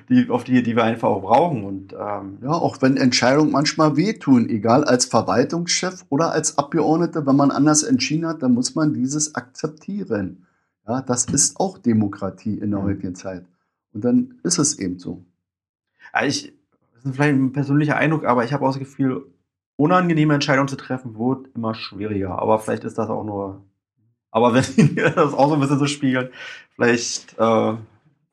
die, 0.09 0.29
auf 0.31 0.43
die, 0.43 0.65
die 0.65 0.75
wir 0.75 0.83
einfach 0.83 1.11
auch 1.11 1.23
brauchen. 1.23 1.63
Und, 1.63 1.93
ähm 1.93 2.39
ja, 2.43 2.51
auch 2.51 2.83
wenn 2.83 2.97
Entscheidungen 2.97 3.53
manchmal 3.53 3.97
wehtun, 3.97 4.49
egal 4.49 4.83
als 4.83 5.05
Verwaltungschef 5.05 6.05
oder 6.09 6.33
als 6.33 6.59
Abgeordneter, 6.59 7.25
wenn 7.25 7.37
man 7.37 7.53
anders 7.53 7.85
entschieden 7.85 8.27
hat, 8.27 8.43
dann 8.43 8.53
muss 8.53 8.75
man 8.75 8.95
dieses 8.95 9.37
akzeptieren. 9.37 10.47
Ja, 10.91 11.03
das 11.03 11.25
ist 11.27 11.61
auch 11.61 11.79
Demokratie 11.79 12.59
in 12.59 12.73
der 12.73 12.83
heutigen 12.83 13.15
Zeit. 13.15 13.45
Und 13.93 14.05
dann 14.05 14.41
ist 14.43 14.59
es 14.59 14.79
eben 14.79 14.99
so. 14.99 15.25
Ja, 16.13 16.25
ich, 16.25 16.53
das 16.95 17.05
ist 17.05 17.15
vielleicht 17.15 17.37
ein 17.37 17.53
persönlicher 17.53 17.97
Eindruck, 17.97 18.25
aber 18.25 18.45
ich 18.45 18.53
habe 18.53 18.65
auch 18.65 18.71
das 18.71 18.79
Gefühl, 18.79 19.27
unangenehme 19.77 20.35
Entscheidungen 20.35 20.69
zu 20.69 20.77
treffen, 20.77 21.19
wird 21.19 21.49
immer 21.55 21.75
schwieriger. 21.75 22.39
Aber 22.39 22.59
vielleicht 22.59 22.85
ist 22.85 22.99
das 22.99 23.09
auch 23.09 23.25
nur 23.25 23.63
aber 24.31 24.55
wenn 24.55 24.63
Sie 24.63 24.95
das 24.95 25.35
auch 25.35 25.49
so 25.49 25.55
ein 25.55 25.61
bisschen 25.61 25.79
so 25.79 25.87
spiegeln, 25.87 26.31
vielleicht, 26.75 27.39
äh, 27.39 27.75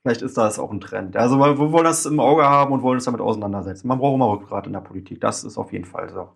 vielleicht 0.01 0.21
ist 0.21 0.37
das 0.37 0.59
auch 0.59 0.71
ein 0.71 0.79
Trend. 0.79 1.17
Also 1.17 1.39
wir 1.39 1.57
wollen 1.57 1.85
das 1.85 2.05
im 2.05 2.19
Auge 2.19 2.43
haben 2.43 2.71
und 2.71 2.81
wollen 2.81 2.97
uns 2.97 3.05
damit 3.05 3.21
auseinandersetzen. 3.21 3.87
Man 3.87 3.99
braucht 3.99 4.15
immer 4.15 4.31
Rückgrat 4.31 4.67
in 4.67 4.73
der 4.73 4.81
Politik. 4.81 5.21
Das 5.21 5.43
ist 5.43 5.57
auf 5.57 5.71
jeden 5.73 5.85
Fall 5.85 6.09
so. 6.09 6.29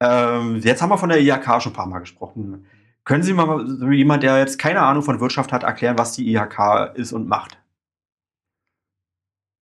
Ähm, 0.00 0.56
jetzt 0.58 0.80
haben 0.80 0.90
wir 0.90 0.98
von 0.98 1.08
der 1.08 1.20
IHK 1.20 1.62
schon 1.62 1.72
ein 1.72 1.76
paar 1.76 1.86
Mal 1.86 2.00
gesprochen. 2.00 2.66
Können 3.08 3.22
Sie 3.22 3.32
mal 3.32 3.66
so 3.66 3.90
jemand, 3.90 4.22
der 4.22 4.38
jetzt 4.38 4.58
keine 4.58 4.82
Ahnung 4.82 5.02
von 5.02 5.18
Wirtschaft 5.18 5.50
hat, 5.50 5.62
erklären, 5.62 5.96
was 5.96 6.12
die 6.12 6.30
IHK 6.30 6.92
ist 6.94 7.14
und 7.14 7.26
macht? 7.26 7.58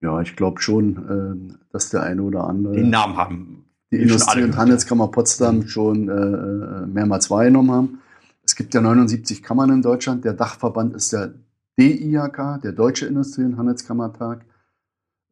Ja, 0.03 0.21
ich 0.21 0.35
glaube 0.35 0.61
schon, 0.61 1.53
äh, 1.53 1.57
dass 1.71 1.91
der 1.91 2.03
eine 2.03 2.23
oder 2.23 2.43
andere 2.43 2.75
den 2.75 2.91
Namen 2.91 3.17
haben. 3.17 3.65
Die 3.93 3.99
Industrie- 3.99 4.43
und 4.43 4.57
Handelskammer 4.57 5.07
Potsdam 5.07 5.69
schon 5.69 6.09
äh, 6.09 6.13
äh, 6.13 6.87
mehrmals 6.89 7.31
wahrgenommen 7.31 7.71
haben. 7.71 7.99
Es 8.43 8.57
gibt 8.57 8.75
ja 8.75 8.81
79 8.81 9.45
Kammern 9.45 9.71
in 9.71 9.83
Deutschland. 9.83 10.25
Der 10.25 10.33
Dachverband 10.33 10.95
ist 10.95 11.13
der 11.13 11.33
DIHK, 11.79 12.61
der 12.65 12.73
Deutsche 12.73 13.07
Industrie- 13.07 13.45
und 13.45 13.59
Handelskammertag 13.59 14.45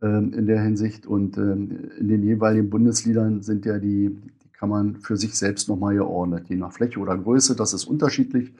ähm, 0.02 0.32
in 0.32 0.46
der 0.46 0.62
Hinsicht. 0.62 1.04
Und 1.04 1.36
ähm, 1.36 1.90
in 1.98 2.06
den 2.06 2.22
jeweiligen 2.22 2.70
Bundesliedern 2.70 3.42
sind 3.42 3.66
ja 3.66 3.80
die, 3.80 4.16
die 4.54 4.58
Kammern 4.58 4.96
für 4.96 5.16
sich 5.16 5.36
selbst 5.36 5.68
nochmal 5.68 5.94
geordnet, 5.94 6.48
je 6.48 6.56
nach 6.56 6.72
Fläche 6.72 7.00
oder 7.00 7.18
Größe. 7.18 7.56
Das 7.56 7.74
ist 7.74 7.84
unterschiedlich. 7.84 8.54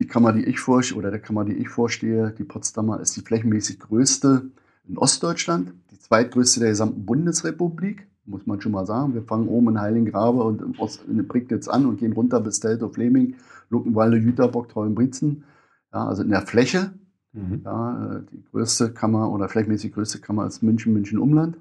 Die 0.00 0.06
Kammer, 0.06 0.32
die 0.32 0.44
ich 0.44 0.60
vorstehe, 0.60 0.98
oder 0.98 1.10
der 1.10 1.20
Kammer, 1.20 1.44
die 1.44 1.54
ich 1.54 1.70
vorstehe, 1.70 2.34
die 2.38 2.44
Potsdamer, 2.44 3.00
ist 3.00 3.16
die 3.16 3.22
flächenmäßig 3.22 3.80
größte 3.80 4.50
in 4.88 4.98
Ostdeutschland, 4.98 5.72
die 5.90 5.98
zweitgrößte 5.98 6.60
der 6.60 6.68
gesamten 6.68 7.06
Bundesrepublik 7.06 8.06
muss 8.26 8.46
man 8.46 8.60
schon 8.60 8.72
mal 8.72 8.86
sagen. 8.86 9.14
Wir 9.14 9.22
fangen 9.22 9.48
oben 9.48 9.68
in 9.68 9.80
Heiligengrabe 9.80 10.42
und 10.42 10.60
im 10.60 10.74
in 11.08 11.28
Prignitz 11.28 11.68
an 11.68 11.86
und 11.86 11.98
gehen 11.98 12.12
runter 12.12 12.40
bis 12.40 12.60
Teltow, 12.60 12.92
Fleming, 12.92 13.36
Luckenwalde, 13.70 14.16
Jüterbock, 14.16 14.68
Treuenbrietzen. 14.68 15.44
Ja, 15.92 16.06
also 16.06 16.22
in 16.22 16.30
der 16.30 16.42
Fläche. 16.42 16.92
Mhm. 17.32 17.62
Ja, 17.64 18.20
die 18.30 18.42
größte 18.50 18.92
Kammer 18.92 19.30
oder 19.30 19.48
flächenmäßig 19.48 19.92
größte 19.92 20.20
Kammer 20.20 20.46
ist 20.46 20.62
München, 20.62 20.92
München 20.92 21.18
Umland. 21.18 21.58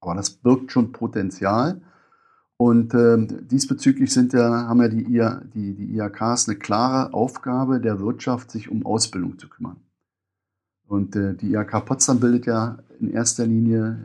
Aber 0.00 0.14
das 0.14 0.30
birgt 0.30 0.72
schon 0.72 0.92
Potenzial. 0.92 1.80
Und 2.56 2.94
äh, 2.94 3.26
diesbezüglich 3.50 4.12
sind 4.12 4.32
ja, 4.32 4.68
haben 4.68 4.80
ja 4.80 4.88
die, 4.88 5.02
IA, 5.12 5.42
die, 5.52 5.74
die 5.74 5.96
IHKs 5.96 6.48
eine 6.48 6.58
klare 6.58 7.12
Aufgabe 7.12 7.80
der 7.80 8.00
Wirtschaft, 8.00 8.50
sich 8.50 8.70
um 8.70 8.86
Ausbildung 8.86 9.38
zu 9.38 9.48
kümmern. 9.48 9.76
Und 10.86 11.16
äh, 11.16 11.34
die 11.34 11.52
IHK 11.52 11.84
Potsdam 11.84 12.20
bildet 12.20 12.46
ja 12.46 12.78
in 13.00 13.10
erster 13.10 13.46
Linie 13.46 13.98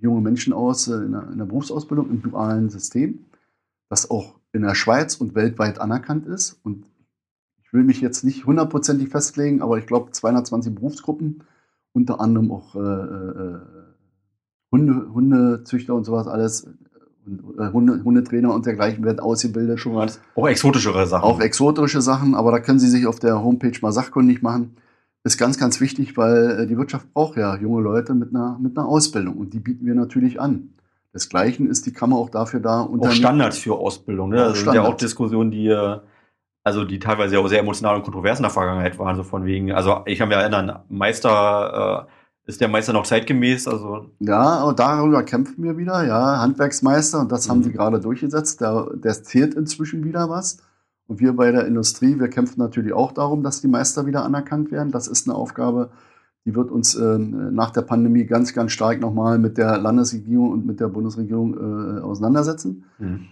junge 0.00 0.20
Menschen 0.20 0.52
aus 0.52 0.88
äh, 0.88 0.96
in 0.96 1.12
der, 1.12 1.28
in 1.30 1.38
der 1.38 1.44
Berufsausbildung 1.44 2.10
im 2.10 2.22
dualen 2.22 2.70
System, 2.70 3.26
das 3.88 4.10
auch 4.10 4.38
in 4.52 4.62
der 4.62 4.74
Schweiz 4.74 5.16
und 5.16 5.34
weltweit 5.34 5.80
anerkannt 5.80 6.26
ist. 6.26 6.58
Und 6.62 6.86
ich 7.62 7.72
will 7.72 7.84
mich 7.84 8.00
jetzt 8.00 8.24
nicht 8.24 8.46
hundertprozentig 8.46 9.10
festlegen, 9.10 9.62
aber 9.62 9.78
ich 9.78 9.86
glaube 9.86 10.10
220 10.10 10.74
Berufsgruppen, 10.74 11.44
unter 11.92 12.20
anderem 12.20 12.50
auch 12.50 12.74
äh, 12.74 12.78
äh, 12.78 13.60
Hunde, 14.72 15.12
Hundezüchter 15.12 15.94
und 15.94 16.04
sowas 16.04 16.26
alles, 16.26 16.64
äh, 16.64 16.70
Hunde, 17.72 18.02
Hundetrainer 18.02 18.54
und 18.54 18.66
dergleichen 18.66 19.04
werden 19.04 19.20
ausgebildet. 19.20 19.78
Schon 19.78 19.94
mal 19.94 20.10
auch 20.34 20.48
exotischere 20.48 21.06
Sachen. 21.06 21.24
Auch 21.24 21.40
exotische 21.40 22.00
Sachen, 22.00 22.34
aber 22.34 22.50
da 22.50 22.60
können 22.60 22.78
Sie 22.78 22.88
sich 22.88 23.06
auf 23.06 23.18
der 23.18 23.42
Homepage 23.42 23.78
mal 23.82 23.92
sachkundig 23.92 24.42
machen 24.42 24.76
ist 25.22 25.38
ganz, 25.38 25.58
ganz 25.58 25.80
wichtig, 25.80 26.16
weil 26.16 26.60
äh, 26.60 26.66
die 26.66 26.76
Wirtschaft 26.76 27.12
braucht 27.12 27.36
ja 27.36 27.56
junge 27.56 27.82
Leute 27.82 28.14
mit 28.14 28.30
einer, 28.30 28.58
mit 28.60 28.76
einer 28.76 28.86
Ausbildung 28.86 29.36
und 29.36 29.52
die 29.52 29.60
bieten 29.60 29.86
wir 29.86 29.94
natürlich 29.94 30.40
an. 30.40 30.74
Desgleichen 31.12 31.68
ist 31.68 31.86
die 31.86 31.92
Kammer 31.92 32.16
auch 32.16 32.30
dafür 32.30 32.60
da. 32.60 32.82
Auch 32.82 33.10
Standards 33.10 33.58
für 33.58 33.74
Ausbildung. 33.74 34.30
Ne? 34.30 34.36
Das 34.36 34.48
also 34.50 34.64
sind 34.64 34.74
ja 34.74 34.82
auch 34.82 34.96
Diskussionen, 34.96 35.50
die, 35.50 35.66
äh, 35.66 35.98
also 36.62 36.84
die 36.84 36.98
teilweise 36.98 37.38
auch 37.38 37.48
sehr 37.48 37.60
emotional 37.60 37.96
und 37.96 38.02
kontrovers 38.02 38.38
in 38.38 38.44
der 38.44 38.50
Vergangenheit 38.50 38.98
waren. 38.98 39.16
So 39.16 39.24
von 39.24 39.44
wegen, 39.44 39.72
also 39.72 40.02
ich 40.06 40.18
kann 40.18 40.28
mich 40.28 40.38
erinnern, 40.38 40.80
Meister, 40.88 42.06
äh, 42.06 42.10
ist 42.50 42.60
der 42.60 42.68
Meister 42.68 42.92
noch 42.92 43.06
zeitgemäß? 43.06 43.66
Also 43.68 44.10
ja, 44.18 44.62
und 44.64 44.78
darüber 44.78 45.22
kämpfen 45.22 45.62
wir 45.62 45.78
wieder. 45.78 46.06
Ja, 46.06 46.40
Handwerksmeister 46.40 47.20
und 47.20 47.32
das 47.32 47.46
mhm. 47.46 47.50
haben 47.50 47.62
sie 47.62 47.72
gerade 47.72 48.00
durchgesetzt. 48.00 48.60
Der, 48.60 48.90
der 48.94 49.22
zählt 49.22 49.54
inzwischen 49.54 50.04
wieder 50.04 50.28
was. 50.28 50.58
Und 51.06 51.20
wir 51.20 51.32
bei 51.32 51.50
der 51.50 51.66
Industrie, 51.66 52.18
wir 52.20 52.28
kämpfen 52.28 52.60
natürlich 52.60 52.92
auch 52.92 53.12
darum, 53.12 53.42
dass 53.42 53.60
die 53.60 53.68
Meister 53.68 54.06
wieder 54.06 54.24
anerkannt 54.24 54.70
werden. 54.70 54.92
Das 54.92 55.08
ist 55.08 55.28
eine 55.28 55.36
Aufgabe, 55.36 55.90
die 56.44 56.54
wird 56.54 56.70
uns 56.70 56.94
äh, 56.94 57.18
nach 57.18 57.70
der 57.70 57.82
Pandemie 57.82 58.24
ganz, 58.24 58.52
ganz 58.52 58.72
stark 58.72 59.00
nochmal 59.00 59.38
mit 59.38 59.58
der 59.58 59.78
Landesregierung 59.78 60.50
und 60.50 60.66
mit 60.66 60.80
der 60.80 60.88
Bundesregierung 60.88 61.56
äh, 61.56 62.00
auseinandersetzen. 62.00 62.84
Mhm. 62.98 63.26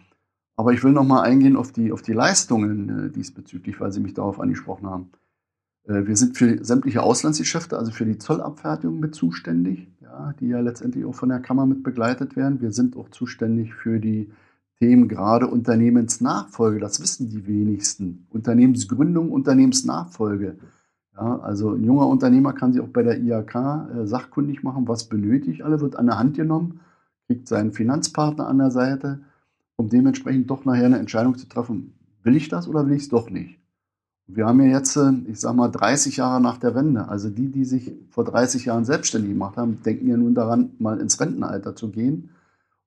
Aber 0.56 0.72
ich 0.72 0.82
will 0.82 0.92
nochmal 0.92 1.24
eingehen 1.24 1.56
auf 1.56 1.70
die, 1.70 1.92
auf 1.92 2.02
die 2.02 2.12
Leistungen 2.12 3.06
äh, 3.06 3.10
diesbezüglich, 3.10 3.80
weil 3.80 3.92
Sie 3.92 4.00
mich 4.00 4.14
darauf 4.14 4.40
angesprochen 4.40 4.88
haben. 4.88 5.10
Äh, 5.88 6.06
wir 6.06 6.16
sind 6.16 6.36
für 6.36 6.62
sämtliche 6.64 7.02
Auslandsgeschäfte, 7.02 7.78
also 7.78 7.90
für 7.90 8.04
die 8.04 8.18
Zollabfertigung 8.18 9.00
mit 9.00 9.14
zuständig, 9.14 9.88
ja, 10.00 10.34
die 10.38 10.48
ja 10.48 10.60
letztendlich 10.60 11.04
auch 11.04 11.14
von 11.14 11.30
der 11.30 11.40
Kammer 11.40 11.66
mit 11.66 11.82
begleitet 11.82 12.36
werden. 12.36 12.60
Wir 12.60 12.72
sind 12.72 12.96
auch 12.96 13.08
zuständig 13.10 13.74
für 13.74 13.98
die 13.98 14.30
Themen 14.78 15.08
gerade 15.08 15.48
Unternehmensnachfolge, 15.48 16.78
das 16.78 17.00
wissen 17.00 17.30
die 17.30 17.46
wenigsten. 17.48 18.26
Unternehmensgründung, 18.30 19.32
Unternehmensnachfolge. 19.32 20.56
Ja, 21.16 21.40
also 21.40 21.72
ein 21.72 21.82
junger 21.82 22.06
Unternehmer 22.06 22.52
kann 22.52 22.72
sich 22.72 22.80
auch 22.80 22.88
bei 22.88 23.02
der 23.02 23.18
IHK 23.20 23.54
äh, 23.56 24.06
sachkundig 24.06 24.62
machen, 24.62 24.86
was 24.86 25.08
benötigt. 25.08 25.62
Alle 25.62 25.80
wird 25.80 25.96
an 25.96 26.06
der 26.06 26.18
Hand 26.18 26.36
genommen, 26.36 26.80
kriegt 27.26 27.48
seinen 27.48 27.72
Finanzpartner 27.72 28.46
an 28.46 28.58
der 28.58 28.70
Seite, 28.70 29.20
um 29.74 29.88
dementsprechend 29.88 30.48
doch 30.48 30.64
nachher 30.64 30.86
eine 30.86 30.98
Entscheidung 30.98 31.36
zu 31.36 31.48
treffen, 31.48 31.94
will 32.22 32.36
ich 32.36 32.48
das 32.48 32.68
oder 32.68 32.86
will 32.86 32.94
ich 32.94 33.02
es 33.02 33.08
doch 33.08 33.30
nicht. 33.30 33.57
Wir 34.30 34.46
haben 34.46 34.60
ja 34.60 34.68
jetzt, 34.78 34.94
äh, 34.96 35.10
ich 35.26 35.40
sag 35.40 35.56
mal, 35.56 35.68
30 35.68 36.18
Jahre 36.18 36.40
nach 36.40 36.58
der 36.58 36.74
Wende. 36.74 37.08
Also 37.08 37.30
die, 37.30 37.48
die 37.50 37.64
sich 37.64 37.92
vor 38.10 38.24
30 38.24 38.66
Jahren 38.66 38.84
selbstständig 38.84 39.30
gemacht 39.30 39.56
haben, 39.56 39.82
denken 39.82 40.06
ja 40.06 40.16
nun 40.16 40.34
daran, 40.34 40.70
mal 40.78 41.00
ins 41.00 41.18
Rentenalter 41.18 41.74
zu 41.74 41.90
gehen 41.90 42.30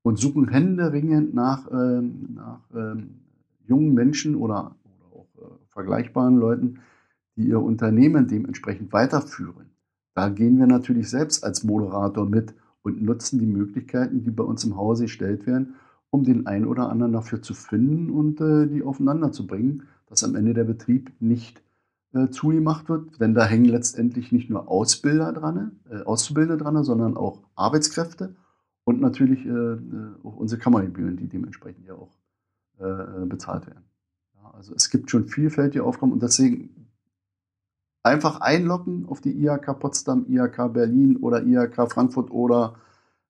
und 0.04 0.20
suchen 0.20 0.50
händeringend 0.50 1.34
nach, 1.34 1.70
ähm, 1.72 2.30
nach 2.36 2.62
ähm, 2.76 3.22
jungen 3.68 3.94
Menschen 3.94 4.36
oder, 4.36 4.76
oder 4.84 5.20
auch 5.20 5.28
äh, 5.40 5.48
vergleichbaren 5.70 6.38
Leuten, 6.38 6.80
die 7.36 7.48
ihr 7.48 7.62
Unternehmen 7.62 8.28
dementsprechend 8.28 8.94
weiterführen. 8.94 9.72
Da 10.14 10.30
gehen 10.30 10.60
wir 10.60 10.68
natürlich 10.68 11.10
selbst 11.10 11.44
als 11.44 11.64
Moderator 11.64 12.28
mit 12.28 12.54
und 12.84 13.02
nutzen 13.02 13.40
die 13.40 13.48
Möglichkeiten, 13.48 14.24
die 14.24 14.32
bei 14.32 14.44
uns 14.44 14.64
im 14.64 14.78
Hause 14.78 15.04
gestellt 15.06 15.48
werden, 15.48 15.76
um 16.12 16.24
den 16.24 16.46
einen 16.46 16.66
oder 16.66 16.90
anderen 16.90 17.14
dafür 17.14 17.42
zu 17.42 17.56
finden 17.56 18.12
und 18.12 18.42
äh, 18.42 18.68
die 18.68 18.84
aufeinander 18.84 19.32
zu 19.32 19.48
bringen, 19.48 19.84
dass 20.12 20.26
am 20.26 20.36
Ende 20.36 20.54
der 20.54 20.66
Betrieb 20.66 21.14
nicht 21.22 21.64
äh, 22.14 22.28
zugemacht 22.30 22.90
wird, 22.90 23.22
denn 23.22 23.34
da 23.34 23.46
hängen 23.46 23.66
letztendlich 23.66 24.34
nicht 24.34 24.50
nur 24.50 24.68
Ausbilder 24.68 25.32
dran, 25.32 25.80
äh, 25.90 26.02
Auszubildende 26.02 26.62
dran, 26.62 26.84
sondern 26.84 27.16
auch 27.16 27.40
Arbeitskräfte 27.56 28.36
und 28.84 29.00
natürlich 29.00 29.46
äh, 29.46 29.50
äh 29.50 29.80
auch 30.24 30.36
unsere 30.36 30.60
Kammergebühren, 30.60 31.16
die 31.16 31.30
dementsprechend 31.30 31.88
ja 31.88 31.94
auch 31.94 32.12
äh, 32.80 32.84
äh, 32.84 33.26
bezahlt 33.26 33.68
werden. 33.68 33.86
Ja, 34.36 34.52
also 34.52 34.76
es 34.76 34.90
gibt 34.90 35.10
schon 35.10 35.30
vielfältige 35.30 35.86
Aufgaben 35.86 36.12
und 36.12 36.22
deswegen 36.22 36.88
einfach 38.04 38.42
einloggen 38.42 39.06
auf 39.08 39.22
die 39.22 39.32
IHK 39.32 39.80
Potsdam, 39.80 40.26
IHK 40.28 40.74
Berlin 40.74 41.16
oder 41.18 41.44
IHK 41.44 41.90
Frankfurt 41.90 42.32
oder 42.32 42.76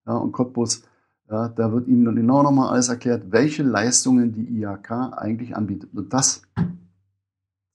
ja, 0.08 0.16
und 0.16 0.32
Cottbus. 0.32 0.84
Ja, 1.30 1.48
da 1.48 1.72
wird 1.72 1.88
Ihnen 1.88 2.16
genau 2.16 2.42
nochmal 2.42 2.70
alles 2.70 2.90
erklärt, 2.90 3.32
welche 3.32 3.62
Leistungen 3.62 4.34
die 4.34 4.62
IHK 4.62 4.92
eigentlich 5.16 5.56
anbietet. 5.56 5.94
Und 5.94 6.12
das 6.12 6.42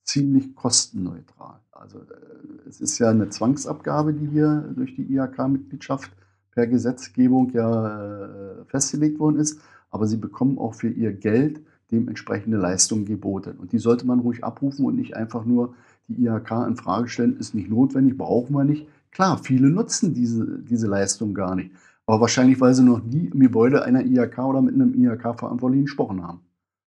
ziemlich 0.06 0.54
kostenneutral. 0.54 1.60
Also 1.72 1.98
äh, 1.98 2.68
es 2.68 2.80
ist 2.80 2.98
ja 2.98 3.10
eine 3.10 3.28
Zwangsabgabe, 3.28 4.14
die 4.14 4.26
hier 4.26 4.72
durch 4.74 4.94
die 4.94 5.12
IHK-Mitgliedschaft 5.12 6.10
per 6.52 6.66
Gesetzgebung 6.66 7.50
ja 7.52 8.24
äh, 8.24 8.64
festgelegt 8.66 9.18
worden 9.18 9.38
ist, 9.38 9.60
aber 9.90 10.06
sie 10.06 10.16
bekommen 10.16 10.58
auch 10.58 10.74
für 10.74 10.88
ihr 10.88 11.12
Geld 11.12 11.60
dementsprechende 11.92 12.56
Leistungen 12.56 13.04
geboten. 13.04 13.58
Und 13.58 13.72
die 13.72 13.78
sollte 13.78 14.06
man 14.06 14.20
ruhig 14.20 14.42
abrufen 14.42 14.86
und 14.86 14.96
nicht 14.96 15.14
einfach 15.16 15.44
nur 15.44 15.74
die 16.08 16.24
IHK 16.24 16.66
in 16.66 16.76
Frage 16.76 17.08
stellen, 17.08 17.38
ist 17.38 17.54
nicht 17.54 17.68
notwendig, 17.68 18.16
brauchen 18.16 18.54
wir 18.54 18.64
nicht. 18.64 18.88
Klar, 19.10 19.38
viele 19.38 19.68
nutzen 19.68 20.14
diese, 20.14 20.60
diese 20.60 20.86
Leistung 20.86 21.34
gar 21.34 21.54
nicht. 21.54 21.72
Aber 22.06 22.20
wahrscheinlich, 22.20 22.60
weil 22.60 22.74
sie 22.74 22.84
noch 22.84 23.02
nie 23.02 23.26
im 23.26 23.40
Gebäude 23.40 23.84
einer 23.84 24.04
IHK 24.04 24.38
oder 24.38 24.62
mit 24.62 24.74
einem 24.74 24.94
IHK-Verantwortlichen 24.94 25.84
gesprochen 25.84 26.22
haben. 26.22 26.40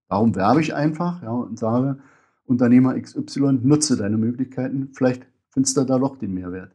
Darum 0.07 0.35
werbe 0.35 0.61
ich 0.61 0.73
einfach 0.73 1.21
ja, 1.21 1.31
und 1.31 1.59
sage, 1.59 1.99
Unternehmer 2.49 2.99
XY, 2.99 3.59
nutze 3.61 3.95
deine 3.95 4.17
Möglichkeiten. 4.17 4.89
Vielleicht 4.93 5.25
findest 5.49 5.77
du 5.77 5.83
da 5.83 5.99
doch 5.99 6.17
den 6.17 6.33
Mehrwert. 6.33 6.73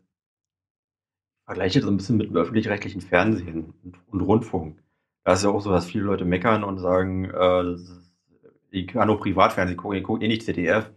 Ich 1.41 1.45
vergleiche 1.47 1.81
das 1.81 1.89
ein 1.89 1.97
bisschen 1.97 2.17
mit 2.17 2.29
dem 2.29 2.37
öffentlich-rechtlichen 2.37 3.01
Fernsehen 3.01 3.75
und, 3.83 3.99
und, 4.07 4.21
Rundfunk. 4.21 4.79
Da 5.25 5.33
ist 5.33 5.43
ja 5.43 5.51
auch 5.51 5.61
so, 5.61 5.71
dass 5.71 5.87
viele 5.87 6.05
Leute 6.05 6.25
meckern 6.25 6.63
und 6.63 6.79
sagen, 6.79 7.25
äh, 7.25 7.77
ich 8.71 8.87
kann 8.87 9.09
nur 9.09 9.19
Privatfernsehen 9.19 9.77
gucken, 9.77 9.99
ich 9.99 10.05
gucke 10.05 10.25
eh 10.25 10.29
nicht 10.29 10.45
ZDF. 10.45 10.91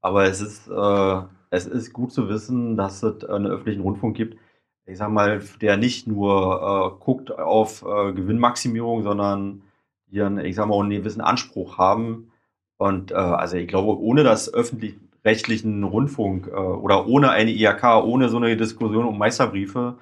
Aber 0.00 0.24
es 0.24 0.40
ist, 0.40 0.68
äh, 0.68 1.22
es 1.50 1.66
ist 1.66 1.92
gut 1.92 2.12
zu 2.12 2.28
wissen, 2.28 2.76
dass 2.76 3.02
es 3.02 3.24
einen 3.24 3.46
öffentlichen 3.46 3.82
Rundfunk 3.82 4.16
gibt, 4.16 4.38
ich 4.86 4.96
sag 4.96 5.10
mal, 5.10 5.42
der 5.60 5.76
nicht 5.76 6.06
nur 6.06 6.96
äh, 6.98 7.04
guckt 7.04 7.36
auf 7.36 7.82
äh, 7.82 8.12
Gewinnmaximierung, 8.12 9.02
sondern 9.02 9.62
die 10.06 10.22
einen, 10.22 10.44
ich 10.44 10.54
sag 10.54 10.66
mal, 10.66 10.80
einen 10.80 10.90
gewissen 10.90 11.20
Anspruch 11.20 11.78
haben, 11.78 12.29
und 12.80 13.10
äh, 13.10 13.14
also 13.14 13.58
ich 13.58 13.68
glaube, 13.68 14.00
ohne 14.00 14.24
das 14.24 14.54
öffentlich-rechtlichen 14.54 15.84
Rundfunk 15.84 16.46
äh, 16.46 16.52
oder 16.52 17.06
ohne 17.06 17.30
eine 17.30 17.50
IHK, 17.50 17.84
ohne 18.04 18.30
so 18.30 18.38
eine 18.38 18.56
Diskussion 18.56 19.04
um 19.04 19.18
Meisterbriefe, 19.18 19.98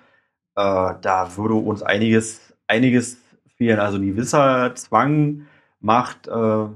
äh, 0.54 0.94
da 1.00 1.36
würde 1.36 1.54
uns 1.54 1.82
einiges, 1.82 2.54
einiges 2.68 3.18
fehlen. 3.56 3.80
Also 3.80 3.98
ein 3.98 4.06
gewisser 4.06 4.76
Zwang 4.76 5.48
macht, 5.80 6.28
äh, 6.28 6.66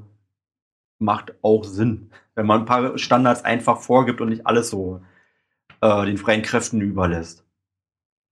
macht 0.98 1.34
auch 1.40 1.62
Sinn, 1.62 2.10
wenn 2.34 2.46
man 2.46 2.62
ein 2.62 2.66
paar 2.66 2.98
Standards 2.98 3.44
einfach 3.44 3.80
vorgibt 3.80 4.20
und 4.20 4.30
nicht 4.30 4.44
alles 4.44 4.70
so 4.70 5.02
äh, 5.82 6.04
den 6.04 6.18
freien 6.18 6.42
Kräften 6.42 6.80
überlässt. 6.80 7.44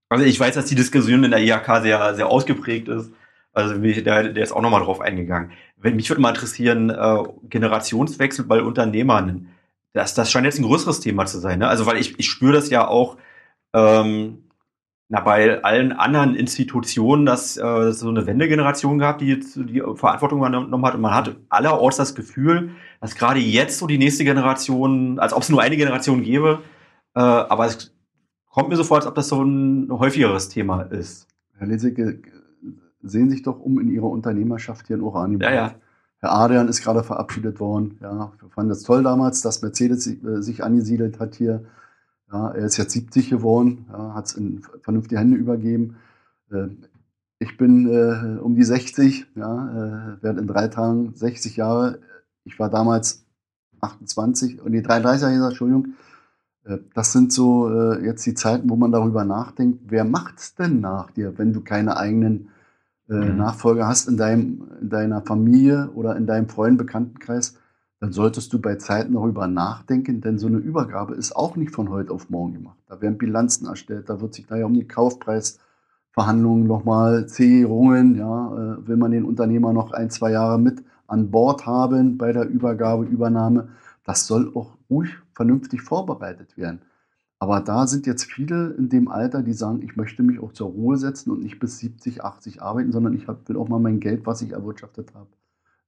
Also 0.09 0.25
ich 0.25 0.37
weiß, 0.37 0.55
dass 0.55 0.65
die 0.65 0.75
Diskussion 0.75 1.23
in 1.23 1.31
der 1.31 1.39
IHK 1.39 1.83
sehr, 1.83 2.15
sehr 2.15 2.27
ausgeprägt 2.27 2.89
ist. 2.89 3.13
Also 3.53 3.77
der, 3.77 4.29
der 4.29 4.43
ist 4.43 4.51
auch 4.51 4.61
nochmal 4.61 4.83
drauf 4.83 5.01
eingegangen. 5.01 5.51
Wenn, 5.77 5.95
mich 5.95 6.09
würde 6.09 6.21
mal 6.21 6.29
interessieren, 6.29 6.89
äh, 6.89 7.23
Generationswechsel 7.49 8.45
bei 8.45 8.61
Unternehmern. 8.61 9.49
Das, 9.93 10.13
das 10.13 10.31
scheint 10.31 10.45
jetzt 10.45 10.59
ein 10.59 10.65
größeres 10.65 11.01
Thema 11.01 11.25
zu 11.25 11.39
sein. 11.39 11.59
Ne? 11.59 11.67
Also 11.67 11.85
weil 11.85 11.97
ich, 11.97 12.17
ich 12.17 12.29
spüre 12.29 12.53
das 12.53 12.69
ja 12.69 12.87
auch 12.87 13.17
ähm, 13.73 14.43
na, 15.09 15.19
bei 15.19 15.61
allen 15.61 15.91
anderen 15.91 16.35
Institutionen, 16.35 17.25
dass 17.25 17.57
äh, 17.57 17.65
es 17.65 17.99
so 17.99 18.07
eine 18.07 18.25
Wendegeneration 18.25 18.97
gab, 18.97 19.17
die 19.17 19.27
jetzt 19.27 19.57
die 19.57 19.83
Verantwortung 19.95 20.39
übernommen 20.39 20.85
hat. 20.85 20.95
Und 20.95 21.01
man 21.01 21.13
hat 21.13 21.35
allerorts 21.49 21.97
das 21.97 22.15
Gefühl, 22.15 22.71
dass 23.01 23.15
gerade 23.15 23.39
jetzt 23.39 23.77
so 23.79 23.87
die 23.87 23.97
nächste 23.97 24.23
Generation, 24.23 25.19
als 25.19 25.33
ob 25.33 25.43
es 25.43 25.49
nur 25.49 25.61
eine 25.61 25.75
Generation 25.75 26.23
gäbe, 26.23 26.61
äh, 27.13 27.19
aber 27.19 27.65
es 27.65 27.93
kommt 28.49 28.69
mir 28.69 28.77
so 28.77 28.85
vor, 28.85 28.97
als 28.97 29.07
ob 29.07 29.15
das 29.15 29.27
so 29.27 29.43
ein 29.43 29.89
häufigeres 29.91 30.47
Thema 30.47 30.83
ist. 30.83 31.27
Herr 31.57 31.67
Lesecke, 31.67 32.21
sehen 33.03 33.29
sich 33.29 33.41
doch 33.43 33.59
um 33.59 33.79
in 33.79 33.89
ihrer 33.89 34.09
Unternehmerschaft 34.09 34.87
hier 34.87 34.97
in 34.97 35.03
Oranienburg. 35.03 35.49
Ja, 35.49 35.55
ja. 35.55 35.75
Herr 36.19 36.33
Adrian 36.33 36.67
ist 36.67 36.83
gerade 36.83 37.03
verabschiedet 37.03 37.59
worden. 37.59 37.97
Ja, 38.01 38.31
wir 38.39 38.49
fanden 38.49 38.69
das 38.69 38.83
toll 38.83 39.03
damals, 39.03 39.41
dass 39.41 39.61
Mercedes 39.61 40.07
äh, 40.07 40.41
sich 40.41 40.63
angesiedelt 40.63 41.19
hat 41.19 41.35
hier. 41.35 41.65
Ja, 42.31 42.51
er 42.51 42.65
ist 42.65 42.77
jetzt 42.77 42.93
70 42.93 43.29
geworden, 43.29 43.85
ja, 43.91 44.13
hat 44.13 44.27
es 44.27 44.33
in 44.33 44.61
vernünftige 44.81 45.19
Hände 45.19 45.37
übergeben. 45.37 45.97
Äh, 46.51 46.67
ich 47.39 47.57
bin 47.57 47.89
äh, 47.89 48.39
um 48.39 48.55
die 48.55 48.63
60, 48.63 49.25
ja, 49.35 50.17
äh, 50.19 50.23
werde 50.23 50.41
in 50.41 50.47
drei 50.47 50.67
Tagen 50.67 51.13
60 51.15 51.57
Jahre. 51.57 51.99
Ich 52.43 52.59
war 52.59 52.69
damals 52.69 53.25
28 53.81 54.61
und 54.61 54.73
die 54.73 54.83
33 54.83 55.27
Jahre, 55.27 55.47
Entschuldigung. 55.47 55.95
Äh, 56.65 56.77
das 56.93 57.11
sind 57.11 57.33
so 57.33 57.67
äh, 57.69 58.05
jetzt 58.05 58.25
die 58.27 58.35
Zeiten, 58.35 58.69
wo 58.69 58.75
man 58.75 58.91
darüber 58.91 59.25
nachdenkt, 59.25 59.79
wer 59.87 60.05
macht 60.05 60.37
es 60.37 60.53
denn 60.53 60.81
nach 60.81 61.09
dir, 61.09 61.37
wenn 61.39 61.51
du 61.51 61.61
keine 61.61 61.97
eigenen 61.97 62.49
äh, 63.11 63.13
mhm. 63.13 63.37
Nachfolger 63.37 63.87
hast 63.87 64.07
in, 64.07 64.15
deinem, 64.15 64.63
in 64.81 64.89
deiner 64.89 65.21
Familie 65.21 65.89
oder 65.93 66.15
in 66.15 66.25
deinem 66.25 66.47
Freund-Bekanntenkreis, 66.47 67.57
dann 67.99 68.13
solltest 68.13 68.51
du 68.53 68.59
bei 68.59 68.75
Zeiten 68.75 69.13
darüber 69.13 69.47
nachdenken, 69.47 70.21
denn 70.21 70.39
so 70.39 70.47
eine 70.47 70.57
Übergabe 70.57 71.13
ist 71.13 71.35
auch 71.35 71.55
nicht 71.55 71.71
von 71.71 71.89
heute 71.89 72.11
auf 72.11 72.29
morgen 72.29 72.53
gemacht. 72.53 72.77
Da 72.87 73.01
werden 73.01 73.17
Bilanzen 73.17 73.67
erstellt, 73.67 74.09
da 74.09 74.21
wird 74.21 74.33
sich 74.33 74.47
daher 74.47 74.65
um 74.65 74.73
die 74.73 74.87
Kaufpreisverhandlungen 74.87 76.65
nochmal 76.65 77.27
Zehrungen, 77.27 78.15
ja, 78.15 78.47
äh, 78.47 78.87
will 78.87 78.97
man 78.97 79.11
den 79.11 79.25
Unternehmer 79.25 79.73
noch 79.73 79.91
ein, 79.91 80.09
zwei 80.09 80.31
Jahre 80.31 80.57
mit 80.57 80.83
an 81.05 81.29
Bord 81.29 81.65
haben 81.65 82.17
bei 82.17 82.31
der 82.31 82.47
Übergabe, 82.47 83.03
Übernahme. 83.03 83.69
Das 84.05 84.25
soll 84.25 84.51
auch 84.55 84.77
ruhig 84.89 85.09
vernünftig 85.35 85.81
vorbereitet 85.81 86.57
werden. 86.57 86.81
Aber 87.41 87.59
da 87.59 87.87
sind 87.87 88.05
jetzt 88.05 88.25
viele 88.25 88.75
in 88.77 88.89
dem 88.89 89.07
Alter, 89.07 89.41
die 89.41 89.53
sagen, 89.53 89.81
ich 89.81 89.95
möchte 89.95 90.21
mich 90.21 90.39
auch 90.39 90.53
zur 90.53 90.67
Ruhe 90.67 90.95
setzen 90.97 91.31
und 91.31 91.41
nicht 91.41 91.59
bis 91.59 91.79
70, 91.79 92.23
80 92.23 92.61
arbeiten, 92.61 92.91
sondern 92.91 93.15
ich 93.15 93.27
will 93.27 93.57
auch 93.57 93.67
mal 93.67 93.79
mein 93.79 93.99
Geld, 93.99 94.27
was 94.27 94.43
ich 94.43 94.51
erwirtschaftet 94.51 95.11
habe, 95.15 95.29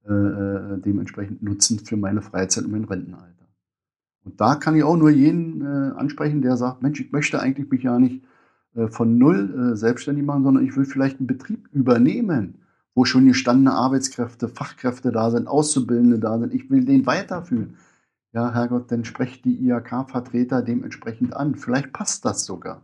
äh, 0.04 0.74
äh, 0.74 0.80
dementsprechend 0.80 1.44
nutzen 1.44 1.78
für 1.78 1.96
meine 1.96 2.22
Freizeit 2.22 2.64
und 2.64 2.72
mein 2.72 2.82
Rentenalter. 2.82 3.46
Und 4.24 4.40
da 4.40 4.56
kann 4.56 4.74
ich 4.74 4.82
auch 4.82 4.96
nur 4.96 5.10
jeden 5.10 5.60
äh, 5.60 5.92
ansprechen, 5.96 6.42
der 6.42 6.56
sagt, 6.56 6.82
Mensch, 6.82 7.00
ich 7.00 7.12
möchte 7.12 7.38
eigentlich 7.38 7.70
mich 7.70 7.84
ja 7.84 8.00
nicht 8.00 8.24
äh, 8.74 8.88
von 8.88 9.16
null 9.16 9.74
äh, 9.74 9.76
selbstständig 9.76 10.26
machen, 10.26 10.42
sondern 10.42 10.64
ich 10.64 10.76
will 10.76 10.86
vielleicht 10.86 11.20
einen 11.20 11.28
Betrieb 11.28 11.68
übernehmen, 11.70 12.62
wo 12.96 13.04
schon 13.04 13.26
gestandene 13.26 13.74
Arbeitskräfte, 13.74 14.48
Fachkräfte 14.48 15.12
da 15.12 15.30
sind, 15.30 15.46
Auszubildende 15.46 16.18
da 16.18 16.36
sind. 16.36 16.52
Ich 16.52 16.68
will 16.68 16.84
den 16.84 17.06
weiterführen. 17.06 17.76
Ja, 18.34 18.52
Herrgott, 18.52 18.90
dann 18.90 19.04
sprecht 19.04 19.44
die 19.44 19.64
IHK-Vertreter 19.64 20.60
dementsprechend 20.60 21.36
an. 21.36 21.54
Vielleicht 21.54 21.92
passt 21.92 22.24
das 22.24 22.44
sogar. 22.44 22.82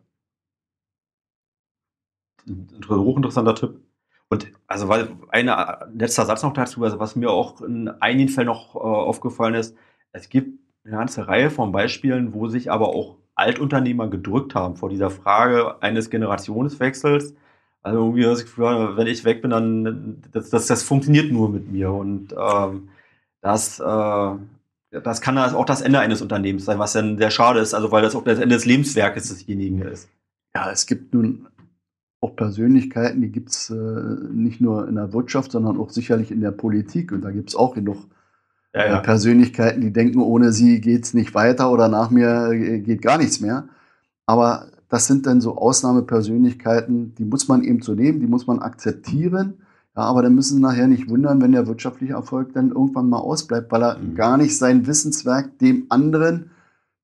Ein 2.46 2.68
hochinteressanter 2.88 3.56
Tipp. 3.56 3.80
Und 4.28 4.52
also 4.68 4.88
weil 4.88 5.08
ein 5.30 5.50
letzter 5.92 6.24
Satz 6.24 6.44
noch 6.44 6.52
dazu, 6.52 6.84
also 6.84 7.00
was 7.00 7.16
mir 7.16 7.30
auch 7.30 7.62
in 7.62 7.88
einigen 7.88 8.28
Fällen 8.28 8.46
noch 8.46 8.76
äh, 8.76 8.78
aufgefallen 8.78 9.54
ist, 9.56 9.76
es 10.12 10.28
gibt 10.28 10.60
eine 10.84 10.96
ganze 10.96 11.26
Reihe 11.26 11.50
von 11.50 11.72
Beispielen, 11.72 12.32
wo 12.32 12.46
sich 12.46 12.70
aber 12.70 12.90
auch 12.90 13.16
Altunternehmer 13.34 14.08
gedrückt 14.08 14.54
haben 14.54 14.76
vor 14.76 14.88
dieser 14.88 15.10
Frage 15.10 15.82
eines 15.82 16.10
Generationswechsels. 16.10 17.34
Also 17.82 17.98
irgendwie 17.98 18.22
das 18.22 18.44
Gefühl, 18.44 18.96
wenn 18.96 19.06
ich 19.08 19.24
weg 19.24 19.42
bin, 19.42 19.50
dann 19.50 20.22
das, 20.30 20.50
das, 20.50 20.68
das 20.68 20.84
funktioniert 20.84 21.32
nur 21.32 21.48
mit 21.48 21.72
mir. 21.72 21.90
Und 21.90 22.34
ähm, 22.38 22.90
das 23.40 23.80
äh, 23.80 24.34
das 24.90 25.20
kann 25.20 25.38
auch 25.38 25.64
das 25.64 25.82
Ende 25.82 26.00
eines 26.00 26.20
Unternehmens 26.20 26.64
sein, 26.64 26.78
was 26.78 26.92
dann 26.92 27.18
sehr 27.18 27.30
schade 27.30 27.60
ist, 27.60 27.74
also 27.74 27.92
weil 27.92 28.02
das 28.02 28.14
auch 28.14 28.24
das 28.24 28.38
Ende 28.38 28.56
des 28.56 28.64
Lebenswerkes 28.64 29.28
desjenigen 29.28 29.82
ist. 29.82 30.08
Ja, 30.54 30.70
es 30.70 30.86
gibt 30.86 31.14
nun 31.14 31.46
auch 32.20 32.36
Persönlichkeiten, 32.36 33.20
die 33.20 33.30
gibt 33.30 33.50
es 33.50 33.70
äh, 33.70 33.74
nicht 33.74 34.60
nur 34.60 34.88
in 34.88 34.96
der 34.96 35.12
Wirtschaft, 35.12 35.52
sondern 35.52 35.78
auch 35.78 35.90
sicherlich 35.90 36.30
in 36.30 36.40
der 36.40 36.50
Politik. 36.50 37.12
Und 37.12 37.22
da 37.22 37.30
gibt 37.30 37.50
es 37.50 37.56
auch 37.56 37.74
genug 37.74 38.08
ja, 38.74 38.86
ja. 38.86 38.98
Äh, 38.98 39.02
Persönlichkeiten, 39.02 39.80
die 39.80 39.92
denken, 39.92 40.20
ohne 40.20 40.52
sie 40.52 40.80
geht 40.80 41.04
es 41.04 41.14
nicht 41.14 41.34
weiter 41.34 41.70
oder 41.70 41.88
nach 41.88 42.10
mir 42.10 42.50
äh, 42.52 42.80
geht 42.80 43.02
gar 43.02 43.18
nichts 43.18 43.40
mehr. 43.40 43.68
Aber 44.26 44.66
das 44.88 45.06
sind 45.06 45.26
dann 45.26 45.40
so 45.40 45.56
Ausnahmepersönlichkeiten, 45.56 47.14
die 47.14 47.24
muss 47.24 47.48
man 47.48 47.62
eben 47.62 47.80
so 47.80 47.94
nehmen, 47.94 48.20
die 48.20 48.26
muss 48.26 48.46
man 48.46 48.60
akzeptieren. 48.60 49.62
Ja, 49.96 50.02
aber 50.02 50.22
dann 50.22 50.34
müssen 50.34 50.56
Sie 50.56 50.62
nachher 50.62 50.86
nicht 50.86 51.08
wundern, 51.08 51.42
wenn 51.42 51.52
der 51.52 51.66
wirtschaftliche 51.66 52.12
Erfolg 52.12 52.52
dann 52.52 52.70
irgendwann 52.70 53.08
mal 53.08 53.18
ausbleibt, 53.18 53.72
weil 53.72 53.82
er 53.82 53.98
mhm. 53.98 54.14
gar 54.14 54.36
nicht 54.36 54.56
sein 54.56 54.86
Wissenswerk 54.86 55.58
dem 55.58 55.86
anderen 55.88 56.50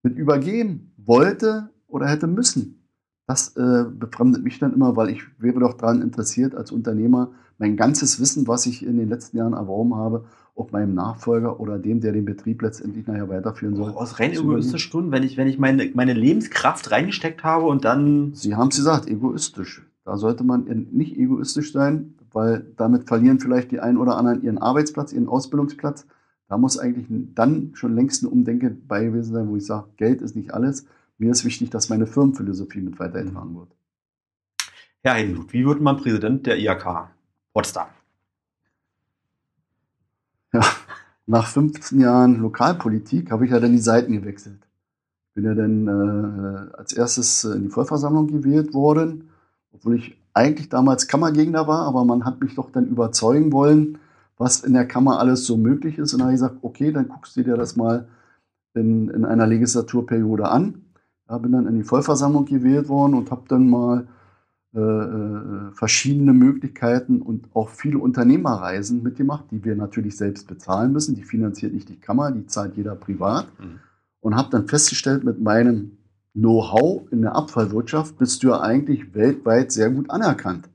mit 0.02 0.16
übergeben 0.16 0.92
wollte 0.96 1.70
oder 1.88 2.06
hätte 2.06 2.26
müssen. 2.26 2.88
Das 3.26 3.56
äh, 3.56 3.84
befremdet 3.90 4.44
mich 4.44 4.60
dann 4.60 4.72
immer, 4.72 4.96
weil 4.96 5.10
ich 5.10 5.22
wäre 5.38 5.58
doch 5.58 5.74
daran 5.74 6.00
interessiert, 6.00 6.54
als 6.54 6.70
Unternehmer 6.70 7.32
mein 7.58 7.76
ganzes 7.76 8.20
Wissen, 8.20 8.46
was 8.46 8.66
ich 8.66 8.86
in 8.86 8.98
den 8.98 9.08
letzten 9.08 9.36
Jahren 9.36 9.54
erworben 9.54 9.96
habe, 9.96 10.26
auch 10.54 10.70
meinem 10.70 10.94
Nachfolger 10.94 11.58
oder 11.58 11.78
dem, 11.78 12.00
der 12.00 12.12
den 12.12 12.24
Betrieb 12.24 12.62
letztendlich 12.62 13.06
nachher 13.06 13.28
weiterführen 13.28 13.74
soll. 13.74 13.90
Oh, 13.90 13.98
aus 13.98 14.20
rein 14.20 14.32
egoistischen 14.32 14.90
Gründen, 14.90 15.12
wenn 15.12 15.22
ich, 15.22 15.36
wenn 15.36 15.48
ich 15.48 15.58
meine, 15.58 15.90
meine 15.94 16.12
Lebenskraft 16.12 16.90
reingesteckt 16.90 17.42
habe 17.42 17.66
und 17.66 17.84
dann. 17.84 18.32
Sie 18.34 18.54
haben 18.54 18.68
es 18.68 18.76
gesagt, 18.76 19.08
egoistisch. 19.08 19.86
Da 20.04 20.16
sollte 20.16 20.44
man 20.44 20.64
nicht 20.92 21.16
egoistisch 21.16 21.72
sein, 21.72 22.14
weil 22.32 22.66
damit 22.76 23.08
verlieren 23.08 23.40
vielleicht 23.40 23.70
die 23.70 23.80
einen 23.80 23.98
oder 23.98 24.16
anderen 24.16 24.42
ihren 24.42 24.58
Arbeitsplatz, 24.58 25.12
ihren 25.12 25.28
Ausbildungsplatz. 25.28 26.06
Da 26.48 26.58
muss 26.58 26.78
eigentlich 26.78 27.06
dann 27.34 27.72
schon 27.74 27.94
längst 27.94 28.22
ein 28.22 28.26
Umdenken 28.26 28.86
bei 28.86 29.04
gewesen 29.04 29.32
sein, 29.32 29.48
wo 29.48 29.56
ich 29.56 29.66
sage, 29.66 29.88
Geld 29.96 30.22
ist 30.22 30.36
nicht 30.36 30.54
alles. 30.54 30.86
Mir 31.18 31.30
ist 31.30 31.44
wichtig, 31.44 31.70
dass 31.70 31.88
meine 31.88 32.06
Firmenphilosophie 32.06 32.80
mit 32.80 32.98
weitergetragen 32.98 33.56
wird. 33.56 33.68
Herr 35.02 35.14
Heidenblut, 35.14 35.52
wie 35.52 35.66
wird 35.66 35.80
man 35.80 35.96
Präsident 35.96 36.46
der 36.46 36.58
IAK 36.58 37.08
Potsdam? 37.52 37.88
Ja, 40.52 40.62
nach 41.26 41.46
15 41.46 42.00
Jahren 42.00 42.40
Lokalpolitik 42.40 43.30
habe 43.30 43.44
ich 43.44 43.50
ja 43.50 43.60
dann 43.60 43.72
die 43.72 43.78
Seiten 43.78 44.12
gewechselt. 44.12 44.60
Bin 45.34 45.44
ja 45.44 45.54
dann 45.54 45.86
äh, 45.86 46.76
als 46.76 46.92
erstes 46.92 47.44
in 47.44 47.64
die 47.64 47.68
Vollversammlung 47.68 48.28
gewählt 48.28 48.72
worden 48.74 49.28
obwohl 49.76 49.96
ich 49.96 50.16
eigentlich 50.36 50.68
damals 50.68 51.08
Kammergegner 51.08 51.66
war, 51.66 51.86
aber 51.86 52.04
man 52.04 52.24
hat 52.24 52.40
mich 52.40 52.54
doch 52.54 52.70
dann 52.70 52.86
überzeugen 52.86 53.52
wollen, 53.52 53.98
was 54.36 54.60
in 54.60 54.74
der 54.74 54.86
Kammer 54.86 55.18
alles 55.18 55.46
so 55.46 55.56
möglich 55.56 55.98
ist. 55.98 56.12
Und 56.12 56.20
dann 56.20 56.26
habe 56.26 56.34
ich 56.34 56.40
gesagt, 56.40 56.58
okay, 56.62 56.92
dann 56.92 57.08
guckst 57.08 57.36
du 57.36 57.42
dir 57.42 57.56
das 57.56 57.74
mal 57.74 58.06
in, 58.74 59.08
in 59.08 59.24
einer 59.24 59.46
Legislaturperiode 59.46 60.48
an. 60.48 60.82
Ja, 61.28 61.38
bin 61.38 61.52
dann 61.52 61.66
in 61.66 61.74
die 61.74 61.84
Vollversammlung 61.84 62.44
gewählt 62.44 62.88
worden 62.88 63.14
und 63.14 63.30
habe 63.30 63.44
dann 63.48 63.68
mal 63.68 64.06
äh, 64.74 64.78
äh, 64.78 65.72
verschiedene 65.72 66.34
Möglichkeiten 66.34 67.22
und 67.22 67.48
auch 67.54 67.70
viele 67.70 67.98
Unternehmerreisen 67.98 69.02
mitgemacht, 69.02 69.46
die 69.50 69.64
wir 69.64 69.74
natürlich 69.74 70.18
selbst 70.18 70.46
bezahlen 70.46 70.92
müssen. 70.92 71.14
Die 71.14 71.24
finanziert 71.24 71.72
nicht 71.72 71.88
die 71.88 71.98
Kammer, 71.98 72.30
die 72.30 72.46
zahlt 72.46 72.76
jeder 72.76 72.94
privat. 72.94 73.46
Mhm. 73.58 73.80
Und 74.20 74.36
habe 74.36 74.50
dann 74.50 74.68
festgestellt 74.68 75.24
mit 75.24 75.40
meinem 75.40 75.95
Know-how 76.36 77.10
in 77.10 77.22
der 77.22 77.34
Abfallwirtschaft 77.34 78.18
bist 78.18 78.42
du 78.42 78.48
ja 78.48 78.60
eigentlich 78.60 79.14
weltweit 79.14 79.72
sehr 79.72 79.90
gut 79.90 80.10
anerkannt. 80.10 80.68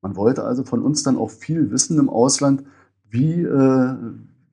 Man 0.00 0.16
wollte 0.16 0.42
also 0.44 0.64
von 0.64 0.82
uns 0.82 1.02
dann 1.02 1.18
auch 1.18 1.30
viel 1.30 1.70
wissen 1.70 1.98
im 1.98 2.08
Ausland, 2.08 2.64
wie, 3.10 3.42
äh, 3.42 3.94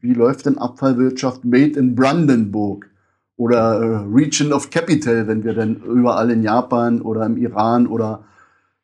wie 0.01 0.13
läuft 0.13 0.45
denn 0.45 0.57
Abfallwirtschaft 0.57 1.45
made 1.45 1.79
in 1.79 1.95
Brandenburg 1.95 2.89
oder 3.37 3.81
äh, 3.81 3.95
Region 4.13 4.51
of 4.51 4.69
Capital, 4.69 5.27
wenn 5.27 5.45
wir 5.45 5.53
dann 5.53 5.77
überall 5.77 6.29
in 6.29 6.43
Japan 6.43 7.01
oder 7.01 7.25
im 7.25 7.37
Iran 7.37 7.87
oder 7.87 8.25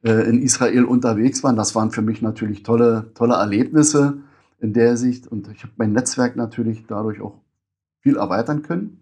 äh, 0.01 0.29
in 0.29 0.41
Israel 0.41 0.85
unterwegs 0.85 1.43
waren. 1.43 1.57
Das 1.57 1.75
waren 1.75 1.91
für 1.91 2.01
mich 2.01 2.21
natürlich 2.21 2.63
tolle, 2.63 3.11
tolle 3.15 3.33
Erlebnisse 3.33 4.19
in 4.59 4.71
der 4.71 4.95
Sicht 4.95 5.27
und 5.27 5.49
ich 5.49 5.63
habe 5.63 5.73
mein 5.75 5.91
Netzwerk 5.91 6.37
natürlich 6.37 6.85
dadurch 6.87 7.19
auch 7.19 7.41
viel 7.99 8.15
erweitern 8.15 8.63
können. 8.63 9.01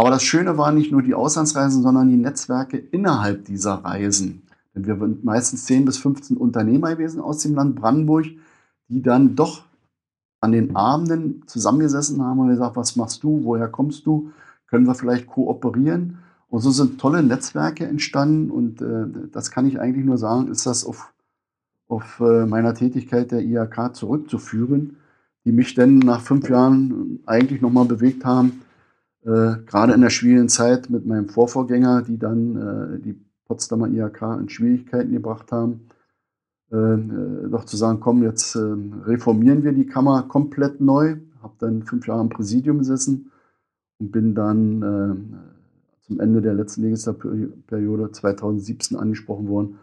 Aber 0.00 0.08
das 0.08 0.22
Schöne 0.22 0.56
waren 0.56 0.76
nicht 0.76 0.90
nur 0.90 1.02
die 1.02 1.12
Auslandsreisen, 1.12 1.82
sondern 1.82 2.08
die 2.08 2.16
Netzwerke 2.16 2.78
innerhalb 2.78 3.44
dieser 3.44 3.84
Reisen. 3.84 4.40
Denn 4.74 4.86
wir 4.86 4.96
sind 4.96 5.24
meistens 5.24 5.66
10 5.66 5.84
bis 5.84 5.98
15 5.98 6.38
Unternehmer 6.38 6.96
gewesen 6.96 7.20
aus 7.20 7.42
dem 7.42 7.54
Land 7.54 7.76
Brandenburg, 7.76 8.24
die 8.88 9.02
dann 9.02 9.36
doch 9.36 9.66
an 10.40 10.52
den 10.52 10.74
Abenden 10.74 11.42
zusammengesessen 11.46 12.24
haben 12.24 12.38
und 12.38 12.48
gesagt, 12.48 12.76
was 12.76 12.96
machst 12.96 13.22
du, 13.22 13.44
woher 13.44 13.68
kommst 13.68 14.06
du, 14.06 14.30
können 14.68 14.86
wir 14.86 14.94
vielleicht 14.94 15.26
kooperieren. 15.26 16.20
Und 16.48 16.60
so 16.60 16.70
sind 16.70 16.98
tolle 16.98 17.22
Netzwerke 17.22 17.84
entstanden 17.86 18.50
und 18.50 18.80
äh, 18.80 19.28
das 19.30 19.50
kann 19.50 19.66
ich 19.66 19.80
eigentlich 19.80 20.06
nur 20.06 20.16
sagen, 20.16 20.50
ist 20.50 20.64
das 20.64 20.82
auf, 20.82 21.12
auf 21.88 22.20
äh, 22.20 22.46
meiner 22.46 22.72
Tätigkeit 22.72 23.32
der 23.32 23.42
IHK 23.42 23.94
zurückzuführen, 23.94 24.96
die 25.44 25.52
mich 25.52 25.74
dann 25.74 25.98
nach 25.98 26.22
fünf 26.22 26.48
Jahren 26.48 27.20
eigentlich 27.26 27.60
nochmal 27.60 27.84
bewegt 27.84 28.24
haben, 28.24 28.62
äh, 29.24 29.56
gerade 29.66 29.92
in 29.92 30.00
der 30.00 30.10
schwierigen 30.10 30.48
Zeit 30.48 30.90
mit 30.90 31.06
meinem 31.06 31.28
Vorvorgänger, 31.28 32.02
die 32.02 32.18
dann 32.18 32.56
äh, 32.56 32.98
die 33.00 33.20
Potsdamer 33.46 33.88
IHK 33.88 34.22
in 34.40 34.48
Schwierigkeiten 34.48 35.12
gebracht 35.12 35.52
haben, 35.52 35.88
äh, 36.72 36.76
äh, 36.76 37.48
doch 37.50 37.64
zu 37.64 37.76
sagen, 37.76 38.00
komm, 38.00 38.22
jetzt 38.22 38.54
äh, 38.54 38.60
reformieren 39.04 39.64
wir 39.64 39.72
die 39.72 39.86
Kammer 39.86 40.22
komplett 40.22 40.80
neu. 40.80 41.16
Habe 41.42 41.54
dann 41.58 41.82
fünf 41.82 42.06
Jahre 42.06 42.22
im 42.22 42.28
Präsidium 42.28 42.78
gesessen 42.78 43.32
und 43.98 44.12
bin 44.12 44.34
dann 44.34 44.82
äh, 44.82 46.06
zum 46.06 46.20
Ende 46.20 46.42
der 46.42 46.54
letzten 46.54 46.82
Legislaturperiode 46.82 48.12
2017 48.12 48.96
angesprochen 48.96 49.48
worden, 49.48 49.78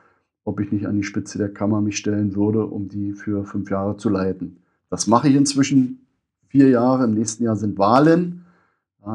ob 0.45 0.59
ich 0.59 0.71
nicht 0.71 0.87
an 0.87 0.95
die 0.95 1.03
Spitze 1.03 1.37
der 1.37 1.53
Kammer 1.53 1.81
mich 1.81 1.97
stellen 1.97 2.35
würde, 2.35 2.65
um 2.65 2.87
die 2.87 3.13
für 3.13 3.43
fünf 3.43 3.69
Jahre 3.69 3.97
zu 3.97 4.09
leiten. 4.09 4.57
Das 4.89 5.07
mache 5.07 5.27
ich 5.27 5.35
inzwischen 5.35 6.07
vier 6.47 6.69
Jahre. 6.69 7.03
Im 7.03 7.15
nächsten 7.15 7.43
Jahr 7.43 7.57
sind 7.57 7.77
Wahlen. 7.77 8.45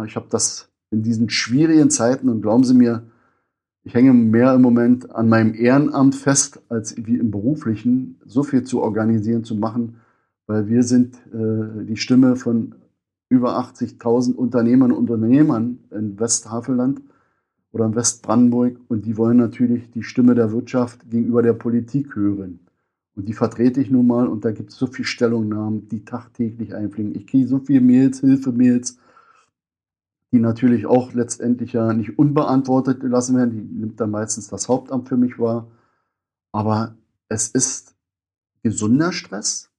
Ich 0.06 0.16
habe 0.16 0.26
das 0.30 0.68
in 0.90 1.02
diesen 1.02 1.30
schwierigen 1.30 1.90
Zeiten 1.90 2.28
und 2.28 2.42
glauben 2.42 2.64
Sie 2.64 2.74
mir, 2.74 3.02
ich 3.84 3.94
hänge 3.94 4.12
mehr 4.12 4.54
im 4.54 4.62
Moment 4.62 5.10
an 5.10 5.28
meinem 5.28 5.54
Ehrenamt 5.54 6.14
fest, 6.14 6.62
als 6.68 6.94
wie 6.96 7.16
im 7.16 7.30
beruflichen, 7.30 8.20
so 8.24 8.42
viel 8.42 8.62
zu 8.62 8.80
organisieren, 8.80 9.44
zu 9.44 9.56
machen, 9.56 9.96
weil 10.46 10.68
wir 10.68 10.82
sind 10.82 11.16
äh, 11.32 11.84
die 11.84 11.96
Stimme 11.96 12.36
von 12.36 12.76
über 13.28 13.58
80.000 13.58 14.34
Unternehmern 14.34 14.92
und 14.92 15.10
Unternehmern 15.10 15.78
in 15.90 16.20
Westhavelland 16.20 17.00
oder 17.72 17.86
in 17.86 17.94
Westbrandenburg 17.94 18.78
und 18.88 19.06
die 19.06 19.16
wollen 19.16 19.38
natürlich 19.38 19.90
die 19.90 20.02
Stimme 20.02 20.34
der 20.34 20.52
Wirtschaft 20.52 21.10
gegenüber 21.10 21.42
der 21.42 21.54
Politik 21.54 22.14
hören. 22.14 22.60
Und 23.16 23.28
die 23.28 23.32
vertrete 23.32 23.80
ich 23.80 23.90
nun 23.90 24.06
mal 24.06 24.28
und 24.28 24.44
da 24.44 24.52
gibt 24.52 24.70
es 24.70 24.76
so 24.76 24.86
viele 24.86 25.06
Stellungnahmen, 25.06 25.88
die 25.88 26.04
tagtäglich 26.04 26.74
einfliegen. 26.74 27.14
Ich 27.14 27.26
kriege 27.26 27.48
so 27.48 27.58
viele 27.58 27.80
Mails, 27.80 28.20
Hilfemails, 28.20 28.98
die 30.32 30.40
natürlich 30.40 30.86
auch 30.86 31.12
letztendlich 31.12 31.74
ja 31.74 31.92
nicht 31.92 32.18
unbeantwortet 32.18 33.00
gelassen 33.00 33.36
werden. 33.36 33.50
Die 33.50 33.80
nimmt 33.80 34.00
dann 34.00 34.10
meistens 34.10 34.48
das 34.48 34.68
Hauptamt 34.68 35.08
für 35.08 35.18
mich 35.18 35.38
wahr. 35.38 35.70
Aber 36.52 36.96
es 37.28 37.48
ist 37.48 37.94
gesunder 38.62 39.12
Stress. 39.12 39.70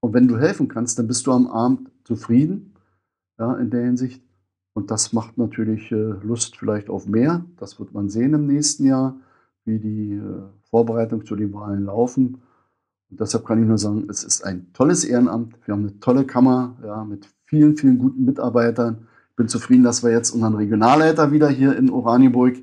Und 0.00 0.14
wenn 0.14 0.26
du 0.26 0.38
helfen 0.38 0.68
kannst, 0.68 0.98
dann 0.98 1.06
bist 1.06 1.26
du 1.26 1.32
am 1.32 1.46
Abend 1.46 1.90
zufrieden, 2.04 2.74
ja, 3.38 3.54
in 3.56 3.70
der 3.70 3.84
Hinsicht. 3.84 4.22
Und 4.72 4.90
das 4.90 5.12
macht 5.12 5.36
natürlich 5.36 5.92
äh, 5.92 5.96
Lust 5.96 6.56
vielleicht 6.56 6.88
auf 6.88 7.06
mehr. 7.06 7.44
Das 7.58 7.78
wird 7.78 7.92
man 7.92 8.08
sehen 8.08 8.32
im 8.32 8.46
nächsten 8.46 8.86
Jahr, 8.86 9.16
wie 9.66 9.78
die 9.78 10.14
äh, 10.14 10.42
Vorbereitungen 10.70 11.26
zu 11.26 11.36
den 11.36 11.52
Wahlen 11.52 11.84
laufen. 11.84 12.40
Und 13.10 13.20
deshalb 13.20 13.44
kann 13.44 13.60
ich 13.60 13.68
nur 13.68 13.76
sagen, 13.76 14.06
es 14.08 14.24
ist 14.24 14.44
ein 14.44 14.72
tolles 14.72 15.04
Ehrenamt. 15.04 15.58
Wir 15.66 15.74
haben 15.74 15.82
eine 15.82 16.00
tolle 16.00 16.24
Kammer 16.24 16.76
ja, 16.82 17.04
mit 17.04 17.28
vielen, 17.44 17.76
vielen 17.76 17.98
guten 17.98 18.24
Mitarbeitern 18.24 19.08
bin 19.40 19.48
zufrieden, 19.48 19.84
dass 19.84 20.02
wir 20.02 20.10
jetzt 20.10 20.32
unseren 20.32 20.54
Regionalleiter 20.54 21.32
wieder 21.32 21.48
hier 21.48 21.74
in 21.74 21.88
Oranienburg 21.88 22.58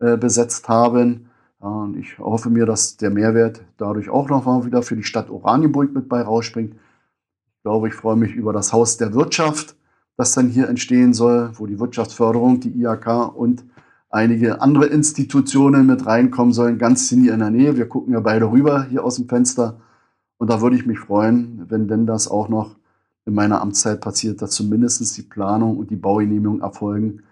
äh, 0.00 0.18
besetzt 0.18 0.68
haben. 0.68 1.30
Und 1.60 1.96
ich 1.96 2.18
hoffe 2.18 2.50
mir, 2.50 2.66
dass 2.66 2.98
der 2.98 3.08
Mehrwert 3.08 3.62
dadurch 3.78 4.10
auch 4.10 4.28
noch 4.28 4.44
mal 4.44 4.66
wieder 4.66 4.82
für 4.82 4.96
die 4.96 5.02
Stadt 5.02 5.30
Oranienburg 5.30 5.94
mit 5.94 6.10
bei 6.10 6.20
rausspringt. 6.20 6.74
Ich 6.74 7.62
glaube, 7.62 7.88
ich 7.88 7.94
freue 7.94 8.16
mich 8.16 8.34
über 8.34 8.52
das 8.52 8.74
Haus 8.74 8.98
der 8.98 9.14
Wirtschaft, 9.14 9.76
das 10.18 10.34
dann 10.34 10.48
hier 10.48 10.68
entstehen 10.68 11.14
soll, 11.14 11.52
wo 11.54 11.66
die 11.66 11.80
Wirtschaftsförderung, 11.80 12.60
die 12.60 12.82
IHK 12.82 13.34
und 13.34 13.64
einige 14.10 14.60
andere 14.60 14.88
Institutionen 14.88 15.86
mit 15.86 16.04
reinkommen 16.04 16.52
sollen, 16.52 16.76
ganz 16.76 17.10
in 17.12 17.24
der 17.24 17.50
Nähe. 17.50 17.78
Wir 17.78 17.88
gucken 17.88 18.12
ja 18.12 18.20
beide 18.20 18.50
rüber 18.50 18.84
hier 18.90 19.04
aus 19.04 19.16
dem 19.16 19.26
Fenster. 19.26 19.80
Und 20.36 20.50
da 20.50 20.60
würde 20.60 20.76
ich 20.76 20.84
mich 20.84 20.98
freuen, 20.98 21.64
wenn 21.70 21.88
denn 21.88 22.04
das 22.04 22.28
auch 22.28 22.50
noch 22.50 22.76
in 23.26 23.34
meiner 23.34 23.60
Amtszeit 23.60 24.00
passiert, 24.00 24.42
dass 24.42 24.52
zumindest 24.52 25.16
die 25.16 25.22
Planung 25.22 25.76
und 25.76 25.90
die 25.90 25.96
Baugenehmigung 25.96 26.60
erfolgen, 26.60 27.22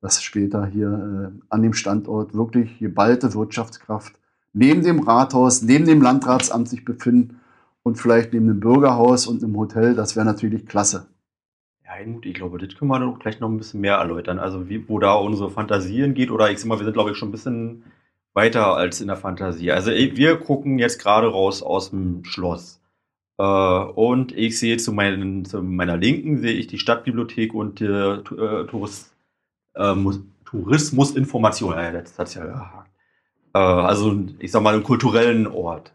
dass 0.00 0.22
später 0.22 0.66
hier 0.66 1.32
äh, 1.32 1.40
an 1.48 1.62
dem 1.62 1.74
Standort 1.74 2.34
wirklich 2.34 2.78
geballte 2.78 3.34
Wirtschaftskraft 3.34 4.14
neben 4.52 4.82
dem 4.82 5.00
Rathaus, 5.00 5.62
neben 5.62 5.86
dem 5.86 6.02
Landratsamt 6.02 6.68
sich 6.68 6.84
befinden 6.84 7.40
und 7.82 7.96
vielleicht 7.96 8.32
neben 8.32 8.46
dem 8.46 8.60
Bürgerhaus 8.60 9.26
und 9.26 9.42
einem 9.42 9.56
Hotel. 9.56 9.94
Das 9.94 10.16
wäre 10.16 10.26
natürlich 10.26 10.66
klasse. 10.66 11.06
Ja, 11.84 11.92
Helmut, 11.92 12.26
ich 12.26 12.34
glaube, 12.34 12.58
das 12.58 12.74
können 12.74 12.90
wir 12.90 13.00
doch 13.00 13.18
gleich 13.18 13.40
noch 13.40 13.48
ein 13.48 13.58
bisschen 13.58 13.80
mehr 13.80 13.96
erläutern. 13.96 14.38
Also, 14.38 14.68
wie, 14.68 14.88
wo 14.88 14.98
da 14.98 15.14
unsere 15.14 15.50
Fantasien 15.50 16.14
geht, 16.14 16.30
oder 16.30 16.50
ich 16.50 16.58
sag 16.58 16.68
mal, 16.68 16.78
wir 16.78 16.84
sind, 16.84 16.94
glaube 16.94 17.10
ich, 17.10 17.16
schon 17.16 17.28
ein 17.28 17.32
bisschen 17.32 17.84
weiter 18.32 18.74
als 18.74 19.00
in 19.00 19.08
der 19.08 19.16
Fantasie. 19.16 19.72
Also, 19.72 19.90
wir 19.90 20.36
gucken 20.38 20.78
jetzt 20.78 21.00
gerade 21.00 21.28
raus 21.28 21.62
aus 21.62 21.90
dem 21.90 22.24
Schloss. 22.24 22.79
Äh, 23.40 23.42
und 23.42 24.36
ich 24.36 24.58
sehe 24.58 24.76
zu, 24.76 24.92
meinen, 24.92 25.46
zu, 25.46 25.62
meiner 25.62 25.96
Linken 25.96 26.38
sehe 26.38 26.52
ich 26.52 26.66
die 26.66 26.78
Stadtbibliothek 26.78 27.54
und 27.54 27.80
die 27.80 27.86
äh, 27.86 28.66
Tourist, 28.66 29.14
äh, 29.74 29.94
Tourismusinformation. 30.44 31.72
Ja, 31.72 31.90
das 31.92 32.18
hat 32.18 32.34
ja. 32.34 32.84
Äh, 33.54 33.58
also 33.58 34.14
ich 34.40 34.50
sag 34.50 34.62
mal 34.62 34.74
einen 34.74 34.82
kulturellen 34.82 35.46
Ort. 35.46 35.94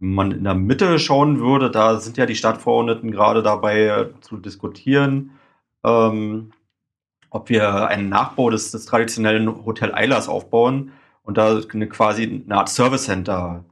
Wenn 0.00 0.14
man 0.14 0.32
in 0.32 0.42
der 0.42 0.54
Mitte 0.54 0.98
schauen 0.98 1.38
würde, 1.38 1.70
da 1.70 2.00
sind 2.00 2.16
ja 2.16 2.26
die 2.26 2.34
Stadtverordneten 2.34 3.12
gerade 3.12 3.44
dabei 3.44 3.86
äh, 3.86 4.06
zu 4.20 4.38
diskutieren, 4.38 5.38
ähm, 5.84 6.52
ob 7.30 7.48
wir 7.48 7.86
einen 7.88 8.08
Nachbau 8.08 8.50
des, 8.50 8.72
des 8.72 8.86
traditionellen 8.86 9.64
Hotel 9.64 9.94
Eilers 9.94 10.28
aufbauen 10.28 10.92
und 11.22 11.38
da 11.38 11.60
eine, 11.72 11.88
quasi 11.88 12.42
eine 12.44 12.56
Art 12.56 12.68
Service 12.70 13.04
Center 13.04 13.64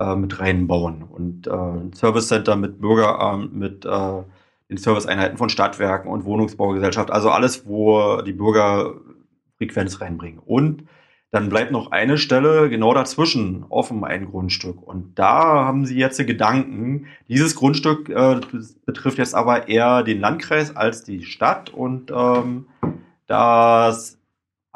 äh, 0.00 0.16
mit 0.16 0.38
reinbauen. 0.40 1.02
Und 1.02 1.46
äh, 1.46 1.50
ein 1.50 1.92
Service 1.92 2.28
Center 2.28 2.56
mit 2.56 2.80
Bürgeramt, 2.80 3.54
mit 3.54 3.84
äh, 3.84 4.22
den 4.68 4.76
Serviceeinheiten 4.76 5.36
von 5.36 5.48
Stadtwerken 5.48 6.10
und 6.10 6.24
Wohnungsbaugesellschaft, 6.24 7.10
also 7.10 7.30
alles, 7.30 7.66
wo 7.66 8.22
die 8.22 8.32
Bürger 8.32 8.94
Frequenz 9.58 10.00
reinbringen. 10.00 10.40
Und 10.40 10.84
dann 11.30 11.48
bleibt 11.48 11.72
noch 11.72 11.90
eine 11.90 12.16
Stelle 12.16 12.70
genau 12.70 12.94
dazwischen 12.94 13.64
offen, 13.68 14.04
ein 14.04 14.26
Grundstück. 14.26 14.80
Und 14.80 15.18
da 15.18 15.64
haben 15.64 15.84
sie 15.84 15.96
jetzt 15.96 16.24
Gedanken. 16.24 17.06
Dieses 17.28 17.56
Grundstück 17.56 18.08
äh, 18.08 18.40
betrifft 18.86 19.18
jetzt 19.18 19.34
aber 19.34 19.66
eher 19.66 20.04
den 20.04 20.20
Landkreis 20.20 20.76
als 20.76 21.02
die 21.02 21.24
Stadt. 21.24 21.70
Und 21.70 22.12
ähm, 22.12 22.66
das 23.26 24.16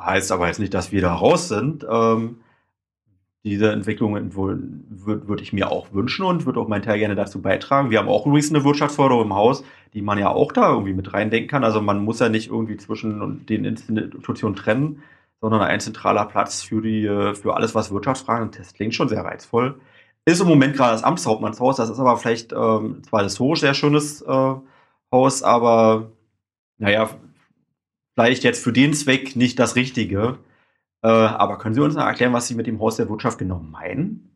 heißt 0.01 0.33
aber 0.33 0.49
jetzt 0.49 0.59
nicht, 0.59 0.75
dass 0.75 0.91
wir 0.91 1.01
da 1.01 1.15
raus 1.15 1.47
sind. 1.47 1.87
Ähm, 1.89 2.39
diese 3.45 3.73
Entwicklung 3.73 4.35
würde 4.35 5.29
würd 5.29 5.41
ich 5.41 5.53
mir 5.53 5.71
auch 5.71 5.93
wünschen 5.93 6.25
und 6.25 6.45
würde 6.45 6.61
auch 6.61 6.69
meinen 6.69 6.83
Teil 6.83 6.99
gerne 6.99 7.15
dazu 7.15 7.41
beitragen. 7.41 7.91
Wir 7.91 7.99
haben 7.99 8.09
auch 8.09 8.27
übrigens 8.27 8.51
eine 8.51 8.65
Wirtschaftsförderung 8.65 9.25
im 9.25 9.35
Haus, 9.35 9.65
die 9.95 10.03
man 10.03 10.19
ja 10.19 10.29
auch 10.29 10.53
da 10.53 10.71
irgendwie 10.73 10.93
mit 10.93 11.13
reindenken 11.13 11.49
kann. 11.49 11.65
Also 11.65 11.81
man 11.81 12.05
muss 12.05 12.19
ja 12.21 12.29
nicht 12.29 12.51
irgendwie 12.51 12.77
zwischen 12.77 13.47
den 13.47 13.65
Institutionen 13.65 14.57
trennen 14.57 15.03
sondern 15.41 15.63
ein 15.63 15.81
zentraler 15.81 16.25
Platz 16.25 16.63
für 16.63 16.83
die, 16.83 17.05
für 17.35 17.55
alles, 17.55 17.75
was 17.75 17.93
Wirtschaftsfragen 17.93 18.47
und 18.49 18.59
das 18.59 18.75
klingt 18.75 18.95
schon 18.95 19.09
sehr 19.09 19.25
reizvoll. 19.25 19.81
Ist 20.25 20.41
im 20.41 20.49
Moment 20.49 20.77
gerade 20.77 20.93
das 20.93 21.05
Amtshauptmannshaus, 21.05 21.77
das 21.77 21.91
ist 21.91 21.99
aber 21.99 22.17
vielleicht 22.17 22.53
ähm, 22.53 23.03
zwar 23.05 23.23
historisch 23.23 23.61
sehr 23.61 23.75
schönes 23.75 24.23
äh, 24.23 24.55
Haus, 25.13 25.43
aber 25.43 26.13
naja, 26.79 27.09
vielleicht 28.15 28.45
jetzt 28.45 28.63
für 28.63 28.73
den 28.73 28.93
Zweck 28.95 29.37
nicht 29.37 29.59
das 29.59 29.77
Richtige. 29.77 30.39
Äh, 31.09 31.11
aber 31.11 31.57
können 31.57 31.75
Sie 31.75 31.81
uns 31.81 31.95
noch 31.95 32.05
erklären, 32.05 32.35
was 32.35 32.49
Sie 32.49 32.55
mit 32.55 32.67
dem 32.67 32.79
Haus 32.81 32.97
der 32.97 33.09
Wirtschaft 33.09 33.39
genau 33.39 33.61
meinen? 33.61 34.31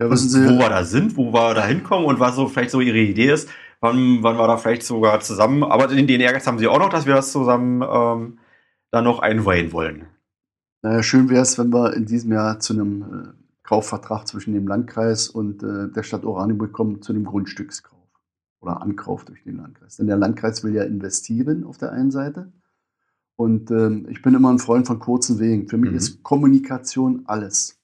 Ja, 0.00 0.08
wissen 0.08 0.28
Sie, 0.28 0.44
wo 0.44 0.58
wir 0.60 0.68
da 0.68 0.84
sind, 0.84 1.16
wo 1.16 1.32
wir 1.32 1.54
da 1.54 1.66
hinkommen 1.66 2.06
und 2.06 2.20
was 2.20 2.36
so 2.36 2.46
vielleicht 2.46 2.70
so 2.70 2.80
Ihre 2.80 2.98
Idee 2.98 3.32
ist, 3.32 3.48
wann, 3.80 4.22
wann 4.22 4.36
wir 4.36 4.46
da 4.46 4.56
vielleicht 4.58 4.84
sogar 4.84 5.18
zusammen, 5.18 5.64
aber 5.64 5.88
den, 5.88 6.06
den 6.06 6.20
Ehrgeiz 6.20 6.46
haben 6.46 6.60
Sie 6.60 6.68
auch 6.68 6.78
noch, 6.78 6.90
dass 6.90 7.04
wir 7.04 7.14
das 7.14 7.32
zusammen 7.32 7.82
ähm, 7.82 8.38
da 8.92 9.02
noch 9.02 9.18
einweihen 9.18 9.72
wollen. 9.72 10.06
Naja, 10.82 11.02
schön 11.02 11.30
wäre 11.30 11.42
es, 11.42 11.58
wenn 11.58 11.72
wir 11.72 11.94
in 11.94 12.06
diesem 12.06 12.30
Jahr 12.30 12.60
zu 12.60 12.74
einem 12.74 13.02
äh, 13.02 13.32
Kaufvertrag 13.64 14.28
zwischen 14.28 14.54
dem 14.54 14.68
Landkreis 14.68 15.28
und 15.28 15.64
äh, 15.64 15.90
der 15.90 16.04
Stadt 16.04 16.24
Oranienburg 16.24 16.72
kommen, 16.72 17.02
zu 17.02 17.12
einem 17.12 17.24
Grundstückskauf 17.24 18.06
oder 18.60 18.82
Ankauf 18.82 19.24
durch 19.24 19.42
den 19.42 19.56
Landkreis. 19.56 19.96
Denn 19.96 20.06
der 20.06 20.16
Landkreis 20.16 20.62
will 20.62 20.74
ja 20.76 20.84
investieren 20.84 21.64
auf 21.64 21.76
der 21.76 21.90
einen 21.90 22.12
Seite. 22.12 22.52
Und 23.36 23.70
ähm, 23.70 24.06
ich 24.10 24.22
bin 24.22 24.34
immer 24.34 24.50
ein 24.50 24.58
Freund 24.58 24.86
von 24.86 24.98
kurzen 24.98 25.38
Wegen. 25.38 25.68
Für 25.68 25.76
mich 25.76 25.90
mhm. 25.90 25.96
ist 25.96 26.22
Kommunikation 26.22 27.22
alles. 27.26 27.78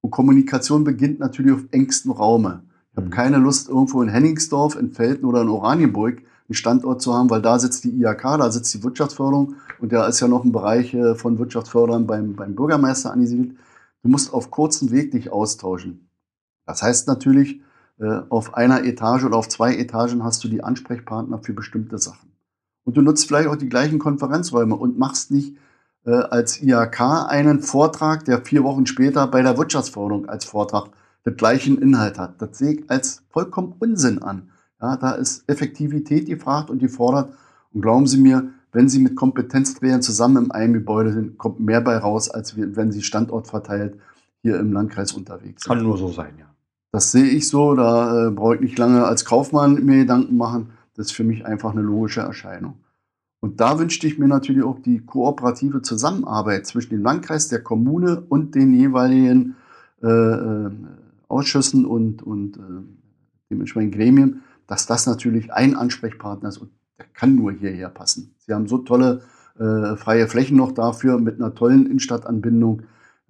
Und 0.00 0.10
Kommunikation 0.10 0.84
beginnt 0.84 1.18
natürlich 1.18 1.52
auf 1.52 1.64
engstem 1.72 2.12
Raume. 2.12 2.62
Ich 2.92 2.96
habe 2.96 3.08
mhm. 3.08 3.10
keine 3.10 3.38
Lust, 3.38 3.68
irgendwo 3.68 4.02
in 4.02 4.08
Henningsdorf, 4.08 4.76
in 4.76 4.92
Felten 4.92 5.24
oder 5.24 5.42
in 5.42 5.48
Oranienburg 5.48 6.18
einen 6.48 6.54
Standort 6.54 7.02
zu 7.02 7.14
haben, 7.14 7.30
weil 7.30 7.42
da 7.42 7.58
sitzt 7.58 7.84
die 7.84 8.00
IHK, 8.02 8.22
da 8.22 8.50
sitzt 8.50 8.72
die 8.74 8.82
Wirtschaftsförderung 8.84 9.54
und 9.80 9.92
da 9.92 10.06
ist 10.06 10.20
ja 10.20 10.28
noch 10.28 10.44
ein 10.44 10.52
Bereich 10.52 10.94
äh, 10.94 11.14
von 11.14 11.38
Wirtschaftsförderern 11.38 12.06
beim, 12.06 12.36
beim 12.36 12.54
Bürgermeister 12.54 13.10
angesiedelt. 13.12 13.56
Du 14.02 14.10
musst 14.10 14.32
auf 14.32 14.50
kurzem 14.50 14.90
Weg 14.90 15.12
dich 15.12 15.32
austauschen. 15.32 16.08
Das 16.66 16.82
heißt 16.82 17.08
natürlich, 17.08 17.62
äh, 17.98 18.20
auf 18.28 18.54
einer 18.54 18.84
Etage 18.84 19.24
oder 19.24 19.36
auf 19.36 19.48
zwei 19.48 19.74
Etagen 19.74 20.22
hast 20.22 20.44
du 20.44 20.48
die 20.48 20.62
Ansprechpartner 20.62 21.38
für 21.38 21.54
bestimmte 21.54 21.98
Sachen. 21.98 22.33
Und 22.84 22.96
du 22.96 23.02
nutzt 23.02 23.26
vielleicht 23.26 23.48
auch 23.48 23.56
die 23.56 23.68
gleichen 23.68 23.98
Konferenzräume 23.98 24.76
und 24.76 24.98
machst 24.98 25.30
nicht 25.30 25.56
äh, 26.04 26.10
als 26.10 26.62
IHK 26.62 27.00
einen 27.28 27.60
Vortrag, 27.60 28.24
der 28.24 28.42
vier 28.42 28.62
Wochen 28.62 28.86
später 28.86 29.26
bei 29.26 29.42
der 29.42 29.56
Wirtschaftsförderung 29.56 30.28
als 30.28 30.44
Vortrag 30.44 30.90
den 31.24 31.36
gleichen 31.36 31.80
Inhalt 31.80 32.18
hat. 32.18 32.40
Das 32.42 32.58
sehe 32.58 32.74
ich 32.74 32.90
als 32.90 33.22
vollkommen 33.30 33.74
Unsinn 33.78 34.22
an. 34.22 34.50
Ja, 34.80 34.96
da 34.96 35.12
ist 35.12 35.48
Effektivität 35.48 36.26
gefragt 36.26 36.68
und 36.68 36.78
gefordert. 36.78 37.32
Und 37.72 37.80
glauben 37.80 38.06
Sie 38.06 38.18
mir, 38.18 38.50
wenn 38.72 38.88
Sie 38.88 38.98
mit 38.98 39.16
Kompetenzträgern 39.16 40.02
zusammen 40.02 40.46
in 40.46 40.50
einem 40.50 40.74
Gebäude 40.74 41.12
sind, 41.12 41.38
kommt 41.38 41.60
mehr 41.60 41.80
bei 41.80 41.96
raus, 41.96 42.28
als 42.28 42.56
wenn 42.56 42.92
Sie 42.92 43.02
standortverteilt 43.02 43.98
hier 44.42 44.58
im 44.58 44.72
Landkreis 44.72 45.12
unterwegs 45.12 45.62
sind. 45.62 45.74
Kann 45.74 45.82
nur 45.82 45.96
so 45.96 46.12
sein, 46.12 46.34
ja. 46.38 46.46
Das 46.92 47.10
sehe 47.10 47.24
ich 47.24 47.48
so. 47.48 47.74
Da 47.74 48.28
äh, 48.28 48.30
brauche 48.30 48.56
ich 48.56 48.60
nicht 48.60 48.78
lange 48.78 49.04
als 49.04 49.24
Kaufmann 49.24 49.84
mir 49.84 49.98
Gedanken 49.98 50.36
machen. 50.36 50.70
Das 50.94 51.06
ist 51.06 51.12
für 51.12 51.24
mich 51.24 51.44
einfach 51.44 51.72
eine 51.72 51.82
logische 51.82 52.20
Erscheinung. 52.20 52.76
Und 53.40 53.60
da 53.60 53.78
wünschte 53.78 54.06
ich 54.06 54.18
mir 54.18 54.28
natürlich 54.28 54.62
auch 54.62 54.78
die 54.78 55.04
kooperative 55.04 55.82
Zusammenarbeit 55.82 56.66
zwischen 56.66 56.90
dem 56.90 57.02
Landkreis, 57.02 57.48
der 57.48 57.62
Kommune 57.62 58.22
und 58.28 58.54
den 58.54 58.72
jeweiligen 58.72 59.56
äh, 60.02 60.08
äh 60.08 60.70
Ausschüssen 61.28 61.84
und, 61.84 62.22
und 62.22 62.58
äh, 62.58 62.60
dementsprechend 63.50 63.94
Gremien, 63.94 64.42
dass 64.66 64.86
das 64.86 65.06
natürlich 65.06 65.52
ein 65.52 65.74
Ansprechpartner 65.74 66.48
ist 66.48 66.58
und 66.58 66.70
der 66.98 67.06
kann 67.12 67.34
nur 67.34 67.52
hierher 67.52 67.88
passen. 67.88 68.34
Sie 68.38 68.52
haben 68.52 68.68
so 68.68 68.78
tolle 68.78 69.22
äh, 69.58 69.96
freie 69.96 70.28
Flächen 70.28 70.56
noch 70.56 70.72
dafür 70.72 71.18
mit 71.18 71.40
einer 71.40 71.54
tollen 71.54 71.86
Innenstadtanbindung. 71.86 72.82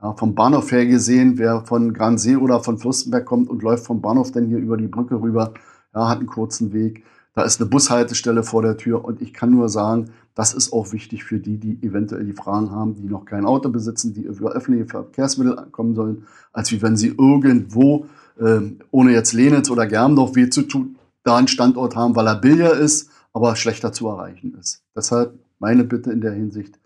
Ja, 0.02 0.12
vom 0.14 0.34
Bahnhof 0.34 0.70
her 0.70 0.86
gesehen, 0.86 1.38
wer 1.38 1.62
von 1.62 1.94
Gransee 1.94 2.36
oder 2.36 2.60
von 2.60 2.78
Fürstenberg 2.78 3.24
kommt 3.24 3.48
und 3.48 3.62
läuft 3.62 3.86
vom 3.86 4.02
Bahnhof 4.02 4.32
dann 4.32 4.46
hier 4.46 4.58
über 4.58 4.76
die 4.76 4.88
Brücke 4.88 5.20
rüber, 5.20 5.54
ja, 5.94 6.08
hat 6.08 6.18
einen 6.18 6.26
kurzen 6.26 6.72
Weg. 6.72 7.04
Da 7.35 7.43
ist 7.43 7.61
eine 7.61 7.68
Bushaltestelle 7.68 8.45
vor 8.45 8.62
der 8.62 8.76
Tür 8.76 9.05
und 9.05 9.20
ich 9.20 9.35
kann 9.35 9.51
nur 9.51 9.68
sagen, 9.68 10.11
das 10.35 10.55
ist 10.55 10.72
auch 10.72 10.93
wichtig 10.93 11.24
für 11.24 11.39
die, 11.39 11.59
die 11.59 11.78
eventuell 11.87 12.24
die 12.24 12.32
Fragen 12.32 12.70
haben, 12.70 12.95
die 12.95 13.05
noch 13.05 13.24
kein 13.24 13.45
Auto 13.45 13.68
besitzen, 13.68 14.14
die 14.14 14.22
über 14.22 14.53
öffentliche 14.53 14.87
Verkehrsmittel 14.87 15.66
kommen 15.72 15.95
sollen, 15.95 16.26
als 16.53 16.70
wie 16.70 16.80
wenn 16.80 16.97
sie 16.97 17.09
irgendwo, 17.09 18.07
äh, 18.39 18.61
ohne 18.93 19.12
jetzt 19.12 19.32
Lenitz 19.32 19.68
oder 19.68 19.87
Germdorf 19.87 20.37
weh 20.37 20.49
zu 20.49 20.62
tun, 20.62 20.97
da 21.24 21.37
einen 21.37 21.49
Standort 21.49 21.97
haben, 21.97 22.14
weil 22.14 22.28
er 22.28 22.37
billiger 22.37 22.74
ist, 22.74 23.11
aber 23.32 23.57
schlechter 23.57 23.93
zu 23.93 24.09
erreichen 24.09 24.57
ist. 24.59 24.85
Deshalb 24.95 25.35
meine 25.59 25.85
Bitte 25.85 26.12
in 26.12 26.20
der 26.20 26.32
Hinsicht, 26.32 26.78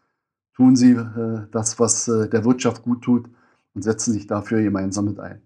tun 0.55 0.77
Sie 0.77 0.93
äh, 0.93 1.43
das, 1.51 1.79
was 1.79 2.09
äh, 2.09 2.29
der 2.29 2.45
Wirtschaft 2.45 2.83
gut 2.83 3.03
tut 3.03 3.29
und 3.75 3.83
setzen 3.83 4.13
sich 4.13 4.27
dafür 4.27 4.63
gemeinsam 4.63 5.05
mit 5.05 5.21
ein. 5.21 5.43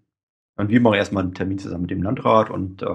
Und 0.56 0.68
wir 0.68 0.80
machen 0.80 0.94
erstmal 0.94 1.24
einen 1.24 1.34
Termin 1.34 1.58
zusammen 1.58 1.82
mit 1.82 1.90
dem 1.90 2.02
Landrat 2.02 2.50
und 2.50 2.82
äh, 2.82 2.86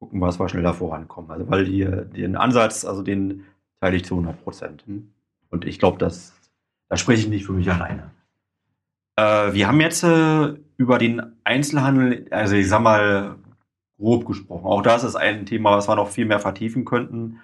gucken, 0.00 0.20
was 0.20 0.40
wir 0.40 0.48
schneller 0.48 0.74
vorankommen. 0.74 1.30
Also 1.30 1.48
weil 1.48 1.64
die, 1.64 1.84
den 1.84 2.34
Ansatz, 2.34 2.84
also 2.84 3.02
den 3.02 3.44
teile 3.80 3.96
ich 3.96 4.04
zu 4.04 4.14
100 4.14 4.42
Prozent. 4.42 4.88
Mhm. 4.88 5.12
Und 5.50 5.64
ich 5.64 5.78
glaube, 5.78 5.98
da 5.98 6.96
spreche 6.96 7.22
ich 7.22 7.28
nicht 7.28 7.46
für 7.46 7.52
mich 7.52 7.70
alleine. 7.70 8.10
Äh, 9.16 9.52
wir 9.52 9.68
haben 9.68 9.80
jetzt 9.80 10.02
äh, 10.02 10.54
über 10.76 10.98
den 10.98 11.22
Einzelhandel, 11.44 12.26
also 12.30 12.56
ich 12.56 12.68
sag 12.68 12.82
mal, 12.82 13.36
grob 13.98 14.26
gesprochen. 14.26 14.66
Auch 14.66 14.82
das 14.82 15.04
ist 15.04 15.16
ein 15.16 15.44
Thema, 15.46 15.76
was 15.76 15.88
wir 15.88 15.96
noch 15.96 16.08
viel 16.08 16.24
mehr 16.24 16.40
vertiefen 16.40 16.84
könnten. 16.84 17.40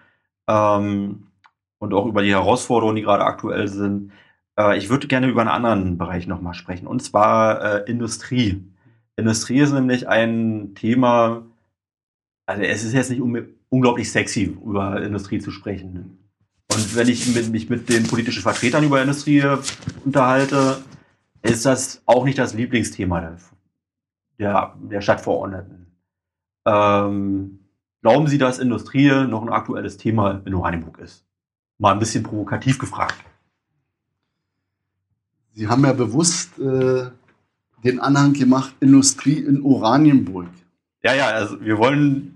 Ähm, 0.49 1.27
und 1.79 1.93
auch 1.93 2.07
über 2.07 2.23
die 2.23 2.31
Herausforderungen, 2.31 2.97
die 2.97 3.03
gerade 3.03 3.25
aktuell 3.25 3.69
sind. 3.69 4.13
Äh, 4.59 4.79
ich 4.79 4.89
würde 4.89 5.07
gerne 5.09 5.29
über 5.29 5.43
einen 5.43 5.51
anderen 5.51 5.99
Bereich 5.99 6.27
nochmal 6.27 6.55
sprechen, 6.55 6.87
und 6.87 7.03
zwar 7.03 7.63
äh, 7.63 7.91
Industrie. 7.91 8.65
Industrie 9.17 9.61
ist 9.61 9.73
nämlich 9.73 10.09
ein 10.09 10.75
Thema, 10.75 11.43
also 12.47 12.63
es 12.63 12.85
ist 12.85 12.93
jetzt 12.93 13.11
nicht 13.11 13.21
un 13.21 13.55
unglaublich 13.69 14.11
sexy, 14.11 14.57
über 14.65 15.03
Industrie 15.03 15.41
zu 15.41 15.51
sprechen. 15.51 16.19
Und 16.73 16.97
wenn 16.97 17.09
ich 17.09 17.35
mit, 17.35 17.51
mich 17.51 17.69
mit 17.69 17.89
den 17.89 18.07
politischen 18.07 18.43
Vertretern 18.43 18.85
über 18.85 19.03
Industrie 19.03 19.45
unterhalte, 20.05 20.79
ist 21.43 21.67
das 21.67 22.03
auch 22.07 22.25
nicht 22.25 22.39
das 22.39 22.55
Lieblingsthema 22.55 23.21
der, 23.21 23.39
der, 24.39 24.75
der 24.81 25.01
Stadtverordneten. 25.01 25.87
Ähm, 26.65 27.61
glauben 28.03 28.27
Sie, 28.29 28.39
dass 28.39 28.59
Industrie 28.59 29.27
noch 29.27 29.43
ein 29.43 29.49
aktuelles 29.49 29.97
Thema 29.97 30.43
in 30.45 30.55
Oranienburg 30.55 30.99
ist? 30.99 31.25
Mal 31.79 31.93
ein 31.93 31.99
bisschen 31.99 32.23
provokativ 32.23 32.79
gefragt. 32.79 33.17
Sie 35.53 35.69
haben 35.69 35.85
ja 35.85 35.93
bewusst 35.93 36.59
äh, 36.59 37.11
den 37.83 38.01
Anhang 38.01 38.33
gemacht, 38.33 38.75
Industrie 38.81 39.39
in 39.39 39.63
Oranienburg. 39.63 40.49
Ja, 41.03 41.15
ja, 41.15 41.27
also 41.29 41.61
wir 41.61 41.79
wollen, 41.79 42.36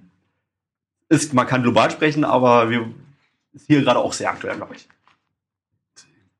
ist, 1.10 1.34
man 1.34 1.46
kann 1.46 1.62
global 1.62 1.90
sprechen, 1.90 2.24
aber 2.24 2.70
wir 2.70 2.94
ist 3.52 3.66
hier 3.66 3.82
gerade 3.82 3.98
auch 3.98 4.12
sehr 4.12 4.30
aktuell, 4.30 4.56
glaube 4.56 4.76
ich. 4.76 4.88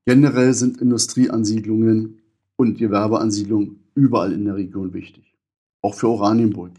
Generell 0.07 0.55
sind 0.55 0.81
Industrieansiedlungen 0.81 2.21
und 2.57 2.79
Gewerbeansiedlungen 2.79 3.81
überall 3.95 4.33
in 4.33 4.45
der 4.45 4.55
Region 4.55 4.95
wichtig. 4.95 5.35
Auch 5.83 5.95
für 5.95 6.09
Oranienburg. 6.09 6.73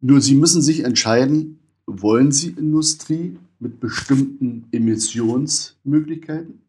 Nur 0.00 0.20
Sie 0.20 0.34
müssen 0.34 0.62
sich 0.62 0.84
entscheiden, 0.84 1.60
wollen 1.86 2.32
Sie 2.32 2.50
Industrie 2.50 3.38
mit 3.60 3.78
bestimmten 3.78 4.66
Emissionsmöglichkeiten 4.72 6.60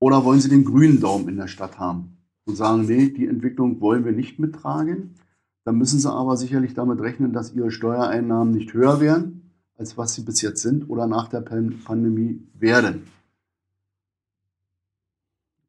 oder 0.00 0.24
wollen 0.24 0.40
Sie 0.40 0.48
den 0.48 0.64
grünen 0.64 1.00
Daumen 1.00 1.28
in 1.28 1.36
der 1.36 1.48
Stadt 1.48 1.78
haben 1.78 2.16
und 2.46 2.56
sagen, 2.56 2.86
nee, 2.86 3.10
die 3.10 3.26
Entwicklung 3.26 3.80
wollen 3.80 4.04
wir 4.04 4.12
nicht 4.12 4.38
mittragen. 4.38 5.14
Dann 5.66 5.78
müssen 5.78 5.98
Sie 5.98 6.08
aber 6.08 6.36
sicherlich 6.36 6.74
damit 6.74 7.00
rechnen, 7.00 7.32
dass 7.32 7.52
Ihre 7.52 7.72
Steuereinnahmen 7.72 8.54
nicht 8.54 8.72
höher 8.72 9.00
werden, 9.00 9.50
als 9.76 9.98
was 9.98 10.14
sie 10.14 10.22
bis 10.22 10.40
jetzt 10.40 10.62
sind 10.62 10.88
oder 10.88 11.08
nach 11.08 11.26
der 11.26 11.40
Pandemie 11.40 12.40
werden. 12.54 13.02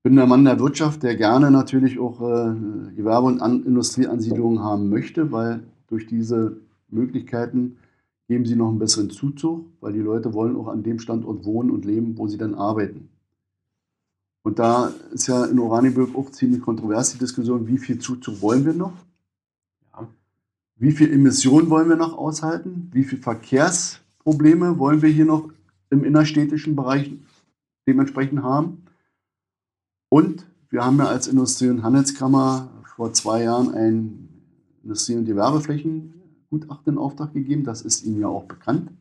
bin 0.03 0.15
der 0.15 0.27
Mann 0.27 0.45
der 0.45 0.59
Wirtschaft, 0.59 1.01
der 1.01 1.15
gerne 1.15 1.49
natürlich 1.49 1.97
auch 1.97 2.21
äh, 2.21 2.53
Gewerbe- 2.95 3.25
und 3.25 3.41
An 3.41 3.65
Industrieansiedlungen 3.65 4.63
haben 4.63 4.87
möchte, 4.89 5.31
weil 5.31 5.63
durch 5.87 6.05
diese 6.05 6.57
Möglichkeiten 6.89 7.77
geben 8.27 8.45
sie 8.45 8.55
noch 8.55 8.69
einen 8.69 8.77
besseren 8.77 9.09
Zuzug, 9.09 9.65
weil 9.81 9.93
die 9.93 9.99
Leute 9.99 10.31
wollen 10.35 10.55
auch 10.57 10.67
an 10.67 10.83
dem 10.83 10.99
Standort 10.99 11.43
wohnen 11.43 11.71
und 11.71 11.85
leben, 11.85 12.19
wo 12.19 12.27
sie 12.27 12.37
dann 12.37 12.53
arbeiten. 12.53 13.09
Und 14.43 14.59
da 14.59 14.93
ist 15.11 15.25
ja 15.25 15.43
in 15.45 15.57
Oranienburg 15.57 16.15
auch 16.15 16.29
ziemlich 16.29 16.61
kontrovers 16.61 17.13
die 17.13 17.17
Diskussion, 17.17 17.67
wie 17.67 17.79
viel 17.79 17.97
Zuzug 17.97 18.43
wollen 18.43 18.63
wir 18.63 18.73
noch? 18.73 18.93
Wie 20.79 20.91
viel 20.91 21.11
Emissionen 21.11 21.69
wollen 21.69 21.89
wir 21.89 21.95
noch 21.95 22.17
aushalten? 22.17 22.89
Wie 22.93 23.03
viel 23.03 23.17
Verkehrsprobleme 23.17 24.77
wollen 24.77 25.01
wir 25.01 25.09
hier 25.09 25.25
noch 25.25 25.49
im 25.89 26.03
innerstädtischen 26.03 26.75
Bereich 26.75 27.11
dementsprechend 27.87 28.43
haben? 28.43 28.83
Und 30.09 30.45
wir 30.69 30.85
haben 30.85 30.99
ja 30.99 31.05
als 31.05 31.27
Industrie- 31.27 31.69
und 31.69 31.81
Handelskammer 31.81 32.69
vor 32.95 33.11
zwei 33.13 33.43
Jahren 33.43 33.73
ein 33.73 34.29
Industrie- 34.83 35.15
und 35.15 35.25
Gewerbeflächengutachten 35.25 36.93
in 36.93 36.97
Auftrag 36.99 37.33
gegeben. 37.33 37.63
Das 37.63 37.81
ist 37.81 38.05
Ihnen 38.05 38.19
ja 38.19 38.27
auch 38.27 38.45
bekannt 38.45 38.91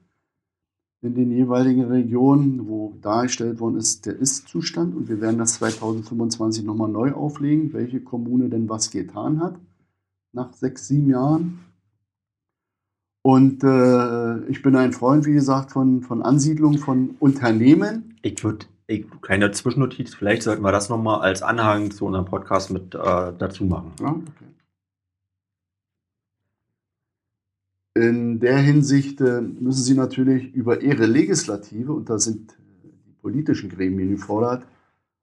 in 1.02 1.14
den 1.14 1.30
jeweiligen 1.30 1.84
Regionen, 1.84 2.66
wo 2.66 2.94
dargestellt 3.00 3.60
worden 3.60 3.76
ist, 3.76 4.06
der 4.06 4.16
Ist-Zustand. 4.16 4.94
Und 4.94 5.08
wir 5.08 5.20
werden 5.20 5.38
das 5.38 5.54
2025 5.54 6.64
nochmal 6.64 6.88
neu 6.88 7.12
auflegen, 7.12 7.72
welche 7.72 8.00
Kommune 8.00 8.48
denn 8.48 8.68
was 8.68 8.90
getan 8.90 9.40
hat 9.40 9.58
nach 10.32 10.52
sechs, 10.52 10.88
sieben 10.88 11.10
Jahren. 11.10 11.60
Und 13.26 13.64
äh, 13.64 14.38
ich 14.48 14.62
bin 14.62 14.76
ein 14.76 14.92
Freund, 14.92 15.26
wie 15.26 15.32
gesagt, 15.32 15.72
von, 15.72 16.00
von 16.02 16.22
Ansiedlung 16.22 16.78
von 16.78 17.16
Unternehmen. 17.18 18.14
Ich 18.22 18.44
würde, 18.44 18.66
kleine 19.20 19.50
Zwischennotiz, 19.50 20.14
vielleicht 20.14 20.44
sollten 20.44 20.62
wir 20.62 20.70
das 20.70 20.90
nochmal 20.90 21.22
als 21.22 21.42
Anhang 21.42 21.90
zu 21.90 22.06
unserem 22.06 22.26
Podcast 22.26 22.70
mit 22.70 22.94
äh, 22.94 23.32
dazu 23.36 23.64
machen. 23.64 23.90
Ja, 24.00 24.10
okay. 24.10 24.44
In 27.96 28.38
der 28.38 28.58
Hinsicht 28.58 29.20
äh, 29.20 29.40
müssen 29.40 29.82
Sie 29.82 29.94
natürlich 29.94 30.54
über 30.54 30.80
Ihre 30.80 31.06
Legislative, 31.06 31.94
und 31.94 32.08
da 32.08 32.20
sind 32.20 32.52
äh, 32.52 32.54
die 33.08 33.12
politischen 33.20 33.70
Gremien 33.70 34.10
gefordert, 34.10 34.64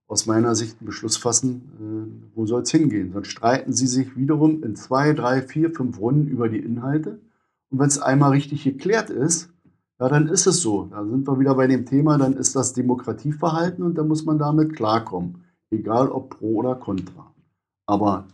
aus 0.07 0.25
meiner 0.25 0.55
Sicht 0.55 0.75
einen 0.81 0.87
Beschluss 0.87 1.15
fassen, 1.15 1.71
äh, 1.79 2.35
wo 2.35 2.45
soll 2.47 2.63
es 2.63 2.71
hingehen. 2.71 3.13
Sonst 3.13 3.29
streiten 3.29 3.71
Sie 3.71 3.87
sich 3.87 4.17
wiederum 4.17 4.61
in 4.61 4.75
zwei, 4.75 5.13
drei, 5.13 5.41
vier, 5.41 5.71
fünf 5.71 6.01
Runden 6.01 6.27
über 6.27 6.49
die 6.49 6.59
Inhalte. 6.59 7.21
Und 7.73 7.79
wenn 7.79 7.87
es 7.87 7.99
einmal 7.99 8.29
richtig 8.29 8.63
geklärt 8.63 9.09
ist, 9.09 9.49
ja, 9.99 10.07
dann 10.07 10.27
ist 10.27 10.45
es 10.45 10.61
so. 10.61 10.85
Da 10.91 11.03
sind 11.03 11.27
wir 11.27 11.39
wieder 11.39 11.55
bei 11.55 11.65
dem 11.65 11.87
Thema, 11.87 12.19
dann 12.19 12.33
ist 12.33 12.55
das 12.55 12.73
Demokratieverhalten 12.73 13.83
und 13.83 13.95
da 13.95 14.03
muss 14.03 14.25
man 14.25 14.37
damit 14.37 14.75
klarkommen. 14.75 15.43
Egal 15.71 16.09
ob 16.09 16.37
pro 16.37 16.57
oder 16.57 16.75
contra. 16.75 17.33
Aber 17.87 18.27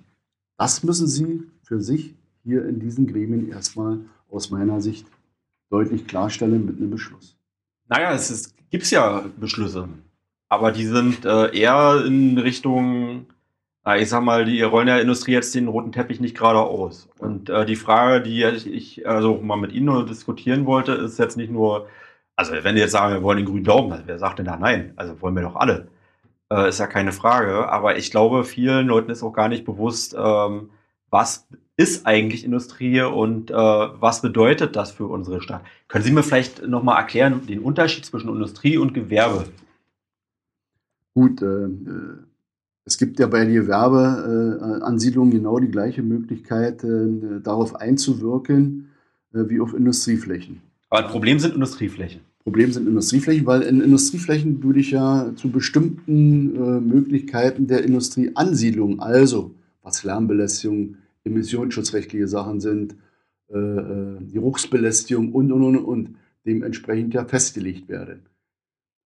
das 0.58 0.84
müssen 0.84 1.08
Sie 1.08 1.44
für 1.64 1.82
sich 1.82 2.16
hier 2.44 2.66
in 2.66 2.82
diesen 2.82 3.08
Gremien 3.08 3.50
erstmal 3.50 4.02
aus 4.30 4.50
meiner 4.52 4.82
Sicht 4.82 5.08
deutlich 5.70 6.06
klarstellen 6.06 6.66
mit 6.66 6.76
einem 6.76 6.90
Beschluss. 6.90 7.38
Naja, 7.88 8.12
es 8.12 8.54
gibt 8.70 8.92
ja 8.92 9.24
Beschlüsse, 9.40 9.88
aber 10.50 10.74
die 10.74 10.86
sind 10.86 11.24
äh, 11.24 11.58
eher 11.58 12.04
in 12.06 12.38
Richtung, 12.38 13.28
ich 13.98 14.10
sag 14.10 14.24
mal, 14.24 14.46
die 14.46 14.62
rollen 14.62 14.88
der 14.88 15.02
Industrie 15.02 15.34
jetzt 15.34 15.56
den 15.56 15.68
roten 15.68 15.92
Teppich 15.92 16.20
nicht 16.20 16.38
gerade 16.38 16.60
aus. 16.60 17.08
Und 17.18 17.50
äh, 17.50 17.66
die 17.66 17.76
Frage, 17.76 18.22
die 18.22 18.44
ich 18.44 19.08
also 19.08 19.38
mal 19.38 19.56
mit 19.56 19.72
Ihnen 19.72 19.86
nur 19.86 20.06
diskutieren 20.06 20.66
wollte, 20.66 20.94
ist 20.94 21.20
jetzt 21.20 21.38
nicht 21.38 21.52
nur, 21.52 21.88
also 22.36 22.54
wenn 22.62 22.76
die 22.76 22.82
jetzt 22.82 22.92
sagen, 22.92 23.14
wir 23.14 23.24
wollen 23.24 23.38
den 23.38 23.46
grünen 23.46 23.64
Daumen, 23.64 24.04
wer 24.06 24.20
sagt 24.20 24.40
denn 24.40 24.46
da 24.46 24.58
nein? 24.58 24.94
Also 24.98 25.22
wollen 25.22 25.36
wir 25.36 25.44
doch 25.44 25.56
alle. 25.56 25.88
Äh, 26.52 26.70
ist 26.70 26.80
ja 26.80 26.88
keine 26.88 27.12
Frage. 27.12 27.70
Aber 27.70 27.98
ich 27.98 28.12
glaube, 28.12 28.44
vielen 28.44 28.88
Leuten 28.88 29.12
ist 29.12 29.24
auch 29.24 29.34
gar 29.34 29.50
nicht 29.50 29.66
bewusst, 29.66 30.16
ähm, 30.18 30.72
was 31.10 31.48
ist 31.78 32.06
eigentlich 32.06 32.44
Industrie 32.44 33.02
und 33.02 33.52
äh, 33.52 33.56
was 33.56 34.22
bedeutet 34.22 34.76
das 34.76 34.92
für 34.92 35.08
unsere 35.08 35.42
Stadt? 35.42 35.64
Können 35.88 36.04
Sie 36.04 36.12
mir 36.12 36.24
vielleicht 36.24 36.68
nochmal 36.68 36.98
erklären, 36.98 37.48
den 37.48 37.60
Unterschied 37.60 38.06
zwischen 38.06 38.30
Industrie 38.30 38.78
und 38.78 38.94
Gewerbe? 38.94 39.46
Gut, 41.14 41.42
äh, 41.42 41.46
äh 41.46 42.29
es 42.86 42.98
gibt 42.98 43.20
ja 43.20 43.28
bei 43.28 43.46
Gewerbeansiedlungen 43.46 45.32
genau 45.32 45.60
die 45.60 45.70
gleiche 45.70 46.02
Möglichkeit, 46.02 46.84
äh, 46.84 47.40
darauf 47.44 47.76
einzuwirken 47.76 48.90
äh, 49.34 49.48
wie 49.48 49.60
auf 49.60 49.74
Industrieflächen. 49.76 50.62
Aber 50.90 51.06
ein 51.06 51.12
Problem 51.12 51.38
sind 51.40 51.54
Industrieflächen. 51.54 52.22
Problem 52.44 52.72
sind 52.72 52.88
Industrieflächen, 52.88 53.46
weil 53.46 53.62
in 53.62 53.82
Industrieflächen 53.82 54.64
würde 54.64 54.80
ich 54.80 54.90
ja 54.92 55.32
zu 55.36 55.52
bestimmten 55.52 56.56
äh, 56.56 56.80
Möglichkeiten 56.80 57.68
der 57.68 57.84
Industrieansiedlung, 57.84 59.00
also 59.00 59.54
was 59.84 60.04
Lärmbelästigung, 60.04 60.96
emissionsschutzrechtliche 61.24 62.28
Sachen 62.28 62.60
sind, 62.60 62.96
Geruchsbelästigung 63.52 65.32
und, 65.34 65.52
und, 65.52 65.64
und, 65.64 65.78
und 65.78 66.16
dementsprechend 66.46 67.16
ja 67.16 67.26
festgelegt 67.26 67.90
werden. 67.90 68.28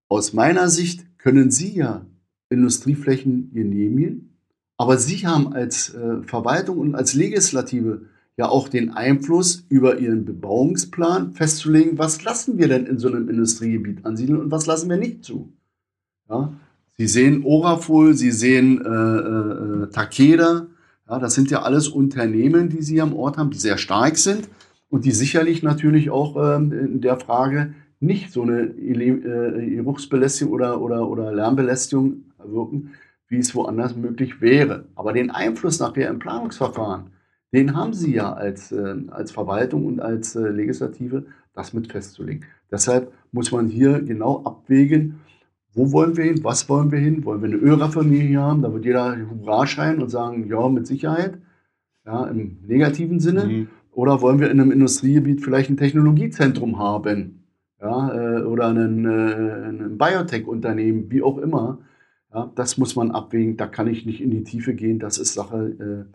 Aus 0.09 0.34
meiner 0.34 0.67
Sicht 0.67 1.17
können 1.17 1.49
Sie 1.49 1.74
ja 1.74 2.05
Industrieflächen 2.50 3.52
genehmigen, 3.54 4.38
aber 4.78 4.98
Sie 4.98 5.26
haben 5.28 5.54
als 5.54 5.94
äh, 5.94 6.24
Verwaltung 6.24 6.78
und 6.78 6.96
als 6.96 7.14
Legislative 7.14 8.02
ja 8.38 8.50
auch 8.50 8.68
den 8.68 8.91
Einfluss 8.91 9.66
über 9.70 10.00
Ihren 10.00 10.26
Bebauungsplan 10.26 11.34
festzulegen, 11.34 11.98
was 11.98 12.24
lassen 12.24 12.58
wir 12.58 12.68
denn 12.68 12.86
in 12.86 12.98
so 12.98 13.08
einem 13.08 13.30
Industriegebiet 13.30 14.06
ansiedeln 14.06 14.39
und 14.39 14.52
was 14.52 14.66
lassen 14.66 14.89
wir 14.89 14.98
nicht 14.98 15.24
zu. 15.24 15.54
Ja? 16.30 16.54
Sie 16.98 17.08
sehen 17.08 17.44
Orafol, 17.44 18.14
Sie 18.16 18.32
sehen 18.32 18.84
äh, 18.84 18.89
äh, 18.89 19.89
Takeda, 19.89 20.68
ja, 21.10 21.20
das 21.20 21.36
sind 21.36 21.52
ja 21.52 21.62
alles 21.64 21.89
Unternehmen, 21.89 22.70
die 22.70 22.82
Sie 22.82 23.02
am 23.02 23.14
Ort 23.14 23.38
haben, 23.38 23.52
die 23.52 23.58
sehr 23.58 23.78
stark 23.78 24.18
sind 24.18 24.50
und 24.89 25.06
die 25.06 25.12
sicherlich 25.12 25.64
natürlich 25.64 26.10
auch 26.10 26.36
ähm, 26.38 26.72
in 26.72 27.02
der 27.02 27.20
Frage 27.20 27.74
nicht 28.00 28.32
so 28.32 28.44
eine 28.44 28.64
äh, 28.64 29.76
Geruchsbelästigung 29.76 30.54
oder, 30.54 30.82
oder, 30.82 31.08
oder 31.10 31.34
Lärmbelästigung 31.34 32.26
wirken, 32.52 32.91
wie 33.28 33.38
es 33.38 33.56
woanders 33.56 33.96
möglich 33.96 34.41
wäre. 34.41 34.86
Aber 34.96 35.14
den 35.14 35.32
Einfluss 35.32 35.80
nachher 35.80 36.10
im 36.10 36.20
Planungsverfahren, 36.20 37.12
den 37.54 37.76
haben 37.76 37.94
Sie 37.94 38.14
ja 38.14 38.34
als, 38.34 38.72
äh, 38.72 38.96
als 39.10 39.32
Verwaltung 39.32 39.86
und 39.86 40.00
als 40.00 40.36
äh, 40.36 40.50
Legislative, 40.50 41.26
das 41.54 41.74
mit 41.74 41.91
festzulegen. 41.91 42.46
Deshalb 42.72 43.12
muss 43.32 43.52
man 43.52 43.68
hier 43.68 44.02
genau 44.02 44.44
abwägen, 44.44 45.20
wo 45.76 45.91
wollen 45.91 46.16
wir 46.18 46.26
hin? 46.26 46.44
Was 46.44 46.70
wollen 46.70 46.91
wir 46.91 47.00
hin? 47.00 47.26
Wollen 47.26 47.41
wir 47.41 47.50
eine 47.50 47.58
Ölraffinerie 47.58 48.28
hier 48.28 48.41
haben? 48.41 48.62
Da 48.62 48.72
wird 48.74 48.86
jeder 48.86 49.18
Hurra 49.30 49.66
schreien 49.66 50.02
und 50.02 50.10
sagen, 50.10 50.48
ja, 50.48 50.70
mit 50.70 50.86
Sicherheit, 50.86 51.39
ja, 52.06 52.26
im 52.26 52.60
negativen 52.68 53.20
Sinne. 53.20 53.46
Mhm. 53.46 53.68
Oder 53.91 54.22
wollen 54.22 54.39
wir 54.39 54.52
in 54.52 54.60
einem 54.60 54.72
Industriegebiet 54.72 55.41
vielleicht 55.41 55.70
ein 55.70 55.78
Technologiezentrum 55.78 56.80
haben? 56.80 57.44
Ja, 57.82 58.14
äh, 58.14 58.44
oder 58.44 58.70
ein, 58.70 59.06
äh, 59.06 59.70
ein 59.70 59.98
Biotech-Unternehmen, 59.98 61.12
wie 61.12 61.22
auch 61.22 61.38
immer. 61.38 61.80
Ja, 62.34 62.52
das 62.56 62.78
muss 62.78 62.96
man 62.96 63.12
abwägen. 63.12 63.58
Da 63.58 63.68
kann 63.68 63.88
ich 63.88 64.06
nicht 64.06 64.22
in 64.22 64.32
die 64.32 64.44
Tiefe 64.44 64.74
gehen. 64.74 65.00
Das 65.00 65.18
ist 65.18 65.34
Sache 65.34 66.08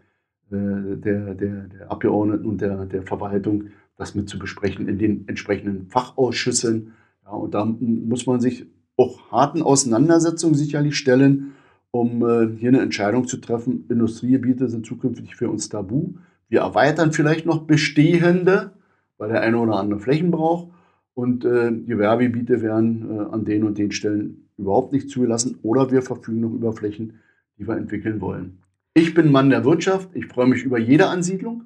äh, 0.53 0.55
äh 0.55 0.97
der, 0.97 1.35
der, 1.35 1.69
der 1.69 1.91
Abgeordneten 1.91 2.47
und 2.47 2.61
der, 2.61 2.87
der 2.87 3.03
Verwaltung, 3.03 3.69
das 3.97 4.15
mit 4.15 4.29
zu 4.29 4.39
besprechen 4.39 4.89
in 4.89 4.99
den 4.99 5.29
entsprechenden 5.29 5.87
Fachausschüssen. 5.89 6.93
Ja, 7.25 7.33
und 7.33 7.55
da 7.55 7.65
muss 7.65 8.27
man 8.27 8.41
sich 8.41 8.67
auch 8.97 9.31
harten 9.31 9.63
Auseinandersetzungen 9.63 10.55
sicherlich 10.55 10.97
stellen, 10.97 11.53
um 11.93 12.27
äh, 12.27 12.49
hier 12.59 12.71
eine 12.71 12.81
Entscheidung 12.81 13.29
zu 13.29 13.37
treffen. 13.37 13.85
Industriegebiete 13.89 14.69
sind 14.69 14.87
zukünftig 14.87 15.37
für 15.37 15.49
uns 15.49 15.69
tabu. 15.69 16.15
Wir 16.49 16.61
erweitern 16.61 17.13
vielleicht 17.13 17.47
noch 17.47 17.63
bestehende, 17.65 18.73
weil 19.19 19.29
der 19.29 19.43
eine 19.43 19.59
oder 19.59 19.77
andere 19.77 20.01
Flächen 20.01 20.31
braucht. 20.31 20.73
Und 21.15 21.45
äh, 21.45 21.73
Gewerbegebiete 21.73 22.63
werden 22.63 23.09
äh, 23.11 23.35
an 23.35 23.45
den 23.45 23.65
und 23.65 23.79
den 23.79 23.93
Stellen 23.93 24.48
überhaupt 24.59 24.93
nicht 24.93 25.09
zugelassen. 25.09 25.59
Oder 25.63 25.91
wir 25.91 26.03
verfügen 26.03 26.41
noch 26.41 26.53
über 26.53 26.73
Flächen, 26.73 27.21
die 27.59 27.67
wir 27.67 27.77
entwickeln 27.77 28.21
wollen. 28.21 28.59
Ich 28.95 29.15
bin 29.15 29.31
Mann 29.31 29.51
der 29.51 29.65
Wirtschaft. 29.65 30.11
Ich 30.15 30.27
freue 30.27 30.49
mich 30.49 30.65
über 30.65 30.79
jede 30.79 31.09
Ansiedlung. 31.09 31.65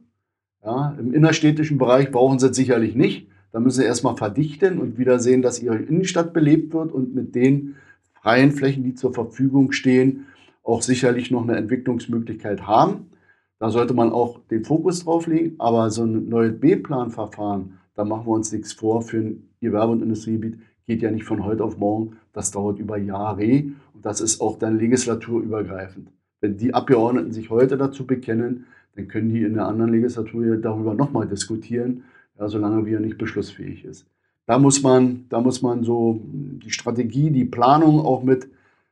Ja, 0.65 0.95
Im 0.99 1.13
innerstädtischen 1.13 1.79
Bereich 1.79 2.11
brauchen 2.11 2.39
sie 2.39 2.49
es 2.49 2.57
sicherlich 2.57 2.95
nicht. 2.95 3.29
Da 3.53 3.61
müssen 3.61 3.81
sie 3.81 3.87
erstmal 3.87 4.17
verdichten 4.17 4.79
und 4.79 4.99
wieder 4.99 5.19
sehen, 5.19 5.43
dass 5.43 5.63
ihre 5.63 5.77
Innenstadt 5.77 6.33
belebt 6.33 6.73
wird 6.73 6.93
und 6.93 7.15
mit 7.15 7.35
den 7.35 7.75
freien 8.23 8.53
Flächen, 8.53 8.85
die 8.85 8.95
zur 8.95 9.13
Verfügung 9.13 9.73
stehen, 9.73 10.27
auch 10.63 10.83
sicherlich 10.83 11.31
noch 11.31 11.43
eine 11.43 11.57
Entwicklungsmöglichkeit 11.57 12.67
haben. 12.67 13.11
Da 13.59 13.71
sollte 13.71 13.95
man 13.95 14.11
auch 14.11 14.41
den 14.51 14.65
Fokus 14.65 15.05
drauf 15.05 15.27
legen. 15.27 15.55
Aber 15.59 15.91
so 15.91 16.05
ein 16.05 16.29
neues 16.29 16.59
B-Plan-Verfahren, 16.59 17.79
da 17.95 18.05
machen 18.05 18.27
wir 18.27 18.33
uns 18.33 18.53
nichts 18.53 18.73
vor. 18.73 19.03
Für 19.03 19.19
ein 19.19 19.49
Gewerbe- 19.61 19.93
und 19.93 20.03
Industriegebiet 20.03 20.59
geht 20.87 21.03
ja 21.03 21.11
nicht 21.11 21.25
von 21.25 21.45
heute 21.45 21.65
auf 21.65 21.79
morgen. 21.79 22.17
Das 22.33 22.51
dauert 22.51 22.79
über 22.79 22.97
Jahre 22.97 23.65
und 23.95 24.05
das 24.05 24.21
ist 24.21 24.41
auch 24.41 24.59
dann 24.59 24.79
legislaturübergreifend. 24.79 26.09
Wenn 26.41 26.57
die 26.57 26.75
Abgeordneten 26.75 27.33
sich 27.33 27.51
heute 27.51 27.77
dazu 27.77 28.07
bekennen, 28.07 28.67
dann 28.97 29.09
können 29.09 29.31
die 29.31 29.43
in 29.43 29.55
der 29.55 29.67
anderen 29.67 29.93
Legislatur 29.93 30.57
darüber 30.57 30.95
nochmal 30.95 31.27
diskutieren 31.27 32.03
ja, 32.39 32.49
solange 32.49 32.87
wie 32.87 32.95
er 32.95 33.01
nicht 33.01 33.19
beschlussfähig 33.19 33.85
ist. 33.85 34.07
Da 34.47 34.59
muss 34.59 34.83
man, 34.83 35.27
da 35.29 35.41
muss 35.41 35.63
man 35.63 35.85
so 35.85 36.21
die 36.25 36.71
Strategie, 36.71 37.31
die 37.31 37.45
Planung 37.45 38.01
auch 38.01 38.23
mit, 38.23 38.49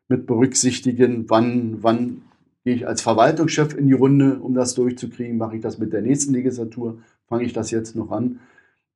mit 0.09 0.26
berücksichtigen, 0.26 1.28
wann, 1.28 1.82
wann 1.82 2.22
gehe 2.64 2.74
ich 2.74 2.86
als 2.86 3.03
Verwaltungschef 3.03 3.74
in 3.74 3.88
die 3.88 3.95
Runde, 3.95 4.38
um 4.38 4.55
das 4.55 4.74
durchzukriegen, 4.74 5.38
mache 5.38 5.57
ich 5.57 5.62
das 5.62 5.78
mit 5.78 5.93
der 5.93 6.03
nächsten 6.03 6.32
Legislatur, 6.32 6.99
fange 7.26 7.45
ich 7.45 7.53
das 7.53 7.70
jetzt 7.70 7.97
noch 7.97 8.11
an. 8.12 8.38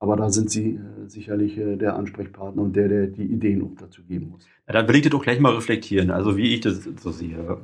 Aber 0.05 0.17
da 0.17 0.29
sind 0.29 0.51
Sie 0.51 0.73
äh, 0.73 1.09
sicherlich 1.09 1.57
äh, 1.57 1.77
der 1.77 1.97
Ansprechpartner 1.97 2.61
und 2.61 2.77
der, 2.77 2.89
der 2.89 3.07
die 3.07 3.25
Ideen 3.25 3.63
auch 3.63 3.75
dazu 3.81 4.03
geben 4.03 4.33
muss. 4.33 4.45
Ja, 4.67 4.75
dann 4.75 4.87
will 4.87 4.97
ich 4.97 5.01
das 5.01 5.11
doch 5.13 5.23
gleich 5.23 5.41
mal 5.41 5.55
reflektieren, 5.55 6.11
also 6.11 6.37
wie 6.37 6.53
ich 6.53 6.61
das 6.61 6.87
so 7.01 7.11
sehe. 7.11 7.57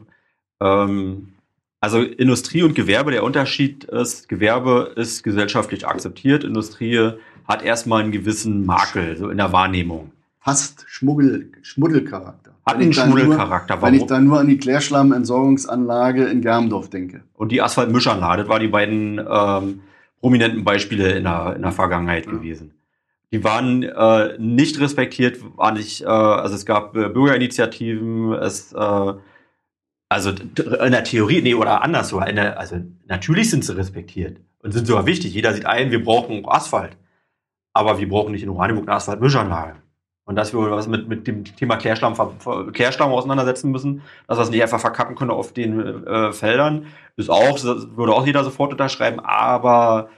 Ähm, 0.58 1.34
also 1.80 2.00
Industrie 2.00 2.62
und 2.62 2.74
Gewerbe, 2.74 3.10
der 3.10 3.24
Unterschied 3.24 3.84
ist, 3.84 4.26
Gewerbe 4.30 4.94
ist 4.96 5.22
gesellschaftlich 5.22 5.86
akzeptiert, 5.86 6.42
Industrie 6.42 7.10
hat 7.46 7.62
erstmal 7.62 8.02
einen 8.02 8.10
gewissen 8.12 8.64
Makel, 8.64 9.18
so 9.18 9.28
in 9.28 9.36
der 9.36 9.52
Wahrnehmung. 9.52 10.12
Fast 10.38 10.86
Schmuggel, 10.88 11.52
Schmuddelcharakter. 11.60 12.52
Hat 12.64 12.76
einen 12.76 12.94
Schmuddelcharakter. 12.94 13.82
Wenn 13.82 13.92
ich 13.92 14.06
da 14.06 14.18
nur 14.18 14.40
an 14.40 14.48
die 14.48 14.56
Klärschlammentsorgungsanlage 14.56 16.24
in 16.24 16.40
Germdorf 16.40 16.88
denke. 16.88 17.20
Und 17.34 17.52
die 17.52 17.60
Asphaltmischanlage, 17.60 18.44
das 18.44 18.48
waren 18.48 18.62
die 18.62 18.68
beiden 18.68 19.20
ähm, 19.30 19.80
prominenten 20.20 20.64
Beispiele 20.64 21.12
in 21.12 21.24
der, 21.24 21.54
in 21.56 21.62
der 21.62 21.72
Vergangenheit 21.72 22.26
ja. 22.26 22.32
gewesen. 22.32 22.74
Die 23.32 23.44
waren 23.44 23.82
äh, 23.84 24.36
nicht 24.38 24.80
respektiert, 24.80 25.38
war 25.56 25.72
nicht, 25.72 26.02
äh, 26.02 26.06
also 26.06 26.54
es 26.54 26.66
gab 26.66 26.96
äh, 26.96 27.08
Bürgerinitiativen, 27.08 28.32
es 28.32 28.72
äh, 28.72 29.12
also 30.08 30.30
in 30.30 30.90
der 30.90 31.04
Theorie, 31.04 31.40
nee, 31.40 31.54
oder 31.54 31.82
anders 31.82 32.08
so. 32.08 32.18
Der, 32.18 32.58
also 32.58 32.80
natürlich 33.06 33.48
sind 33.48 33.64
sie 33.64 33.76
respektiert 33.76 34.40
und 34.58 34.72
sind 34.72 34.86
sogar 34.86 35.06
wichtig. 35.06 35.32
Jeder 35.32 35.54
sieht 35.54 35.66
ein, 35.66 35.92
wir 35.92 36.02
brauchen 36.02 36.44
Asphalt. 36.46 36.96
Aber 37.72 38.00
wir 38.00 38.08
brauchen 38.08 38.32
nicht 38.32 38.42
in 38.42 38.48
Oranienburg 38.48 38.88
eine 38.88 38.96
Asphaltmischanlage. 38.96 39.80
Und 40.30 40.36
dass 40.36 40.54
wir 40.54 40.70
was 40.70 40.86
mit, 40.86 41.08
mit 41.08 41.26
dem 41.26 41.42
Thema 41.42 41.74
Klärschlamm, 41.74 42.14
Klärschlamm 42.72 43.10
auseinandersetzen 43.10 43.72
müssen, 43.72 44.02
dass 44.28 44.38
wir 44.38 44.44
es 44.44 44.50
nicht 44.50 44.62
einfach 44.62 44.78
verkacken 44.78 45.16
können 45.16 45.32
auf 45.32 45.52
den 45.52 46.06
äh, 46.06 46.32
Feldern, 46.32 46.86
ist 47.16 47.28
auch, 47.28 47.58
würde 47.64 48.12
auch 48.12 48.24
jeder 48.24 48.44
sofort 48.44 48.70
unterschreiben, 48.70 49.18
aber 49.18 50.08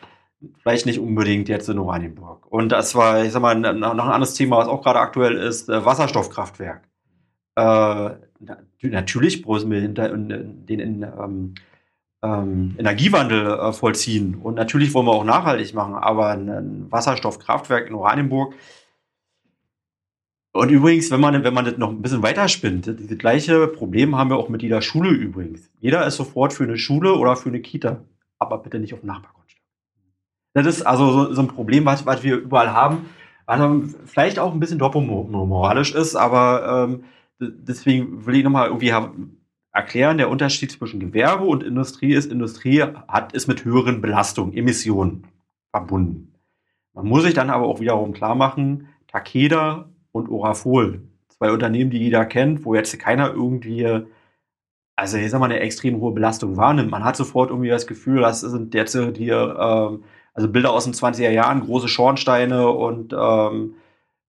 vielleicht 0.58 0.84
nicht 0.84 0.98
unbedingt 0.98 1.48
jetzt 1.48 1.66
in 1.70 1.78
Oranienburg. 1.78 2.46
Und 2.52 2.68
das 2.68 2.94
war, 2.94 3.24
ich 3.24 3.32
sag 3.32 3.40
mal, 3.40 3.54
noch 3.54 3.92
ein 3.92 4.00
anderes 4.00 4.34
Thema, 4.34 4.58
was 4.58 4.68
auch 4.68 4.82
gerade 4.82 4.98
aktuell 4.98 5.38
ist, 5.38 5.70
äh, 5.70 5.82
Wasserstoffkraftwerk. 5.82 6.82
Äh, 7.56 8.10
natürlich 8.82 9.46
müssen 9.46 9.70
wir 9.70 9.80
hinter, 9.80 10.10
den 10.10 10.78
in, 10.78 11.02
ähm, 11.04 11.54
ähm, 12.22 12.74
Energiewandel 12.78 13.46
äh, 13.46 13.72
vollziehen. 13.72 14.34
Und 14.34 14.56
natürlich 14.56 14.92
wollen 14.92 15.06
wir 15.06 15.12
auch 15.12 15.24
nachhaltig 15.24 15.72
machen, 15.72 15.94
aber 15.94 16.32
ein 16.32 16.92
Wasserstoffkraftwerk 16.92 17.88
in 17.88 17.94
Oranienburg. 17.94 18.54
Und 20.52 20.70
übrigens, 20.70 21.10
wenn 21.10 21.20
man, 21.20 21.42
wenn 21.44 21.54
man 21.54 21.64
das 21.64 21.78
noch 21.78 21.88
ein 21.88 22.02
bisschen 22.02 22.22
weiterspinnt, 22.22 22.86
das 22.86 23.18
gleiche 23.18 23.66
Problem 23.68 24.16
haben 24.16 24.28
wir 24.28 24.36
auch 24.36 24.50
mit 24.50 24.62
jeder 24.62 24.82
Schule 24.82 25.08
übrigens. 25.08 25.70
Jeder 25.80 26.06
ist 26.06 26.16
sofort 26.16 26.52
für 26.52 26.64
eine 26.64 26.76
Schule 26.76 27.14
oder 27.14 27.36
für 27.36 27.48
eine 27.48 27.60
Kita, 27.60 28.04
aber 28.38 28.58
bitte 28.58 28.78
nicht 28.78 28.92
auf 28.92 29.00
dem 29.00 29.06
Nachbargrundstück. 29.06 29.62
Das 30.52 30.66
ist 30.66 30.82
also 30.82 31.10
so, 31.10 31.32
so 31.32 31.40
ein 31.40 31.48
Problem, 31.48 31.86
was, 31.86 32.04
was 32.04 32.22
wir 32.22 32.36
überall 32.36 32.72
haben, 32.72 33.06
was 33.46 33.96
vielleicht 34.04 34.38
auch 34.38 34.52
ein 34.52 34.60
bisschen 34.60 34.78
doppelmoralisch 34.78 35.94
ist, 35.94 36.16
aber 36.16 36.86
ähm, 36.86 37.04
deswegen 37.40 38.26
will 38.26 38.36
ich 38.36 38.44
nochmal 38.44 38.68
irgendwie 38.68 38.92
erklären, 39.72 40.18
der 40.18 40.28
Unterschied 40.28 40.70
zwischen 40.70 41.00
Gewerbe 41.00 41.44
und 41.44 41.62
Industrie 41.62 42.12
ist, 42.12 42.30
Industrie 42.30 42.82
hat, 42.82 43.32
ist 43.32 43.48
mit 43.48 43.64
höheren 43.64 44.02
Belastungen, 44.02 44.54
Emissionen 44.54 45.26
verbunden. 45.70 46.34
Man 46.92 47.06
muss 47.06 47.22
sich 47.22 47.32
dann 47.32 47.48
aber 47.48 47.66
auch 47.66 47.80
wiederum 47.80 48.12
klar 48.12 48.34
machen, 48.34 48.88
Takeda 49.08 49.88
und 50.12 50.28
Orafol, 50.28 51.02
zwei 51.28 51.50
Unternehmen, 51.50 51.90
die 51.90 51.98
jeder 51.98 52.24
kennt, 52.24 52.64
wo 52.64 52.74
jetzt 52.74 52.96
keiner 52.98 53.32
irgendwie, 53.32 54.04
also 54.96 55.16
ich 55.16 55.30
sag 55.30 55.40
mal, 55.40 55.46
eine 55.46 55.60
extrem 55.60 56.00
hohe 56.00 56.12
Belastung 56.12 56.56
wahrnimmt. 56.56 56.90
Man 56.90 57.04
hat 57.04 57.16
sofort 57.16 57.50
irgendwie 57.50 57.70
das 57.70 57.86
Gefühl, 57.86 58.20
das 58.20 58.40
sind 58.40 58.74
jetzt 58.74 58.96
hier, 59.16 59.56
ähm, 59.58 60.04
also 60.34 60.48
Bilder 60.48 60.72
aus 60.72 60.84
den 60.84 60.94
20er 60.94 61.30
Jahren, 61.30 61.60
große 61.60 61.88
Schornsteine 61.88 62.68
und 62.68 63.12
ähm, 63.12 63.74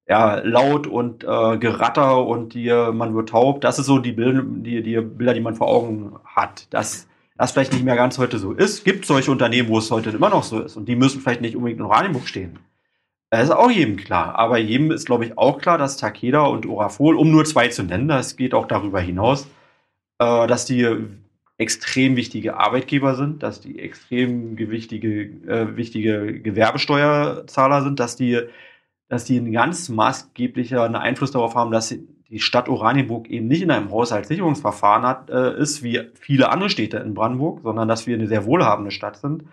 ja, 0.07 0.35
laut 0.39 0.87
und 0.87 1.23
äh, 1.23 1.57
Geratter 1.57 2.25
und 2.25 2.53
die, 2.53 2.69
man 2.93 3.15
wird 3.15 3.29
taub. 3.29 3.61
Das 3.61 3.79
ist 3.79 3.85
so 3.85 3.99
die 3.99 4.11
Bilder, 4.11 4.43
die, 4.43 4.83
die 4.83 4.99
Bilder, 4.99 5.33
die 5.33 5.39
man 5.39 5.55
vor 5.55 5.69
Augen 5.69 6.15
hat. 6.25 6.73
Dass 6.73 7.07
das 7.37 7.51
vielleicht 7.51 7.73
nicht 7.73 7.85
mehr 7.85 7.95
ganz 7.95 8.17
heute 8.17 8.37
so 8.37 8.51
ist. 8.51 8.83
Gibt 8.83 9.05
solche 9.05 9.31
Unternehmen, 9.31 9.69
wo 9.69 9.77
es 9.77 9.91
heute 9.91 10.09
immer 10.09 10.29
noch 10.29 10.43
so 10.43 10.61
ist. 10.61 10.75
Und 10.75 10.87
die 10.87 10.95
müssen 10.95 11.21
vielleicht 11.21 11.41
nicht 11.41 11.55
unbedingt 11.55 11.79
in 11.79 11.85
Oranienburg 11.85 12.27
stehen. 12.27 12.59
Das 13.33 13.45
ist 13.45 13.49
auch 13.49 13.71
jedem 13.71 13.97
klar. 13.97 14.37
Aber 14.37 14.59
jedem 14.59 14.91
ist, 14.91 15.07
glaube 15.07 15.25
ich, 15.25 15.39
auch 15.39 15.57
klar, 15.57 15.79
dass 15.79 15.97
Takeda 15.97 16.43
und 16.43 16.67
Orafol, 16.67 17.15
um 17.15 17.31
nur 17.31 17.45
zwei 17.45 17.67
zu 17.67 17.81
nennen, 17.81 18.07
das 18.07 18.35
geht 18.35 18.53
auch 18.53 18.67
darüber 18.67 19.01
hinaus, 19.01 19.47
äh, 20.19 20.45
dass 20.45 20.65
die 20.65 20.87
extrem 21.57 22.15
wichtige 22.15 22.57
Arbeitgeber 22.57 23.15
sind, 23.15 23.41
dass 23.41 23.59
die 23.59 23.79
extrem 23.79 24.55
gewichtige, 24.55 25.23
äh, 25.47 25.75
wichtige 25.75 26.41
Gewerbesteuerzahler 26.41 27.81
sind, 27.81 27.99
dass 27.99 28.15
die 28.15 28.39
dass 29.09 29.25
die 29.25 29.37
einen 29.37 29.51
ganz 29.51 29.89
maßgeblichen 29.89 30.95
Einfluss 30.95 31.31
darauf 31.31 31.55
haben, 31.55 31.71
dass 31.71 31.89
die 32.29 32.39
Stadt 32.39 32.69
Oranienburg 32.69 33.29
eben 33.29 33.47
nicht 33.47 33.63
in 33.63 33.71
einem 33.71 33.89
Haushaltssicherungsverfahren 33.89 35.05
hat, 35.07 35.31
äh, 35.31 35.57
ist 35.59 35.81
wie 35.81 36.01
viele 36.19 36.51
andere 36.51 36.69
Städte 36.69 36.97
in 36.97 37.15
Brandenburg, 37.15 37.61
sondern 37.63 37.87
dass 37.87 38.05
wir 38.05 38.15
eine 38.15 38.27
sehr 38.27 38.45
wohlhabende 38.45 38.91
Stadt 38.91 39.17
sind 39.17 39.43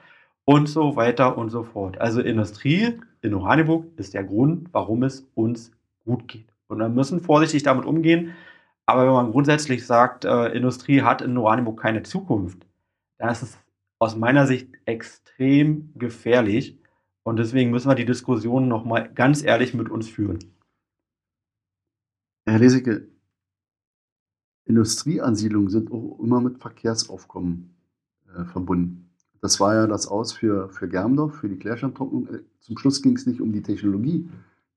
und 0.51 0.67
so 0.67 0.97
weiter 0.97 1.39
und 1.39 1.51
so 1.51 1.63
fort. 1.63 2.01
Also 2.01 2.21
Industrie 2.21 2.99
in 3.23 3.35
Oranienburg 3.35 3.87
ist 3.97 4.15
der 4.15 4.25
Grund, 4.25 4.69
warum 4.73 5.05
es 5.05 5.31
uns 5.37 5.71
gut 6.05 6.27
geht. 6.27 6.49
Und 6.67 6.79
wir 6.79 6.89
müssen 6.89 7.21
vorsichtig 7.21 7.63
damit 7.63 7.85
umgehen. 7.85 8.35
Aber 8.85 9.07
wenn 9.07 9.13
man 9.13 9.31
grundsätzlich 9.31 9.87
sagt, 9.87 10.25
äh, 10.25 10.49
Industrie 10.49 11.03
hat 11.03 11.23
in 11.23 11.39
Oranienburg 11.39 11.81
keine 11.81 12.03
Zukunft, 12.03 12.67
dann 13.19 13.31
ist 13.31 13.43
es 13.43 13.59
aus 14.01 14.17
meiner 14.17 14.49
Sicht 14.49 14.71
extrem 14.87 15.93
gefährlich, 15.95 16.81
und 17.23 17.37
deswegen 17.37 17.71
müssen 17.71 17.89
wir 17.89 17.95
die 17.95 18.07
Diskussion 18.07 18.67
nochmal 18.67 19.09
ganz 19.13 19.45
ehrlich 19.45 19.73
mit 19.73 19.89
uns 19.89 20.09
führen. 20.09 20.41
Herr 22.45 22.59
Leseke, 22.59 23.07
Industrieansiedlungen 24.65 25.71
sind 25.71 25.93
auch 25.93 26.19
immer 26.19 26.41
mit 26.41 26.59
Verkehrsaufkommen 26.59 27.77
äh, 28.35 28.45
verbunden. 28.47 29.10
Das 29.41 29.59
war 29.61 29.75
ja 29.75 29.87
das 29.87 30.07
Aus 30.07 30.33
für, 30.33 30.69
für 30.69 30.89
Germdorf, 30.89 31.37
für 31.37 31.49
die 31.49 31.59
Klärschlammtrocknung. 31.59 32.29
Äh, 32.29 32.41
zum 32.61 32.77
Schluss 32.79 33.03
ging 33.03 33.17
es 33.17 33.27
nicht 33.27 33.41
um 33.41 33.53
die 33.53 33.63
Technologie, 33.63 34.29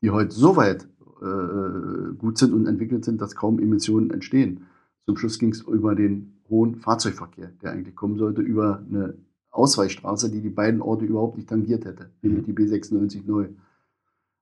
die 0.01 0.11
heute 0.11 0.33
so 0.33 0.55
weit 0.55 0.87
äh, 1.21 2.13
gut 2.17 2.37
sind 2.37 2.53
und 2.53 2.67
entwickelt 2.67 3.05
sind, 3.05 3.21
dass 3.21 3.35
kaum 3.35 3.59
Emissionen 3.59 4.11
entstehen. 4.11 4.65
Zum 5.05 5.17
Schluss 5.17 5.39
ging 5.39 5.51
es 5.51 5.61
über 5.61 5.95
den 5.95 6.39
hohen 6.49 6.75
Fahrzeugverkehr, 6.75 7.51
der 7.61 7.71
eigentlich 7.71 7.95
kommen 7.95 8.17
sollte 8.17 8.41
über 8.41 8.83
eine 8.89 9.15
Ausweichstraße, 9.51 10.31
die 10.31 10.41
die 10.41 10.49
beiden 10.49 10.81
Orte 10.81 11.05
überhaupt 11.05 11.37
nicht 11.37 11.49
tangiert 11.49 11.85
hätte, 11.85 12.09
nämlich 12.21 12.45
die 12.45 12.53
B96 12.53 13.21
neu. 13.25 13.49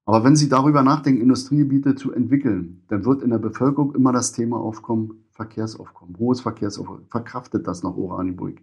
Aber 0.05 0.23
wenn 0.23 0.35
Sie 0.35 0.49
darüber 0.49 0.83
nachdenken, 0.83 1.21
Industriegebiete 1.21 1.95
zu 1.95 2.11
entwickeln, 2.11 2.83
dann 2.87 3.05
wird 3.05 3.21
in 3.21 3.29
der 3.29 3.37
Bevölkerung 3.37 3.93
immer 3.93 4.11
das 4.11 4.31
Thema 4.31 4.57
aufkommen, 4.57 5.25
Verkehrsaufkommen, 5.31 6.17
hohes 6.17 6.41
Verkehrsaufkommen. 6.41 7.05
Verkraftet 7.07 7.67
das 7.67 7.83
noch 7.83 7.97
Oranienburg? 7.97 8.61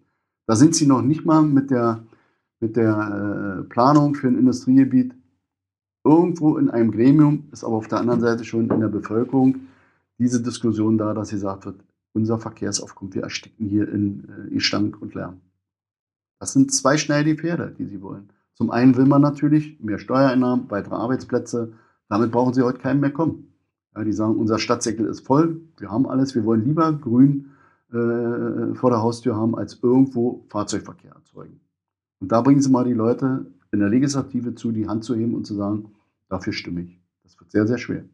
Da 0.48 0.56
sind 0.56 0.74
Sie 0.74 0.86
noch 0.86 1.02
nicht 1.02 1.26
mal 1.26 1.42
mit 1.42 1.70
der, 1.70 2.02
mit 2.58 2.74
der 2.76 3.60
äh, 3.60 3.68
Planung 3.68 4.14
für 4.14 4.28
ein 4.28 4.38
Industriegebiet 4.38 5.14
irgendwo 6.04 6.56
in 6.56 6.70
einem 6.70 6.90
Gremium, 6.90 7.48
ist 7.52 7.64
aber 7.64 7.74
auf 7.74 7.86
der 7.86 7.98
anderen 7.98 8.22
Seite 8.22 8.44
schon 8.44 8.70
in 8.70 8.80
der 8.80 8.88
Bevölkerung 8.88 9.56
diese 10.18 10.42
Diskussion 10.42 10.96
da, 10.96 11.12
dass 11.12 11.30
gesagt 11.30 11.66
wird, 11.66 11.84
unser 12.14 12.38
Verkehrsaufkommen, 12.38 13.12
wir 13.12 13.24
ersticken 13.24 13.66
hier 13.66 13.92
in, 13.92 14.26
äh, 14.30 14.54
in 14.54 14.60
Stank 14.60 15.02
und 15.02 15.14
Lärm. 15.14 15.42
Das 16.40 16.54
sind 16.54 16.72
zwei 16.72 16.96
schneidige 16.96 17.42
Pferde, 17.42 17.74
die 17.78 17.84
sie 17.84 18.00
wollen. 18.00 18.30
Zum 18.54 18.70
einen 18.70 18.96
will 18.96 19.04
man 19.04 19.20
natürlich 19.20 19.78
mehr 19.80 19.98
Steuereinnahmen, 19.98 20.70
weitere 20.70 20.94
Arbeitsplätze. 20.94 21.74
Damit 22.08 22.32
brauchen 22.32 22.54
sie 22.54 22.62
heute 22.62 22.78
keinen 22.78 23.00
mehr 23.00 23.12
kommen. 23.12 23.52
Ja, 23.94 24.02
die 24.02 24.12
sagen, 24.12 24.36
unser 24.36 24.58
Stadtsäckel 24.58 25.04
ist 25.04 25.26
voll, 25.26 25.60
wir 25.76 25.90
haben 25.90 26.08
alles, 26.08 26.34
wir 26.34 26.46
wollen 26.46 26.64
lieber 26.64 26.90
grün 26.94 27.50
äh, 27.92 28.74
vor 28.74 28.90
der 28.90 29.00
Haustür 29.00 29.36
haben, 29.36 29.56
als 29.56 29.78
irgendwo 29.82 30.44
Fahrzeugverkehr 30.48 31.12
erzeugen. 31.12 31.60
Und 32.20 32.32
da 32.32 32.40
bringen 32.40 32.60
sie 32.60 32.70
mal 32.70 32.84
die 32.84 32.92
Leute 32.92 33.46
in 33.72 33.80
der 33.80 33.88
Legislative 33.88 34.54
zu, 34.54 34.72
die 34.72 34.88
Hand 34.88 35.04
zu 35.04 35.14
heben 35.14 35.34
und 35.34 35.46
zu 35.46 35.54
sagen, 35.54 35.92
dafür 36.28 36.52
stimme 36.52 36.82
ich. 36.82 37.00
Das 37.22 37.38
wird 37.38 37.50
sehr, 37.50 37.66
sehr 37.66 37.78
schwer. 37.78 38.04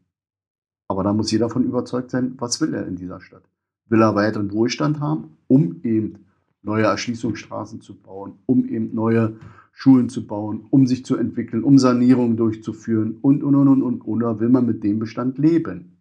Aber 0.88 1.02
da 1.02 1.12
muss 1.12 1.30
jeder 1.30 1.46
davon 1.46 1.64
überzeugt 1.64 2.10
sein, 2.10 2.34
was 2.38 2.60
will 2.60 2.74
er 2.74 2.86
in 2.86 2.96
dieser 2.96 3.20
Stadt? 3.20 3.42
Will 3.88 4.02
er 4.02 4.14
weiteren 4.14 4.52
Wohlstand 4.52 5.00
haben, 5.00 5.36
um 5.48 5.80
eben 5.82 6.26
neue 6.62 6.84
Erschließungsstraßen 6.84 7.80
zu 7.80 7.94
bauen, 7.94 8.34
um 8.46 8.66
eben 8.66 8.94
neue 8.94 9.36
Schulen 9.72 10.08
zu 10.08 10.26
bauen, 10.26 10.66
um 10.70 10.86
sich 10.86 11.04
zu 11.04 11.16
entwickeln, 11.16 11.64
um 11.64 11.78
Sanierungen 11.78 12.36
durchzuführen 12.36 13.18
und, 13.22 13.42
und, 13.42 13.54
und, 13.54 13.68
und, 13.68 13.82
und. 13.82 14.02
Oder 14.02 14.40
will 14.40 14.48
man 14.48 14.66
mit 14.66 14.84
dem 14.84 14.98
Bestand 14.98 15.38
leben? 15.38 15.93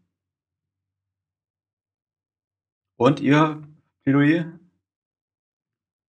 Und 3.04 3.20
ihr, 3.20 3.62
Plädoyer? 4.06 4.46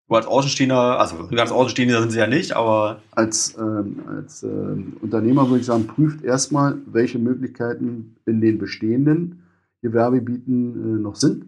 Du 0.09 0.15
als 0.15 0.25
Außenstehender, 0.25 0.99
also 0.99 1.29
ganz 1.33 1.49
Außenstehender 1.49 2.01
sind 2.01 2.11
sie 2.11 2.19
ja 2.19 2.27
nicht, 2.27 2.51
aber. 2.51 3.01
Als, 3.11 3.57
ähm, 3.57 4.01
als 4.09 4.43
ähm, 4.43 4.97
Unternehmer 4.99 5.47
würde 5.47 5.61
ich 5.61 5.65
sagen, 5.65 5.87
prüft 5.87 6.21
erstmal, 6.21 6.79
welche 6.87 7.17
Möglichkeiten 7.17 8.17
in 8.25 8.41
den 8.41 8.57
bestehenden 8.57 9.43
Gewerbegebieten 9.81 10.97
äh, 10.97 11.01
noch 11.01 11.15
sind? 11.15 11.45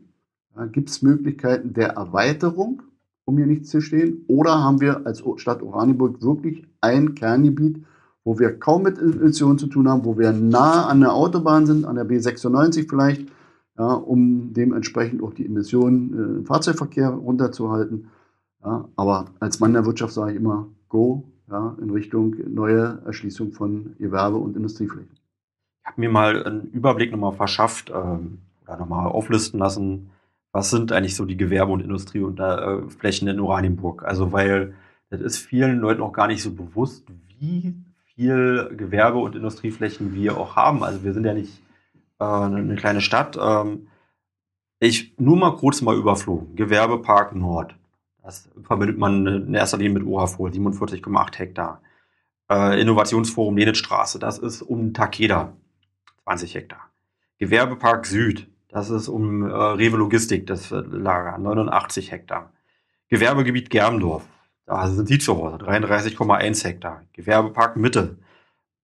Ja, 0.55 0.65
Gibt 0.65 0.89
es 0.89 1.01
Möglichkeiten 1.01 1.73
der 1.73 1.89
Erweiterung, 1.89 2.81
um 3.25 3.35
hier 3.35 3.47
nicht 3.47 3.67
zu 3.67 3.81
stehen? 3.81 4.23
Oder 4.29 4.63
haben 4.63 4.79
wir 4.79 5.05
als 5.05 5.25
Stadt 5.35 5.61
Oranienburg 5.61 6.21
wirklich 6.21 6.65
ein 6.79 7.15
Kerngebiet, 7.15 7.83
wo 8.23 8.39
wir 8.39 8.57
kaum 8.57 8.83
mit 8.83 8.97
Emissionen 8.97 9.59
zu 9.59 9.67
tun 9.67 9.89
haben, 9.89 10.05
wo 10.05 10.17
wir 10.17 10.31
nah 10.31 10.87
an 10.87 11.01
der 11.01 11.11
Autobahn 11.11 11.65
sind, 11.65 11.83
an 11.83 11.97
der 11.97 12.05
B96 12.05 12.87
vielleicht, 12.87 13.27
ja, 13.77 13.93
um 13.93 14.53
dementsprechend 14.53 15.23
auch 15.23 15.33
die 15.33 15.45
Emissionen 15.45 16.13
äh, 16.13 16.37
im 16.39 16.45
Fahrzeugverkehr 16.45 17.09
runterzuhalten. 17.09 18.09
Ja, 18.63 18.87
aber 18.95 19.25
als 19.39 19.59
Mann 19.59 19.73
der 19.73 19.85
Wirtschaft 19.85 20.13
sage 20.13 20.31
ich 20.31 20.37
immer, 20.37 20.67
go 20.89 21.23
ja, 21.49 21.75
in 21.81 21.89
Richtung 21.89 22.35
neue 22.53 23.01
Erschließung 23.05 23.51
von 23.51 23.95
Gewerbe- 23.99 24.37
und 24.37 24.55
Industrieflächen. 24.55 25.11
Ich 25.11 25.85
habe 25.85 25.99
mir 25.99 26.09
mal 26.09 26.43
einen 26.45 26.71
Überblick 26.71 27.11
nochmal 27.11 27.33
verschafft 27.33 27.91
ähm, 27.93 28.39
oder 28.63 28.77
nochmal 28.77 29.07
auflisten 29.07 29.59
lassen, 29.59 30.11
was 30.51 30.69
sind 30.69 30.91
eigentlich 30.91 31.15
so 31.15 31.25
die 31.25 31.35
Gewerbe- 31.35 31.73
und 31.73 31.81
Industrieflächen 31.81 33.27
in 33.27 33.39
Oranienburg. 33.39 34.03
Also 34.05 34.31
weil 34.31 34.75
das 35.09 35.19
ist 35.19 35.37
vielen 35.37 35.79
Leuten 35.79 36.01
auch 36.01 36.13
gar 36.13 36.27
nicht 36.27 36.41
so 36.41 36.51
bewusst, 36.51 37.05
wie 37.39 37.75
viel 38.15 38.71
Gewerbe- 38.77 39.19
und 39.19 39.35
Industrieflächen 39.35 40.13
wir 40.13 40.37
auch 40.37 40.55
haben. 40.55 40.83
Also 40.83 41.03
wir 41.03 41.13
sind 41.13 41.25
ja 41.25 41.33
nicht 41.33 41.62
äh, 42.23 42.57
eine 42.57 42.75
kleine 42.75 43.01
Stadt. 43.01 43.37
Ähm, 43.41 43.87
ich 44.79 45.17
nur 45.17 45.37
mal 45.37 45.55
kurz 45.55 45.81
mal 45.81 45.95
überflogen. 45.95 46.55
Gewerbepark 46.55 47.35
Nord. 47.35 47.75
Das 48.21 48.49
verbindet 48.63 48.97
man 48.97 49.27
in 49.27 49.53
erster 49.53 49.77
Linie 49.77 49.99
mit 49.99 50.05
OHFOL, 50.05 50.51
47,8 50.51 51.37
Hektar. 51.37 51.81
Äh, 52.49 52.81
Innovationsforum 52.81 53.57
Lenitzstraße, 53.57 54.19
das 54.19 54.37
ist 54.37 54.61
um 54.61 54.93
Takeda, 54.93 55.53
20 56.23 56.55
Hektar. 56.55 56.89
Gewerbepark 57.37 58.05
Süd, 58.05 58.47
das 58.69 58.89
ist 58.89 59.07
um 59.07 59.43
äh, 59.43 59.53
Rewe 59.53 59.97
Logistik, 59.97 60.47
das 60.47 60.69
Lager, 60.69 61.37
89 61.37 62.11
Hektar. 62.11 62.51
Gewerbegebiet 63.09 63.69
Germdorf, 63.69 64.25
da 64.65 64.87
sind 64.87 65.07
Sie 65.07 65.19
zu 65.19 65.37
Hause, 65.37 65.57
33,1 65.57 66.63
Hektar. 66.65 67.03
Gewerbepark 67.13 67.75
Mitte, 67.77 68.17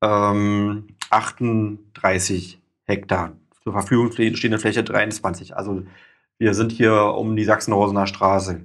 ähm, 0.01 0.87
38 1.09 2.58
Hektar. 2.89 3.33
Zur 3.63 3.73
Verfügung 3.73 4.11
stehende 4.11 4.59
Fläche 4.59 4.83
23. 4.83 5.55
Also 5.55 5.83
wir 6.37 6.53
sind 6.53 6.71
hier 6.71 7.15
um 7.15 7.35
die 7.35 7.43
Sachsenhausener 7.43 8.07
Straße. 8.07 8.61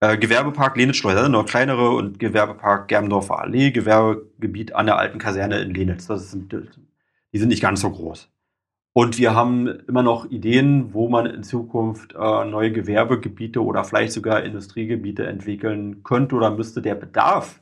Äh, 0.00 0.16
Gewerbepark 0.16 0.76
Lenitzschleuse, 0.76 1.18
also 1.18 1.30
noch 1.30 1.46
kleinere 1.46 1.90
und 1.90 2.18
Gewerbepark 2.18 2.88
Germdorfer 2.88 3.40
Allee, 3.40 3.70
Gewerbegebiet 3.70 4.74
an 4.74 4.86
der 4.86 4.98
alten 4.98 5.18
Kaserne 5.18 5.60
in 5.60 5.74
Lenitz. 5.74 6.06
Das 6.06 6.30
sind, 6.30 6.52
die 7.32 7.38
sind 7.38 7.48
nicht 7.48 7.62
ganz 7.62 7.82
so 7.82 7.90
groß. 7.90 8.30
Und 8.92 9.18
wir 9.18 9.34
haben 9.34 9.68
immer 9.86 10.02
noch 10.02 10.30
Ideen, 10.30 10.92
wo 10.94 11.08
man 11.08 11.26
in 11.26 11.42
Zukunft 11.44 12.14
äh, 12.14 12.44
neue 12.44 12.72
Gewerbegebiete 12.72 13.62
oder 13.62 13.84
vielleicht 13.84 14.12
sogar 14.12 14.42
Industriegebiete 14.42 15.26
entwickeln 15.26 16.02
könnte 16.02 16.34
oder 16.34 16.50
müsste. 16.50 16.82
Der 16.82 16.96
Bedarf, 16.96 17.60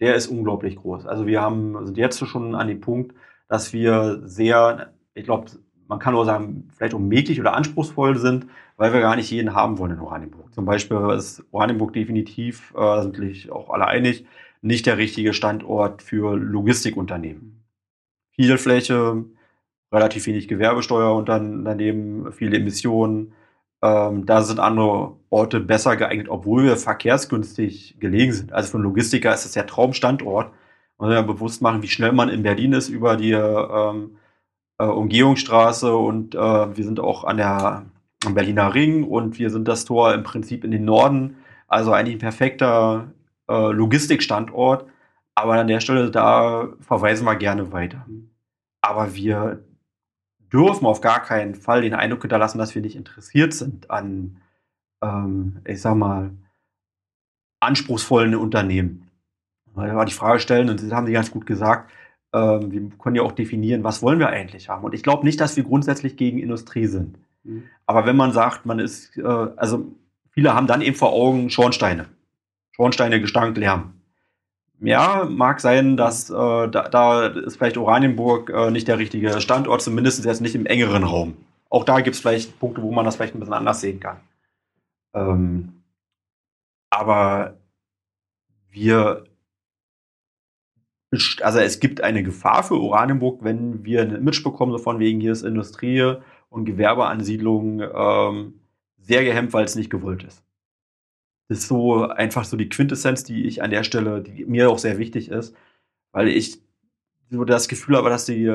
der 0.00 0.16
ist 0.16 0.26
unglaublich 0.26 0.76
groß. 0.76 1.06
Also 1.06 1.26
wir 1.26 1.40
haben, 1.40 1.86
sind 1.86 1.98
jetzt 1.98 2.26
schon 2.26 2.54
an 2.54 2.68
dem 2.68 2.80
Punkt, 2.80 3.14
dass 3.48 3.72
wir 3.72 4.22
sehr, 4.24 4.92
ich 5.16 5.24
glaube, 5.24 5.50
man 5.88 5.98
kann 5.98 6.14
auch 6.14 6.24
sagen, 6.24 6.68
vielleicht 6.76 6.94
auch 6.94 6.98
mäglich 7.00 7.40
oder 7.40 7.54
anspruchsvoll 7.54 8.18
sind, 8.18 8.46
weil 8.76 8.92
wir 8.92 9.00
gar 9.00 9.16
nicht 9.16 9.30
jeden 9.30 9.54
haben 9.54 9.78
wollen 9.78 9.92
in 9.92 10.00
Oranienburg. 10.00 10.52
Zum 10.52 10.64
Beispiel 10.64 10.98
ist 11.16 11.42
Oranienburg 11.52 11.92
definitiv, 11.92 12.74
äh, 12.76 13.02
sind 13.02 13.16
sich 13.16 13.50
auch 13.50 13.70
alle 13.70 13.86
einig, 13.86 14.26
nicht 14.60 14.86
der 14.86 14.98
richtige 14.98 15.32
Standort 15.32 16.02
für 16.02 16.36
Logistikunternehmen. 16.36 17.64
Viel 18.32 18.58
Fläche, 18.58 19.24
relativ 19.92 20.26
wenig 20.26 20.48
Gewerbesteuer 20.48 21.14
und 21.14 21.28
dann 21.28 21.64
daneben 21.64 22.30
viele 22.32 22.58
Emissionen. 22.58 23.32
Ähm, 23.80 24.26
da 24.26 24.42
sind 24.42 24.60
andere 24.60 25.16
Orte 25.30 25.60
besser 25.60 25.96
geeignet, 25.96 26.28
obwohl 26.28 26.64
wir 26.64 26.76
verkehrsgünstig 26.76 27.96
gelegen 28.00 28.32
sind. 28.32 28.52
Also 28.52 28.72
für 28.72 28.76
einen 28.76 28.84
Logistiker 28.84 29.32
ist 29.32 29.44
das 29.44 29.52
der 29.52 29.66
Traumstandort. 29.66 30.52
Man 30.98 31.08
soll 31.08 31.16
ja 31.16 31.22
bewusst 31.22 31.62
machen, 31.62 31.82
wie 31.82 31.88
schnell 31.88 32.12
man 32.12 32.28
in 32.28 32.42
Berlin 32.42 32.72
ist 32.72 32.88
über 32.88 33.16
die 33.16 33.32
ähm, 33.32 34.16
äh, 34.78 34.84
Umgehungsstraße 34.84 35.96
und 35.96 36.34
äh, 36.34 36.38
wir 36.76 36.84
sind 36.84 37.00
auch 37.00 37.24
an 37.24 37.36
der 37.36 37.86
am 38.24 38.34
Berliner 38.34 38.74
Ring 38.74 39.04
und 39.04 39.38
wir 39.38 39.50
sind 39.50 39.68
das 39.68 39.84
Tor 39.84 40.12
im 40.12 40.22
Prinzip 40.22 40.64
in 40.64 40.70
den 40.70 40.84
Norden. 40.84 41.36
Also 41.68 41.92
eigentlich 41.92 42.16
ein 42.16 42.20
perfekter 42.20 43.12
äh, 43.48 43.72
Logistikstandort. 43.72 44.86
Aber 45.34 45.54
an 45.54 45.68
der 45.68 45.80
Stelle, 45.80 46.10
da 46.10 46.68
verweisen 46.80 47.24
wir 47.24 47.36
gerne 47.36 47.72
weiter. 47.72 48.06
Aber 48.80 49.14
wir 49.14 49.64
dürfen 50.52 50.86
auf 50.86 51.00
gar 51.00 51.22
keinen 51.22 51.54
Fall 51.54 51.82
den 51.82 51.94
Eindruck 51.94 52.22
hinterlassen, 52.22 52.58
dass 52.58 52.74
wir 52.74 52.82
nicht 52.82 52.96
interessiert 52.96 53.52
sind 53.52 53.90
an, 53.90 54.40
ähm, 55.02 55.60
ich 55.66 55.80
sag 55.80 55.94
mal, 55.94 56.30
anspruchsvollen 57.60 58.34
Unternehmen. 58.34 59.10
Weil 59.74 59.94
wir 59.94 60.04
die 60.06 60.12
Frage 60.12 60.40
stellen, 60.40 60.70
und 60.70 60.82
das 60.82 60.90
haben 60.92 61.06
Sie 61.06 61.12
ganz 61.12 61.30
gut 61.30 61.46
gesagt, 61.46 61.90
ähm, 62.36 62.70
wir 62.70 62.90
können 62.98 63.16
ja 63.16 63.22
auch 63.22 63.32
definieren, 63.32 63.82
was 63.82 64.02
wollen 64.02 64.18
wir 64.18 64.28
eigentlich 64.28 64.68
haben. 64.68 64.84
Und 64.84 64.94
ich 64.94 65.02
glaube 65.02 65.24
nicht, 65.24 65.40
dass 65.40 65.56
wir 65.56 65.64
grundsätzlich 65.64 66.16
gegen 66.16 66.38
Industrie 66.38 66.86
sind. 66.86 67.18
Mhm. 67.44 67.64
Aber 67.86 68.04
wenn 68.04 68.16
man 68.16 68.32
sagt, 68.32 68.66
man 68.66 68.78
ist, 68.78 69.16
äh, 69.16 69.22
also 69.22 69.86
viele 70.30 70.54
haben 70.54 70.66
dann 70.66 70.82
eben 70.82 70.96
vor 70.96 71.12
Augen 71.12 71.48
Schornsteine. 71.48 72.06
Schornsteine, 72.72 73.20
Gestank, 73.20 73.56
Lärm. 73.56 73.94
Ja, 74.80 75.26
mag 75.28 75.60
sein, 75.60 75.96
dass 75.96 76.28
äh, 76.28 76.34
da, 76.34 76.68
da, 76.68 77.26
ist 77.28 77.56
vielleicht 77.56 77.78
Oranienburg 77.78 78.50
äh, 78.50 78.70
nicht 78.70 78.86
der 78.88 78.98
richtige 78.98 79.40
Standort, 79.40 79.80
zumindest 79.80 80.22
jetzt 80.22 80.42
nicht 80.42 80.54
im 80.54 80.66
engeren 80.66 81.04
Raum. 81.04 81.38
Auch 81.70 81.84
da 81.84 82.00
gibt 82.00 82.14
es 82.14 82.20
vielleicht 82.20 82.60
Punkte, 82.60 82.82
wo 82.82 82.92
man 82.92 83.06
das 83.06 83.16
vielleicht 83.16 83.34
ein 83.34 83.40
bisschen 83.40 83.54
anders 83.54 83.80
sehen 83.80 84.00
kann. 84.00 84.18
Ähm, 85.14 85.82
aber 86.90 87.54
wir, 88.70 89.24
also 91.12 91.58
es 91.58 91.80
gibt 91.80 92.00
eine 92.00 92.22
Gefahr 92.22 92.62
für 92.64 92.74
Oranienburg, 92.74 93.42
wenn 93.44 93.84
wir 93.84 94.02
ein 94.02 94.14
Image 94.14 94.42
bekommen, 94.42 94.72
so 94.72 94.78
von 94.78 94.98
wegen 94.98 95.20
hier 95.20 95.32
ist 95.32 95.42
Industrie 95.42 96.16
und 96.48 96.64
Gewerbeansiedlung 96.64 97.80
ähm, 97.80 98.60
sehr 98.98 99.24
gehemmt, 99.24 99.52
weil 99.52 99.64
es 99.64 99.76
nicht 99.76 99.90
gewollt 99.90 100.24
ist. 100.24 100.42
Das 101.48 101.58
ist 101.58 101.68
so 101.68 102.08
einfach 102.08 102.44
so 102.44 102.56
die 102.56 102.68
Quintessenz, 102.68 103.22
die 103.22 103.44
ich 103.44 103.62
an 103.62 103.70
der 103.70 103.84
Stelle, 103.84 104.20
die 104.20 104.44
mir 104.46 104.68
auch 104.68 104.78
sehr 104.78 104.98
wichtig 104.98 105.30
ist, 105.30 105.54
weil 106.12 106.28
ich 106.28 106.60
so 107.30 107.44
das 107.44 107.68
Gefühl 107.68 107.96
habe, 107.96 108.10
dass 108.10 108.26
die 108.26 108.46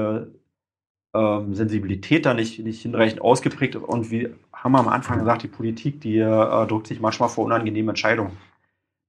ähm, 1.13 1.55
Sensibilität 1.55 2.25
da 2.25 2.33
nicht, 2.33 2.59
nicht 2.59 2.81
hinreichend 2.81 3.21
ausgeprägt 3.21 3.75
ist. 3.75 3.83
Und 3.83 4.11
wie 4.11 4.29
haben 4.53 4.73
wir 4.73 4.79
am 4.79 4.87
Anfang 4.87 5.19
gesagt, 5.19 5.43
die 5.43 5.47
Politik, 5.47 6.01
die 6.01 6.17
äh, 6.17 6.67
drückt 6.67 6.87
sich 6.87 6.99
manchmal 6.99 7.29
vor 7.29 7.45
unangenehmen 7.45 7.89
Entscheidungen. 7.89 8.37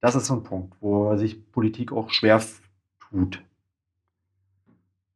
Das 0.00 0.14
ist 0.14 0.26
so 0.26 0.34
ein 0.34 0.42
Punkt, 0.42 0.74
wo 0.80 1.16
sich 1.16 1.50
Politik 1.52 1.92
auch 1.92 2.10
schwer 2.10 2.40
tut. 3.12 3.42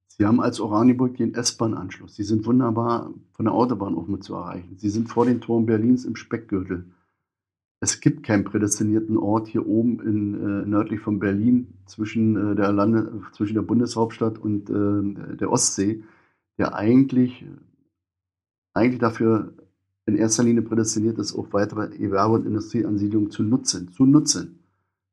Sie 0.07 0.25
haben 0.25 0.41
als 0.41 0.61
Oranienburg 0.61 1.17
den 1.17 1.35
S-Bahn-Anschluss. 1.35 2.15
Sie 2.15 2.23
sind 2.23 2.47
wunderbar 2.47 3.13
von 3.33 3.45
der 3.45 3.55
Autobahn 3.55 3.95
auch 3.95 4.07
mit 4.07 4.25
zu 4.25 4.35
erreichen. 4.35 4.77
Sie 4.79 4.89
sind 4.89 5.09
vor 5.09 5.27
den 5.27 5.41
Toren 5.41 5.67
Berlins 5.67 6.05
im 6.05 6.17
Speckgürtel. 6.17 6.87
Es 7.81 8.01
gibt 8.01 8.23
keinen 8.23 8.45
prädestinierten 8.45 9.19
Ort 9.19 9.49
hier 9.49 9.67
oben 9.67 10.01
in, 10.01 10.35
äh, 10.35 10.67
nördlich 10.67 11.01
von 11.01 11.19
Berlin 11.19 11.75
zwischen, 11.85 12.53
äh, 12.53 12.55
der 12.57 12.73
Lande, 12.73 13.21
zwischen 13.33 13.55
der 13.55 13.63
Bundeshauptstadt 13.63 14.39
und 14.39 14.71
äh, 14.71 15.37
der 15.37 15.53
Ostsee, 15.53 16.03
der 16.57 16.75
eigentlich, 16.75 17.45
eigentlich 18.73 19.01
dafür 19.01 19.53
in 20.07 20.17
erster 20.17 20.45
Linie 20.45 20.63
prädestiniert 20.63 21.19
ist, 21.19 21.35
auch 21.35 21.53
weitere 21.53 21.89
Gewerbe- 21.89 22.37
und 22.37 22.47
Industrieansiedlungen 22.47 23.31
zu 23.31 23.43
nutzen. 23.43 23.93
Zu 23.93 24.07
nutzen. 24.07 24.61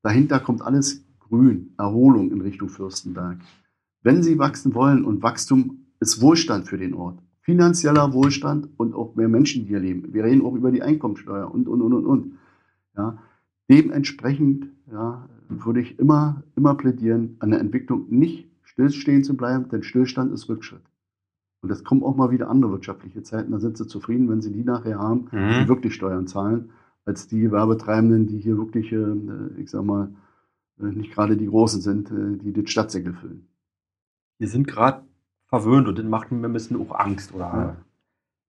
Dahinter 0.01 0.39
kommt 0.39 0.61
alles 0.61 1.03
grün, 1.27 1.73
Erholung 1.77 2.31
in 2.31 2.41
Richtung 2.41 2.69
Fürstenberg. 2.69 3.37
Wenn 4.01 4.23
Sie 4.23 4.37
wachsen 4.37 4.75
wollen 4.75 5.05
und 5.05 5.23
Wachstum 5.23 5.85
ist 5.99 6.21
Wohlstand 6.21 6.67
für 6.67 6.77
den 6.77 6.93
Ort, 6.93 7.19
finanzieller 7.41 8.13
Wohlstand 8.13 8.69
und 8.77 8.93
auch 8.93 9.15
mehr 9.15 9.29
Menschen, 9.29 9.63
die 9.63 9.69
hier 9.69 9.79
leben. 9.79 10.13
Wir 10.13 10.23
reden 10.23 10.41
auch 10.41 10.55
über 10.55 10.71
die 10.71 10.81
Einkommensteuer 10.81 11.51
und, 11.51 11.67
und, 11.67 11.81
und, 11.81 11.93
und, 11.93 12.05
und. 12.05 12.33
Ja, 12.95 13.17
dementsprechend 13.69 14.67
ja, 14.91 15.27
würde 15.49 15.81
ich 15.81 15.99
immer, 15.99 16.43
immer 16.55 16.75
plädieren, 16.75 17.35
an 17.39 17.51
der 17.51 17.59
Entwicklung 17.59 18.05
nicht 18.09 18.49
stillstehen 18.63 19.23
zu 19.23 19.35
bleiben, 19.35 19.69
denn 19.69 19.83
Stillstand 19.83 20.33
ist 20.33 20.49
Rückschritt. 20.49 20.83
Und 21.61 21.71
es 21.71 21.83
kommen 21.83 22.03
auch 22.03 22.15
mal 22.15 22.31
wieder 22.31 22.49
andere 22.49 22.71
wirtschaftliche 22.71 23.23
Zeiten, 23.23 23.51
da 23.51 23.59
sind 23.59 23.77
sie 23.77 23.87
zufrieden, 23.87 24.29
wenn 24.29 24.41
sie 24.41 24.51
die 24.51 24.63
nachher 24.63 24.99
haben, 24.99 25.27
mhm. 25.31 25.61
die 25.61 25.67
wirklich 25.67 25.95
Steuern 25.95 26.27
zahlen, 26.27 26.71
als 27.05 27.27
die 27.27 27.51
Werbetreibenden, 27.51 28.27
die 28.27 28.39
hier 28.39 28.57
wirklich, 28.57 28.91
äh, 28.91 29.61
ich 29.61 29.69
sag 29.69 29.83
mal, 29.85 30.09
nicht 30.91 31.13
gerade 31.13 31.37
die 31.37 31.47
Großen 31.47 31.81
sind, 31.81 32.11
äh, 32.11 32.37
die 32.37 32.53
den 32.53 32.67
Stadtsäckel 32.67 33.13
füllen. 33.13 33.47
Die 34.39 34.47
sind 34.47 34.67
gerade 34.67 35.03
verwöhnt 35.47 35.87
und 35.87 35.97
das 35.97 36.05
macht 36.05 36.31
mir 36.31 36.47
ein 36.47 36.53
bisschen 36.53 36.79
auch 36.81 36.93
Angst, 36.97 37.33
oder? 37.33 37.45
Ja. 37.45 37.77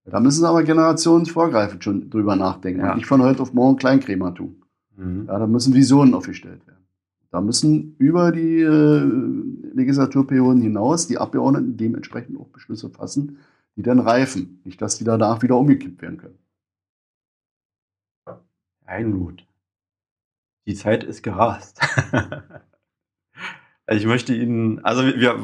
Da 0.07 0.21
müssen 0.21 0.45
aber 0.45 0.63
generationsvorgreifend 0.63 1.83
schon 1.83 2.11
drüber 2.11 2.37
nachdenken. 2.37 2.81
Ja. 2.81 2.95
nicht 2.95 3.07
von 3.07 3.23
heute 3.23 3.41
auf 3.43 3.55
morgen 3.55 3.77
Kleinkrämertum. 3.77 4.57
Mhm. 4.97 5.27
Ja, 5.27 5.39
da 5.39 5.47
müssen 5.47 5.75
Visionen 5.75 6.15
aufgestellt 6.15 6.67
werden. 6.67 6.85
Da 7.31 7.41
müssen 7.41 7.97
über 7.99 8.31
die 8.31 8.61
äh, 8.61 9.03
Legislaturperioden 9.75 10.63
hinaus 10.63 11.07
die 11.07 11.19
Abgeordneten 11.19 11.77
dementsprechend 11.77 12.39
auch 12.39 12.49
Beschlüsse 12.49 12.91
fassen, 12.91 13.39
die 13.77 13.83
dann 13.83 13.99
reifen. 13.99 14.61
Nicht, 14.65 14.81
dass 14.81 14.99
die 14.99 15.05
danach 15.05 15.43
wieder 15.43 15.57
umgekippt 15.57 16.01
werden 16.01 16.19
können. 16.19 16.39
Einblut. 18.85 19.45
Die 20.67 20.75
Zeit 20.75 21.05
ist 21.05 21.23
gerast. 21.23 21.81
also 23.87 24.01
ich 24.01 24.07
möchte 24.07 24.35
Ihnen, 24.35 24.85
also 24.85 25.05
wir 25.05 25.39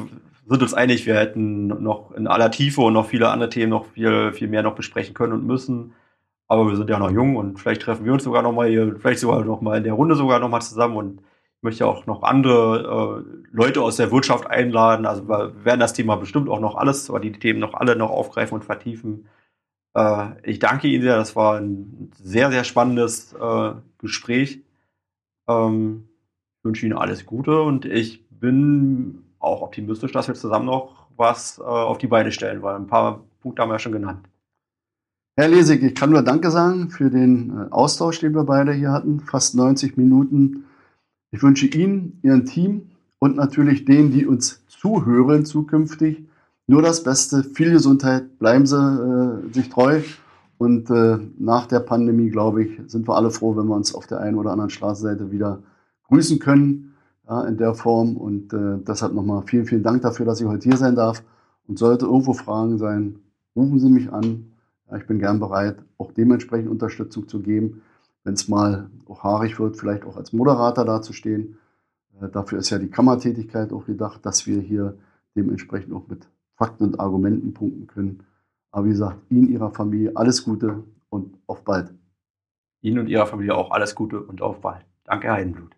sind 0.47 0.61
uns 0.61 0.73
einig, 0.73 1.05
wir 1.05 1.15
hätten 1.15 1.67
noch 1.67 2.11
in 2.11 2.27
aller 2.27 2.51
Tiefe 2.51 2.81
und 2.81 2.93
noch 2.93 3.07
viele 3.07 3.29
andere 3.29 3.49
Themen 3.49 3.69
noch 3.69 3.85
viel, 3.85 4.33
viel 4.33 4.47
mehr 4.47 4.63
noch 4.63 4.75
besprechen 4.75 5.13
können 5.13 5.33
und 5.33 5.45
müssen. 5.45 5.93
Aber 6.47 6.67
wir 6.67 6.75
sind 6.75 6.89
ja 6.89 6.99
noch 6.99 7.11
jung 7.11 7.37
und 7.37 7.59
vielleicht 7.59 7.83
treffen 7.83 8.03
wir 8.03 8.13
uns 8.13 8.23
sogar 8.23 8.41
noch 8.41 8.51
mal 8.51 8.67
hier, 8.67 8.95
vielleicht 8.99 9.19
sogar 9.19 9.45
noch 9.45 9.61
mal 9.61 9.77
in 9.77 9.85
der 9.85 9.93
Runde 9.93 10.15
sogar 10.15 10.39
noch 10.39 10.49
mal 10.49 10.61
zusammen 10.61 10.97
und 10.97 11.21
ich 11.61 11.63
möchte 11.63 11.85
auch 11.85 12.07
noch 12.07 12.23
andere 12.23 13.23
äh, 13.23 13.45
Leute 13.51 13.83
aus 13.83 13.95
der 13.95 14.11
Wirtschaft 14.11 14.47
einladen. 14.47 15.05
Also 15.05 15.29
wir 15.29 15.63
werden 15.63 15.79
das 15.79 15.93
Thema 15.93 16.15
bestimmt 16.15 16.49
auch 16.49 16.59
noch 16.59 16.75
alles, 16.75 17.09
oder 17.11 17.19
die 17.19 17.33
Themen 17.33 17.59
noch 17.59 17.75
alle 17.75 17.95
noch 17.95 18.09
aufgreifen 18.09 18.55
und 18.55 18.65
vertiefen. 18.65 19.27
Äh, 19.93 20.29
ich 20.43 20.57
danke 20.57 20.87
Ihnen 20.87 21.03
sehr. 21.03 21.17
Das 21.17 21.35
war 21.35 21.59
ein 21.59 22.11
sehr, 22.15 22.51
sehr 22.51 22.63
spannendes 22.63 23.33
äh, 23.33 23.73
Gespräch. 23.99 24.61
Ähm, 25.47 26.07
ich 26.57 26.65
wünsche 26.65 26.85
Ihnen 26.85 26.97
alles 26.97 27.25
Gute 27.25 27.61
und 27.61 27.85
ich 27.85 28.27
bin 28.29 29.23
auch 29.39 29.61
optimistisch, 29.61 30.11
dass 30.11 30.27
wir 30.27 30.35
zusammen 30.35 30.65
noch 30.65 31.07
was 31.17 31.59
äh, 31.59 31.61
auf 31.63 31.97
die 31.97 32.07
Beine 32.07 32.31
stellen, 32.31 32.61
weil 32.61 32.75
ein 32.75 32.87
paar 32.87 33.23
Punkte 33.41 33.61
haben 33.61 33.69
wir 33.69 33.75
ja 33.75 33.79
schon 33.79 33.91
genannt. 33.91 34.27
Herr 35.37 35.47
Lesig, 35.47 35.81
ich 35.81 35.95
kann 35.95 36.11
nur 36.11 36.21
Danke 36.23 36.51
sagen 36.51 36.89
für 36.89 37.09
den 37.09 37.49
äh, 37.49 37.71
Austausch, 37.71 38.19
den 38.19 38.33
wir 38.33 38.43
beide 38.43 38.73
hier 38.73 38.91
hatten. 38.91 39.21
Fast 39.21 39.55
90 39.55 39.97
Minuten. 39.97 40.65
Ich 41.31 41.41
wünsche 41.41 41.67
Ihnen, 41.67 42.19
Ihrem 42.21 42.45
Team 42.45 42.91
und 43.19 43.35
natürlich 43.35 43.85
denen, 43.85 44.11
die 44.11 44.25
uns 44.25 44.65
zuhören 44.67 45.45
zukünftig, 45.45 46.25
nur 46.67 46.81
das 46.81 47.03
Beste, 47.03 47.43
viel 47.43 47.71
Gesundheit, 47.71 48.39
bleiben 48.39 48.65
Sie 48.65 48.75
äh, 48.77 49.53
sich 49.53 49.69
treu. 49.69 50.01
Und 50.61 50.91
äh, 50.91 51.17
nach 51.39 51.65
der 51.65 51.79
Pandemie, 51.79 52.29
glaube 52.29 52.63
ich, 52.63 52.79
sind 52.85 53.07
wir 53.09 53.15
alle 53.15 53.31
froh, 53.31 53.57
wenn 53.57 53.65
wir 53.65 53.75
uns 53.75 53.95
auf 53.95 54.05
der 54.05 54.19
einen 54.19 54.37
oder 54.37 54.51
anderen 54.51 54.69
Straßenseite 54.69 55.31
wieder 55.31 55.63
grüßen 56.07 56.37
können 56.37 56.93
ja, 57.27 57.45
in 57.45 57.57
der 57.57 57.73
Form. 57.73 58.15
Und 58.15 58.53
äh, 58.53 58.77
deshalb 58.87 59.15
nochmal 59.15 59.41
vielen, 59.47 59.65
vielen 59.65 59.81
Dank 59.81 60.03
dafür, 60.03 60.27
dass 60.27 60.39
ich 60.39 60.45
heute 60.45 60.69
hier 60.69 60.77
sein 60.77 60.93
darf. 60.93 61.23
Und 61.67 61.79
sollte 61.79 62.05
irgendwo 62.05 62.33
Fragen 62.33 62.77
sein, 62.77 63.15
rufen 63.55 63.79
Sie 63.79 63.89
mich 63.89 64.13
an. 64.13 64.51
Ja, 64.87 64.97
ich 64.97 65.07
bin 65.07 65.17
gern 65.17 65.39
bereit, 65.39 65.77
auch 65.97 66.11
dementsprechend 66.11 66.69
Unterstützung 66.69 67.27
zu 67.27 67.39
geben, 67.39 67.81
wenn 68.23 68.35
es 68.35 68.47
mal 68.47 68.87
auch 69.07 69.23
haarig 69.23 69.59
wird, 69.59 69.77
vielleicht 69.77 70.05
auch 70.05 70.15
als 70.15 70.31
Moderator 70.31 70.85
dazustehen. 70.85 71.57
Äh, 72.21 72.29
dafür 72.29 72.59
ist 72.59 72.69
ja 72.69 72.77
die 72.77 72.91
Kammertätigkeit 72.91 73.73
auch 73.73 73.87
gedacht, 73.87 74.23
dass 74.27 74.45
wir 74.45 74.61
hier 74.61 74.95
dementsprechend 75.35 75.91
auch 75.91 76.07
mit 76.07 76.27
Fakten 76.55 76.83
und 76.83 76.99
Argumenten 76.99 77.51
punkten 77.51 77.87
können. 77.87 78.19
Aber 78.71 78.85
wie 78.85 78.89
gesagt, 78.89 79.19
Ihnen, 79.29 79.49
Ihrer 79.49 79.71
Familie 79.71 80.15
alles 80.15 80.43
Gute 80.43 80.83
und 81.09 81.37
auf 81.47 81.63
bald. 81.63 81.93
Ihnen 82.81 82.99
und 82.99 83.07
Ihrer 83.07 83.27
Familie 83.27 83.55
auch 83.55 83.71
alles 83.71 83.95
Gute 83.95 84.21
und 84.21 84.41
auf 84.41 84.61
bald. 84.61 84.85
Danke, 85.03 85.31
Heidenblut. 85.31 85.75